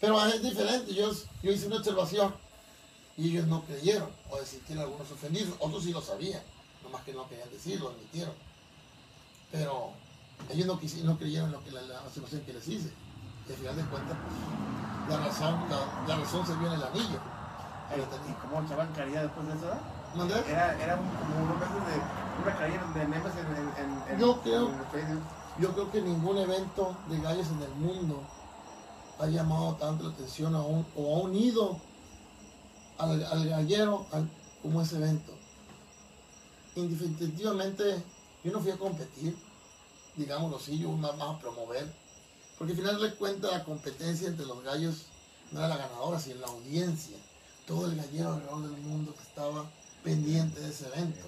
pero 0.00 0.22
es 0.26 0.42
diferente. 0.42 0.92
Yo, 0.94 1.10
yo 1.42 1.50
hice 1.52 1.66
una 1.66 1.76
observación 1.78 2.34
y 3.16 3.30
ellos 3.30 3.46
no 3.46 3.62
creyeron. 3.64 4.10
O 4.30 4.38
decir 4.38 4.60
que 4.62 4.74
algunos 4.74 5.10
ofendidos, 5.10 5.54
otros 5.60 5.82
sí 5.84 5.92
lo 5.92 6.02
sabían. 6.02 6.42
Nomás 6.90 7.04
que 7.04 7.12
no 7.12 7.28
querían 7.28 7.48
decirlo, 7.50 7.90
admitieron. 7.90 8.34
Pero 9.52 9.90
ellos 10.50 10.66
no, 10.66 10.80
quisi- 10.80 11.02
no 11.04 11.16
creyeron 11.16 11.52
lo 11.52 11.62
que 11.62 11.70
la, 11.70 11.82
la 11.82 12.00
observación 12.02 12.40
que 12.42 12.52
les 12.52 12.66
hice. 12.66 12.90
Y 13.48 13.52
al 13.52 13.58
final 13.58 13.76
de 13.76 13.82
cuentas, 13.84 14.16
pues, 14.18 15.10
la 15.18 15.24
razón, 15.26 15.60
la, 15.70 16.06
la 16.08 16.16
razón 16.20 16.46
se 16.46 16.54
vio 16.56 16.66
en 16.68 16.74
el 16.74 16.82
anillo. 16.82 17.20
Y 17.94 18.32
como 18.46 18.62
echaban 18.64 18.92
caridad 18.92 19.22
después 19.22 19.46
de 19.46 19.54
eso. 19.54 19.66
Era, 20.48 20.82
era 20.82 20.96
un, 20.96 21.08
como 21.08 21.44
unos 21.44 21.58
meses 21.60 21.74
de 21.86 22.42
una 22.42 22.56
caída 22.58 22.92
de 22.94 23.06
memes 23.06 23.32
en, 23.36 23.46
en, 23.46 23.68
en, 23.78 24.12
en, 24.14 24.18
Yo 24.18 24.40
creo- 24.40 24.68
en 24.68 24.78
el 24.80 24.86
Facebook. 24.86 25.22
Yo 25.58 25.72
creo 25.74 25.90
que 25.92 26.00
ningún 26.02 26.38
evento 26.38 26.96
de 27.08 27.20
gallos 27.20 27.46
en 27.48 27.62
el 27.62 27.70
mundo 27.74 28.22
ha 29.20 29.26
llamado 29.26 29.74
tanto 29.76 30.04
la 30.04 30.10
atención 30.14 30.54
a 30.56 30.62
un, 30.62 30.86
o 30.96 31.16
ha 31.16 31.22
unido 31.22 31.76
al, 32.98 33.24
al 33.26 33.48
gallero 33.48 34.06
al- 34.12 34.28
como 34.62 34.80
ese 34.82 34.96
evento. 34.96 35.32
Indefinitivamente, 36.84 38.02
yo 38.44 38.52
no 38.52 38.60
fui 38.60 38.70
a 38.70 38.76
competir, 38.76 39.36
digámoslo 40.16 40.56
así, 40.56 40.78
yo 40.78 40.90
más, 40.92 41.16
más 41.16 41.36
a 41.36 41.38
promover, 41.38 41.86
porque 42.58 42.72
al 42.72 42.78
final 42.78 43.00
de 43.00 43.14
cuentas 43.14 43.52
la 43.52 43.64
competencia 43.64 44.28
entre 44.28 44.46
los 44.46 44.62
gallos 44.62 45.06
no 45.50 45.60
era 45.60 45.68
la 45.68 45.76
ganadora, 45.76 46.18
sino 46.18 46.40
la 46.40 46.48
audiencia, 46.48 47.16
todo 47.66 47.86
el 47.86 47.96
gallero 47.96 48.34
alrededor 48.34 48.62
del 48.62 48.80
mundo 48.82 49.14
que 49.14 49.22
estaba 49.22 49.64
pendiente 50.02 50.60
de 50.60 50.70
ese 50.70 50.86
evento 50.88 51.26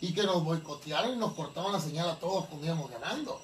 y 0.00 0.12
que 0.12 0.22
nos 0.22 0.44
boicotearon 0.44 1.14
y 1.14 1.16
nos 1.16 1.32
cortaban 1.32 1.72
la 1.72 1.80
señal 1.80 2.10
a 2.10 2.16
todos 2.16 2.46
cuando 2.46 2.66
íbamos 2.66 2.90
ganando. 2.90 3.40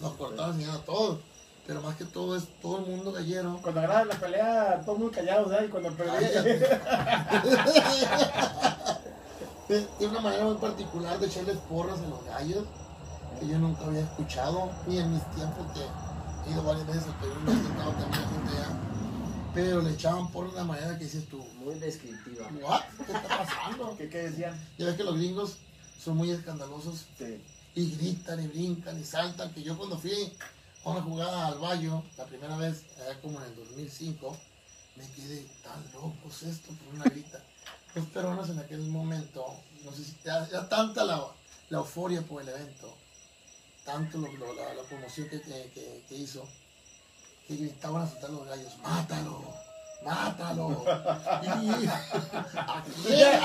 Nos 0.00 0.12
cortaban 0.14 0.52
la 0.52 0.56
señal 0.56 0.76
a 0.76 0.84
todos. 0.84 1.18
Pero 1.66 1.82
más 1.82 1.96
que 1.96 2.04
todo 2.04 2.36
es 2.36 2.44
todo 2.62 2.78
el 2.78 2.86
mundo 2.86 3.10
gallero. 3.10 3.58
Cuando 3.60 3.80
ganaba 3.80 4.04
la 4.04 4.14
pelea, 4.14 4.82
todo 4.86 4.96
muy 4.96 5.10
callado, 5.10 5.48
¿verdad? 5.48 5.64
Y 5.64 5.68
cuando 5.68 5.90
perdía, 5.96 6.44
De 9.68 9.86
de 9.98 10.06
una 10.06 10.20
manera 10.20 10.44
muy 10.44 10.56
particular 10.56 11.18
de 11.18 11.26
echarles 11.26 11.56
porras 11.68 11.98
a 12.00 12.06
los 12.06 12.24
gallos 12.24 12.64
que 13.40 13.48
yo 13.48 13.58
nunca 13.58 13.84
había 13.84 14.00
escuchado, 14.00 14.70
ni 14.86 14.98
en 14.98 15.12
mis 15.12 15.24
tiempos 15.34 15.66
que 15.72 15.80
he 16.48 16.52
ido 16.52 16.62
varias 16.62 16.86
veces 16.86 17.04
al 17.04 17.14
Perú 17.16 17.34
he 17.46 17.52
intentado 17.52 17.90
también 17.92 18.22
gente 18.30 18.52
allá. 18.56 18.68
Pero 19.52 19.80
le 19.82 19.90
echaban 19.92 20.30
de 20.32 20.38
una 20.38 20.64
manera 20.64 20.96
que 20.98 21.04
dices 21.04 21.26
tú, 21.28 21.44
Muy 21.64 21.74
descriptiva. 21.78 22.48
¿what? 22.62 22.82
¿Qué 23.04 23.12
está 23.12 23.38
pasando? 23.38 23.94
¿qué, 23.98 24.08
¿qué 24.08 24.18
decían? 24.30 24.54
Ya 24.78 24.86
ves 24.86 24.96
que 24.96 25.04
los 25.04 25.16
gringos 25.16 25.56
son 25.98 26.16
muy 26.16 26.30
escandalosos 26.30 27.06
Sí. 27.18 27.42
y 27.74 27.90
gritan 27.96 28.42
y 28.42 28.48
brincan 28.48 28.98
y 29.00 29.04
saltan. 29.04 29.52
Que 29.52 29.62
yo 29.62 29.76
cuando 29.76 29.98
fui 29.98 30.32
a 30.84 30.90
una 30.90 31.02
jugada 31.02 31.46
al 31.48 31.58
Bayo, 31.58 32.02
la 32.16 32.24
primera 32.24 32.56
vez, 32.56 32.84
allá 33.00 33.20
como 33.20 33.40
en 33.40 33.46
el 33.46 33.56
2005, 33.56 34.36
me 34.96 35.06
quedé 35.10 35.46
tan 35.62 35.82
locos 35.92 36.42
esto 36.42 36.68
por 36.72 36.94
una 36.94 37.04
grita. 37.04 37.42
Los 37.96 38.06
peruanos 38.06 38.48
en 38.50 38.58
aquel 38.58 38.80
momento, 38.88 39.56
no 39.84 39.90
sé 39.90 40.04
si 40.04 40.14
era, 40.24 40.46
era 40.46 40.68
tanta 40.68 41.02
la, 41.04 41.24
la 41.70 41.78
euforia 41.78 42.20
por 42.20 42.42
el 42.42 42.48
evento, 42.50 42.94
tanto 43.86 44.18
lo- 44.18 44.30
lo- 44.32 44.54
la, 44.54 44.74
la 44.74 44.82
promoción 44.82 45.28
que, 45.30 45.40
que- 45.40 45.70
que- 45.74 46.04
que 46.08 46.14
hizo, 46.14 46.46
que 47.48 47.56
gritaban 47.56 48.02
a 48.02 48.06
soltar 48.10 48.28
los 48.30 48.46
gallos, 48.46 48.76
¡mátalo! 48.82 49.42
¡Mátalo! 50.04 50.84
Y, 51.42 51.86
¿a 51.88 52.84
quién? 53.02 53.40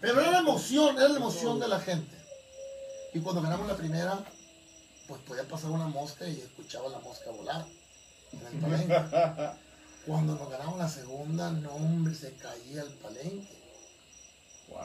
Pero 0.00 0.20
era 0.20 0.30
la 0.32 0.38
emoción, 0.38 0.96
era 0.98 1.08
la 1.08 1.16
emoción 1.16 1.60
de 1.60 1.68
la 1.68 1.78
gente. 1.80 2.16
Y 3.14 3.20
cuando 3.20 3.40
ganamos 3.40 3.68
la 3.68 3.76
primera, 3.76 4.18
pues 5.06 5.20
podía 5.22 5.44
pasar 5.46 5.70
una 5.70 5.86
mosca 5.86 6.26
y 6.26 6.40
escuchaba 6.40 6.88
la 6.88 6.98
mosca 6.98 7.30
volar 7.30 7.64
en 8.32 8.46
el 8.48 8.58
palenque. 8.60 8.94
Cuando 10.06 10.36
nos 10.36 10.48
ganamos 10.50 10.78
la 10.78 10.88
segunda, 10.88 11.50
no 11.50 11.70
hombre, 11.74 12.14
se 12.14 12.32
caía 12.34 12.82
el 12.82 12.90
palenque. 12.94 13.56
Wow. 14.68 14.78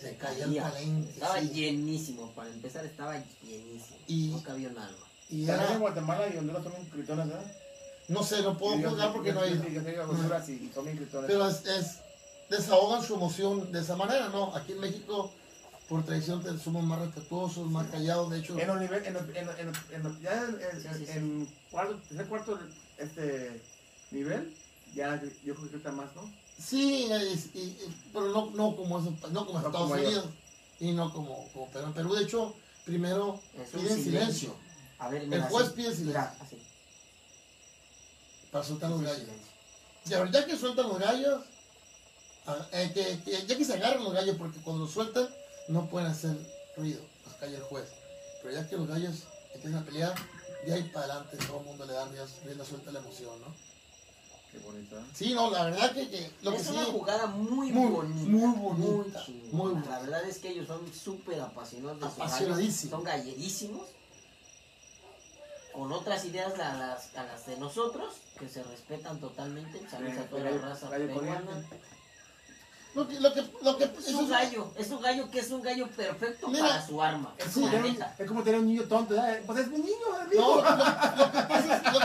Se 0.00 0.16
caía 0.16 0.44
el 0.44 0.56
palenque. 0.56 1.10
Estaba 1.10 1.40
sí. 1.40 1.48
llenísimo. 1.50 2.30
Para 2.32 2.48
empezar, 2.50 2.84
estaba 2.84 3.16
llenísimo. 3.42 3.96
Y- 4.06 4.28
No 4.28 4.42
cabía 4.42 4.68
un 4.68 4.78
alma. 4.78 5.06
Y 5.30 5.46
También 5.46 5.72
en 5.72 5.80
Guatemala 5.80 6.28
y 6.32 6.36
Honduras 6.38 6.62
son 6.62 6.72
bien 6.72 6.90
gritones, 6.92 7.28
¿verdad? 7.28 7.52
no 8.08 8.22
sé, 8.22 8.40
no 8.42 8.56
puedo 8.56 8.78
juzgar 8.78 9.12
porque 9.12 9.32
no 9.34 9.40
hay. 9.42 9.60
Pero 11.26 11.48
es, 11.48 11.66
es- 11.66 11.98
desahogan 12.48 13.02
su 13.02 13.14
emoción 13.14 13.70
de 13.72 13.80
esa 13.80 13.96
manera, 13.96 14.28
¿no? 14.30 14.54
Aquí 14.56 14.72
en 14.72 14.80
México, 14.80 15.30
por 15.88 16.02
tradición, 16.06 16.42
te- 16.42 16.58
somos 16.58 16.82
más 16.84 17.00
respetuosos, 17.00 17.70
más 17.70 17.86
callados. 17.88 18.30
De 18.30 18.38
hecho, 18.38 18.58
En 18.58 18.66
los 18.68 18.80
niveles, 18.80 19.06
en, 19.08 19.12
los- 19.14 19.22
en, 19.36 19.46
los- 19.46 19.58
en, 19.58 19.66
los- 19.66 19.90
en, 19.92 20.02
los- 20.02 20.20
ya 20.20 20.32
en, 20.44 20.58
en, 20.62 20.80
Sí, 20.82 20.88
sí, 20.96 21.04
sí. 21.06 21.12
en 21.12 21.48
cuarto, 21.70 21.98
tercer, 22.08 22.26
cuarto 22.26 22.58
este 22.96 23.60
nivel, 24.10 24.54
ya 24.94 25.20
yo 25.44 25.54
creo 25.54 25.70
que 25.70 25.76
está 25.76 25.92
más, 25.92 26.14
¿no? 26.14 26.32
Sí, 26.58 27.08
es- 27.10 27.54
y- 27.54 27.76
pero 28.12 28.28
no, 28.32 28.50
no 28.50 28.74
como 28.76 28.98
no 29.00 29.46
como 29.46 29.60
No 29.60 29.66
Estados 29.66 29.74
como 29.90 29.96
ellos. 29.96 30.08
Unidos 30.24 30.26
y 30.80 30.92
no 30.92 31.12
como, 31.12 31.48
como 31.52 31.68
Perú. 31.70 31.86
En 31.86 31.92
Perú, 31.94 32.14
de 32.14 32.24
hecho, 32.24 32.54
primero 32.84 33.40
piden 33.52 33.68
silencio. 33.88 34.02
silencio. 34.04 34.54
A 34.98 35.08
ver, 35.08 35.22
El 35.22 35.42
juez 35.42 35.66
así. 35.68 35.76
pide 35.76 35.86
silencio 35.94 36.06
Mira, 36.06 36.36
así. 36.40 36.56
para 38.50 38.64
soltar 38.64 38.90
los 38.90 39.02
gallos. 39.02 39.28
Y 40.08 40.14
ahora, 40.14 40.30
ya 40.30 40.46
que 40.46 40.56
sueltan 40.56 40.88
los 40.88 40.98
gallos, 40.98 41.44
ah, 42.46 42.66
eh, 42.72 42.90
que, 42.94 43.22
que- 43.24 43.46
ya 43.46 43.56
que 43.56 43.64
se 43.64 43.74
agarran 43.74 44.02
los 44.04 44.12
gallos, 44.12 44.36
porque 44.36 44.58
cuando 44.60 44.84
los 44.84 44.92
sueltan 44.92 45.28
no 45.68 45.88
pueden 45.88 46.08
hacer 46.10 46.36
ruido, 46.76 47.00
los 47.26 47.34
calla 47.34 47.56
el 47.58 47.62
juez. 47.64 47.88
Pero 48.42 48.54
ya 48.54 48.68
que 48.68 48.76
los 48.76 48.88
gallos 48.88 49.24
empiezan 49.54 49.82
a 49.82 49.84
pelear, 49.84 50.14
de 50.64 50.72
ahí 50.72 50.82
para 50.92 51.06
adelante 51.06 51.36
todo 51.46 51.58
el 51.60 51.66
mundo 51.66 51.84
le 51.84 51.92
da 51.92 52.06
rienda 52.08 52.64
suelta 52.64 52.90
a 52.90 52.92
la 52.94 52.98
emoción, 53.00 53.38
¿no? 53.40 53.54
Qué 54.60 54.96
¿eh? 54.96 55.00
Sí, 55.14 55.34
no, 55.34 55.50
la 55.50 55.64
verdad 55.64 55.92
que, 55.92 56.08
que 56.08 56.30
lo 56.42 56.50
que 56.52 56.56
es 56.56 56.62
sí, 56.66 56.72
una 56.72 56.84
jugada 56.84 57.26
muy, 57.26 57.70
muy- 57.72 57.90
bonita. 57.90 58.28
muy 58.30 58.58
bonita, 58.58 59.24
muy 59.52 59.70
bonita. 59.72 59.90
La 59.90 59.98
verdad 60.00 60.24
es 60.28 60.38
que 60.38 60.48
ellos 60.50 60.66
son 60.66 60.92
súper 60.92 61.40
apasionados 61.40 62.00
de. 62.00 62.06
Apasionadísimos. 62.06 62.90
Son 62.90 63.04
gallerísimos. 63.04 63.86
con 65.72 65.92
otras 65.92 66.24
ideas 66.24 66.58
a 66.58 66.74
las, 66.74 67.14
a 67.16 67.24
las 67.24 67.46
de 67.46 67.56
nosotros, 67.58 68.14
que 68.38 68.48
se 68.48 68.62
respetan 68.64 69.20
totalmente. 69.20 69.80
Saludos 69.88 70.18
a 70.18 70.24
toda 70.24 70.50
la 70.50 70.58
raza 70.58 70.90
peruana. 70.90 71.64
Lo 72.94 73.06
que, 73.06 73.20
lo 73.20 73.32
que, 73.32 73.44
lo 73.62 73.76
que, 73.76 73.84
Es 73.84 74.08
un 74.14 74.28
gallo, 74.28 74.72
es 74.76 74.90
un 74.90 75.00
gallo 75.00 75.30
que 75.30 75.38
es 75.40 75.50
un 75.50 75.62
gallo 75.62 75.86
perfecto 75.88 76.48
Mira, 76.48 76.68
para 76.68 76.86
su 76.86 77.00
arma. 77.00 77.34
Es 77.36 77.52
como, 77.52 77.66
un, 77.66 77.98
es 78.18 78.26
como 78.28 78.42
tener 78.42 78.60
un 78.60 78.66
niño 78.66 78.82
tonto. 78.84 79.14
¿verdad? 79.14 79.38
Pues 79.46 79.58
es 79.60 79.68
mi 79.68 79.78
niño, 79.78 80.20
es 80.22 80.28
mi 80.28 80.36
No, 80.36 80.56
lo, 80.56 80.62
que 81.32 81.38
pasa 81.42 81.76
es 81.76 81.92
lo- 81.92 81.98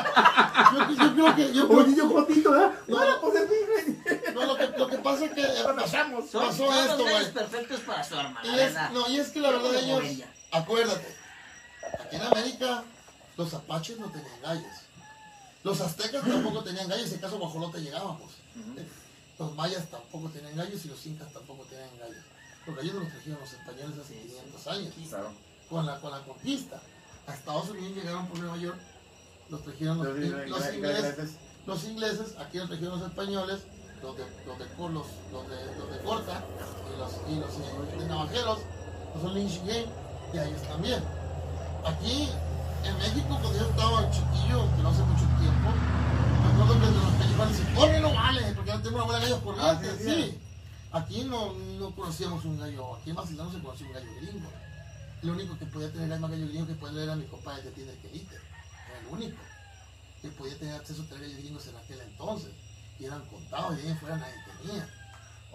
yo, 0.73 1.03
yo 1.05 1.13
creo 1.13 1.35
que 1.35 1.53
yo 1.53 1.67
un 1.67 1.89
niño 1.89 2.09
jotito, 2.09 2.51
¿verdad? 2.51 2.71
No. 2.87 2.97
Bueno, 2.97 3.15
pues 3.21 3.35
es 3.35 3.49
mi 3.49 4.33
no, 4.33 4.45
lo 4.45 4.55
que 4.57 4.67
lo 4.77 4.87
que 4.87 4.97
pasa 4.97 5.25
es 5.25 5.31
que 5.31 5.41
eh, 5.41 5.63
pasamos. 5.75 6.29
Son 6.29 6.45
pasó 6.47 6.65
todos 6.65 6.77
esto, 6.77 6.97
los 6.97 7.05
gallos 7.05 7.21
güey. 7.21 7.33
perfectos 7.33 7.79
para 7.81 8.03
su 8.03 8.15
arma, 8.15 8.41
Y 8.43 8.47
la 8.47 8.63
es, 8.63 8.91
no, 8.91 9.09
y 9.09 9.17
es 9.19 9.29
que 9.29 9.39
la 9.39 9.51
verdad 9.51 9.75
ellos, 9.75 10.03
acuérdate, 10.51 11.15
aquí 12.03 12.15
en 12.15 12.21
América 12.21 12.83
los 13.37 13.53
apaches 13.53 13.99
no 13.99 14.09
tenían 14.11 14.41
gallos. 14.41 14.73
Los 15.63 15.79
aztecas 15.81 16.23
tampoco 16.23 16.63
tenían 16.63 16.87
gallos, 16.89 17.09
si 17.09 17.15
acaso 17.15 17.39
guajolote 17.39 17.79
llegábamos. 17.81 18.33
Los 19.39 19.55
mayas 19.55 19.85
tampoco 19.89 20.29
tenían 20.29 20.55
gallos 20.55 20.85
y 20.85 20.87
los 20.89 21.05
incas 21.05 21.31
tampoco 21.33 21.63
tenían 21.63 21.89
gallos. 21.99 22.23
Los 22.67 22.75
gallos 22.75 22.93
los 22.95 23.09
trajeron 23.09 23.39
los 23.41 23.53
españoles 23.53 23.97
hace 23.99 24.13
500 24.21 24.67
años, 24.67 24.93
Claro. 25.09 25.31
con 25.69 25.85
la, 25.85 25.99
con 25.99 26.11
la 26.11 26.19
conquista. 26.23 26.79
A 27.27 27.33
Estados 27.33 27.69
Unidos 27.69 27.95
llegaron 27.95 28.27
por 28.27 28.39
Nueva 28.39 28.57
York, 28.57 28.77
los 29.49 29.63
trajeron 29.63 29.97
los, 29.97 30.07
Los- 30.07 30.17
los 30.49 30.49
los- 30.59 30.73
ingleses, 30.75 31.31
los- 31.65 31.83
ingleses, 31.85 32.35
aquí 32.37 32.57
los 32.57 32.67
trajeron 32.69 32.99
los 32.99 33.09
españoles, 33.09 33.59
los 34.01 34.17
de, 34.17 34.23
los 34.45 34.59
de, 34.59 34.65
los, 34.77 35.07
los 35.31 35.49
de, 35.49 35.65
los 35.77 35.91
de 35.91 35.99
Corta 36.03 36.43
y 36.93 36.99
los, 36.99 37.11
y 37.29 37.35
los 37.39 37.99
de 37.99 38.05
navajeros, 38.07 38.59
los 39.13 39.23
son 39.23 39.33
Lynch 39.33 39.59
Game, 39.65 39.85
y 40.33 40.37
a 40.37 40.45
ellos 40.45 40.61
también. 40.63 41.01
Aquí 41.85 42.29
en 42.85 42.97
México, 42.97 43.27
cuando 43.29 43.53
yo 43.53 43.65
estaba 43.69 44.11
chiquillo, 44.11 44.75
que 44.75 44.81
no 44.83 44.89
hace 44.89 45.03
mucho 45.03 45.25
tiempo, 45.39 45.69
que 46.67 46.79
de 46.79 46.91
los 46.91 47.75
corre 47.75 47.99
no 47.99 48.13
vale, 48.13 48.53
porque 48.55 48.71
no 48.71 48.81
tengo 48.81 48.95
una 48.95 49.05
buena 49.05 49.19
gallo 49.19 49.43
corriente. 49.43 49.89
Ah, 49.89 49.97
sí, 49.99 50.39
aquí 50.91 51.23
no, 51.25 51.53
no 51.53 51.91
conocíamos 51.95 52.45
un 52.45 52.59
gallo, 52.59 52.95
aquí 52.95 53.09
en 53.09 53.15
Mazatlán 53.15 53.47
no 53.47 53.53
se 53.53 53.59
conocía 53.59 53.87
un 53.87 53.93
gallo 53.93 54.11
gringo. 54.21 54.49
El 55.21 55.29
único 55.29 55.57
que 55.57 55.65
podía 55.65 55.91
tener 55.91 56.11
el 56.11 56.19
más 56.19 56.31
gallo 56.31 56.47
gringo 56.47 56.67
que 56.67 56.75
podía 56.75 57.03
era 57.03 57.15
mi 57.15 57.25
compadre 57.25 57.63
de 57.63 57.71
tienda 57.71 57.93
que 58.01 58.07
Elite, 58.09 58.35
era 58.35 58.99
el 58.99 59.07
único 59.07 59.37
que 60.21 60.29
podía 60.29 60.57
tener 60.57 60.75
acceso 60.75 61.01
a 61.01 61.05
tener 61.05 61.23
gallos 61.23 61.37
gringos 61.37 61.67
en 61.67 61.75
aquel 61.75 61.99
entonces. 62.01 62.51
Y 62.99 63.05
eran 63.05 63.25
contados, 63.25 63.77
y 63.77 63.81
de 63.81 63.89
ahí 63.89 63.97
fuera 63.97 64.17
nadie 64.17 64.35
tenía. 64.61 64.89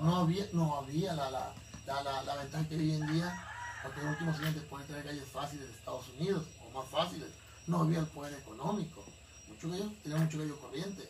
No 0.01 0.17
había, 0.17 0.47
no 0.53 0.77
había 0.77 1.15
la, 1.15 1.31
la, 1.31 2.03
la, 2.03 2.23
la, 2.23 2.35
ventaja 2.37 2.69
que 2.69 2.77
hoy 2.77 2.93
en 2.95 3.07
día, 3.13 3.47
porque 3.83 4.01
en 4.01 4.07
los 4.07 4.13
últimos 4.15 4.39
años 4.41 4.65
pueden 4.69 4.87
traer 4.87 5.05
gallos 5.05 5.29
fáciles 5.29 5.69
de 5.69 5.75
Estados 5.75 6.09
Unidos, 6.19 6.45
o 6.67 6.79
más 6.79 6.89
fáciles. 6.89 7.29
No 7.67 7.81
había 7.81 8.01
el 8.01 8.07
poder 8.07 8.35
económico. 8.35 9.05
Mucho 9.61 9.71
gallo, 9.77 9.91
tenía 10.05 10.19
mucho 10.19 10.39
gallo 10.39 10.57
corriente. 10.61 11.09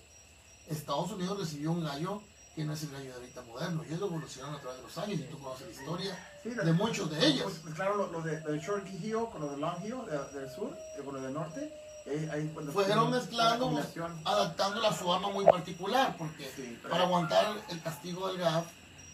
Estados 0.68 1.10
Unidos 1.12 1.38
recibió 1.38 1.72
un 1.72 1.84
gallo 1.84 2.22
que 2.54 2.64
no 2.64 2.72
es 2.72 2.82
el 2.82 2.90
gallo 2.92 3.04
de 3.10 3.12
ahorita 3.14 3.42
moderno. 3.42 3.82
Ellos 3.84 4.00
lo 4.00 4.06
evolucionaron 4.06 4.56
a 4.56 4.60
través 4.60 4.78
de 4.78 4.82
los 4.84 4.98
años 4.98 5.20
y 5.20 5.22
tú 5.24 5.38
conoces 5.38 5.66
la 5.66 5.72
historia 5.82 6.18
Sí, 6.42 6.54
la- 6.54 6.64
de 6.64 6.72
muchos 6.72 7.10
de 7.10 7.26
ellos. 7.26 7.42
Pues, 7.44 7.58
pues, 7.62 7.74
claro, 7.74 7.96
lo, 7.96 8.06
lo 8.12 8.22
de, 8.22 8.40
de 8.40 8.58
Short 8.58 8.86
Hill 8.86 9.16
con 9.30 9.42
lo 9.42 9.50
de 9.50 9.56
Long 9.58 9.84
Hill 9.84 9.96
de- 10.06 10.40
del 10.40 10.50
sur, 10.50 10.74
y 10.98 11.04
con 11.04 11.14
lo 11.14 11.20
del 11.20 11.34
norte, 11.34 11.72
eh, 12.06 12.30
ahí 12.32 12.50
cuando 12.54 12.72
Fueron 12.72 13.10
mezclando, 13.10 13.66
combinación. 13.66 14.18
adaptándola 14.24 14.88
a 14.88 14.96
su 14.98 15.12
arma 15.12 15.28
muy 15.30 15.44
particular, 15.44 16.16
porque 16.16 16.50
Sí, 16.56 16.78
pero- 16.82 16.90
para 16.90 17.04
aguantar 17.04 17.46
el 17.68 17.82
castigo 17.82 18.28
del 18.28 18.38
GAF 18.38 18.66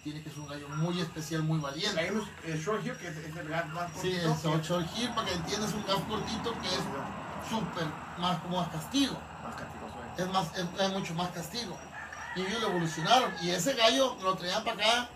tiene 0.04 0.22
que 0.22 0.30
ser 0.30 0.38
un 0.40 0.46
gallo 0.48 0.68
muy 0.68 1.00
especial, 1.00 1.42
muy 1.42 1.58
valiente. 1.58 1.98
Hay 2.00 2.10
unos, 2.10 2.28
el 2.44 2.62
Short 2.62 2.86
Hill, 2.86 2.96
que 2.98 3.08
es, 3.08 3.16
es 3.16 3.36
el 3.36 3.48
gas 3.48 3.66
más 3.70 3.90
Sí, 4.00 4.12
cortito, 4.22 4.54
el 4.54 4.60
que- 4.60 4.66
short 4.68 4.86
hill, 4.96 5.08
para 5.14 5.26
que 5.28 5.34
entiendas, 5.34 5.72
un 5.74 5.84
GAF 5.86 6.08
cortito 6.08 6.52
que 6.62 6.68
es 6.68 6.84
súper 7.48 7.86
más 8.18 8.38
como 8.40 8.58
más 8.58 8.68
castigo. 8.68 9.16
más 9.42 9.54
castigoso, 9.54 9.94
es, 10.16 10.26
más, 10.28 10.58
es, 10.58 10.80
es 10.80 10.92
mucho 10.92 11.14
más 11.14 11.30
castigo. 11.30 11.76
Y 12.36 12.40
ellos 12.40 12.60
lo 12.60 12.68
evolucionaron. 12.68 13.32
Y 13.42 13.50
ese 13.50 13.74
gallo 13.74 14.16
lo 14.22 14.34
traían 14.34 14.64
para 14.64 14.76
acá 14.76 15.08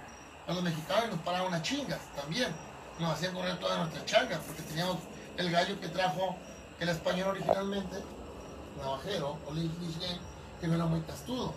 a 0.46 0.52
los 0.52 0.62
mexicanos 0.62 1.04
y 1.06 1.10
nos 1.10 1.20
paraban 1.20 1.48
unas 1.48 1.62
chingas 1.62 2.00
también. 2.14 2.48
Nos 2.98 3.12
hacían 3.12 3.34
correr 3.34 3.58
todas 3.58 3.78
nuestras 3.78 4.04
changas 4.06 4.40
porque 4.46 4.62
teníamos 4.62 4.98
el 5.36 5.50
gallo 5.50 5.78
que 5.80 5.88
trajo 5.88 6.36
el 6.80 6.88
español 6.88 7.28
originalmente, 7.28 8.02
navajero 8.78 9.38
o 9.46 9.54
que 10.60 10.66
no 10.66 10.74
era 10.74 10.86
muy 10.86 11.00
castudo. 11.02 11.54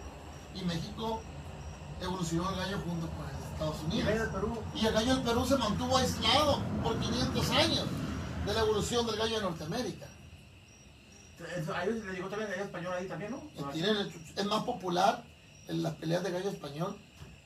Y 0.53 0.63
México 0.63 1.21
evolucionó 2.01 2.49
el 2.49 2.55
gallo 2.57 2.79
junto 2.85 3.07
con 3.07 3.29
el 3.29 3.41
Estados 3.61 3.79
el 3.79 3.85
Unidos. 3.85 4.29
Perú, 4.33 4.63
Y 4.73 4.85
el 4.85 4.93
gallo 4.93 5.15
del 5.15 5.23
Perú 5.23 5.45
se 5.45 5.57
mantuvo 5.57 5.97
aislado 5.97 6.59
por 6.83 6.99
500 6.99 7.49
años 7.51 7.85
de 8.45 8.53
la 8.53 8.59
evolución 8.61 9.05
del 9.05 9.17
gallo 9.17 9.35
de 9.35 9.41
Norteamérica. 9.41 10.07
A 11.73 11.83
ellos 11.85 12.05
les 12.05 12.15
llegó 12.15 12.29
también 12.29 12.49
el 12.49 12.55
gallo 12.55 12.65
español 12.65 12.93
ahí 12.97 13.07
también, 13.07 13.31
¿no? 13.31 13.69
tienen 13.71 13.95
el- 13.97 14.13
es 14.35 14.45
más 14.45 14.63
popular 14.63 15.23
en 15.67 15.83
las 15.83 15.93
peleas 15.95 16.23
de 16.23 16.31
gallo 16.31 16.49
español 16.49 16.97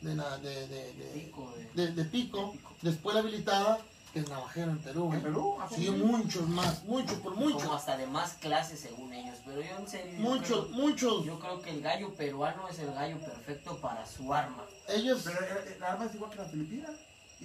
de, 0.01 0.15
la- 0.15 0.37
de, 0.39 0.67
de, 0.67 0.93
de- 0.93 1.11
Pico, 1.13 1.53
de- 1.73 1.85
de- 1.87 1.91
de 1.93 2.05
pico, 2.05 2.53
después 2.81 3.13
la 3.15 3.21
habilitada 3.21 3.79
que 4.13 4.19
el 4.19 4.29
navajero 4.29 4.71
en 4.71 4.77
Perú. 4.79 5.09
¿En 5.11 5.19
¿eh? 5.19 5.21
Perú? 5.21 5.57
¿A 5.59 5.63
poco 5.65 5.75
Sí, 5.75 5.85
sí? 5.87 5.91
muchos 5.91 6.47
más, 6.47 6.83
muchos 6.85 7.17
por 7.19 7.33
como 7.33 7.47
muchos, 7.49 7.69
hasta 7.71 7.97
de 7.97 8.07
más 8.07 8.33
clases 8.35 8.79
según 8.79 9.11
ellos. 9.11 9.37
Pero 9.45 9.61
yo 9.61 9.77
en 9.77 9.87
serio. 9.89 10.19
muchos, 10.19 10.67
creo- 10.67 10.77
muchos. 10.77 11.25
Yo 11.25 11.37
creo 11.39 11.61
que 11.61 11.71
el 11.71 11.81
gallo 11.81 12.13
peruano 12.15 12.67
es 12.69 12.79
el 12.79 12.93
gallo 12.93 13.19
perfecto 13.19 13.75
para 13.81 14.05
su 14.07 14.33
arma. 14.33 14.63
Ellos, 14.87 15.21
Pero 15.25 15.39
eh, 15.41 15.73
el 15.75 15.83
arma 15.83 16.05
es 16.05 16.15
igual 16.15 16.31
que 16.31 16.37
la 16.37 16.45
filipina. 16.45 16.89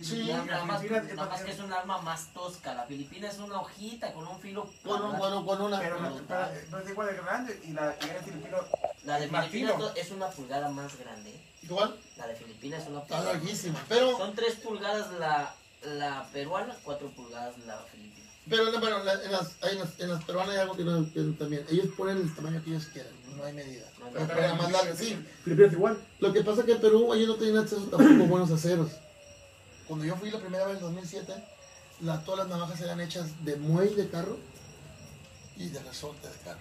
Sí, 0.02 0.22
la 0.24 0.44
nada, 0.44 0.64
más, 0.64 0.80
filipina 0.82 1.02
nada 1.14 1.28
más 1.28 1.42
que 1.42 1.50
es 1.50 1.58
un 1.60 1.72
arma 1.72 2.00
más 2.00 2.26
tosca. 2.32 2.74
La 2.74 2.84
filipina 2.84 3.28
es 3.28 3.38
una 3.38 3.60
hojita 3.60 4.12
con 4.12 4.26
un 4.26 4.40
filo. 4.40 4.70
con, 4.84 5.02
un- 5.02 5.18
bueno, 5.18 5.44
con 5.44 5.60
una, 5.62 5.78
Pero, 5.80 5.96
pero, 6.28 6.48
pero 6.70 6.82
es 6.82 6.90
igual 6.90 7.08
de 7.08 7.14
grande 7.20 7.60
y 7.64 7.72
la 7.72 7.96
y 8.00 8.08
el 8.08 8.22
filipino 8.24 8.56
La 9.04 9.18
de 9.18 9.28
Filipinas 9.28 9.74
es 9.96 10.10
una 10.12 10.28
pulgada 10.30 10.68
más 10.70 10.96
grande. 10.98 11.34
igual, 11.62 11.96
La 12.16 12.26
de 12.28 12.34
Filipinas 12.36 12.82
es 12.82 12.88
una 12.88 13.00
está 13.00 13.16
pulgada. 13.16 13.32
larguísima. 13.34 13.84
Pero, 13.88 14.16
Son 14.16 14.34
3 14.34 14.54
pulgadas 14.56 15.10
la, 15.18 15.54
la 15.82 16.26
peruana, 16.32 16.74
4 16.84 17.08
pulgadas 17.10 17.58
la 17.66 17.78
filipina. 17.92 18.28
pero 18.48 18.80
bueno, 18.80 18.98
en 19.00 19.06
las, 19.06 19.24
en 19.24 19.32
las, 19.32 19.56
en 19.62 19.78
las, 19.80 20.00
en 20.00 20.08
las 20.10 20.24
peruanas 20.24 20.54
hay 20.54 20.60
algo 20.60 20.76
que 20.76 20.84
no 20.84 21.12
que 21.12 21.20
también. 21.38 21.66
Ellos 21.68 21.86
ponen 21.96 22.16
el 22.18 22.34
tamaño 22.34 22.62
que 22.64 22.70
ellos 22.70 22.86
quieran, 22.86 23.12
no 23.36 23.44
hay 23.44 23.52
medida. 23.52 23.86
No 23.98 24.06
hay 24.06 24.12
Pero 24.12 24.26
medida. 24.26 24.36
ponen 24.36 24.56
más 24.56 24.72
larga, 24.72 24.96
sí. 24.96 25.18
Filipina 25.44 25.66
es 25.66 25.72
igual. 25.74 25.98
Lo 26.20 26.32
que 26.32 26.42
pasa 26.42 26.60
es 26.60 26.66
que 26.66 26.72
en 26.72 26.80
Perú 26.80 27.12
ellos 27.12 27.28
no 27.28 27.34
tenían 27.34 27.58
acceso 27.58 27.82
tampoco 27.86 28.24
a 28.24 28.26
buenos 28.28 28.50
aceros. 28.52 28.90
Cuando 29.90 30.06
yo 30.06 30.14
fui 30.14 30.30
la 30.30 30.38
primera 30.38 30.66
vez 30.66 30.76
en 30.76 30.82
2007, 30.82 31.34
la- 32.02 32.20
todas 32.22 32.46
las 32.46 32.48
navajas 32.56 32.80
eran 32.80 33.00
hechas 33.00 33.44
de 33.44 33.56
muelle 33.56 33.96
de 33.96 34.08
carro 34.08 34.36
y 35.56 35.68
de 35.68 35.82
resorte 35.82 36.28
de 36.28 36.36
carro. 36.44 36.60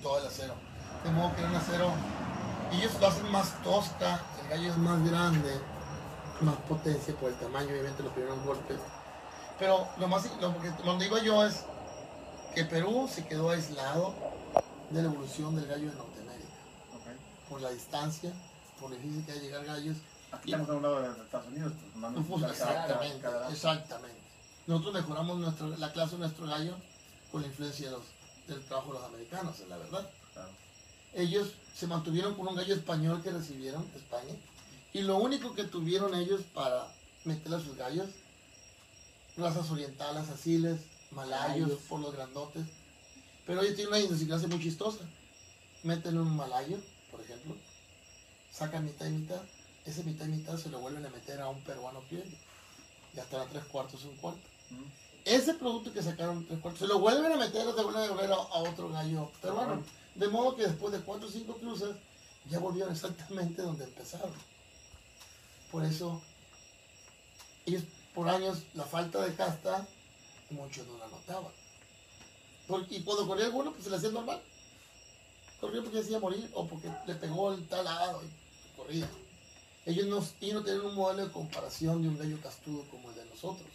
Todo 0.00 0.18
el 0.20 0.26
acero. 0.28 0.54
De 1.02 1.10
modo 1.10 1.34
que 1.34 1.40
era 1.40 1.50
un 1.50 1.56
acero. 1.56 1.92
Y 2.70 2.76
ellos 2.76 2.92
lo 3.00 3.08
hacen 3.08 3.28
más 3.32 3.60
tosca, 3.64 4.20
el 4.40 4.48
gallo 4.50 4.70
es 4.70 4.78
más 4.78 5.04
grande, 5.04 5.50
más 6.42 6.54
potencia 6.68 7.12
por 7.16 7.30
el 7.30 7.34
tamaño, 7.40 7.70
obviamente, 7.70 8.04
los 8.04 8.12
primeros 8.12 8.40
golpes. 8.44 8.78
Pero 9.58 9.88
lo 9.98 10.06
más, 10.06 10.24
lo 10.40 10.60
que 10.60 10.70
donde 10.84 11.06
iba 11.06 11.20
yo 11.24 11.44
es 11.44 11.64
que 12.54 12.64
Perú 12.66 13.10
se 13.12 13.26
quedó 13.26 13.50
aislado 13.50 14.14
de 14.90 15.02
la 15.02 15.08
evolución 15.08 15.56
del 15.56 15.66
gallo 15.66 15.90
de 15.90 15.96
Norteamérica 15.96 16.46
por 17.48 17.60
la 17.60 17.70
distancia, 17.70 18.32
por 18.78 18.90
lo 18.90 18.96
difícil 18.96 19.26
que 19.26 19.32
es 19.32 19.42
llegar 19.42 19.64
gallos. 19.64 19.96
Aquí 20.32 20.50
estamos 20.50 20.70
a 20.70 20.74
un 20.74 20.82
lado 20.82 21.02
de 21.02 21.22
Estados 21.22 21.46
Unidos. 21.48 21.72
pues, 21.94 22.26
Pues, 22.28 22.52
exactamente, 22.52 23.20
cada 23.20 23.50
exactamente. 23.50 24.20
Nosotros 24.66 24.94
mejoramos 24.94 25.38
nuestro- 25.38 25.76
la 25.76 25.92
clase 25.92 26.12
de 26.12 26.18
nuestro 26.20 26.46
gallo 26.46 26.76
con 27.30 27.42
la 27.42 27.48
influencia 27.48 27.86
de 27.86 27.92
los- 27.96 28.04
del 28.46 28.64
trabajo 28.64 28.92
de 28.92 28.98
los 29.00 29.08
americanos, 29.08 29.58
es 29.60 29.68
la 29.68 29.76
verdad. 29.76 30.10
Claro. 30.32 30.50
Ellos 31.14 31.48
se 31.74 31.86
mantuvieron 31.86 32.34
con 32.34 32.48
un 32.48 32.54
gallo 32.54 32.74
español 32.74 33.22
que 33.22 33.30
recibieron 33.30 33.90
de 33.92 33.98
España 33.98 34.34
y 34.92 35.02
lo 35.02 35.16
único 35.18 35.54
que 35.54 35.64
tuvieron 35.64 36.14
ellos 36.14 36.40
para 36.54 36.86
meterle 37.24 37.56
a 37.56 37.60
sus 37.60 37.76
gallos, 37.76 38.08
razas 39.36 39.70
orientales, 39.70 40.28
asiles, 40.28 40.80
malayos, 41.10 41.60
Malayos. 41.68 41.80
por 41.88 42.00
los 42.00 42.12
grandotes. 42.14 42.64
Pero 43.46 43.60
ellos 43.62 43.74
tienen 43.74 43.92
una 43.92 44.00
idiosincrasia 44.00 44.48
muy 44.48 44.60
chistosa. 44.60 45.00
Meten 45.82 46.16
un 46.18 46.36
malayo, 46.36 46.78
por 47.10 47.20
ejemplo, 47.20 47.56
sacan 48.52 48.84
mitad 48.84 49.06
y 49.06 49.10
mitad, 49.10 49.40
ese 49.84 50.04
mitad 50.04 50.26
y 50.26 50.30
mitad 50.30 50.56
se 50.56 50.68
lo 50.68 50.80
vuelven 50.80 51.04
a 51.06 51.10
meter 51.10 51.40
a 51.40 51.48
un 51.48 51.60
peruano 51.62 52.00
criollo. 52.02 52.36
Y 53.14 53.20
hasta 53.20 53.42
a 53.42 53.46
tres 53.46 53.64
cuartos, 53.64 54.04
un 54.04 54.16
cuarto. 54.16 54.40
Ese 55.24 55.54
producto 55.54 55.92
que 55.92 56.02
sacaron 56.02 56.46
tres 56.46 56.60
cuartos, 56.60 56.80
se 56.80 56.86
lo 56.86 56.98
vuelven 56.98 57.32
a 57.32 57.36
meter, 57.36 57.62
se 57.62 57.82
vuelven 57.82 57.96
a 57.96 58.02
devolver 58.02 58.32
a, 58.32 58.36
a 58.36 58.58
otro 58.58 58.88
gallo 58.88 59.30
peruano. 59.40 59.82
De 60.14 60.28
modo 60.28 60.56
que 60.56 60.64
después 60.64 60.92
de 60.92 61.00
cuatro 61.00 61.28
o 61.28 61.30
cinco 61.30 61.56
cruces, 61.56 61.94
ya 62.50 62.58
volvieron 62.58 62.92
exactamente 62.92 63.62
donde 63.62 63.84
empezaron. 63.84 64.32
Por 65.70 65.84
eso, 65.84 66.20
ellos 67.66 67.84
por 68.14 68.28
años, 68.28 68.62
la 68.74 68.84
falta 68.84 69.22
de 69.24 69.34
casta, 69.34 69.86
muchos 70.50 70.86
no 70.86 70.98
la 70.98 71.08
notaban. 71.08 71.52
Porque, 72.66 72.96
y 72.96 73.02
cuando 73.02 73.26
corría 73.26 73.46
alguno, 73.46 73.72
pues 73.72 73.84
se 73.84 73.90
le 73.90 73.96
hacía 73.96 74.10
normal. 74.10 74.40
Corría 75.60 75.82
porque 75.82 75.98
decía 75.98 76.18
morir 76.18 76.50
o 76.54 76.66
porque 76.66 76.90
le 77.06 77.14
pegó 77.14 77.52
el 77.52 77.66
talado 77.68 78.22
y 78.22 78.76
corría. 78.76 79.08
Ellos 79.84 80.06
no, 80.06 80.24
ellos 80.40 80.54
no 80.54 80.62
tenían 80.62 80.86
un 80.86 80.94
modelo 80.94 81.26
de 81.26 81.32
comparación 81.32 82.02
de 82.02 82.08
un 82.08 82.18
gallo 82.18 82.38
castudo 82.40 82.84
como 82.90 83.10
el 83.10 83.16
de 83.16 83.24
nosotros. 83.24 83.68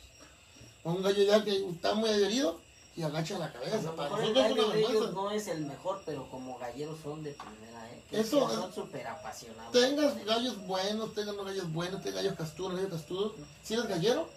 O 0.84 0.92
un 0.92 1.04
gallo 1.04 1.24
ya 1.24 1.44
que 1.44 1.70
está 1.70 1.96
muy 1.96 2.10
adherido 2.10 2.60
y 2.96 3.04
agacha 3.04 3.38
la 3.38 3.52
cabeza. 3.52 3.92
Para 3.94 4.10
nosotros 4.10 4.46
es 4.46 4.52
una 4.54 4.76
ellos 4.76 5.14
no 5.14 5.32
es 5.32 5.48
el 5.48 5.66
mejor, 5.66 6.02
pero 6.06 6.30
como 6.30 6.58
galleros 6.58 6.98
son 7.04 7.24
de 7.24 7.32
primera, 7.32 7.92
¿eh? 7.92 8.02
Que 8.10 8.22
Eso 8.22 8.50
son 8.50 8.74
súper 8.74 9.06
apasionados. 9.06 9.74
Tengas 9.74 10.26
gallos 10.26 10.66
buenos, 10.66 11.14
tengas 11.14 11.36
no 11.36 11.44
gallos 11.44 11.72
buenos, 11.74 12.02
tengas 12.02 12.24
gallos 12.24 12.38
casturos, 12.38 12.78
gallos 12.78 12.92
castudos. 12.92 13.34
Si 13.62 13.74
eres 13.74 13.88
gallero, 13.88 14.30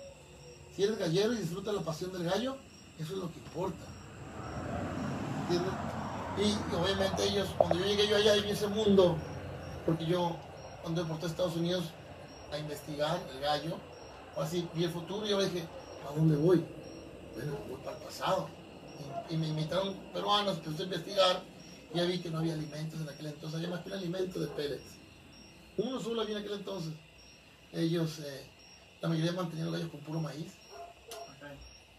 si 0.75 0.83
eres 0.83 0.99
gallero 0.99 1.33
y 1.33 1.37
disfrutas 1.37 1.73
la 1.73 1.83
pasión 1.83 2.13
del 2.13 2.25
gallo, 2.25 2.57
eso 2.99 3.13
es 3.13 3.19
lo 3.19 3.31
que 3.31 3.39
importa. 3.39 3.85
¿Entiendes? 5.43 5.73
Y, 6.39 6.43
y 6.51 6.75
obviamente 6.75 7.25
ellos, 7.25 7.49
cuando 7.57 7.79
yo 7.79 7.87
llegué 7.87 8.09
yo 8.09 8.17
allá 8.17 8.37
y 8.37 8.43
vi 8.43 8.51
ese 8.51 8.67
mundo, 8.67 9.17
porque 9.87 10.05
yo 10.05 10.37
cuando 10.83 11.03
deporté 11.03 11.27
a 11.27 11.29
Estados 11.29 11.57
Unidos 11.57 11.85
a 12.53 12.59
investigar 12.59 13.21
el 13.33 13.41
gallo, 13.41 13.77
o 14.37 14.43
así 14.43 14.67
vi 14.75 14.85
el 14.85 14.91
futuro 14.91 15.27
y 15.27 15.31
yo 15.31 15.43
dije, 15.43 15.65
¿a 16.09 16.15
dónde 16.15 16.37
voy? 16.37 16.65
Bueno, 17.35 17.53
voy 17.69 17.79
para 17.85 17.97
el 17.97 18.03
pasado. 18.03 18.49
Y, 19.31 19.35
y 19.35 19.37
me 19.37 19.49
invitaron 19.49 19.95
peruanos, 20.13 20.59
empecé 20.59 20.83
a 20.83 20.87
investigar, 20.87 21.43
y 21.93 21.97
ya 21.97 22.05
vi 22.05 22.19
que 22.19 22.31
no 22.31 22.39
había 22.39 22.55
alimentos 22.55 23.01
en 23.01 23.09
aquel 23.09 23.27
entonces, 23.27 23.57
había 23.57 23.71
más 23.71 23.81
que 23.81 23.89
un 23.89 23.95
alimento 23.95 24.41
de 24.41 24.47
pellets. 24.49 24.83
Uno 25.77 26.01
solo 26.01 26.23
había 26.23 26.37
en 26.39 26.43
aquel 26.45 26.59
entonces. 26.59 26.93
Ellos, 27.73 28.19
eh, 28.21 28.47
la 29.01 29.09
mayoría 29.09 29.33
mantenían 29.33 29.67
los 29.67 29.75
gallos 29.75 29.91
con 29.91 30.01
puro 30.01 30.21
maíz. 30.21 30.53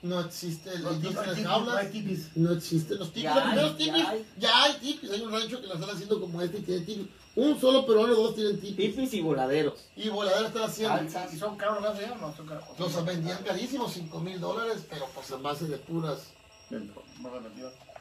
No 0.03 0.19
existe 0.19 0.71
el 0.71 0.83
de 1.01 1.11
no 1.11 1.49
jaulas. 1.49 1.75
hay 1.77 1.91
tipis. 1.91 2.35
No 2.35 2.51
existen 2.53 2.97
los 2.97 3.09
tipis, 3.09 3.23
Ya 3.23 3.35
los 3.35 3.43
hay, 3.45 3.51
primeros 3.51 3.77
ya 3.77 3.85
tipis. 3.85 4.07
hay. 4.07 4.25
Ya 4.39 4.63
hay 4.63 4.73
tipis, 4.79 5.11
hay 5.11 5.21
un 5.21 5.31
rancho 5.31 5.61
que 5.61 5.67
lo 5.67 5.73
están 5.75 5.89
haciendo 5.91 6.19
como 6.19 6.41
este 6.41 6.57
y 6.57 6.61
tiene 6.63 6.81
tipis. 6.85 7.07
Un 7.35 7.59
solo 7.59 7.85
peruano, 7.85 8.13
dos 8.13 8.35
tienen 8.35 8.59
tipis. 8.59 8.93
Pipis 8.93 9.13
y 9.13 9.21
voladeros. 9.21 9.85
Y 9.95 10.09
voladera 10.09 10.47
están 10.47 10.63
haciendo. 10.63 10.95
Alzas. 10.95 11.33
¿Y 11.33 11.37
son 11.37 11.55
caros 11.55 11.81
los 11.81 11.95
o 11.97 12.15
no? 12.17 12.35
Son 12.35 12.45
caros. 12.45 12.63
Los 12.77 13.05
vendían 13.05 13.41
carísimos, 13.43 13.93
5 13.93 14.19
mil 14.19 14.39
dólares, 14.39 14.83
pero 14.89 15.07
pues 15.13 15.31
en 15.31 15.41
base 15.41 15.65
de 15.65 15.77
puras. 15.77 16.27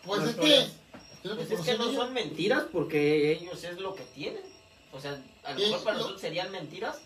Pues 0.04 0.22
es 0.24 0.36
que. 0.36 0.66
Pues 1.22 1.50
es 1.50 1.60
que 1.60 1.78
no 1.78 1.92
son 1.92 2.12
mentiras 2.14 2.64
porque 2.72 3.32
ellos 3.32 3.62
es 3.62 3.78
lo 3.78 3.94
que 3.94 4.04
tienen. 4.14 4.42
O 4.92 5.00
sea, 5.00 5.22
a 5.44 5.52
lo 5.52 5.58
mejor 5.60 5.84
para 5.84 5.96
nosotros 5.98 6.20
serían 6.20 6.50
mentiras, 6.50 6.98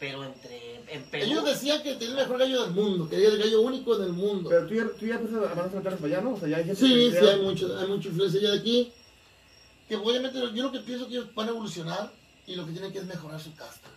pero 0.00 0.24
entre 0.24 0.76
en 0.92 1.04
Perú. 1.04 1.26
ellos. 1.26 1.44
Decían 1.44 1.82
que 1.82 1.94
tenía 1.94 2.08
el 2.08 2.16
mejor 2.16 2.38
gallo 2.38 2.62
del 2.62 2.72
mundo, 2.72 3.08
que 3.08 3.16
era 3.16 3.34
el 3.34 3.38
gallo 3.38 3.60
único 3.60 3.94
en 3.96 4.02
el 4.04 4.12
mundo. 4.12 4.48
Pero 4.48 4.66
tú 4.66 4.74
ya, 4.74 4.84
tú 4.98 5.06
ya 5.06 5.14
empezaste 5.16 5.46
a 5.46 5.54
mandar 5.54 5.82
para 5.82 6.06
allá, 6.06 6.20
¿no? 6.22 6.34
O 6.34 6.38
sea, 6.40 6.48
ya 6.48 6.56
hay 6.56 6.64
gente 6.64 6.80
Sí, 6.80 7.10
que 7.12 7.20
sí, 7.20 7.26
hay, 7.26 7.40
mucho, 7.40 7.78
hay 7.78 7.86
mucha 7.86 8.08
influencia 8.08 8.40
ya 8.40 8.50
de 8.50 8.58
aquí. 8.58 8.92
Que 9.88 9.96
obviamente 9.96 10.38
yo 10.38 10.62
lo 10.62 10.72
que 10.72 10.80
pienso 10.80 11.06
que 11.08 11.14
ellos 11.14 11.34
van 11.34 11.48
a 11.48 11.50
evolucionar 11.50 12.10
y 12.46 12.54
lo 12.56 12.66
que 12.66 12.72
tienen 12.72 12.92
que 12.92 12.98
es 12.98 13.04
mejorar 13.06 13.40
su 13.40 13.54
casta. 13.54 13.88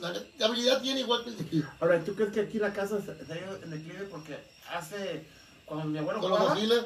La, 0.00 0.14
la 0.38 0.46
habilidad 0.46 0.80
tiene 0.80 1.00
igual 1.00 1.24
que 1.24 1.30
el 1.30 1.36
de 1.38 1.44
aquí. 1.44 1.62
Ahora, 1.80 2.02
¿tú 2.04 2.14
crees 2.14 2.32
que 2.32 2.40
aquí 2.40 2.58
la 2.58 2.72
casa 2.72 2.98
se 3.02 3.10
ha 3.10 3.36
ido 3.36 3.56
en 3.62 3.70
declive? 3.70 4.04
Porque 4.06 4.38
hace. 4.70 5.24
Cuando 5.66 5.86
mi 5.86 5.98
abuelo 5.98 6.20
Con 6.20 6.30
los 6.30 6.38
jugaba. 6.38 6.54
vaciles, 6.54 6.84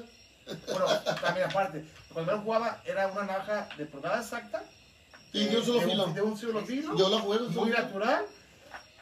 Bueno, 0.67 0.87
también 1.21 1.47
aparte. 1.51 1.85
Cuando 2.13 2.33
él 2.33 2.39
jugaba, 2.41 2.83
era 2.85 3.09
una 3.09 3.23
navaja 3.25 3.69
de 3.77 3.87
pulgada 3.87 4.21
exacta. 4.21 4.65
y 5.33 5.45
de 5.45 5.59
un 5.59 5.65
solo 5.65 5.81
de 5.81 5.87
filo. 5.87 6.07
De 6.07 6.23
un 6.23 6.39
solo 6.39 6.65
filo. 6.65 6.97
Yo 6.97 7.09
la 7.09 7.19
jugué 7.21 7.39
Muy 7.41 7.71
natural. 7.71 8.25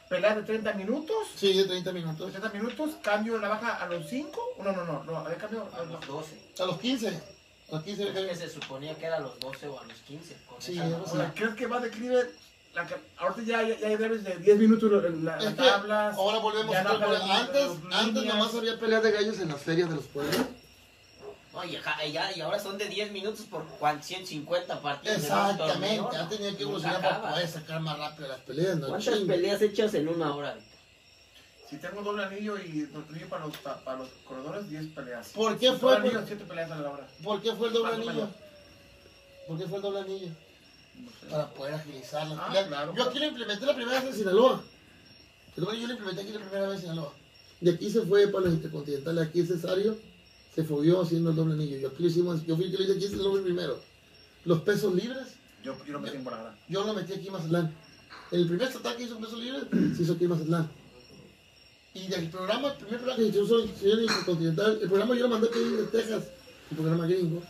Pelea 0.09 0.35
de 0.37 0.43
30 0.43 0.73
minutos. 0.75 1.17
Sí, 1.35 1.53
de 1.57 1.65
30 1.65 1.93
minutos. 1.93 2.31
30 2.31 2.49
minutos. 2.51 2.91
Cambio 3.03 3.35
de 3.35 3.41
navaja 3.41 3.75
a 3.77 3.87
los 3.89 4.09
5. 4.09 4.41
No, 4.63 4.73
no, 4.73 4.85
no. 4.85 5.05
no 5.05 5.19
había 5.19 5.37
cambio 5.37 5.69
a 5.75 5.83
los 5.85 6.07
12. 6.07 6.53
A 6.61 6.65
los 6.65 6.79
15. 6.81 7.36
A 7.71 7.75
los 7.77 7.83
15 7.85 8.03
Es 8.09 8.15
gallo. 8.15 8.29
que 8.29 8.37
se 8.37 8.49
suponía 8.51 8.95
que 8.95 9.07
era 9.07 9.17
a 9.17 9.21
los 9.21 9.39
12 9.41 9.67
o 9.69 9.81
a 9.81 9.85
los 9.85 9.97
15. 10.07 10.37
Con 10.49 10.61
Sí, 10.63 10.73
esa 10.75 10.85
así. 10.85 10.95
Ahora, 11.11 11.33
¿crees 11.35 11.55
que 11.55 11.67
va 11.67 11.79
a 11.79 11.81
declive? 11.81 12.31
La, 12.75 12.87
ahorita 13.17 13.43
ya, 13.43 13.63
ya, 13.63 13.79
ya 13.79 13.87
hay 13.89 13.97
debes 13.97 14.23
de 14.23 14.37
10 14.37 14.59
minutos 14.59 14.93
la, 14.93 15.37
la- 15.39 15.43
Es 15.49 15.57
tablas. 15.57 16.15
ahora 16.17 16.39
volvemos 16.39 16.77
a 16.77 16.83
no 16.83 16.91
Antes, 17.33 17.71
antes 17.91 18.25
nomás 18.27 18.55
había 18.55 18.79
peleas 18.79 19.03
de 19.03 19.11
gallos 19.13 19.39
en 19.41 19.49
las 19.49 19.61
ferias 19.63 19.89
de 19.89 19.97
los 19.97 20.05
pueblos. 20.05 20.37
Oye, 21.55 21.81
ya, 22.13 22.37
y 22.37 22.41
ahora 22.43 22.59
son 22.61 22.77
de 22.77 22.85
10 22.87 23.13
minutos 23.13 23.47
por 23.51 23.65
cuan- 23.81 24.03
150 24.03 24.83
partidos. 24.83 25.17
Exactamente. 25.17 26.05
Ya 26.13 26.29
tenía 26.29 26.55
que 26.55 26.63
evolucionar 26.65 27.01
para 27.01 27.31
poder 27.31 27.49
sacar 27.49 27.81
más 27.81 27.99
rápido 27.99 28.29
las 28.29 28.41
peleas. 28.41 28.77
¿no? 28.77 28.89
¿Cuántas 28.89 29.15
Chingue. 29.15 29.33
peleas 29.35 29.63
hechas 29.63 29.95
en 29.95 30.09
una 30.09 30.35
hora? 30.37 30.53
Víctor? 30.55 30.76
Si 31.69 31.77
tengo 31.79 32.03
doble 32.03 32.25
anillo 32.25 32.57
y 32.59 32.83
doble 32.83 33.07
anillo 33.11 33.29
para 33.29 33.47
los, 33.47 33.57
pa- 33.59 33.81
para 33.83 33.99
los 33.99 34.09
corredores, 34.27 34.69
10 34.71 34.87
peleas. 34.95 35.29
¿Por 35.31 35.59
qué 35.59 35.71
Si 35.73 35.77
fue? 35.79 35.93
doble 35.95 36.11
por- 36.11 36.17
anillo, 36.19 36.27
7 36.27 36.45
peleas 36.45 36.71
a 36.71 36.77
la 36.81 36.91
hora. 36.91 37.07
¿Por 37.25 37.43
qué 37.43 37.53
fue 37.55 37.69
el 37.69 37.75
doble 37.75 37.93
anillo? 37.95 38.13
menos. 38.13 38.29
¿Por 39.49 39.59
qué 39.59 39.67
fue 39.67 39.77
el 39.77 39.83
doble 39.83 40.01
anillo? 40.01 40.29
No 40.97 41.11
sé. 41.11 41.27
Para 41.31 41.51
poder 41.51 41.75
agilizarlo. 41.75 42.37
Ah, 42.41 42.51
La- 42.55 42.67
claro. 42.69 42.95
Yo 42.97 43.03
aquí 43.05 43.19
lo 43.19 43.27
implementé 43.27 43.67
la 43.67 43.75
primera 43.75 44.01
vez 44.01 44.11
en 44.11 44.17
Sinaloa. 44.17 44.63
Yo 45.57 45.65
lo 45.65 45.73
implementé 45.75 46.21
aquí 46.23 46.33
la 46.33 46.41
primera 46.41 46.67
vez 46.69 46.77
en 46.77 46.81
Sinaloa. 46.83 47.13
De 47.61 47.71
aquí 47.73 47.91
se 47.91 48.03
fue 48.03 48.29
para 48.29 48.45
los 48.45 48.55
intercontinentales. 48.55 49.29
Aquí 49.29 49.45
Cesario 49.47 49.99
se 50.55 50.63
fogueó 50.65 51.03
haciendo 51.03 51.31
el 51.31 51.37
doble 51.37 51.55
anillo. 51.55 51.79
Yo 51.79 51.89
aquí 51.89 52.03
lo 52.03 52.09
hicimos, 52.09 52.45
yo 52.47 52.57
fui 52.57 52.71
que 52.71 52.77
lo 52.79 52.85
hice 52.85 52.93
aquí, 52.95 53.05
el 53.07 53.19
doble 53.19 53.43
primero. 53.43 53.81
Los 54.45 54.61
pesos 54.63 54.95
libres, 54.95 55.27
Yo, 55.65 55.75
yo 55.85 55.95
no 55.95 56.01
me 56.01 56.11
tengo 56.11 56.25
por 56.25 56.35
ahora. 56.35 56.55
yo 56.69 56.85
lo 56.85 56.95
metí 56.95 57.13
aquí 57.13 57.27
en 57.27 57.33
Mazatlán. 57.33 57.75
En 58.31 58.41
el 58.41 58.47
primer 58.47 58.69
ataque 58.69 58.97
que 58.99 59.03
hizo 59.05 59.17
en 59.17 59.23
pesos 59.23 59.39
libres, 59.41 59.65
se 59.97 60.03
hizo 60.03 60.13
aquí 60.13 60.25
en 60.25 60.31
Mazatlán. 60.31 60.71
Y 61.97 62.09
del 62.09 62.29
programa, 62.29 62.69
el 62.73 62.75
primer 62.77 62.97
programa 63.01 63.17
que 63.17 63.29
hizo 63.29 63.59
el 63.63 63.75
señor 63.75 64.01
intercontinental, 64.03 64.79
el 64.83 64.89
programa 64.89 65.15
yo 65.15 65.23
lo 65.23 65.29
mandé 65.31 65.49
a 65.49 65.51
pedir 65.51 65.77
de 65.79 65.85
Texas, 65.87 66.25
un 66.71 66.77
programa 66.77 67.07
gringo. 67.07 67.43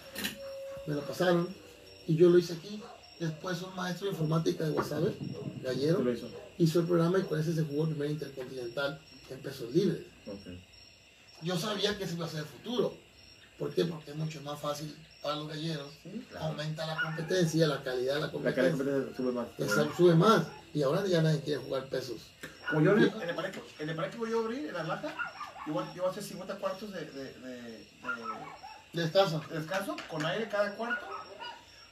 Me 0.86 0.94
lo 0.94 1.00
pasaron 1.02 1.48
y 2.06 2.14
yo 2.16 2.30
lo 2.30 2.38
hice 2.38 2.52
aquí. 2.52 2.80
Después 3.18 3.60
un 3.62 3.74
maestro 3.74 4.06
de 4.06 4.12
informática 4.12 4.64
de 4.64 4.70
Guasave, 4.70 5.14
gallero, 5.62 5.96
¿Tú 5.96 6.04
lo 6.04 6.12
hizo? 6.12 6.28
hizo 6.58 6.80
el 6.80 6.86
programa 6.86 7.18
y 7.18 7.22
con 7.22 7.40
ese 7.40 7.54
se 7.54 7.62
jugó 7.64 7.84
el 7.84 7.90
primer 7.90 8.10
intercontinental 8.10 9.00
en 9.30 9.38
pesos 9.40 9.74
libres. 9.74 10.02
Yo 11.42 11.58
sabía 11.58 11.96
que 11.98 12.04
ese 12.04 12.14
iba 12.14 12.26
a 12.26 12.28
ser 12.28 12.40
el 12.40 12.46
futuro. 12.46 12.94
¿Por 13.58 13.74
qué? 13.74 13.84
Porque 13.86 14.10
es 14.10 14.16
mucho 14.16 14.40
más 14.42 14.60
fácil 14.60 14.94
para 15.22 15.36
los 15.36 15.48
galleros. 15.48 15.88
Sí, 16.02 16.24
claro. 16.30 16.46
Aumenta 16.46 16.86
la 16.86 17.00
competencia, 17.00 17.66
la 17.66 17.82
calidad 17.82 18.14
de 18.14 18.20
la 18.20 18.26
La 18.26 18.32
competencia. 18.32 18.62
cara 18.62 18.68
de 18.68 18.76
competencia 18.76 19.16
sube 19.16 19.32
más. 19.32 19.46
Esa 19.58 19.96
sube 19.96 20.14
más. 20.14 20.46
Y 20.74 20.82
ahora 20.82 21.06
ya 21.06 21.22
nadie 21.22 21.40
quiere 21.40 21.60
jugar 21.62 21.88
pesos. 21.88 22.18
Como 22.68 22.80
yo 22.80 22.92
en 22.92 23.02
el, 23.02 23.04
el 23.04 24.10
que 24.10 24.16
voy 24.16 24.32
a 24.32 24.36
abrir, 24.36 24.66
en 24.68 24.74
la 24.74 24.82
laja, 24.84 25.08
yo 25.66 25.72
voy, 25.72 25.84
yo 25.94 26.02
voy 26.02 26.08
a 26.08 26.10
hacer 26.10 26.22
50 26.22 26.56
cuartos 26.56 26.92
de, 26.92 27.04
de, 27.04 27.32
de, 27.32 27.86
Descanso. 28.92 29.40
de 29.50 29.58
descanso, 29.58 29.96
con 30.08 30.24
aire 30.24 30.48
cada 30.48 30.74
cuarto. 30.74 31.06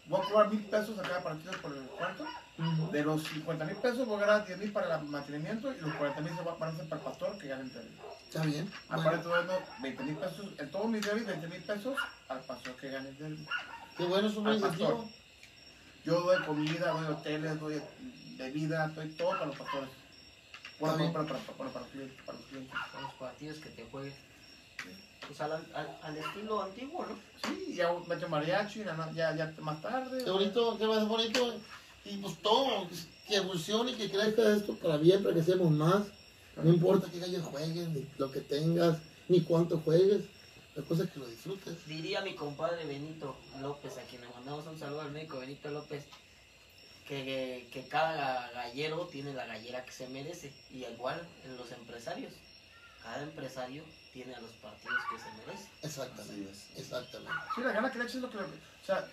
Voy 0.06 0.20
a 0.20 0.24
cobrar 0.28 0.50
mil 0.50 0.64
pesos 0.64 0.98
a 0.98 1.02
cada 1.02 1.22
partido 1.22 1.52
por 1.62 1.74
el 1.76 1.84
cuarto. 1.84 2.26
De 2.92 3.02
los 3.02 3.22
50 3.24 3.64
mil 3.64 3.76
pesos 3.76 4.06
voy 4.06 4.22
a 4.22 4.26
ganar 4.26 4.46
10 4.46 4.58
mil 4.58 4.72
para 4.72 4.96
el 4.96 5.04
mantenimiento 5.06 5.72
y 5.72 5.80
los 5.80 5.92
40 5.94 6.20
mil 6.20 6.32
van 6.58 6.74
a 6.74 6.76
ser 6.76 6.88
para 6.88 7.00
el 7.00 7.04
pastor 7.08 7.38
que 7.38 7.48
gane 7.48 7.62
el. 7.62 7.90
Está 8.28 8.42
bien. 8.44 8.70
Aparte 8.88 9.26
Bueno, 9.28 9.52
eso, 9.52 9.62
20 9.82 10.04
mil 10.04 10.16
pesos, 10.16 10.46
en 10.58 10.70
todos 10.70 10.86
mis 10.88 11.04
derbis, 11.04 11.26
20 11.26 11.48
mil 11.48 11.62
pesos 11.62 11.96
al 12.28 12.40
pastor 12.40 12.76
que 12.76 12.90
gane 12.90 13.08
el 13.08 13.18
derby. 13.18 13.46
qué 13.96 14.04
bueno, 14.04 14.28
es 14.28 14.36
un 14.36 14.52
incentivo. 14.52 15.10
Yo 16.04 16.20
doy 16.20 16.44
comida, 16.44 16.90
doy 16.90 17.06
hoteles, 17.06 17.58
doy 17.58 17.82
bebida, 18.36 18.88
doy 18.88 19.08
todo 19.10 19.30
para 19.30 19.46
los 19.46 19.56
pastores. 19.56 19.90
Bueno, 20.80 20.96
bien. 20.96 21.12
para, 21.12 21.24
para, 21.26 21.38
para, 21.40 21.56
para, 21.56 21.70
para 21.70 21.84
los 21.84 21.92
clientes, 21.92 22.22
para 22.24 22.38
los 22.38 22.46
clientes. 22.48 22.78
Con 22.92 23.02
los 23.02 23.12
partidos 23.14 23.58
que 23.58 23.68
te 23.70 23.84
jueguen. 23.84 24.14
Pues 25.26 25.40
al, 25.40 25.52
al, 25.52 25.98
al 26.02 26.16
estilo 26.18 26.62
antiguo, 26.62 27.06
¿no? 27.06 27.18
Sí, 27.48 27.74
ya 27.74 27.90
mete 28.06 28.26
mariachi, 28.26 28.84
ya, 28.84 29.10
ya, 29.14 29.34
ya 29.34 29.54
más 29.62 29.80
tarde. 29.80 30.22
Qué 30.22 30.30
bonito, 30.30 30.76
qué 30.78 30.86
más 30.86 31.08
bonito. 31.08 31.54
Y 32.04 32.18
pues 32.18 32.36
todo, 32.42 32.86
que 33.26 33.36
evolucione 33.36 33.92
y 33.92 33.94
que 33.94 34.10
crezca 34.10 34.54
esto 34.54 34.74
para 34.74 34.98
bien, 34.98 35.22
para 35.22 35.34
que 35.34 35.42
seamos 35.42 35.70
más. 35.70 36.02
No 36.62 36.70
importa 36.70 37.10
qué 37.10 37.18
gallos 37.18 37.42
juegues, 37.44 37.88
ni 37.88 38.06
lo 38.18 38.30
que 38.30 38.40
tengas, 38.40 38.98
ni 39.28 39.40
cuánto 39.40 39.78
juegues. 39.78 40.24
La 40.76 40.82
cosa 40.82 41.04
es 41.04 41.10
que 41.10 41.20
lo 41.20 41.26
disfrutes. 41.26 41.86
Diría 41.86 42.20
mi 42.20 42.34
compadre 42.34 42.84
Benito 42.84 43.36
López, 43.60 43.96
a 43.96 44.02
quien 44.02 44.20
le 44.20 44.28
mandamos 44.28 44.66
un 44.66 44.78
saludo 44.78 45.00
al 45.02 45.12
médico 45.12 45.38
Benito 45.38 45.70
López, 45.70 46.04
que, 47.06 47.68
que 47.72 47.86
cada 47.88 48.50
gallero 48.52 49.06
tiene 49.08 49.34
la 49.34 49.46
gallera 49.46 49.84
que 49.84 49.92
se 49.92 50.08
merece. 50.08 50.52
Y 50.70 50.84
igual 50.84 51.20
en 51.44 51.56
los 51.56 51.70
empresarios. 51.72 52.32
Cada 53.02 53.22
empresario 53.22 53.84
tiene 54.12 54.34
a 54.34 54.40
los 54.40 54.50
partidos 54.52 54.98
que 55.10 55.18
se 55.18 55.46
merece. 55.46 55.68
Exactamente. 55.82 56.50
Exactamente. 56.76 57.32
Sí, 57.54 57.60
la 57.62 57.72
gana 57.72 57.90
que 57.92 57.98
le 57.98 58.04
eches 58.04 58.16
es 58.16 58.22
lo 58.22 58.30
que... 58.30 58.38
O 58.38 58.86
sea, 58.86 59.06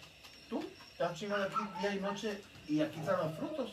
tú 0.49 0.63
te 0.97 1.03
has 1.03 1.17
chingado 1.17 1.43
aquí 1.43 1.55
día 1.81 1.95
y 1.95 1.99
noche 1.99 2.41
y 2.67 2.81
aquí 2.81 2.99
están 2.99 3.17
los 3.17 3.37
frutos. 3.37 3.71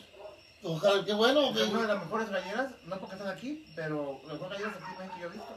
Ojalá, 0.61 1.05
qué 1.05 1.13
bueno. 1.13 1.51
Es 1.51 1.55
una 1.69 1.81
de 1.81 1.87
que- 1.87 1.93
las 1.93 2.03
mejores 2.03 2.29
galleras, 2.29 2.71
no 2.85 2.99
porque 2.99 3.15
están 3.15 3.29
aquí, 3.29 3.65
pero 3.75 4.19
las 4.27 4.33
mejores 4.33 4.59
galleras 4.59 4.83
aquí 4.83 4.91
en 4.91 4.97
México 4.97 5.15
que 5.15 5.21
yo 5.21 5.27
he 5.27 5.31
visto. 5.31 5.55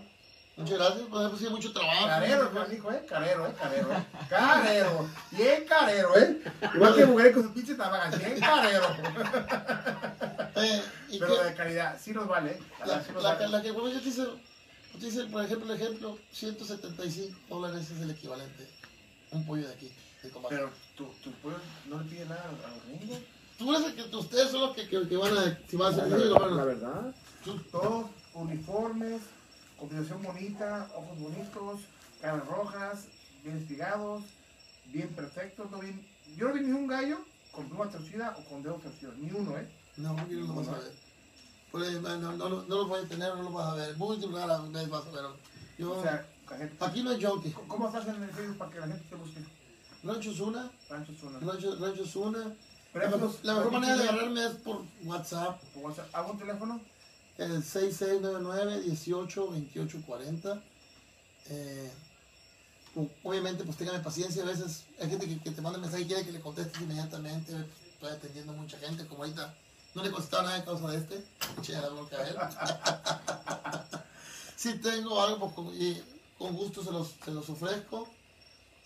Muchas 0.57 0.79
gracias, 0.79 1.03
pues 1.11 1.27
hemos 1.27 1.39
sido 1.39 1.51
mucho 1.53 1.73
trabajo. 1.73 2.07
Carero, 2.07 2.53
canijo, 2.53 2.93
eh, 2.93 3.07
carero, 3.09 3.47
eh, 3.47 3.55
carero, 3.59 3.93
eh. 3.93 4.05
Carero, 4.29 5.09
bien 5.31 5.65
carero, 5.66 6.16
eh. 6.19 6.43
Igual 6.74 6.95
que 6.95 7.07
mujeres 7.07 7.33
con 7.35 7.43
sus 7.45 7.53
pinches 7.53 7.77
tabagas, 7.77 8.19
bien 8.19 8.39
carero. 8.41 8.87
Eh, 10.55 10.83
y 11.09 11.19
Pero 11.19 11.39
que- 11.39 11.45
de 11.45 11.55
calidad, 11.55 11.99
sí 11.99 12.12
nos 12.12 12.29
vale, 12.29 12.51
eh. 12.53 12.61
La, 12.81 12.87
La, 12.87 13.03
sí 13.03 13.11
nos 13.12 13.23
la, 13.23 13.35
vale. 13.35 13.49
la 13.49 13.62
que 13.62 13.70
bueno, 13.70 13.89
yo 13.89 14.01
te 14.03 14.09
hice, 14.11 14.23
yo 14.24 14.99
te 15.01 15.07
hice, 15.07 15.24
por 15.24 15.43
ejemplo, 15.43 15.73
el 15.73 15.81
ejemplo, 15.81 16.19
175 16.31 17.37
dólares 17.49 17.91
es 17.91 18.01
el 18.03 18.11
equivalente. 18.11 18.69
Un 19.31 19.47
pollo 19.47 19.66
de 19.66 19.73
aquí, 19.73 19.91
de 20.23 20.29
combate. 20.29 20.55
Pero 20.57 20.70
tu, 20.95 21.07
tu 21.24 21.33
pueblo 21.41 21.59
no 21.89 22.03
le 22.03 22.05
pide 22.11 22.27
nada 22.27 22.45
a 22.45 22.69
los 22.70 22.87
gringos. 22.87 23.19
Tú 23.59 23.74
eres 23.74 23.87
el 23.87 23.95
que, 24.11 24.15
ustedes 24.16 24.51
son 24.51 24.61
los 24.61 24.77
que, 24.77 24.87
que, 24.87 25.09
que 25.09 25.16
van 25.16 25.39
a, 25.39 25.59
si 25.66 25.77
van 25.77 25.95
a 25.95 25.97
hacer 25.97 26.09
La, 26.19 26.19
la 26.27 26.39
van 26.39 26.61
a- 26.61 26.65
verdad. 26.65 27.15
Todos 27.73 28.07
uniformes, 28.35 29.23
combinación 29.83 30.23
bonita, 30.23 30.89
ojos 30.95 31.19
bonitos, 31.19 31.81
caras 32.21 32.47
rojas, 32.47 33.07
bien 33.43 33.57
espigados, 33.57 34.23
bien 34.87 35.09
perfectos, 35.09 35.69
no 35.73 35.81
bien... 35.81 36.07
Yo 36.37 36.47
no 36.49 36.55
vi 36.55 36.61
ni 36.61 36.71
un 36.71 36.87
gallo 36.87 37.19
con 37.51 37.69
pluma 37.69 37.91
torcida 37.91 38.37
o 38.39 38.45
con 38.49 38.63
dedo 38.63 38.77
torcido, 38.77 39.13
ni 39.19 39.29
uno, 39.33 39.59
¿eh? 39.59 39.69
No, 39.97 40.17
aquí 40.17 40.35
no 40.35 40.47
lo 40.47 40.55
vas 40.55 40.69
a 40.69 40.79
ver. 40.79 40.93
Por 41.73 41.83
ahí, 41.83 41.99
no, 42.01 42.17
no, 42.17 42.33
no, 42.37 42.49
no 42.63 42.77
lo 42.77 42.95
a 42.95 43.09
tener, 43.09 43.35
no 43.35 43.43
lo 43.43 43.51
vas 43.51 43.73
a 43.73 43.75
ver. 43.75 43.97
Muy 43.97 44.17
rara 44.33 44.61
vez 44.61 44.89
vas 44.89 45.05
a 45.05 45.11
ver. 45.11 45.25
Yo, 45.79 45.99
O 45.99 46.03
sea, 46.03 46.27
cajeta. 46.47 46.87
aquí 46.87 47.03
no 47.03 47.11
hay 47.11 47.23
junkie. 47.25 47.53
¿Cómo 47.67 47.89
estás 47.89 48.07
en 48.07 48.23
el 48.23 48.31
Facebook 48.31 48.59
para 48.59 48.71
que 48.71 48.79
la 48.81 48.87
gente 48.87 49.05
te 49.11 49.17
busque? 49.17 49.41
Rancho 50.05 50.33
Zuna, 50.33 50.71
Rancho 50.89 51.13
Zona. 51.21 51.39
Rancho, 51.41 51.77
Rancho 51.81 52.07
Zuna. 52.07 52.39
La, 52.39 52.55
Precios, 52.93 53.21
mejor- 53.21 53.39
la 53.43 53.55
mejor 53.55 53.73
manera 53.73 53.97
de 53.97 54.03
agarrarme 54.09 54.45
es 54.47 54.53
por 54.53 54.83
WhatsApp. 55.05 55.61
por 55.75 55.83
WhatsApp. 55.85 56.15
¿Algún 56.15 56.39
teléfono? 56.39 56.81
El 57.39 57.63
6699-182840. 57.63 60.63
Eh, 61.49 61.91
o- 62.95 63.09
obviamente, 63.25 63.65
pues 63.65 63.77
téngame 63.77 63.99
paciencia. 64.01 64.43
A 64.43 64.47
veces 64.47 64.85
hay 65.01 65.11
gente 65.11 65.27
que, 65.27 65.37
te 65.51 65.61
manda 65.63 65.79
mensaje 65.79 66.03
y 66.03 66.07
quiere 66.07 66.25
que 66.25 66.33
le 66.33 66.41
contestes 66.41 66.81
inmediatamente. 66.81 67.53
Estoy 67.95 68.11
atendiendo 68.11 68.53
mucha 68.53 68.79
gente. 68.79 69.07
Como 69.07 69.25
ahorita 69.25 69.55
no 69.95 70.03
le 70.03 70.11
contestaba 70.11 70.43
nada 70.45 70.57
a 70.59 70.65
causa 70.65 70.91
de 70.91 70.99
este. 70.99 71.25
La 71.73 71.81
a 72.19 72.29
él. 72.29 72.37
si 74.57 74.75
tengo 74.79 75.21
algo, 75.23 75.39
pues 75.39 75.53
con, 75.55 75.69
y 75.75 76.03
con 76.39 76.55
gusto 76.55 76.85
se 76.85 76.91
los, 76.91 77.13
se 77.25 77.31
los 77.31 77.49
ofrezco. 77.49 78.09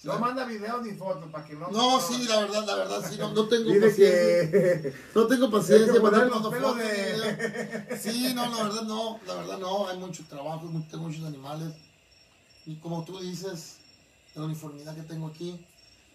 No 0.05 0.18
manda 0.18 0.44
videos 0.44 0.85
ni 0.85 0.93
fotos 0.93 1.31
para 1.31 1.44
que 1.44 1.55
no... 1.55 1.68
No, 1.70 2.01
sí, 2.01 2.27
la 2.28 2.40
verdad, 2.40 2.64
la 2.66 2.74
verdad, 2.77 3.10
sí, 3.10 3.16
no, 3.18 3.32
no 3.32 3.48
tengo 3.48 3.70
Dice 3.70 3.81
paciencia. 3.89 4.51
que... 4.51 4.94
No 5.14 5.27
tengo 5.27 5.51
paciencia 5.51 5.93
que 5.93 6.01
para 6.01 6.24
los 6.27 6.48
pelos 6.48 6.77
de-. 6.77 7.98
Sí, 7.98 8.32
no, 8.35 8.47
la 8.55 8.62
verdad 8.64 8.82
no, 8.82 9.18
la 9.27 9.35
verdad 9.35 9.59
no, 9.59 9.89
hay 9.89 9.98
mucho 9.98 10.23
trabajo, 10.28 10.70
tengo 10.90 11.05
muchos 11.05 11.24
animales. 11.24 11.73
Y 12.66 12.77
como 12.77 13.05
tú 13.05 13.18
dices, 13.18 13.78
la 14.35 14.44
uniformidad 14.44 14.94
que 14.94 15.02
tengo 15.02 15.28
aquí, 15.28 15.59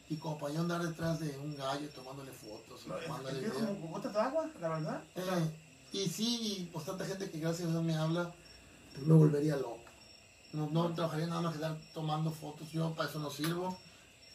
y 0.09 0.17
como 0.17 0.37
para 0.37 0.53
yo 0.53 0.61
andar 0.61 0.83
detrás 0.83 1.19
de 1.19 1.35
un 1.37 1.55
gallo 1.57 1.89
tomándole 1.89 2.31
fotos, 2.31 2.85
No, 2.85 2.95
tomándole 2.95 3.45
es 3.47 3.53
como 3.53 3.73
gotas 3.87 4.13
de 4.13 4.19
agua, 4.19 4.49
la 4.61 4.69
verdad. 4.69 5.03
Eh, 5.15 5.51
y 5.93 6.07
sí, 6.07 6.39
y 6.41 6.69
pues 6.71 6.85
tanta 6.85 7.05
gente 7.05 7.29
que 7.31 7.39
gracias 7.39 7.67
a 7.67 7.71
Dios 7.71 7.83
me 7.83 7.95
habla, 7.95 8.31
pues 8.93 9.07
me 9.07 9.13
volvería 9.15 9.55
loco. 9.55 9.79
No, 10.53 10.69
no 10.69 10.93
trabajaría 10.93 11.27
nada 11.27 11.41
más 11.41 11.51
que 11.53 11.61
estar 11.63 11.77
tomando 11.93 12.31
fotos, 12.31 12.69
yo 12.71 12.91
para 12.93 13.09
eso 13.09 13.19
no 13.19 13.29
sirvo. 13.31 13.77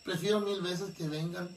Prefiero 0.05 0.41
mil 0.41 0.61
veces 0.63 0.95
que 0.95 1.09
vengan 1.09 1.49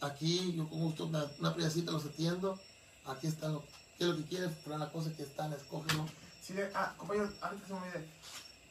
aquí, 0.00 0.52
yo 0.54 0.68
con 0.68 0.80
gusto 0.80 1.06
una, 1.06 1.24
una 1.38 1.54
priacita 1.54 1.92
los 1.92 2.04
atiendo. 2.06 2.58
Aquí 3.06 3.26
está 3.26 3.48
lo, 3.48 3.60
qué 3.98 4.04
es 4.04 4.06
lo 4.06 4.16
que 4.16 4.24
quieres, 4.24 4.50
pero 4.64 4.78
la 4.78 4.90
cosa 4.90 5.12
que 5.12 5.22
están, 5.24 5.52
escógelo. 5.52 6.06
Sí, 6.42 6.54
de- 6.54 6.70
ah, 6.74 6.94
compañero, 6.96 7.30
antes 7.42 7.66
se 7.66 7.74
me 7.74 7.80
olvide. 7.80 8.08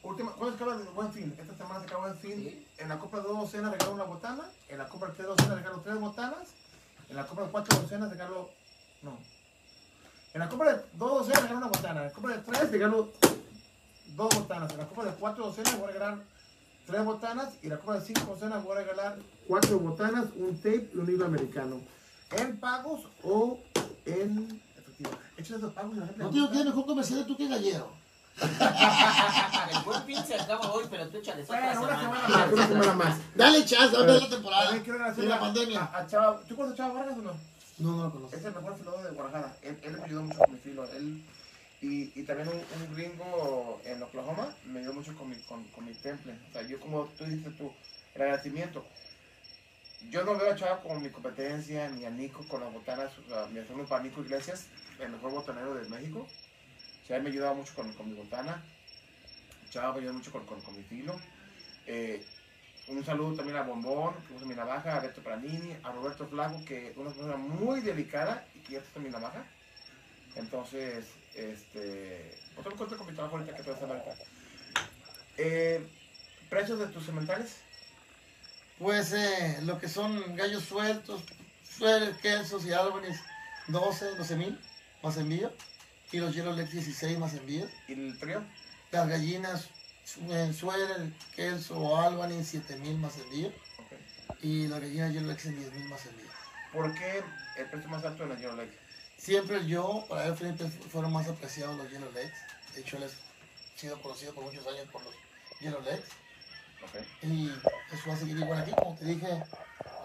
Última, 0.01 0.31
¿cuándo 0.31 0.57
se 0.57 0.63
acaba 0.63 0.81
el 0.81 0.87
buen 0.89 1.11
fin? 1.11 1.35
Esta 1.37 1.55
semana 1.57 1.79
se 1.81 1.85
acaba 1.85 2.07
el 2.07 2.13
buen 2.13 2.21
fin. 2.23 2.43
Sí. 2.43 2.67
En 2.77 2.89
la 2.89 2.97
Copa 2.99 3.17
de 3.17 3.23
dos 3.23 3.37
docenas 3.37 3.71
regalo 3.71 3.93
una 3.93 4.03
botana. 4.05 4.43
En 4.69 4.77
la 4.77 4.87
Copa 4.87 5.07
de 5.07 5.13
tres 5.13 5.27
docenas 5.27 5.55
regalo 5.57 5.81
tres 5.81 5.99
botanas. 5.99 6.47
En 7.09 7.15
la 7.17 7.27
Copa 7.27 7.43
de 7.43 7.49
cuatro 7.49 7.79
docenas 7.81 8.09
regalo. 8.09 8.49
No. 9.01 9.17
En 10.33 10.39
la 10.39 10.47
Copa 10.49 10.65
de 10.73 10.81
dos 10.93 11.11
docenas 11.27 11.41
regalo 11.41 11.57
una 11.57 11.67
botana. 11.67 11.99
En 12.01 12.07
la 12.07 12.13
Copa 12.13 12.29
de 12.29 12.37
tres 12.39 12.71
regalo 12.71 13.11
dos 14.19 14.35
botanas. 14.35 14.71
En 14.73 14.77
la 14.77 14.85
Copa 14.87 15.05
de 15.05 15.11
cuatro 15.13 15.45
docenas 15.45 15.79
voy 15.79 15.89
a 15.89 15.93
regalar 15.93 16.17
tres 16.85 17.05
botanas. 17.05 17.49
Y 17.61 17.65
en 17.67 17.71
la 17.71 17.77
Copa 17.79 17.93
de 17.99 18.05
cinco 18.05 18.21
docenas 18.33 18.63
voy 18.63 18.73
a 18.77 18.81
regalar 18.81 19.17
cuatro 19.47 19.79
botanas, 19.79 20.25
un 20.35 20.55
tape 20.57 20.89
y 20.93 20.97
un 20.97 21.09
hilo 21.09 21.25
americano. 21.25 21.79
En 22.31 22.57
pagos 22.59 23.01
o 23.23 23.59
en 24.05 24.61
efectivo. 24.77 25.11
Hechos 25.37 25.57
esos 25.57 25.73
pagos 25.73 25.95
y 25.95 25.99
la 25.99 26.05
gente. 26.07 26.23
No 26.23 26.29
digo 26.29 26.51
que 26.51 26.59
es 26.59 26.65
mejor 26.65 26.85
comercial 26.85 27.25
tú 27.25 27.35
que 27.37 27.47
gallero. 27.47 27.97
El 28.41 28.47
buen 29.83 30.25
se 30.25 30.35
acaba 30.35 30.71
hoy, 30.71 30.85
pero 30.89 31.07
tú 31.09 31.17
échale 31.17 31.43
Bueno, 31.43 31.81
una 31.81 31.99
semana. 31.99 31.99
semana 32.01 32.27
más, 32.29 32.53
una 32.53 32.67
semana 32.67 32.93
más. 32.93 33.17
Dale 33.35 33.65
chance, 33.65 33.95
es 33.99 34.21
la 34.21 34.29
temporada. 34.29 34.69
Quiero 34.81 34.93
agradecer 34.93 35.23
De 35.23 35.29
la 35.29 35.35
a- 35.35 35.39
pandemia. 35.39 35.81
A, 35.83 35.97
a 35.99 36.07
Chava, 36.07 36.39
¿Tú 36.47 36.55
conoces 36.55 36.73
a 36.79 36.83
Chava 36.83 36.93
Vargas 36.99 37.17
o 37.17 37.21
no? 37.21 37.31
No, 37.79 37.97
no 37.97 38.03
lo 38.05 38.11
conozco. 38.11 38.35
Es 38.37 38.45
el 38.45 38.53
mejor 38.55 38.77
filólogo 38.77 39.03
de 39.03 39.11
Guadalajara. 39.11 39.55
Él, 39.61 39.79
él 39.83 39.91
me 39.97 40.03
ayudó 40.03 40.23
mucho 40.23 40.39
con 40.39 40.51
mi 40.53 40.59
filo. 40.59 40.83
Él, 40.91 41.23
y, 41.81 42.23
también 42.23 42.49
un, 42.49 42.55
un 42.55 42.95
gringo 42.95 43.81
en 43.85 44.03
Oklahoma 44.03 44.53
me 44.65 44.79
ayudó 44.79 44.93
mucho 44.93 45.15
con 45.15 45.29
mi, 45.29 45.37
con, 45.43 45.63
con 45.65 45.85
mi 45.85 45.93
temple. 45.93 46.37
O 46.49 46.51
sea, 46.51 46.61
yo 46.63 46.79
como 46.79 47.05
tú 47.05 47.23
dices 47.23 47.55
tú, 47.55 47.71
el 48.15 48.21
agradecimiento. 48.21 48.85
Yo 50.09 50.23
no 50.23 50.37
veo 50.37 50.51
a 50.51 50.55
Chava 50.55 50.81
como 50.81 50.99
mi 50.99 51.09
competencia, 51.09 51.89
ni 51.89 52.05
a 52.05 52.09
Nico 52.09 52.45
con 52.47 52.61
las 52.61 52.73
botanas. 52.73 53.17
O 53.19 53.27
sea, 53.27 53.47
mi 53.47 53.61
para 53.85 54.03
Nico 54.03 54.21
Iglesias, 54.21 54.67
el 54.99 55.09
mejor 55.09 55.31
botanero 55.31 55.73
de 55.73 55.87
México. 55.89 56.27
O 57.03 57.07
sea, 57.07 57.17
él 57.17 57.23
me 57.23 57.29
ayudaba 57.29 57.53
mucho 57.53 57.73
con, 57.75 57.93
con 57.93 58.09
mi 58.09 58.15
botana. 58.15 58.61
Chava 59.69 59.93
me 59.93 59.99
ayudó 59.99 60.13
mucho 60.13 60.31
con, 60.31 60.45
con, 60.45 60.61
con 60.61 60.75
mi 60.75 60.83
filo. 60.83 61.19
Eh, 61.85 62.25
un 62.87 63.05
saludo 63.05 63.35
también 63.35 63.57
a 63.57 63.61
Bombón, 63.61 64.15
que 64.27 64.33
usa 64.33 64.47
mi 64.47 64.55
navaja, 64.55 64.97
a 64.97 64.99
Beto 64.99 65.21
Pranini, 65.21 65.77
a 65.83 65.91
Roberto 65.91 66.27
Flaco, 66.27 66.63
que 66.65 66.89
es 66.89 66.97
una 66.97 67.11
persona 67.11 67.37
muy 67.37 67.81
delicada 67.81 68.45
y 68.55 68.59
que 68.59 68.73
ya 68.73 68.79
usa 68.79 69.01
mi 69.01 69.09
navaja. 69.09 69.45
Entonces, 70.35 71.05
este. 71.35 72.37
Otro 72.57 72.75
corte 72.75 72.95
con 72.95 73.07
mi 73.07 73.13
trabajo 73.13 73.37
ahorita 73.37 73.55
que 73.55 73.63
te 73.63 73.71
voy 73.71 73.81
a 73.81 73.93
ahorita. 73.93 74.15
Eh, 75.37 75.87
¿Precios 76.49 76.79
de 76.79 76.87
tus 76.87 77.05
cementales? 77.05 77.57
Pues 78.77 79.13
eh, 79.13 79.59
lo 79.63 79.77
que 79.79 79.87
son 79.87 80.35
gallos 80.35 80.63
sueltos, 80.63 81.21
sueres, 81.77 82.17
quesos 82.17 82.65
y 82.65 82.73
árboles, 82.73 83.19
12, 83.67 84.15
12 84.15 84.35
mil 84.35 84.59
más 85.03 85.17
envío. 85.17 85.51
Y 86.11 86.17
los 86.19 86.33
Yellow 86.33 86.53
Lex 86.55 86.71
16 86.71 87.19
más 87.19 87.33
envío. 87.35 87.69
¿Y 87.87 87.93
el 87.93 88.13
frío? 88.15 88.43
Las 88.91 89.07
gallinas, 89.07 89.69
su- 90.03 90.21
eh, 90.33 90.51
queso 91.35 91.77
o 91.77 91.97
albany 92.01 92.43
7 92.43 92.75
mil 92.77 92.97
más 92.97 93.17
envío. 93.19 93.49
Ok. 93.49 94.41
Y 94.43 94.67
las 94.67 94.79
gallinas 94.81 95.13
Yellow 95.13 95.29
Lex 95.29 95.45
en 95.45 95.59
10 95.59 95.73
mil 95.73 95.85
más 95.89 96.05
envío. 96.07 96.25
¿Por 96.73 96.93
qué 96.95 97.23
el 97.57 97.69
precio 97.69 97.89
más 97.89 98.03
alto 98.03 98.23
de 98.23 98.29
la 98.29 98.39
Yellow 98.39 98.55
Lake? 98.55 98.77
Siempre 99.19 99.67
yo, 99.67 100.05
para 100.07 100.27
él 100.27 100.35
frente, 100.35 100.65
fueron 100.89 101.11
más 101.11 101.27
apreciados 101.27 101.75
los 101.75 101.91
Yellow 101.91 102.09
Legs. 102.13 102.33
De 102.73 102.81
hecho, 102.81 102.95
él 102.95 103.03
es 103.03 103.11
sido 103.75 104.01
conocido 104.01 104.33
por 104.33 104.45
muchos 104.45 104.65
años 104.65 104.87
por 104.93 105.03
los 105.03 105.13
Yellow 105.59 105.81
Legs. 105.81 106.07
Y 107.21 107.49
eso 107.91 108.03
va 108.07 108.13
a 108.13 108.17
seguir 108.17 108.37
igual 108.37 108.59
aquí, 108.59 108.71
como 108.71 108.95
te 108.95 109.05
dije, 109.05 109.27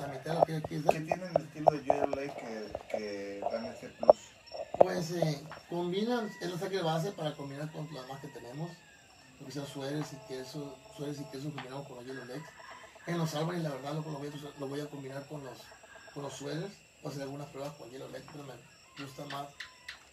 la 0.00 0.06
mitad 0.08 0.24
de 0.24 0.34
lo 0.34 0.44
que 0.44 0.56
aquí 0.56 0.74
es 0.74 0.82
¿Qué 0.82 1.00
tiene 1.00 1.26
el 1.26 1.42
estilo 1.42 1.70
de 1.70 1.84
Yellow 1.84 2.10
Lake 2.10 2.34
que, 2.34 2.98
que 2.98 3.40
dan 3.40 3.64
ese 3.66 3.88
plus? 3.90 4.18
Pues 4.80 5.10
eh, 5.12 5.44
combinan, 5.70 6.28
es 6.40 6.50
la 6.50 6.58
saque 6.58 6.76
de 6.76 6.82
base 6.82 7.12
para 7.12 7.34
combinar 7.34 7.70
con 7.70 7.86
las 7.94 8.04
demás 8.04 8.20
que 8.20 8.28
tenemos. 8.28 8.72
Lo 9.38 9.46
que 9.46 9.52
sean 9.52 9.66
sueres 9.68 10.06
y 10.12 10.16
queso, 10.26 10.76
sueres 10.96 11.20
y 11.20 11.24
queso 11.26 11.52
combinado 11.54 11.84
con 11.84 11.98
los 11.98 12.06
Yellow 12.06 12.24
Legs. 12.24 12.44
En 13.06 13.18
los 13.18 13.32
árboles, 13.36 13.62
la 13.62 13.70
verdad, 13.70 13.94
lo, 13.94 14.00
lo, 14.00 14.18
voy, 14.18 14.28
a, 14.28 14.58
lo 14.58 14.66
voy 14.66 14.80
a 14.80 14.90
combinar 14.90 15.24
con 15.28 15.44
los, 15.44 15.58
con 16.12 16.24
los 16.24 16.32
sueres. 16.32 16.72
Voy 17.00 17.06
a 17.06 17.08
hacer 17.10 17.22
algunas 17.22 17.48
pruebas 17.50 17.74
con 17.74 17.88
Yellow 17.90 18.10
Legs, 18.10 18.26
pero 18.32 18.44
me 18.44 18.73
gusta 19.02 19.24
más 19.26 19.48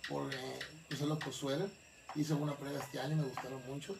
por 0.10 0.34
eh, 0.34 0.60
usarlos 0.92 1.20
por 1.20 1.34
sueres. 1.34 1.70
Hice 2.16 2.34
alguna 2.34 2.56
prueba 2.56 2.80
este 2.84 3.00
año, 3.00 3.16
me 3.16 3.24
gustaron 3.24 3.62
mucho. 3.68 3.96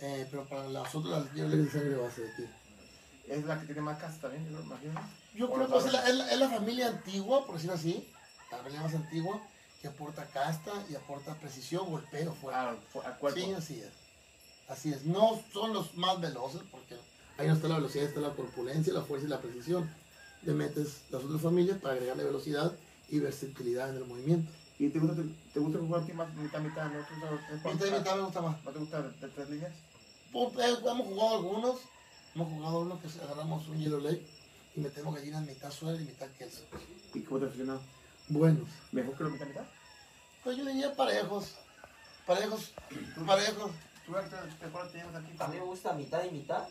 Eh, 0.00 0.26
pero 0.30 0.44
para 0.44 0.68
las 0.68 0.94
otras, 0.94 1.32
de 1.34 1.70
sangre 1.70 1.96
base 1.96 2.22
de 2.22 2.32
aquí. 2.32 2.44
Es 3.28 3.44
la 3.44 3.58
que 3.58 3.66
tiene 3.66 3.80
más 3.80 3.98
casa 3.98 4.20
también, 4.20 4.44
yo 4.50 4.58
lo 4.58 4.64
imagino. 4.64 5.00
Yo 5.34 5.50
creo 5.50 5.66
que 5.66 5.72
los 5.72 5.86
es 5.86 5.92
la, 5.92 6.08
es 6.08 6.14
la- 6.14 6.30
es 6.32 6.38
la 6.38 6.50
familia 6.50 6.88
antigua, 6.88 7.46
por 7.46 7.54
decirlo 7.54 7.74
así, 7.74 8.06
la 8.50 8.58
familia 8.58 8.82
más 8.82 8.94
antigua, 8.94 9.40
que 9.80 9.88
aporta 9.88 10.24
casta 10.26 10.72
y 10.90 10.94
aporta 10.94 11.34
precisión, 11.34 11.88
golpeo, 11.90 12.34
fuerte. 12.34 12.58
Al, 12.60 12.78
al 13.06 13.18
cuerpo. 13.18 13.40
Sí, 13.40 13.52
así 13.54 13.80
es. 13.80 13.90
Así 14.68 14.92
es. 14.92 15.04
No 15.04 15.40
son 15.52 15.72
los 15.72 15.94
más 15.94 16.20
veloces, 16.20 16.60
porque 16.70 16.96
ahí 17.38 17.46
no 17.48 17.54
está 17.54 17.68
la 17.68 17.76
velocidad, 17.76 18.04
está 18.06 18.20
la 18.20 18.30
corpulencia, 18.34 18.92
la 18.92 19.02
fuerza 19.02 19.26
y 19.26 19.30
la 19.30 19.40
precisión. 19.40 19.90
Le 20.42 20.52
metes 20.52 21.02
las 21.10 21.24
otras 21.24 21.40
familias 21.40 21.78
para 21.80 21.94
agregarle 21.94 22.24
velocidad 22.24 22.72
y 23.08 23.18
versatilidad 23.18 23.90
en 23.90 23.96
el 23.96 24.04
movimiento. 24.04 24.50
¿Y 24.78 24.88
te 24.88 24.98
gusta, 24.98 25.16
te, 25.16 25.22
te 25.52 25.60
gusta 25.60 25.78
jugar 25.78 26.02
a 26.02 26.06
ti 26.06 26.12
más 26.12 26.34
mitad, 26.34 26.60
mitad? 26.60 26.90
¿No 26.90 27.04
te 27.04 27.14
gusta 27.14 27.70
Mitad 27.72 27.98
mitad 27.98 28.16
me 28.16 28.22
gusta 28.22 28.40
más. 28.42 28.64
¿No 28.64 28.72
te 28.72 28.78
gusta 28.78 29.02
de, 29.02 29.10
de 29.10 29.28
tres 29.28 29.50
líneas? 29.50 29.72
Pues, 30.32 30.54
eh, 30.58 30.76
hemos 30.80 31.06
jugado 31.06 31.36
algunos, 31.36 31.80
hemos 32.34 32.52
jugado 32.52 32.80
uno 32.80 33.00
que 33.00 33.06
agarramos 33.22 33.68
un 33.68 33.78
yellow 33.78 34.00
lake 34.00 34.26
y 34.74 34.80
metemos 34.80 35.14
gallinas 35.14 35.46
mitad 35.46 35.70
suela 35.70 36.00
y 36.00 36.04
mitad 36.04 36.28
queso. 36.38 36.62
¿Y 37.14 37.20
cómo 37.20 37.38
te 37.38 37.46
ha 37.46 37.48
funcionado? 37.48 37.82
Buenos. 38.28 38.68
¿Mejor 38.90 39.16
que 39.16 39.24
lo 39.24 39.30
mitad, 39.30 39.46
mitad? 39.46 39.64
Pues 40.42 40.56
yo 40.56 40.64
diría 40.64 40.94
parejos. 40.96 41.54
Parejos. 42.26 42.72
Parejos. 43.26 43.70
¿Tú 44.04 44.12
te, 44.12 44.56
te 44.58 44.66
acuerdas 44.66 44.92
que 44.92 44.98
llevas 44.98 45.14
aquí? 45.14 45.32
A 45.38 45.48
mí 45.48 45.56
me 45.56 45.64
gusta 45.64 45.92
mitad 45.92 46.24
y 46.24 46.30
mitad. 46.30 46.66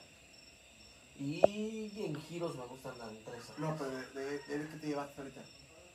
Y 1.20 1.92
en 2.06 2.16
giros 2.24 2.56
me 2.58 2.66
gustan 2.66 2.98
las 2.98 3.10
tres. 3.24 3.44
No, 3.60 3.76
pero 3.78 3.92
de, 3.92 4.08
de, 4.08 4.40
de, 4.40 4.60
de 4.60 4.70
qué 4.70 4.76
te 4.78 4.88
llevaste 4.88 5.22
ahorita. 5.22 5.42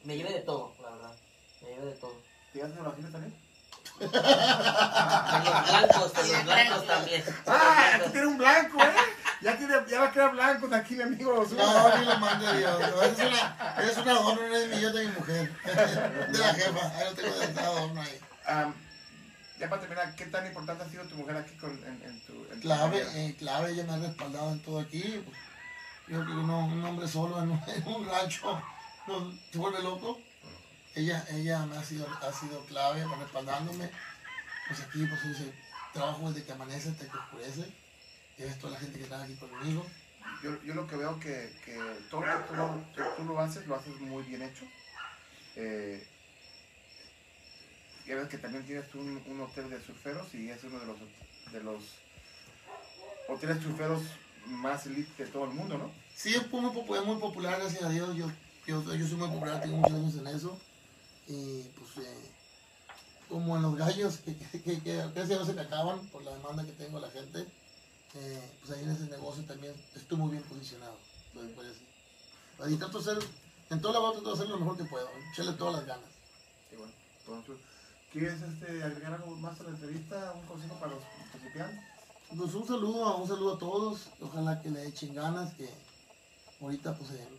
Me 0.04 0.16
llevé 0.16 0.32
de 0.32 0.40
todo, 0.40 0.74
la 0.82 0.90
verdad. 0.90 1.12
Me 1.62 1.68
llevé 1.70 1.86
de 1.86 1.92
todo. 1.92 2.14
¿Te 2.52 2.58
llevaste 2.58 2.80
de 2.82 2.90
giros 2.96 3.12
también? 3.12 3.34
De 3.98 4.06
los 4.06 4.12
blancos, 5.68 6.12
de 6.14 6.32
los 6.32 6.44
blancos 6.44 6.86
también. 6.86 7.24
¡Ah! 7.46 7.90
Aquí 7.96 8.10
tiene 8.10 8.26
un 8.28 8.38
blanco, 8.38 8.82
¿eh? 8.82 8.92
Ya, 9.40 9.56
tiene, 9.56 9.74
ya 9.88 10.00
va 10.00 10.06
a 10.06 10.12
quedar 10.12 10.32
blanco 10.32 10.68
de 10.68 10.76
aquí, 10.76 10.94
mi 10.94 11.02
amigo. 11.02 11.44
No, 11.50 11.98
ni 11.98 12.04
lo 12.04 12.18
mande 12.18 12.58
Dios. 12.58 12.80
No, 12.80 13.02
es 13.02 13.18
una, 13.18 13.76
es 13.82 13.96
una 13.98 14.12
adorno, 14.12 14.48
no 14.48 14.56
es 14.56 14.68
mi 14.68 14.80
yo 14.80 14.92
de 14.92 15.04
mi 15.06 15.12
mujer. 15.12 15.52
De 15.64 16.38
la 16.38 16.54
jefa. 16.54 16.96
Ahí 16.96 17.04
lo 17.04 17.14
tengo 17.14 17.38
de 17.38 17.60
adorno 17.60 18.00
ahí. 18.02 18.20
Ya 19.58 19.68
para 19.68 19.80
terminar, 19.80 20.14
¿qué 20.14 20.26
tan 20.26 20.46
importante 20.46 20.84
ha 20.84 20.88
sido 20.88 21.04
tu 21.04 21.16
mujer 21.16 21.36
aquí 21.36 21.56
con, 21.56 21.70
en, 21.84 22.00
en 22.04 22.20
tu... 22.24 22.32
en 22.52 22.60
tu 22.60 22.60
Clave, 22.60 23.00
carrera? 23.00 23.18
eh, 23.18 23.36
clave, 23.36 23.72
ella 23.72 23.84
me 23.84 23.92
ha 23.94 23.96
respaldado 24.08 24.52
en 24.52 24.62
todo 24.62 24.78
aquí. 24.78 25.02
pues, 25.24 25.36
yo 26.06 26.22
creo 26.22 26.26
que 26.26 26.32
un 26.42 26.84
hombre 26.84 27.08
solo 27.08 27.42
en 27.42 27.50
un, 27.50 27.62
en 27.66 27.88
un 27.88 28.06
rancho 28.08 28.62
no, 29.08 29.38
se 29.50 29.58
vuelve 29.58 29.82
loco. 29.82 30.20
Ella, 30.94 31.24
ella 31.30 31.64
me 31.66 31.76
ha 31.76 31.84
sido, 31.84 32.06
ha 32.08 32.32
sido 32.32 32.64
clave 32.66 33.04
respaldándome. 33.18 33.90
Pues 34.68 34.80
aquí 34.80 35.06
pues 35.06 35.22
dice, 35.28 35.52
trabajo 35.92 36.30
desde 36.30 36.46
que 36.46 36.52
amanece 36.52 36.90
hasta 36.90 37.08
que 37.10 37.16
oscurece. 37.16 37.72
Y 38.38 38.42
es 38.44 38.58
toda 38.58 38.74
la 38.74 38.80
gente 38.80 38.98
que 38.98 39.04
está 39.04 39.22
aquí 39.22 39.34
conmigo. 39.34 39.84
Yo, 40.42 40.62
yo 40.62 40.74
lo 40.74 40.86
que 40.86 40.96
veo 40.96 41.18
que, 41.18 41.52
que 41.64 41.74
todo 42.10 42.24
lo 42.24 42.38
que 42.38 42.44
tú, 42.48 42.54
lo- 42.54 42.92
que 42.94 43.02
tú 43.16 43.24
lo 43.24 43.40
haces, 43.40 43.66
lo 43.66 43.74
haces 43.76 43.98
muy 44.00 44.22
bien 44.24 44.42
hecho. 44.42 44.64
Eh, 45.56 46.06
ya 48.06 48.14
ves 48.16 48.28
que 48.28 48.38
también 48.38 48.64
tienes 48.64 48.88
tú 48.90 49.00
un, 49.00 49.22
un 49.26 49.40
hotel 49.40 49.68
de 49.70 49.82
surferos 49.82 50.32
y 50.34 50.50
es 50.50 50.62
uno 50.64 50.78
de 50.78 50.86
los, 50.86 50.96
de 51.52 51.60
los 51.62 51.82
hoteles 53.28 53.62
surferos 53.62 54.02
más 54.46 54.86
elite 54.86 55.24
de 55.24 55.30
todo 55.30 55.44
el 55.44 55.50
mundo, 55.50 55.76
¿no? 55.76 55.90
Sí, 56.14 56.34
es 56.34 56.50
muy, 56.50 56.70
popu- 56.70 56.96
es 56.98 57.04
muy 57.04 57.16
popular, 57.20 57.58
gracias 57.60 57.82
a 57.82 57.88
Dios. 57.90 58.16
Yo, 58.16 58.30
yo, 58.68 58.82
yo 58.82 59.06
soy 59.06 59.16
muy 59.16 59.28
popular, 59.28 59.62
tengo 59.62 59.78
muchos 59.78 59.94
años 59.94 60.14
en 60.16 60.26
eso. 60.26 60.58
Y 61.26 61.62
pues, 61.62 62.06
eh, 62.06 62.30
como 63.28 63.56
en 63.56 63.62
los 63.62 63.76
gallos, 63.76 64.18
que, 64.18 64.36
que, 64.36 64.60
que, 64.60 64.82
que 64.82 65.00
a 65.00 65.08
Dios 65.08 65.46
se 65.46 65.54
me 65.54 65.62
acaban 65.62 66.06
por 66.08 66.22
la 66.22 66.34
demanda 66.34 66.64
que 66.64 66.72
tengo 66.72 67.00
de 67.00 67.06
la 67.06 67.12
gente, 67.12 67.46
eh, 68.14 68.50
pues 68.60 68.78
ahí 68.78 68.84
en 68.84 68.90
ese 68.90 69.04
negocio 69.04 69.42
también 69.44 69.74
estoy 69.96 70.18
muy 70.18 70.32
bien 70.32 70.42
posicionado. 70.42 70.96
Pues, 71.32 71.46
pues. 71.54 72.70
Y 72.70 72.76
trato 72.76 73.00
de 73.00 73.10
hacer, 73.10 73.28
en 73.70 73.80
todo 73.80 73.92
lado 73.94 74.12
trato 74.12 74.28
de 74.28 74.34
hacer 74.34 74.48
lo 74.50 74.58
mejor 74.58 74.76
que 74.76 74.84
puedo, 74.84 75.08
echarle 75.32 75.52
todas 75.52 75.76
las 75.76 75.86
ganas. 75.86 76.10
Y 76.70 76.76
bueno, 76.76 76.92
entonces, 77.20 77.56
¿quieres 78.12 78.42
este, 78.42 78.82
agregar 78.82 79.14
algo 79.14 79.34
más 79.36 79.58
a 79.60 79.62
la 79.62 79.70
entrevista? 79.70 80.32
¿Un 80.34 80.46
consejo 80.46 80.74
para 80.74 80.92
los 80.92 81.02
principiantes? 81.32 81.80
Pues 82.36 82.52
un 82.52 82.66
saludo, 82.66 83.16
un 83.16 83.28
saludo 83.28 83.54
a 83.54 83.58
todos. 83.58 84.08
Ojalá 84.20 84.60
que 84.60 84.68
le 84.68 84.86
echen 84.86 85.14
ganas, 85.14 85.54
que 85.54 85.70
ahorita 86.60 86.94
pues 86.98 87.10
en 87.12 87.37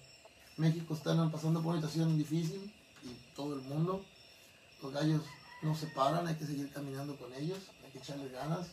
México 0.60 0.94
están 0.94 1.32
pasando 1.32 1.62
por 1.62 1.74
una 1.76 1.82
situación 1.88 2.18
difícil 2.18 2.72
y 3.04 3.36
todo 3.36 3.56
el 3.56 3.62
mundo. 3.62 4.04
Los 4.82 4.94
gallos 4.94 5.24
no 5.62 5.76
se 5.76 5.88
paran, 5.88 6.28
hay 6.28 6.36
que 6.36 6.46
seguir 6.46 6.72
caminando 6.72 7.16
con 7.18 7.34
ellos, 7.34 7.60
hay 7.84 7.92
que 7.92 8.00
echarles 8.00 8.32
ganas. 8.32 8.68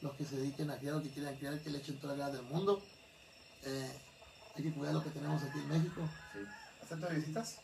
Los 0.00 0.14
que 0.14 0.24
se 0.24 0.36
dediquen 0.36 0.70
a 0.70 0.76
criar 0.78 0.94
o 0.96 1.02
que 1.02 1.10
quieran 1.10 1.34
criar, 1.36 1.58
que 1.60 1.70
le 1.70 1.78
echen 1.78 1.98
toda 1.98 2.14
la 2.14 2.26
ganas 2.26 2.40
del 2.40 2.46
mundo. 2.52 2.80
Eh, 3.64 3.92
hay 4.56 4.62
que 4.62 4.72
cuidar 4.72 4.94
lo 4.94 5.02
que 5.02 5.10
tenemos 5.10 5.42
aquí 5.42 5.58
en 5.58 5.68
México. 5.68 6.02
Sí. 6.32 6.38
¿Acepto 6.84 7.08
visitas? 7.14 7.56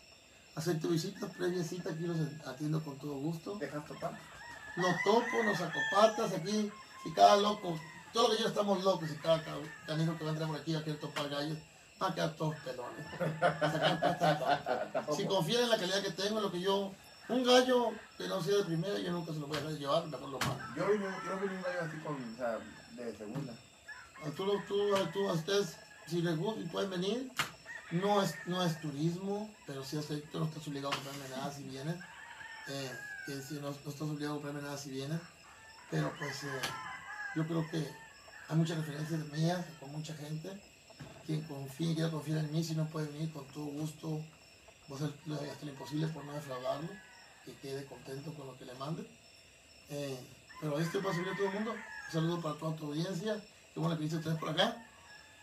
Acepto 0.56 0.88
visitas, 0.88 1.30
previa 1.36 1.62
cita, 1.64 1.90
aquí 1.90 2.04
los 2.04 2.16
atiendo 2.46 2.82
con 2.82 2.96
todo 2.98 3.14
gusto. 3.18 3.56
¿Dejas 3.56 3.84
topar? 3.86 4.18
Nos 4.76 5.02
topo, 5.04 5.42
nos 5.44 5.60
acopatas 5.60 6.32
aquí, 6.32 6.70
y 7.04 7.12
cada 7.12 7.36
loco, 7.36 7.78
todos 8.12 8.28
los 8.30 8.38
gallos 8.38 8.50
estamos 8.50 8.82
locos, 8.84 9.08
y 9.10 9.16
cada 9.16 9.42
ca- 9.44 9.56
canijo 9.86 10.16
que 10.18 10.24
va 10.24 10.30
a 10.30 10.32
entrar 10.32 10.48
por 10.48 10.58
aquí 10.60 10.72
va 10.72 10.80
a 10.80 10.84
querer 10.84 10.98
topar 11.00 11.28
gallos, 11.28 11.58
van 11.98 12.12
a 12.12 12.14
quedar 12.14 12.34
todos 12.34 12.56
pelones. 12.56 13.06
Si 15.16 15.26
confían 15.26 15.64
en 15.64 15.70
la 15.70 15.78
calidad 15.78 16.02
que 16.02 16.10
tengo, 16.10 16.38
en 16.38 16.44
lo 16.44 16.52
que 16.52 16.60
yo, 16.60 16.92
un 17.28 17.44
gallo 17.44 17.92
que 18.18 18.28
no 18.28 18.42
sea 18.42 18.58
de 18.58 18.64
primera, 18.64 18.98
yo 18.98 19.12
nunca 19.12 19.32
se 19.32 19.38
lo 19.38 19.46
voy 19.46 19.56
a 19.56 19.60
dejar 19.60 19.74
de 19.74 19.80
llevar, 19.80 20.06
mejor 20.06 20.28
lo 20.28 20.38
mando. 20.40 20.64
Yo 20.76 20.86
yo 20.86 20.90
vi 20.94 21.04
un 21.04 21.62
gallo 21.62 21.80
así 21.82 21.96
con, 21.98 22.14
o 22.14 22.36
sea, 22.36 22.58
de 22.92 23.16
segunda. 23.16 23.52
A 24.24 24.30
tú, 24.30 24.60
tú, 24.66 24.96
a 24.96 25.12
tú, 25.12 25.28
a 25.28 25.32
ustedes, 25.32 25.76
si 26.06 26.22
les 26.22 26.36
gusta 26.36 26.60
y 26.60 26.66
pueden 26.66 26.90
venir, 26.90 27.30
no 27.90 28.22
es, 28.22 28.34
no 28.46 28.62
es 28.64 28.80
turismo, 28.80 29.50
pero 29.66 29.84
sí 29.84 29.98
acepto, 29.98 30.40
no 30.40 30.46
estás 30.46 30.66
obligado 30.66 30.92
a 30.92 30.96
comprarme 30.96 31.28
nada 31.28 31.52
si 31.52 31.62
vienes. 31.64 31.96
Eh, 32.68 32.92
que 33.26 33.40
si 33.40 33.54
no, 33.54 33.70
no 33.70 33.70
estás 33.70 34.02
obligado 34.02 34.34
a 34.34 34.36
comprarme 34.36 34.62
nada 34.62 34.76
si 34.76 34.90
vienes. 34.90 35.20
Pero 35.90 36.12
pues 36.18 36.44
eh, 36.44 36.60
yo 37.36 37.46
creo 37.46 37.68
que 37.70 37.86
hay 38.48 38.56
muchas 38.56 38.78
referencias 38.78 39.20
mías 39.28 39.64
con 39.80 39.92
mucha 39.92 40.14
gente. 40.14 40.50
Quien 41.26 41.42
confíe 41.42 41.94
quiera 41.94 42.10
confiar 42.10 42.38
en 42.38 42.52
mí, 42.52 42.62
si 42.62 42.74
no 42.74 42.86
puede 42.86 43.06
venir, 43.08 43.32
con 43.32 43.44
todo 43.46 43.64
gusto, 43.64 44.08
voy 44.88 45.00
a 45.00 45.04
hacer 45.04 45.10
lo, 45.26 45.34
hasta 45.36 45.64
lo 45.64 45.70
imposible 45.72 46.06
por 46.08 46.24
no 46.24 46.32
defraudarlo, 46.34 46.88
que 47.44 47.54
quede 47.56 47.84
contento 47.86 48.32
con 48.34 48.46
lo 48.46 48.58
que 48.58 48.64
le 48.66 48.74
mande. 48.74 49.06
Eh, 49.90 50.18
pero 50.60 50.78
este 50.78 50.98
va 50.98 51.10
a 51.10 51.14
servir 51.14 51.32
a 51.32 51.36
todo 51.36 51.46
el 51.48 51.54
mundo. 51.54 51.72
Un 51.72 52.12
saludo 52.12 52.40
para 52.42 52.54
toda 52.56 52.76
tu 52.76 52.86
audiencia. 52.86 53.36
Qué 53.72 53.80
bueno 53.80 53.96
que 53.96 54.02
viste 54.02 54.18
ustedes 54.18 54.38
por 54.38 54.50
acá. 54.50 54.76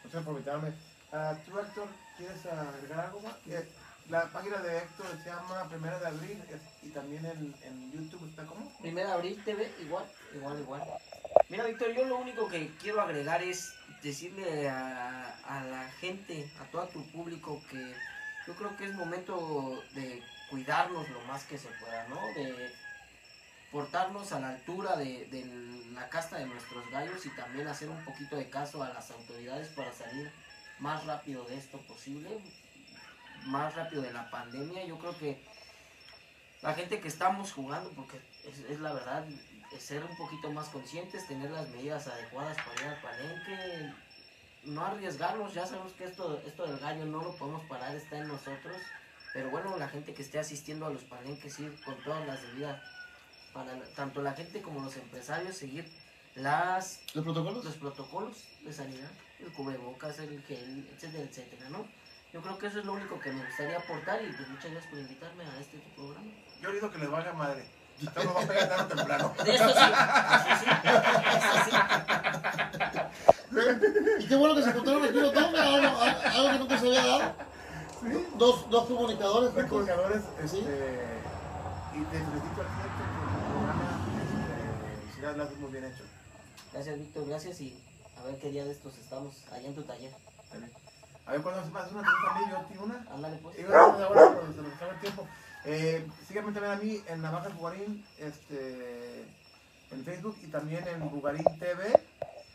Muchas 0.04 0.24
por 0.24 0.34
invitarme. 0.34 0.74
Ah, 1.12 1.36
¿Tú, 1.46 1.60
Héctor, 1.60 1.88
quieres 2.18 2.46
agregar 2.46 3.06
algo 3.08 3.20
más? 3.22 3.34
Eh, 3.48 3.68
La 4.10 4.30
página 4.32 4.58
de 4.58 4.78
Héctor 4.80 5.06
se 5.24 5.30
llama 5.30 5.68
Primera 5.70 6.00
de 6.00 6.08
Abril 6.08 6.44
es- 6.50 6.84
y 6.84 6.90
también 6.90 7.26
en, 7.26 7.54
en 7.64 7.92
YouTube 7.92 8.28
está 8.28 8.46
como. 8.46 8.68
Primera 8.80 9.10
de 9.10 9.14
abril 9.14 9.42
TV, 9.46 9.72
igual, 9.82 10.06
igual, 10.36 10.60
igual. 10.60 10.82
Mira, 11.50 11.66
Víctor, 11.66 11.94
yo 11.94 12.06
lo 12.06 12.18
único 12.18 12.48
que 12.48 12.74
quiero 12.82 13.00
agregar 13.02 13.42
es 13.44 13.74
decirle 14.02 14.70
a, 14.70 15.64
la 15.70 15.90
gente, 16.00 16.50
a 16.60 16.64
todo 16.72 16.88
tu 16.88 17.06
público, 17.12 17.62
que 17.70 17.94
yo 18.48 18.56
creo 18.56 18.76
que 18.78 18.86
es 18.86 18.96
momento 18.96 19.84
de 19.94 20.22
cuidarnos 20.50 21.08
lo 21.10 21.22
más 21.22 21.44
que 21.46 21.58
se 21.58 21.68
pueda, 21.80 22.08
¿no? 22.08 22.20
De 22.36 22.72
portarnos 23.72 24.32
a 24.34 24.40
la 24.40 24.50
altura 24.50 24.98
de, 24.98 25.28
la 25.94 26.10
casta 26.10 26.38
de 26.38 26.46
nuestros 26.46 26.90
gallos 26.90 27.26
y 27.26 27.30
también 27.30 27.68
hacer 27.68 27.90
un 27.90 28.04
poquito 28.04 28.36
de 28.36 28.50
caso 28.50 28.84
a 28.84 28.90
las 28.90 29.12
autoridades 29.12 29.70
para 29.70 29.94
salir 29.94 30.32
más 30.80 31.06
rápido 31.06 31.46
de 31.46 31.58
esto 31.58 31.78
posible, 31.82 32.40
más 33.46 33.76
rápido 33.76 34.02
de 34.02 34.12
la 34.12 34.30
pandemia. 34.30 34.86
Yo 34.86 34.98
creo 34.98 35.18
que 35.18 35.42
la 36.62 36.74
gente 36.74 37.00
que 37.00 37.08
estamos 37.08 37.54
jugando, 37.54 37.92
porque 37.92 38.20
es, 38.44 38.80
la 38.80 38.94
verdad, 38.94 39.26
ser 39.80 40.04
un 40.04 40.16
poquito 40.18 40.52
más 40.52 40.70
conscientes, 40.70 41.28
tener 41.28 41.50
las 41.52 41.70
medidas 41.70 42.08
adecuadas 42.08 42.58
para 42.58 42.82
ir 42.82 42.88
al 42.88 43.02
palenque, 43.02 43.94
no 44.64 44.86
arriesgarnos, 44.86 45.54
ya 45.54 45.66
sabemos 45.66 45.94
que 45.94 46.06
esto, 46.06 46.42
esto 46.46 46.68
del 46.68 46.80
gallo 46.80 47.06
no 47.06 47.24
lo 47.24 47.36
podemos 47.36 47.64
parar, 47.66 47.96
está 47.96 48.18
en 48.18 48.28
nosotros, 48.28 48.78
pero 49.34 49.50
bueno, 49.50 49.78
la 49.78 49.88
gente 49.88 50.14
que 50.14 50.22
esté 50.22 50.40
asistiendo 50.40 50.86
a 50.86 50.90
los 50.90 51.04
palenques, 51.04 51.60
ir 51.60 51.74
con 51.84 51.96
todas 52.04 52.26
las 52.28 52.42
debidas, 52.42 52.82
para 53.54 53.82
tanto 53.96 54.22
la 54.22 54.34
gente 54.34 54.62
como 54.62 54.82
los 54.82 54.96
empresarios, 54.98 55.58
seguir 55.58 55.86
las 56.36 57.02
¿Los 57.14 57.26
protocolos? 57.26 57.66
los 57.66 57.76
protocolos 57.76 58.46
de 58.62 58.72
sanidad, 58.72 59.12
el 59.40 59.52
cubrebocas, 59.52 60.20
el 60.20 60.42
gel, 60.44 60.88
etcétera, 60.94 61.24
etcétera, 61.24 61.70
¿no? 61.70 61.86
Yo 62.32 62.42
creo 62.42 62.58
que 62.58 62.68
eso 62.68 62.80
es 62.80 62.86
lo 62.86 62.94
único 62.94 63.20
que 63.20 63.32
me 63.32 63.46
gustaría 63.46 63.78
aportar 63.78 64.24
y 64.24 64.32
pues 64.32 64.48
muchas 64.48 64.72
gracias 64.72 64.90
por 64.90 65.00
invitarme 65.00 65.44
a 65.44 65.60
este 65.60 65.80
tu 65.80 65.90
programa. 65.96 66.32
Yo 66.62 66.70
oído 66.70 66.90
que 66.90 66.98
les 67.00 67.10
valga 67.10 67.34
madre. 67.34 67.66
Esto 68.02 68.24
nos 68.24 68.36
va 68.36 68.42
a 68.42 68.46
pegar 68.48 68.70
tarde 68.70 68.84
o 68.84 68.88
temprano. 68.96 69.34
De 69.44 69.56
eso 69.56 69.70
sí, 69.70 69.74
eso 69.74 69.80
sí, 70.60 70.66
eso 71.38 71.56
sí. 71.66 71.72
Y 74.20 74.28
qué 74.28 74.36
bueno 74.36 74.56
que 74.56 74.64
se 74.64 74.70
encontraron 74.70 75.04
aquí 75.04 75.20
los 75.20 75.34
dos, 75.34 75.44
algo, 75.44 76.02
algo 76.02 76.52
que 76.52 76.60
nunca 76.60 76.80
se 76.80 76.88
había 76.88 77.06
dado. 77.06 77.34
Dos, 78.36 78.70
dos 78.70 78.86
comunicadores 78.88 79.52
juntos. 79.52 79.70
colgadores, 79.70 80.22
Sí. 80.46 80.60
este, 80.60 81.22
y 81.94 82.04
te 82.06 82.18
felicito 82.18 82.62
a 82.62 82.66
ti, 82.66 82.74
Héctor, 82.82 83.08
por 83.14 83.28
tu 83.30 83.40
programa. 83.52 83.86
Este, 84.22 85.16
si 85.16 85.22
lo 85.22 85.44
haces 85.44 85.58
muy 85.60 85.72
bien 85.72 85.86
hecho. 85.86 86.04
Gracias 86.74 86.98
Víctor, 87.00 87.28
gracias 87.28 87.62
y 87.62 87.84
a 88.18 88.24
ver 88.24 88.40
qué 88.40 88.50
día 88.50 88.64
de 88.66 88.72
estos 88.72 88.98
estamos 88.98 89.36
allá 89.52 89.68
en 89.68 89.76
tu 89.76 89.84
taller. 89.84 90.12
A 91.28 91.32
ver, 91.34 91.42
¿cuándo 91.42 91.62
vas 91.72 91.84
a 91.84 91.86
hacer 91.86 91.98
una 91.98 92.02
pregunta 92.04 92.32
a 92.32 92.40
mí? 92.40 92.46
Yo 92.50 92.58
a 92.58 92.64
ti 92.64 92.74
una. 92.82 93.06
Ándale 93.14 93.38
pues. 93.38 93.60
Y 93.60 93.64
bueno, 93.64 93.82
ahora 93.84 94.32
pues, 94.34 94.56
se 94.56 94.62
nos 94.62 94.74
acaba 94.74 94.92
el 94.94 95.00
tiempo. 95.00 95.28
Eh, 95.66 96.08
síganme 96.28 96.52
también 96.52 96.74
a 96.74 96.78
mí 96.78 97.04
en 97.08 97.22
Navaja 97.22 97.50
Bugarín, 97.50 98.04
este, 98.18 99.26
en 99.92 100.04
Facebook 100.04 100.36
y 100.42 100.48
también 100.48 100.88
en 100.88 101.10
Bugarín 101.10 101.46
TV. 101.60 101.94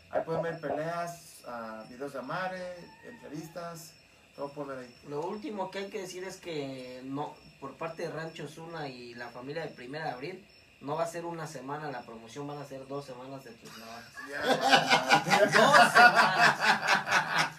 Ahí 0.09 0.21
pueden 0.25 0.41
ver 0.41 0.59
peleas, 0.59 1.41
ah, 1.47 1.83
videos 1.89 2.13
de 2.13 2.19
Amare, 2.19 2.75
entrevistas, 3.07 3.93
todo 4.35 4.49
pueden 4.49 4.71
ver 4.71 4.79
ahí. 4.85 4.95
Lo 5.09 5.21
último 5.21 5.71
que 5.71 5.79
hay 5.79 5.89
que 5.89 6.01
decir 6.01 6.23
es 6.25 6.37
que 6.37 7.01
no, 7.05 7.33
por 7.61 7.75
parte 7.75 8.03
de 8.03 8.09
Rancho 8.09 8.47
Zuna 8.47 8.89
y 8.89 9.15
la 9.15 9.29
familia 9.29 9.63
de 9.63 9.69
Primera 9.69 10.05
de 10.05 10.11
Abril, 10.11 10.45
no 10.81 10.95
va 10.95 11.03
a 11.03 11.07
ser 11.07 11.25
una 11.25 11.47
semana 11.47 11.89
la 11.89 12.01
promoción, 12.01 12.45
van 12.47 12.59
a 12.59 12.65
ser 12.65 12.87
dos 12.87 13.05
semanas 13.05 13.43
de 13.43 13.51
tus 13.51 13.71
navajas. 13.77 14.11
Dos 15.53 15.93
semanas. 15.93 17.51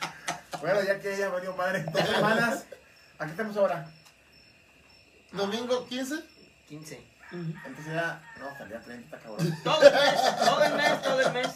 bueno, 0.61 0.83
ya 0.83 1.01
que 1.01 1.15
ella 1.15 1.29
valió 1.31 1.57
madre 1.57 1.85
dos 1.85 2.07
semanas, 2.09 2.65
aquí 3.19 3.31
estamos 3.31 3.57
ahora. 3.57 3.89
Domingo 5.33 5.87
15. 5.87 6.15
15. 6.69 7.01
Entonces 7.31 7.87
ya, 7.95 8.23
no, 8.41 8.57
salía 8.57 8.81
30, 8.81 9.19
cabrón. 9.19 9.59
Todo 9.65 9.83
el 9.83 9.93
mes, 9.93 10.37
todo 10.45 10.63
el 10.65 10.75
mes, 10.75 11.03
todo 11.03 11.21
el 11.21 11.33
mes. 11.35 11.49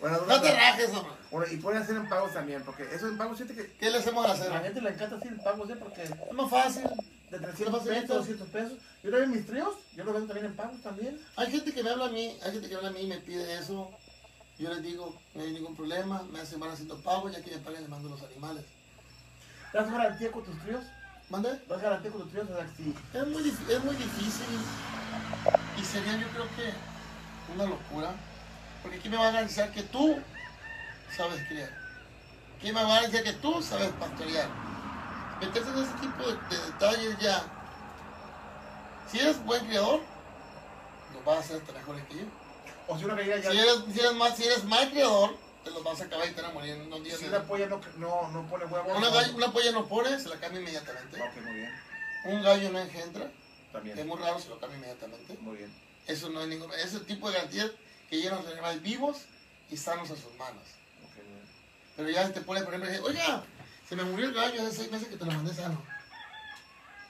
Bueno, 0.00 0.18
No 0.26 0.40
te 0.40 0.54
rajes, 0.56 0.90
hombre. 0.94 1.12
bueno, 1.30 1.52
y 1.52 1.56
pueden 1.58 1.82
hacer 1.82 1.96
en 1.96 2.08
pagos 2.08 2.32
también, 2.32 2.62
porque 2.62 2.82
eso 2.94 3.06
en 3.08 3.18
pagos, 3.18 3.36
fíjate 3.38 3.54
que 3.54 3.72
¿Qué 3.74 3.90
le 3.90 3.98
hacemos 3.98 4.24
a 4.24 4.28
la 4.28 4.44
a 4.44 4.48
la 4.48 4.60
gente 4.60 4.80
le 4.80 4.90
encanta 4.90 5.16
hacer 5.16 5.28
en 5.32 5.38
pagos, 5.42 5.68
¿eh? 5.68 5.76
Porque 5.76 6.02
Es 6.04 6.32
más 6.32 6.50
fácil. 6.50 6.84
de 7.30 7.38
300 7.38 7.82
Sí, 7.82 7.88
pesos, 7.90 8.08
200 8.08 8.48
pesos. 8.48 8.78
Yo 9.02 9.10
también 9.10 9.30
mis 9.32 9.46
tríos, 9.46 9.74
yo 9.94 10.04
lo 10.04 10.12
vendo 10.14 10.28
también 10.28 10.46
en 10.46 10.56
pagos 10.56 10.80
también. 10.82 11.20
Hay 11.36 11.50
gente 11.50 11.74
que 11.74 11.82
me 11.82 11.90
habla 11.90 12.06
a 12.06 12.10
mí, 12.10 12.38
hay 12.42 12.52
gente 12.52 12.68
que 12.68 12.74
me 12.74 12.76
habla 12.76 12.88
a 12.88 12.92
mí 12.92 13.00
y 13.00 13.06
me 13.06 13.18
pide 13.18 13.58
eso. 13.58 13.90
Yo 14.58 14.70
les 14.72 14.82
digo, 14.82 15.14
no 15.34 15.42
hay 15.42 15.52
ningún 15.52 15.76
problema, 15.76 16.22
me 16.32 16.40
hacen 16.40 16.58
van 16.58 16.70
haciendo 16.70 16.96
pago, 17.02 17.28
ya 17.28 17.42
que 17.42 17.50
me 17.50 17.58
pagan 17.58 17.82
le 17.82 17.88
mando 17.88 18.08
los 18.08 18.22
animales. 18.22 18.64
¿Das 19.74 19.90
garantía 19.90 20.32
con 20.32 20.42
tus 20.42 20.58
tríos? 20.62 20.82
¿Mande? 21.28 21.60
¿Das 21.68 21.82
garantía 21.82 22.10
con 22.10 22.22
tus 22.22 22.30
tríos? 22.30 22.48
O 22.50 22.54
sea, 22.54 22.66
si 22.76 22.94
Es 23.12 23.26
muy, 23.26 23.48
es 23.48 23.84
muy 23.84 23.96
difícil 23.96 24.46
y 25.76 25.84
sería 25.84 26.16
yo 26.18 26.28
creo 26.28 26.46
que 26.54 26.72
una 27.54 27.64
locura. 27.66 28.10
Porque 28.82 28.98
¿quién 28.98 29.12
me 29.12 29.18
va 29.18 29.28
a 29.28 29.32
garantizar 29.32 29.72
que 29.72 29.82
tú 29.82 30.18
sabes 31.16 31.42
criar? 31.48 31.70
¿Quién 32.60 32.74
me 32.74 32.82
va 32.82 32.88
a 32.88 32.94
garantizar 32.94 33.24
que 33.24 33.32
tú 33.34 33.60
sabes 33.60 33.90
pastorear? 33.98 34.48
Meterse 35.40 35.68
en 35.70 35.78
ese 35.78 35.92
tipo 35.94 36.22
de, 36.26 36.56
de 36.56 36.64
detalles 36.66 37.18
ya. 37.18 37.42
Si 39.10 39.18
eres 39.18 39.44
buen 39.44 39.66
criador, 39.66 40.00
lo 41.12 41.22
vas 41.24 41.38
a 41.38 41.40
hacer 41.40 41.60
hasta 41.60 41.72
mejor 41.72 42.00
que 42.02 42.14
yo. 42.14 42.24
O 42.88 42.96
si 42.96 43.04
una 43.04 43.20
ya. 43.22 43.50
Si 43.50 43.58
eres, 43.58 43.84
si 43.92 44.00
eres, 44.00 44.14
mal, 44.14 44.36
si 44.36 44.44
eres 44.44 44.64
mal 44.64 44.88
criador, 44.90 45.36
te 45.66 45.72
los 45.72 45.82
vas 45.82 46.00
a 46.00 46.04
acabar 46.04 46.28
y 46.28 46.32
te 46.32 46.40
van 46.40 46.50
a 46.52 46.54
morir 46.54 46.74
en 46.74 46.82
unos 46.82 47.02
días. 47.02 47.18
Si 47.18 47.26
la 47.26 47.42
polla 47.42 47.66
no, 47.66 47.80
no, 47.98 48.30
no 48.30 48.46
pone 48.48 48.64
huevos. 48.66 48.96
Una, 48.96 49.08
gall- 49.10 49.34
una 49.34 49.52
polla 49.52 49.72
no 49.72 49.86
pone, 49.86 50.18
se 50.20 50.28
la 50.28 50.36
cambia 50.38 50.60
inmediatamente. 50.60 51.20
Ok, 51.20 51.36
muy 51.42 51.54
bien. 51.54 51.72
Un 52.26 52.42
gallo 52.42 52.70
no 52.70 52.78
engendra, 52.80 53.30
es 53.84 54.06
muy 54.06 54.18
raro, 54.18 54.38
se 54.40 54.48
lo 54.48 54.58
cambia 54.60 54.76
inmediatamente. 54.78 55.36
Muy 55.40 55.56
bien. 55.56 55.72
Eso 56.06 56.28
no 56.30 56.40
hay 56.40 56.48
ningún. 56.48 56.72
Es 56.74 56.94
el 56.94 57.04
tipo 57.04 57.28
de 57.28 57.34
garantía 57.34 57.70
que 58.08 58.16
llegan 58.20 58.38
los 58.42 58.52
animales 58.52 58.80
vivos 58.82 59.18
y 59.70 59.76
sanos 59.76 60.08
a 60.10 60.14
sus 60.16 60.32
manos. 60.38 60.62
Ok, 61.04 61.16
muy 61.16 61.34
bien. 61.34 61.46
Pero 61.96 62.10
ya 62.10 62.32
te 62.32 62.40
pone, 62.42 62.62
por 62.62 62.74
ejemplo, 62.74 63.04
oiga, 63.04 63.42
se 63.88 63.96
me 63.96 64.04
murió 64.04 64.26
el 64.26 64.34
gallo 64.34 64.62
hace 64.62 64.76
seis 64.76 64.90
meses 64.92 65.08
que 65.08 65.16
te 65.16 65.24
lo 65.24 65.32
mandé 65.32 65.52
sano. 65.52 65.82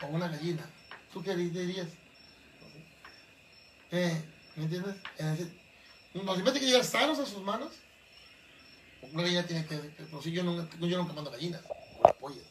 O 0.03 0.07
una 0.07 0.29
gallina. 0.29 0.65
¿Tú 1.13 1.23
qué 1.23 1.37
dirías? 1.37 1.89
Eh, 3.91 4.23
¿Me 4.57 4.65
entiendes? 4.65 4.97
Es 5.19 5.39
animales 6.15 6.53
tienen 6.53 6.61
que 6.61 6.67
llegar 6.67 6.85
sanos 6.85 7.19
a 7.19 7.27
sus 7.27 7.43
manos. 7.43 7.73
Una 9.13 9.23
gallina 9.23 9.47
tiene 9.47 9.67
que. 9.67 9.77
Pero 9.77 10.23
si 10.23 10.33
yo 10.33 10.43
nunca, 10.43 10.69
yo 10.79 10.99
nunca 10.99 11.13
mando 11.13 11.31
gallinas, 11.31 11.63
o 12.03 12.13
pollas. 12.15 12.45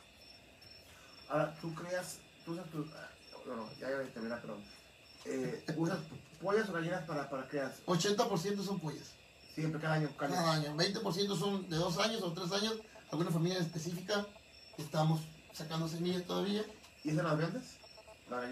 Ahora, 1.29 1.55
tú 1.59 1.73
creas, 1.73 2.19
tú 2.45 2.53
usas 2.53 2.69
tus. 2.69 2.87
ah, 2.93 3.09
Bueno, 3.45 3.69
ya 3.79 3.87
voy 3.87 4.05
a 4.05 4.13
terminar, 4.13 4.41
pero. 4.41 4.57
Eh, 5.25 5.65
¿Usas 5.75 5.99
pollas 6.41 6.69
o 6.69 6.73
gallinas 6.73 7.03
para, 7.05 7.29
para 7.29 7.47
crear? 7.47 7.73
80% 7.85 8.63
son 8.63 8.79
pollas. 8.79 9.11
Siempre, 9.53 9.81
cada 9.81 9.95
año. 9.95 10.09
Cada 10.17 10.35
Cada 10.35 10.53
año. 10.53 10.75
20% 10.75 11.39
son 11.39 11.69
de 11.69 11.77
dos 11.77 11.97
años 11.97 12.21
o 12.21 12.33
tres 12.33 12.51
años. 12.51 12.75
Alguna 13.11 13.31
familia 13.31 13.59
específica 13.59 14.25
estamos 14.77 15.21
sacando 15.53 15.87
semillas 15.87 16.25
todavía. 16.25 16.63
¿Y 17.03 17.11
esas 17.11 17.23
las 17.23 17.37
vendes? 17.37 17.63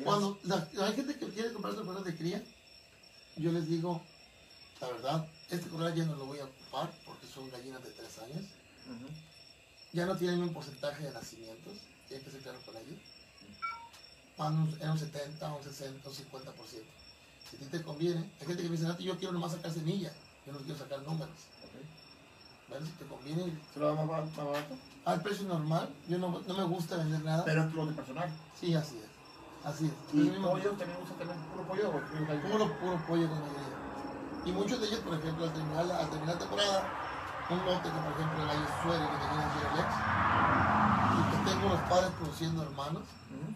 Cuando 0.03 0.39
la, 0.43 0.67
hay 0.85 0.93
gente 0.93 1.17
que 1.17 1.27
quiere 1.29 1.51
comprar 1.51 1.73
sus 1.73 2.05
de 2.05 2.15
cría, 2.15 2.43
yo 3.37 3.51
les 3.51 3.67
digo, 3.67 4.01
la 4.79 4.87
verdad, 4.87 5.27
este 5.55 5.69
corral 5.69 5.93
ya 5.95 6.05
no 6.05 6.15
lo 6.15 6.25
voy 6.25 6.39
a 6.39 6.45
ocupar 6.45 6.91
porque 7.05 7.27
son 7.27 7.49
gallinas 7.51 7.83
de 7.83 7.91
tres 7.91 8.17
años. 8.19 8.43
Ya 9.91 10.05
no 10.05 10.15
tienen 10.17 10.41
un 10.41 10.53
porcentaje 10.53 11.03
de 11.03 11.11
nacimientos, 11.11 11.73
tienen 12.07 12.25
que 12.25 12.31
ser 12.31 12.41
claro 12.41 12.59
con 12.65 12.75
ellos. 12.77 12.99
Van 14.37 14.57
un- 14.57 14.77
en 14.81 14.89
un 14.89 14.97
70, 14.99 15.53
un 15.53 15.63
60, 15.63 16.09
un 16.09 16.15
50%. 16.15 16.91
Si 17.49 17.55
a 17.55 17.59
ti 17.59 17.65
te 17.65 17.83
conviene, 17.83 18.31
hay 18.41 18.47
gente 18.47 18.63
que 18.63 18.69
me 18.69 18.75
dice, 18.75 18.87
"Nati, 18.87 19.03
yo 19.03 19.17
quiero 19.17 19.33
nomás 19.33 19.51
sacar 19.51 19.71
semilla, 19.71 20.11
yo 20.45 20.53
no 20.53 20.59
quiero 20.59 20.77
sacar 20.79 21.01
números. 21.03 21.35
Bueno, 22.69 22.85
si 22.87 22.91
te 22.93 23.05
conviene, 23.05 23.59
¿Se 23.73 23.79
lo 23.79 23.87
da 23.87 23.93
más, 23.93 24.07
ba- 24.07 24.25
más 24.25 24.35
barato? 24.45 24.75
al 25.05 25.21
precio 25.21 25.45
normal, 25.47 25.89
yo 26.07 26.17
no, 26.17 26.41
no 26.47 26.53
me 26.57 26.63
gusta 26.63 26.97
vender 26.97 27.21
nada. 27.23 27.45
Pero 27.45 27.63
es 27.65 27.69
tu 27.71 27.75
lote 27.77 27.93
personal. 27.93 28.29
Sí, 28.59 28.73
así 28.73 28.97
es. 28.97 29.65
Así 29.65 29.85
es. 29.85 29.91
¿Y 30.13 30.29
pollo 30.29 30.71
también 30.71 30.97
usa 31.03 31.15
también 31.15 31.39
puro 31.51 31.67
pollo 31.67 31.89
o 31.89 31.91
puro 31.91 32.41
puro, 32.41 32.79
puro 32.79 33.05
pollo 33.07 33.29
con 33.29 33.39
mayoría. 33.41 33.82
Y 34.45 34.51
muchos 34.51 34.79
de 34.81 34.87
ellos, 34.87 34.99
por 34.99 35.13
ejemplo, 35.17 35.45
al 35.45 35.53
terminar 35.53 35.85
la, 35.85 35.99
al 35.99 36.09
terminar 36.09 36.35
la 36.35 36.39
temporada, 36.39 36.91
un 37.49 37.65
lote 37.65 37.89
como 37.89 38.03
por 38.03 38.13
ejemplo 38.13 38.41
el 38.41 38.47
gallo 38.47 38.67
suere 38.83 39.03
que 39.03 39.17
tenía 39.23 39.43
el 39.43 39.75
Lex, 39.77 39.89
y 41.13 41.21
que 41.31 41.51
tengo 41.51 41.69
los 41.69 41.81
padres 41.89 42.11
produciendo 42.19 42.63
hermanos, 42.63 43.03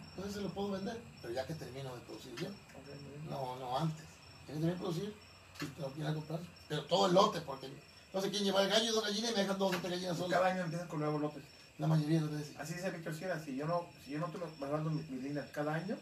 entonces 0.09 0.33
se 0.33 0.41
lo 0.41 0.49
puedo 0.49 0.71
vender, 0.71 1.01
pero 1.21 1.33
ya 1.33 1.45
que 1.45 1.53
termino 1.55 1.93
de 1.93 2.01
producir 2.01 2.35
yo, 2.35 2.49
no, 3.29 3.55
no 3.57 3.77
antes. 3.77 4.05
Tiene 4.45 4.61
que 4.61 4.67
también 4.67 4.79
producir 4.79 5.13
y 5.61 5.65
te 5.65 5.81
lo 5.81 5.87
quieren 5.91 6.13
comprar, 6.13 6.39
pero 6.69 6.83
todo 6.85 7.07
el 7.07 7.13
lote, 7.13 7.41
porque 7.41 7.69
no 8.13 8.21
sé 8.21 8.29
quién 8.31 8.43
lleva 8.45 8.63
el 8.63 8.69
gallo 8.69 8.85
y 8.85 8.93
dos 8.93 9.03
gallinas 9.03 9.31
y 9.31 9.33
me 9.33 9.41
dejan 9.41 9.57
dos 9.57 9.75
o 9.75 9.79
tres 9.79 9.91
gallinas 9.91 10.17
solas. 10.17 10.39
Cada 10.39 10.51
año 10.53 10.63
empiezas 10.63 10.87
con 10.87 10.99
nuevos 10.99 11.21
lotes. 11.21 11.43
La 11.77 11.87
mayoría 11.87 12.21
de 12.21 12.25
las 12.25 12.33
veces. 12.39 12.59
Así 12.59 12.73
dice 12.73 12.89
Víctor 12.89 13.13
Sierra, 13.13 13.39
si 13.43 13.55
yo 13.55 13.67
no, 13.67 13.85
si 14.03 14.11
yo 14.11 14.19
no 14.19 14.25
estoy 14.27 14.41
bajando 14.57 14.89
mis, 14.89 15.07
mis 15.09 15.21
líneas 15.21 15.45
cada 15.51 15.73
año, 15.75 15.95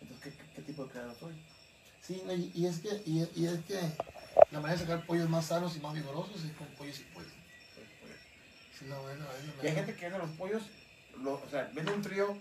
entonces 0.00 0.24
¿qué, 0.24 0.30
qué, 0.36 0.50
qué 0.56 0.62
tipo 0.62 0.84
de 0.84 0.90
creador 0.90 1.16
soy? 1.18 1.32
Sí, 2.02 2.22
no, 2.26 2.32
y, 2.34 2.50
y 2.54 2.66
es 2.66 2.80
que, 2.80 3.02
y, 3.06 3.26
y 3.34 3.46
es 3.46 3.64
que 3.64 3.78
la 4.50 4.60
manera 4.60 4.78
de 4.80 4.86
sacar 4.86 5.06
pollos 5.06 5.28
más 5.28 5.46
sanos 5.46 5.76
y 5.76 5.80
más 5.80 5.94
vigorosos 5.94 6.44
es 6.44 6.52
con 6.52 6.66
pollos 6.68 6.98
y 7.00 7.04
pollos. 7.04 7.32
Sí, 8.78 8.86
no, 8.88 9.08
es 9.10 9.18
la- 9.18 9.24
es 9.38 9.56
la 9.58 9.64
Y 9.64 9.66
hay 9.68 9.74
gente 9.74 9.94
que 9.94 10.04
vende 10.08 10.18
los 10.18 10.30
pollos, 10.30 10.62
lo- 11.18 11.34
o 11.34 11.48
sea, 11.50 11.70
vende 11.74 11.92
un 11.92 12.02
trío 12.02 12.36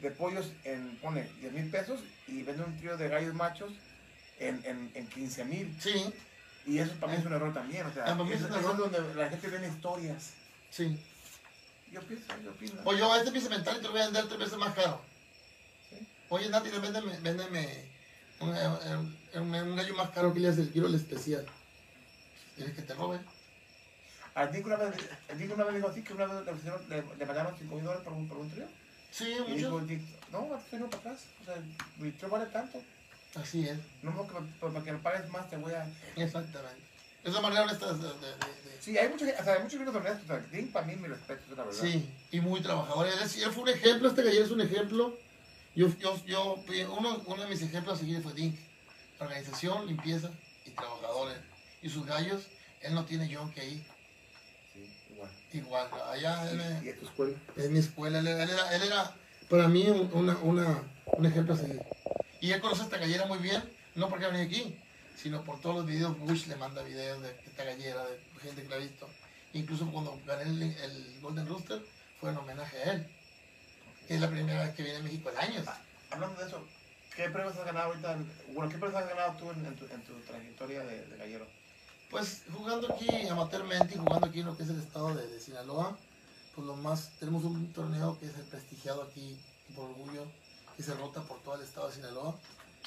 de 0.00 0.10
pollos 0.10 0.52
en, 0.64 0.96
pone, 0.96 1.28
10 1.40 1.52
mil 1.52 1.70
pesos 1.70 2.00
y 2.26 2.42
vende 2.42 2.62
un 2.64 2.76
trío 2.76 2.96
de 2.96 3.08
gallos 3.08 3.34
machos 3.34 3.72
en, 4.38 4.62
en, 4.64 4.90
en 4.94 5.06
15 5.08 5.44
mil. 5.44 5.74
Sí, 5.80 6.12
Y 6.66 6.78
eso 6.78 6.94
para 7.00 7.12
mí 7.12 7.18
es 7.18 7.26
un 7.26 7.32
error 7.32 7.52
también, 7.52 7.86
o 7.86 7.92
sea, 7.92 8.04
Ah, 8.06 8.14
mí 8.14 8.30
es 8.32 8.40
eso, 8.40 8.46
un 8.48 8.52
eso 8.52 8.60
error. 8.72 8.86
es 8.86 8.92
donde 8.92 9.14
la 9.14 9.28
gente 9.30 9.48
vende 9.48 9.68
historias. 9.68 10.32
sí. 10.70 10.98
Yo 11.92 12.00
pienso, 12.02 12.24
yo 12.44 12.52
opino. 12.52 12.80
O 12.84 12.94
yo 12.94 13.12
a 13.12 13.18
este 13.18 13.32
piso 13.32 13.50
mental 13.50 13.74
y 13.76 13.80
te 13.80 13.86
lo 13.86 13.90
voy 13.90 14.00
a 14.00 14.04
vender 14.04 14.28
tres 14.28 14.38
veces 14.38 14.56
más 14.58 14.72
caro. 14.74 15.00
Sí. 15.90 15.96
Oye, 16.28 16.48
Nati, 16.48 16.70
véndeme, 16.70 17.18
véndeme 17.18 17.99
un, 18.40 18.48
un- 18.48 19.16
un- 19.34 19.54
un 19.54 19.76
gallo 19.76 19.94
más 19.94 20.10
caro 20.10 20.32
que 20.32 20.40
le 20.40 20.48
hace 20.48 20.62
el 20.62 20.72
kilo 20.72 20.86
el 20.86 20.94
especial. 20.94 21.46
¿Quieres 22.56 22.74
que 22.74 22.82
te 22.82 22.94
robe? 22.94 23.18
Al 24.34 24.52
Dick 24.52 24.66
una 24.66 24.76
vez, 24.76 24.94
el 25.28 25.38
Dick 25.38 25.52
una 25.54 25.64
vez 25.64 25.74
dijo 25.76 25.88
así 25.88 26.02
que 26.02 26.12
una 26.12 26.26
vez 26.26 26.44
le, 26.88 27.02
le, 27.18 27.26
pagaron 27.26 27.54
5 27.58 27.74
mil 27.74 27.84
dólares 27.84 28.04
por 28.04 28.12
un, 28.12 28.28
por 28.28 28.38
un 28.38 28.50
trío. 28.50 28.66
Sí, 29.10 29.32
Y 29.48 29.50
mucho. 29.52 29.78
el 29.80 29.86
Dick, 29.86 30.02
no, 30.32 30.46
para 30.48 30.60
atrás, 30.86 31.18
o 31.42 31.44
sea, 31.44 31.56
mi 31.98 32.10
trío 32.12 32.28
vale 32.30 32.46
tanto. 32.46 32.80
Así 33.34 33.66
es, 33.68 33.78
No, 34.02 34.12
porque 34.12 34.34
para 34.60 34.84
que 34.84 34.92
me 34.92 34.98
pagues 34.98 35.28
más 35.30 35.48
te 35.50 35.56
voy 35.56 35.72
a... 35.72 35.86
exactamente. 36.16 36.80
Es 37.22 37.32
la 37.34 37.40
manera 37.40 37.66
de... 37.66 37.74
de- 37.76 37.94
de- 37.94 38.60
Sí, 38.80 38.96
hay 38.96 39.08
muchos, 39.10 39.28
o 39.28 39.44
sea, 39.44 39.52
hay 39.54 39.62
muchos 39.62 39.78
gringos 39.78 39.94
honestos, 39.94 40.24
o 40.24 40.26
sea, 40.26 40.42
para 40.72 40.86
mí 40.86 40.96
mi 40.96 41.06
respeto, 41.08 41.42
es 41.50 41.56
la 41.56 41.64
verdad. 41.64 41.80
Sí, 41.82 42.08
y 42.30 42.40
muy 42.40 42.62
trabajador. 42.62 43.06
Él, 43.08 43.12
él 43.20 43.50
fue 43.52 43.62
un 43.64 43.68
ejemplo, 43.68 44.08
este 44.08 44.22
gallero 44.22 44.44
es 44.46 44.50
un 44.50 44.60
ejemplo. 44.62 45.18
Yo, 45.74 45.88
yo, 45.98 46.24
yo, 46.26 46.64
uno, 46.98 47.22
uno 47.26 47.42
de 47.42 47.48
mis 47.48 47.62
ejemplos 47.62 47.96
a 47.96 48.00
seguir 48.00 48.22
fue 48.22 48.32
Dink. 48.34 48.58
Organización, 49.20 49.86
limpieza 49.86 50.30
y 50.66 50.70
trabajadores. 50.70 51.38
Y 51.82 51.88
sus 51.90 52.06
gallos, 52.06 52.46
él 52.80 52.94
no 52.94 53.04
tiene 53.04 53.32
John 53.32 53.50
que 53.52 53.66
ir. 53.68 53.84
Sí, 54.72 54.90
igual. 55.12 55.30
Igual, 55.52 55.88
allá 56.10 56.50
él, 56.50 56.88
¿Y, 56.88 56.92
tu 56.98 57.06
escuela? 57.06 57.36
en 57.56 57.72
mi 57.72 57.78
escuela, 57.78 58.18
él, 58.18 58.26
era- 58.28 58.42
él 58.42 58.50
era, 58.50 58.74
él 58.76 58.82
era 58.82 59.14
para 59.48 59.68
mí 59.68 59.86
un, 59.88 60.10
una, 60.12 60.36
una, 60.38 60.82
un 61.06 61.26
ejemplo 61.26 61.54
a 61.54 61.56
seguir. 61.58 61.82
Y 62.40 62.52
él 62.52 62.60
conoce 62.60 62.82
a 62.82 62.84
esta 62.84 62.98
gallera 62.98 63.26
muy 63.26 63.38
bien, 63.38 63.62
no 63.94 64.08
porque 64.08 64.24
ha 64.24 64.28
venido 64.28 64.46
aquí, 64.46 64.74
sino 65.16 65.44
por 65.44 65.60
todos 65.60 65.76
los 65.76 65.86
videos. 65.86 66.18
Bush 66.18 66.46
le 66.46 66.56
manda 66.56 66.82
videos 66.82 67.22
de 67.22 67.30
esta 67.46 67.64
gallera, 67.64 68.04
de 68.06 68.18
gente 68.40 68.62
que 68.62 68.68
la 68.68 68.76
ha 68.76 68.78
visto. 68.78 69.08
Incluso 69.52 69.90
cuando 69.90 70.18
gané 70.26 70.44
el, 70.44 70.62
el 70.62 71.20
Golden 71.20 71.46
Rooster, 71.46 71.82
fue 72.20 72.30
en 72.30 72.38
homenaje 72.38 72.76
a 72.78 72.92
él. 72.92 73.06
Es 74.10 74.20
la 74.20 74.28
primera 74.28 74.64
vez 74.64 74.74
que 74.74 74.82
viene 74.82 74.98
a 74.98 75.02
México 75.02 75.30
en 75.30 75.38
años. 75.38 75.66
Hablando 76.10 76.40
de 76.40 76.48
eso, 76.48 76.60
¿qué 77.14 77.30
premios 77.30 77.56
has 77.56 77.64
ganado 77.64 77.90
ahorita? 77.90 78.18
Bueno, 78.52 78.68
¿qué 78.68 78.76
premios 78.76 79.00
has 79.00 79.08
ganado 79.08 79.38
tú 79.38 79.52
en, 79.52 79.64
en 79.64 79.76
tu, 79.76 79.84
en 79.84 80.02
tu 80.02 80.14
trayectoria 80.26 80.80
de, 80.80 81.06
de 81.06 81.16
gallero? 81.16 81.46
Pues 82.10 82.42
jugando 82.52 82.92
aquí 82.92 83.28
amateurmente 83.28 83.94
y 83.94 83.98
jugando 83.98 84.26
aquí 84.26 84.40
en 84.40 84.46
lo 84.46 84.56
que 84.56 84.64
es 84.64 84.68
el 84.68 84.80
estado 84.80 85.14
de, 85.14 85.28
de 85.28 85.38
Sinaloa, 85.38 85.96
pues 86.56 86.66
lo 86.66 86.74
más, 86.74 87.10
tenemos 87.20 87.44
un 87.44 87.72
torneo 87.72 88.18
que 88.18 88.26
es 88.26 88.34
el 88.34 88.42
prestigiado 88.46 89.04
aquí 89.04 89.38
por 89.76 89.84
orgullo, 89.90 90.26
que 90.76 90.82
se 90.82 90.92
rota 90.94 91.22
por 91.22 91.40
todo 91.44 91.54
el 91.54 91.62
estado 91.62 91.86
de 91.88 91.94
Sinaloa, 91.94 92.34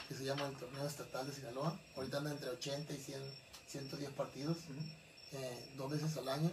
que 0.10 0.16
se 0.16 0.26
llama 0.26 0.46
el 0.46 0.58
torneo 0.58 0.86
estatal 0.86 1.26
de 1.26 1.32
Sinaloa. 1.32 1.74
Ahorita 1.96 2.18
anda 2.18 2.32
entre 2.32 2.50
80 2.50 2.92
y 2.92 2.98
100, 2.98 3.22
110 3.70 4.12
partidos, 4.12 4.58
eh, 5.32 5.66
dos 5.78 5.90
veces 5.90 6.18
al 6.18 6.28
año. 6.28 6.52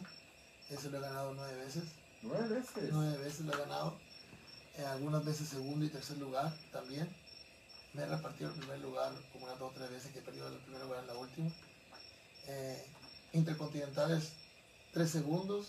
Ese 0.70 0.90
lo 0.90 0.98
he 0.98 1.00
ganado 1.00 1.34
nueve 1.34 1.56
veces, 1.56 1.82
Nueve 2.22 2.46
veces. 2.54 2.88
nueve 2.92 3.18
veces 3.18 3.40
lo 3.40 3.52
he 3.52 3.58
ganado. 3.58 3.96
Eh, 4.78 4.84
algunas 4.84 5.24
veces 5.24 5.48
segundo 5.48 5.84
y 5.84 5.88
tercer 5.88 6.18
lugar 6.18 6.54
también. 6.72 7.08
Me 7.92 8.02
he 8.02 8.06
repartido 8.06 8.50
el 8.50 8.56
primer 8.56 8.78
lugar 8.80 9.12
como 9.32 9.46
unas 9.46 9.58
dos 9.58 9.72
o 9.72 9.74
tres 9.74 9.90
veces 9.90 10.12
que 10.12 10.20
he 10.20 10.22
perdido 10.22 10.48
el 10.48 10.58
primer 10.58 10.82
lugar 10.82 11.00
en 11.00 11.06
la 11.08 11.14
última. 11.14 11.50
Eh, 12.46 12.86
intercontinentales, 13.32 14.32
tres 14.92 15.10
segundos, 15.10 15.66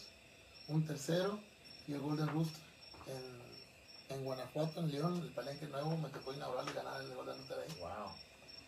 un 0.67 0.85
tercero 0.85 1.39
y 1.87 1.93
el 1.93 1.99
Golden 1.99 2.27
Rooster 2.27 2.61
en, 3.07 4.15
en 4.15 4.23
Guanajuato, 4.23 4.79
en 4.79 4.91
León, 4.91 5.17
en 5.17 5.23
el 5.23 5.29
Palenque 5.29 5.67
Nuevo, 5.67 5.97
me 5.97 6.09
tocó 6.09 6.33
inaugurar 6.33 6.65
y 6.69 6.73
ganar 6.73 7.01
el 7.01 7.13
Golden 7.15 7.37
Rooster 7.37 7.57
ahí. 7.59 7.79
Wow. 7.79 8.11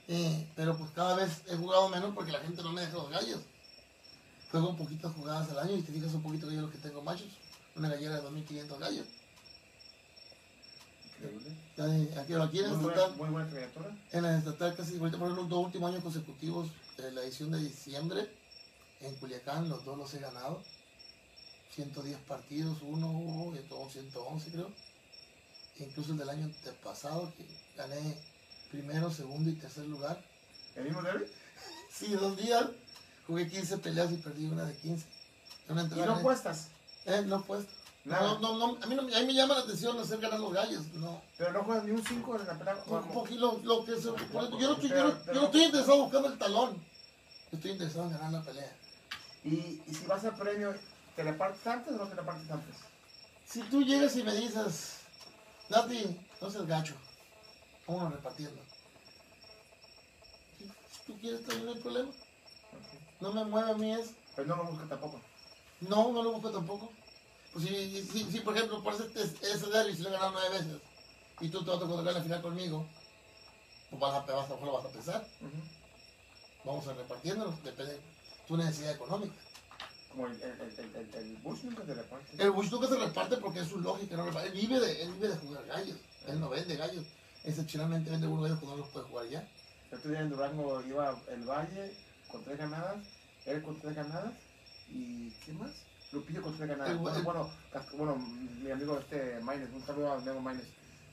Eh, 0.07 0.47
pero 0.55 0.77
pues 0.77 0.91
cada 0.91 1.15
vez 1.15 1.41
he 1.47 1.55
jugado 1.55 1.89
menos 1.89 2.13
porque 2.13 2.31
la 2.31 2.39
gente 2.39 2.61
no 2.61 2.71
me 2.71 2.81
deja 2.81 2.93
los 2.93 3.09
gallos. 3.09 3.39
Juego 4.51 4.69
un 4.69 4.77
poquitas 4.77 5.13
jugadas 5.13 5.49
al 5.49 5.59
año 5.59 5.77
y 5.77 5.81
te 5.81 5.91
fijas 5.91 6.13
un 6.13 6.21
poquito 6.21 6.47
que 6.47 6.55
yo 6.55 6.61
lo 6.61 6.71
que 6.71 6.77
tengo 6.77 7.01
machos. 7.01 7.29
Una 7.75 7.89
gallera 7.89 8.15
de 8.17 8.21
2500 8.21 8.79
gallos. 8.79 9.05
Eh, 11.27 12.15
Aquí, 12.19 12.33
aquí 12.33 12.59
en 12.59 12.65
el 12.65 12.71
Muy 12.71 12.83
buena, 12.83 12.93
estatal, 12.93 13.15
muy 13.17 13.29
buena 13.29 13.49
trayectoria. 13.49 13.97
en 14.11 14.25
el 14.25 14.37
estatal 14.39 14.75
casi, 14.75 14.91
por 14.97 15.07
ejemplo, 15.07 15.29
los 15.29 15.49
dos 15.49 15.65
últimos 15.65 15.89
años 15.91 16.03
consecutivos, 16.03 16.69
eh, 16.99 17.11
la 17.11 17.21
edición 17.23 17.51
de 17.51 17.59
diciembre, 17.59 18.29
en 19.01 19.15
Culiacán, 19.15 19.69
los 19.69 19.83
dos 19.85 19.97
los 19.97 20.13
he 20.13 20.19
ganado. 20.19 20.61
110 21.75 22.19
partidos, 22.19 22.77
uno 22.83 23.53
y 23.55 23.59
todo 23.67 23.89
111 23.89 24.51
creo. 24.51 24.69
E 25.79 25.85
incluso 25.85 26.11
el 26.11 26.19
del 26.19 26.29
año 26.29 26.51
pasado, 26.83 27.33
que 27.35 27.45
gané 27.75 28.15
primero, 28.71 29.11
segundo 29.11 29.49
y 29.49 29.53
tercer 29.53 29.85
lugar. 29.85 30.23
¿El 30.75 30.83
mismo 30.85 31.01
Derby? 31.01 31.25
Sí, 31.91 32.07
dos 32.13 32.35
días. 32.37 32.65
Jugué 33.27 33.47
15 33.47 33.77
peleas 33.77 34.11
y 34.11 34.17
perdí 34.17 34.45
una 34.45 34.65
de 34.65 34.75
15. 34.75 35.05
Una 35.69 35.83
¿Y 35.83 35.87
no 35.87 36.03
en- 36.03 36.09
apuestas? 36.09 36.67
Eh, 37.05 37.23
no 37.25 37.43
puesto. 37.43 37.71
No, 38.05 38.37
no, 38.39 38.57
no, 38.57 38.77
a 38.83 38.85
mí, 38.87 38.95
no, 38.95 39.01
a 39.03 39.05
mí 39.05 39.25
me 39.25 39.33
llama 39.33 39.53
la 39.55 39.61
atención 39.61 39.97
hacer 39.97 40.19
ganar 40.19 40.37
los 40.39 40.51
gallos. 40.51 40.83
No. 40.93 41.21
Pero 41.37 41.53
no 41.53 41.63
juegas 41.63 41.85
ni 41.85 41.91
un 41.91 42.05
5 42.05 42.35
en 42.39 42.47
la 42.47 42.57
pelea. 42.59 42.75
Un 42.85 43.07
poquito 43.13 43.61
lo 43.63 43.85
que 43.85 43.95
se. 43.95 44.01
Yo 44.03 44.13
no 44.33 44.43
estoy, 44.43 44.59
yo 44.59 44.69
no- 44.73 44.79
Pero- 44.81 45.19
pero- 45.25 45.45
estoy 45.45 45.63
interesado 45.63 46.03
buscando 46.03 46.27
el 46.27 46.37
talón. 46.37 46.83
Estoy 47.51 47.71
interesado 47.71 48.05
en 48.05 48.11
ganar 48.11 48.31
la 48.33 48.41
pelea. 48.41 48.75
Y, 49.45 49.81
y 49.87 49.93
si 49.93 50.05
vas 50.05 50.23
al 50.25 50.35
premio, 50.35 50.73
¿te 51.15 51.23
repartes 51.23 51.65
antes 51.65 51.93
o 51.93 51.97
no 51.97 52.07
te 52.07 52.15
repartes 52.15 52.51
antes? 52.51 52.75
Si 53.45 53.61
tú 53.63 53.81
llegas 53.83 54.15
y 54.17 54.23
me 54.23 54.33
dices, 54.35 54.97
Nati, 55.69 56.19
no 56.41 56.49
seas 56.49 56.65
gacho, 56.67 56.95
vámonos 57.87 58.13
repartiendo. 58.13 58.59
Si 60.59 60.99
tú 61.13 61.17
quieres, 61.19 61.45
también 61.45 61.65
no 61.67 61.71
hay 61.73 61.79
problema. 61.79 62.11
No 63.21 63.31
me 63.33 63.45
mueve 63.45 63.71
a 63.71 63.75
mí 63.75 63.93
eso. 63.93 64.11
Pues 64.35 64.47
no 64.47 64.55
lo 64.57 64.63
buscas 64.65 64.89
tampoco. 64.89 65.21
No, 65.81 66.11
no 66.11 66.23
lo 66.23 66.31
busco 66.33 66.49
tampoco. 66.51 66.91
Pues 67.53 67.65
si, 67.65 68.03
si, 68.03 68.31
si, 68.31 68.39
por 68.39 68.55
ejemplo, 68.57 68.81
por 68.81 68.93
ese, 68.93 69.05
ese 69.13 69.67
derby, 69.67 69.95
si 69.95 70.01
lo 70.01 70.09
he 70.09 70.13
ganado 70.13 70.31
nueve 70.31 70.49
veces, 70.49 70.81
y 71.39 71.49
tú 71.49 71.63
te 71.63 71.69
vas 71.69 71.81
a 71.81 71.87
tocar 71.87 72.13
la 72.13 72.21
final 72.21 72.41
conmigo, 72.41 72.85
pues 73.89 73.99
vas 74.01 74.13
a, 74.15 74.33
vas 74.33 74.49
a, 74.49 74.65
lo 74.65 74.73
vas 74.73 74.85
a 74.85 74.89
pensar. 74.89 75.27
Vamos 76.65 76.87
a 76.87 76.93
repartiéndolo, 76.93 77.51
depende 77.63 77.93
de 77.93 77.99
tu 78.47 78.57
necesidad 78.57 78.93
económica. 78.93 79.35
Como 80.09 80.27
el, 80.27 80.41
el, 80.41 80.95
el, 80.95 81.15
el, 81.15 81.37
Bush 81.37 81.63
nunca 81.63 81.83
te 81.83 81.93
reparte. 81.93 82.43
El 82.43 82.51
Bush 82.51 82.71
nunca 82.71 82.87
se 82.87 82.97
reparte 82.97 83.37
porque 83.37 83.59
es 83.59 83.67
su 83.67 83.79
lógica, 83.79 84.15
no. 84.15 84.27
Él 84.39 84.51
vive 84.51 84.79
de, 84.79 85.03
él 85.03 85.13
vive 85.13 85.29
de 85.29 85.37
jugar 85.37 85.65
gallos, 85.65 85.97
él 86.27 86.39
no 86.39 86.49
vende 86.49 86.75
gallos. 86.75 87.05
Excepcionalmente 87.43 88.09
vende 88.09 88.27
unos 88.27 88.43
gallos 88.43 88.59
que 88.59 88.65
no 88.65 88.77
los 88.77 88.87
puede 88.89 89.07
jugar 89.07 89.27
ya. 89.27 89.47
El 89.91 89.97
otro 89.97 90.11
día 90.11 90.21
en 90.21 90.29
Durango 90.29 90.81
iba 90.81 91.19
el 91.29 91.43
Valle 91.43 91.93
con 92.27 92.43
tres 92.43 92.57
ganadas, 92.57 93.05
él 93.45 93.61
con 93.61 93.79
tres 93.79 93.95
ganadas 93.95 94.33
y 94.89 95.29
¿qué 95.45 95.53
más? 95.53 95.71
Lupillo 96.13 96.41
con 96.43 96.55
tres 96.55 96.69
ganadas. 96.69 96.91
El- 96.93 96.99
bueno, 96.99 97.17
el- 97.17 97.23
bueno, 97.23 97.49
bueno, 97.97 98.15
mi 98.15 98.71
amigo 98.71 98.97
este 98.99 99.39
Maines, 99.41 99.69
un 99.73 99.83
saludo 99.83 100.11
a 100.13 100.17
mi 100.17 100.21
amigo 100.29 100.41
Maines 100.41 100.67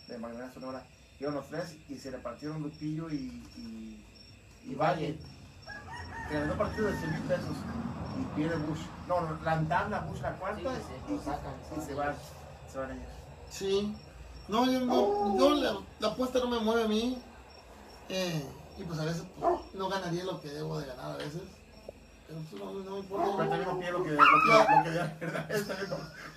de 0.06 0.18
Magdalena 0.18 0.52
Sonora. 0.52 0.86
Iban 1.18 1.34
los 1.34 1.48
tres 1.48 1.76
y 1.88 1.98
se 1.98 2.10
repartieron 2.10 2.62
Lupillo 2.62 3.10
y, 3.10 3.14
y, 3.56 4.04
y 4.70 4.74
Valle. 4.74 5.18
Que 6.28 6.38
ganó 6.38 6.56
partido 6.56 6.86
de 6.86 6.96
100 6.96 7.10
mil 7.12 7.22
pesos 7.22 7.56
y 8.16 8.22
pierde 8.36 8.56
Bush. 8.66 8.86
No, 9.08 9.20
no, 9.22 9.42
la 9.42 9.66
tabla 9.68 10.00
Bush 10.00 10.20
la 10.20 10.36
cuarta 10.38 10.76
Sí, 10.76 10.82
sí, 11.06 11.14
y, 11.14 11.18
sacan, 11.18 11.54
y 11.76 11.80
se 11.80 11.94
van, 11.94 12.14
se 12.70 12.78
van 12.78 12.90
ellos. 12.92 13.10
Sí. 13.50 13.96
No, 14.48 14.70
yo 14.70 14.80
no, 14.80 15.36
yo 15.36 15.54
la, 15.54 15.80
la 15.98 16.08
apuesta 16.08 16.38
no 16.38 16.48
me 16.48 16.60
mueve 16.60 16.84
a 16.84 16.88
mí. 16.88 17.22
Eh, 18.08 18.48
y 18.76 18.84
pues 18.84 18.98
a 18.98 19.04
veces 19.04 19.22
pues, 19.38 19.52
no 19.74 19.88
ganaría 19.88 20.24
lo 20.24 20.40
que 20.40 20.48
debo 20.48 20.78
de 20.78 20.86
ganar 20.86 21.12
a 21.12 21.16
veces. 21.16 21.42
No, 22.30 22.72
no 22.72 23.02
Pero 23.02 23.36
también 23.36 23.64
no 23.64 23.78
pierdo 23.80 23.98
lo 23.98 24.04
que, 24.04 24.10
que, 24.10 24.16
que 25.18 25.26
verdad 25.26 25.52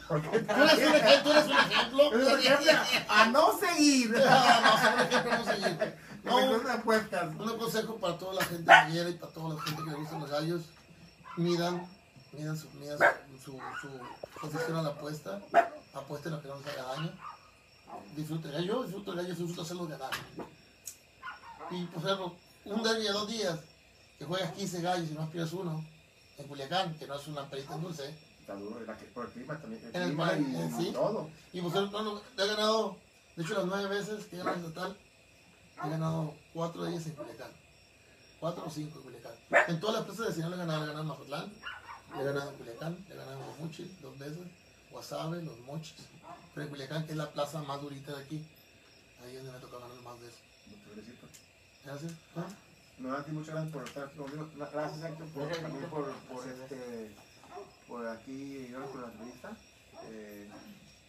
Tú 0.08 0.14
eres 0.14 0.78
un 0.78 0.96
ejemplo, 0.96 1.24
tú 1.24 1.32
eres 1.32 1.46
un 1.46 1.58
ejemplo. 1.58 2.04
Es 2.04 2.28
un 2.34 2.40
ejemplo 2.40 3.14
a 3.14 3.26
no 3.28 3.60
seguir. 3.60 4.12
No, 4.12 4.20
no, 4.20 4.94
un 4.94 5.00
ejemplo 5.02 5.32
a 5.32 5.38
no 5.38 5.46
seguir. 5.46 5.96
No, 6.24 7.54
un 7.54 7.60
consejo 7.60 7.96
para 7.98 8.18
toda 8.18 8.34
la 8.34 8.46
gente 8.46 8.64
gallera 8.66 9.10
y 9.10 9.14
para 9.14 9.34
toda 9.34 9.56
la 9.56 9.62
gente 9.62 9.84
que 9.84 9.90
le 9.90 9.96
gustan 9.98 10.22
los 10.22 10.30
gallos. 10.30 10.62
Midan, 11.38 11.88
midan 12.32 12.58
su, 12.58 12.68
su, 12.70 12.80
su, 13.44 13.60
su 13.82 14.40
posición 14.42 14.78
a 14.78 14.82
la 14.84 14.90
apuesta. 14.90 15.40
Apuesten 15.94 16.32
lo 16.32 16.42
que 16.42 16.48
no 16.48 16.58
les 16.58 16.68
haga 16.68 16.84
daño. 16.96 17.12
Disfruten. 18.16 18.64
Yo 18.64 18.84
disfruto 18.84 19.12
el 19.12 19.18
gallo, 19.18 19.30
disfruto 19.30 19.62
hacerlos 19.62 19.90
ganar. 19.90 20.12
Y 21.70 21.86
por 21.86 22.04
ejemplo, 22.04 22.36
un 22.66 22.84
derby 22.84 23.04
de 23.04 23.12
dos 23.12 23.28
días, 23.28 23.60
que 24.24 24.28
juegas 24.28 24.54
15 24.54 24.82
gallos 24.82 25.10
y 25.12 25.14
no 25.14 25.22
aspiras 25.24 25.52
uno, 25.52 25.84
en 26.38 26.48
Culiacán, 26.48 26.98
que 26.98 27.06
no 27.06 27.16
es 27.16 27.28
una 27.28 27.50
perita 27.50 27.76
en 27.76 27.82
dulce. 27.82 28.16
Está 28.40 28.56
duro, 28.56 28.80
la 28.86 28.98
que 28.98 29.06
por 29.06 29.26
el 29.26 29.32
clima 29.32 29.60
también. 29.60 29.82
El 29.86 29.96
En 29.96 30.02
el 30.02 30.16
país, 30.16 30.48
y, 30.48 30.56
eh, 30.56 30.72
sí. 30.78 30.92
todo. 30.94 31.30
Y 31.52 31.62
pues 31.62 31.74
no, 31.74 32.04
no, 32.04 32.22
he 32.38 32.48
ganado, 32.48 32.98
de 33.36 33.44
hecho 33.44 33.54
las 33.56 33.66
nueve 33.66 33.88
veces 33.88 34.26
que 34.26 34.36
he 34.36 34.40
ganado 34.40 34.58
en 34.58 34.74
total, 34.74 34.98
he 35.84 35.90
ganado 35.90 36.34
cuatro 36.54 36.84
de 36.84 36.92
ellas 36.92 37.06
en 37.06 37.14
Culiacán. 37.14 37.52
Cuatro 38.40 38.66
o 38.66 38.70
cinco 38.70 39.00
en 39.00 39.04
Culiacán. 39.04 39.34
En 39.68 39.80
todas 39.82 39.96
las 39.98 40.06
plazas 40.06 40.28
de 40.28 40.34
Sinaloa 40.36 40.56
he 40.56 40.60
ganado, 40.60 40.84
he 40.84 40.88
ganado 40.88 41.02
en 41.02 41.08
Mazatlán, 41.10 41.54
he 42.18 42.24
ganado 42.24 42.50
en 42.50 42.58
Culiacán, 42.58 43.06
he 43.10 43.16
ganado 43.16 43.32
en 43.34 43.66
Mochis 43.66 44.02
dos 44.02 44.18
veces, 44.20 44.48
Guasave, 44.92 45.44
Los 45.44 45.60
Mochis. 45.60 46.08
Pero 46.54 46.64
en 46.64 46.70
Culiacán, 46.70 47.06
que 47.06 47.12
es 47.12 47.18
la 47.18 47.30
plaza 47.30 47.62
más 47.62 47.82
durita 47.82 48.16
de 48.16 48.24
aquí, 48.24 48.46
ahí 49.22 49.36
es 49.36 49.44
donde 49.44 49.52
me 49.52 49.60
toca 49.60 49.80
ganar 49.80 50.02
más 50.02 50.20
de 50.22 50.28
eso. 50.28 50.38
Gracias. 51.84 52.14
¿Ah? 52.38 52.48
Nati, 53.00 53.32
muchas 53.32 53.56
gracias 53.56 53.74
por 53.74 53.84
estar 53.88 54.04
aquí 54.06 54.18
conmigo. 54.18 54.50
Gracias, 54.56 55.04
Héctor, 55.04 55.28
por, 55.28 55.48
también 55.50 55.90
por, 55.90 56.12
por, 56.14 56.48
este, 56.48 57.12
por 57.88 58.08
aquí, 58.08 58.68
gracias 58.70 58.92
por 58.92 59.02
la 59.02 59.08
entrevista. 59.08 59.58
Eh, 60.06 60.50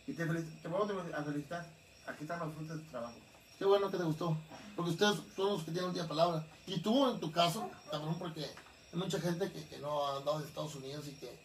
y 0.07 0.13
te, 0.13 0.27
te 0.27 0.69
vuelvo 0.69 1.03
a 1.17 1.23
felicitar. 1.23 1.67
Aquí 2.07 2.25
están 2.25 2.41
los 2.41 2.55
frutos 2.55 2.77
de 2.77 2.85
tu 2.85 2.91
trabajo. 2.91 3.15
Qué 3.59 3.65
bueno 3.65 3.91
que 3.91 3.97
te 3.97 4.05
gustó. 4.05 4.37
Porque 4.77 4.91
ustedes 4.91 5.21
son 5.37 5.53
los 5.53 5.63
que 5.63 5.71
tienen 5.71 5.91
última 5.91 6.09
palabra. 6.09 6.47
Y 6.67 6.81
tú, 6.81 7.09
en 7.09 7.21
tu 7.21 7.31
caso, 7.31 7.71
cabrón, 7.91 8.19
porque 8.19 8.43
hay 8.43 8.99
mucha 8.99 9.21
gente 9.21 9.51
que, 9.53 9.65
que 9.67 9.79
no 9.79 10.07
ha 10.07 10.19
andado 10.19 10.41
de 10.41 10.47
Estados 10.47 10.75
Unidos 10.75 11.07
y 11.09 11.13
que 11.13 11.39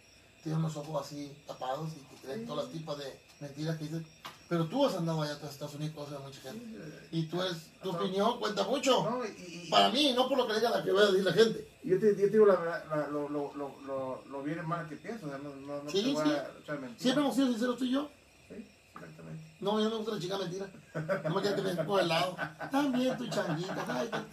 tiene 0.44 0.60
los 0.60 0.76
ojos 0.78 1.06
así 1.06 1.32
tapados 1.46 1.92
y 1.92 2.00
que 2.02 2.22
creen 2.22 2.48
todas 2.48 2.66
las 2.66 2.74
tipos 2.74 2.98
de 2.98 3.20
mentiras 3.40 3.78
que 3.78 3.84
dicen. 3.84 4.06
Pero 4.50 4.66
tú 4.66 4.84
has 4.86 4.96
andado 4.96 5.22
allá 5.22 5.34
a 5.34 5.48
Estados 5.48 5.76
Unidos, 5.76 5.94
cosa 5.96 6.18
de 6.18 6.20
mucha 6.26 6.42
gente. 6.42 7.08
Y 7.12 7.28
tú 7.28 7.40
eres, 7.42 7.68
tu 7.84 7.92
opinión 7.92 8.40
cuenta 8.40 8.64
mucho. 8.64 9.04
No, 9.08 9.24
y, 9.24 9.30
y- 9.66 9.70
Para 9.70 9.90
mí, 9.90 10.12
no 10.16 10.28
por 10.28 10.40
lo 10.40 10.48
que 10.48 10.56
diga 10.56 10.72
la 10.72 10.84
que 10.84 10.92
vaya 10.92 11.08
a 11.08 11.12
decir 11.12 11.24
la 11.26 11.34
gente. 11.34 11.68
yo, 11.84 12.00
te, 12.00 12.08
yo 12.16 12.16
te 12.16 12.30
digo 12.30 12.46
la 12.48 12.56
verdad, 12.56 12.84
la- 12.90 13.08
lo, 13.10 13.30
lo, 13.30 13.54
lo, 13.56 14.24
lo, 14.28 14.44
bien 14.44 14.66
mal 14.68 14.90
que 14.90 14.96
pienso. 14.96 15.28
O 15.28 15.30
sea, 15.30 15.38
no, 15.38 15.56
no, 15.56 15.84
no 15.84 15.90
Sí, 15.92 16.02
te 16.04 16.14
voy 16.14 16.24
sí. 16.26 16.32
a 16.32 16.48
echar 16.64 16.80
mentiras. 16.80 17.02
Siempre 17.02 17.24
hemos 17.24 17.36
sido 17.36 17.48
sinceros 17.50 17.78
tú 17.78 17.84
y 17.86 17.92
yo. 17.92 18.10
Sí, 18.48 18.66
exactamente. 18.96 19.44
No, 19.60 19.78
yo 19.80 19.84
no 19.84 19.90
me 19.92 19.96
gusta 19.98 20.16
la 20.16 20.20
chica 20.22 20.38
mentira. 20.40 20.68
No 20.96 21.36
me 21.36 21.42
quieres 21.42 21.54
que 21.54 21.62
me 21.62 21.74
den 21.76 21.86
por 21.86 22.02
el 22.02 22.08
lado. 22.08 22.36
También 22.72 23.18
tu 23.18 23.28
changuita. 23.28 24.24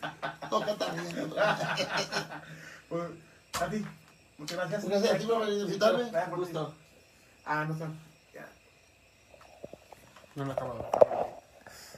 Toca 0.49 0.75
también. 0.77 1.33
Pues, 2.89 3.03
a 3.61 3.69
ti, 3.69 3.85
muchas 4.39 4.57
gracias. 4.59 4.85
Gracias 4.89 5.15
a 5.15 5.19
ti 5.19 5.27
por 5.27 5.45
venir 5.45 5.63
a 5.63 5.65
visitarme. 5.67 6.05
Por 6.31 6.39
Gusto. 6.39 6.75
Ah, 7.45 7.65
no 7.67 7.75
está. 7.75 7.91
No 10.37 10.45
lo 10.45 10.51
he 10.51 10.53
acabado. 10.53 10.91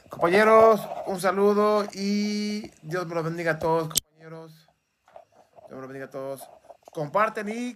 Compañeros, 0.09 0.87
un 1.07 1.19
saludo 1.19 1.83
y 1.93 2.71
Dios 2.81 3.05
me 3.05 3.15
los 3.15 3.25
bendiga 3.25 3.51
a 3.51 3.59
todos, 3.59 3.89
compañeros. 3.89 4.69
Dios 5.67 5.71
me 5.71 5.77
los 5.77 5.87
bendiga 5.87 6.05
a 6.05 6.09
todos. 6.09 6.49
Comparten 6.91 7.49
y 7.49 7.75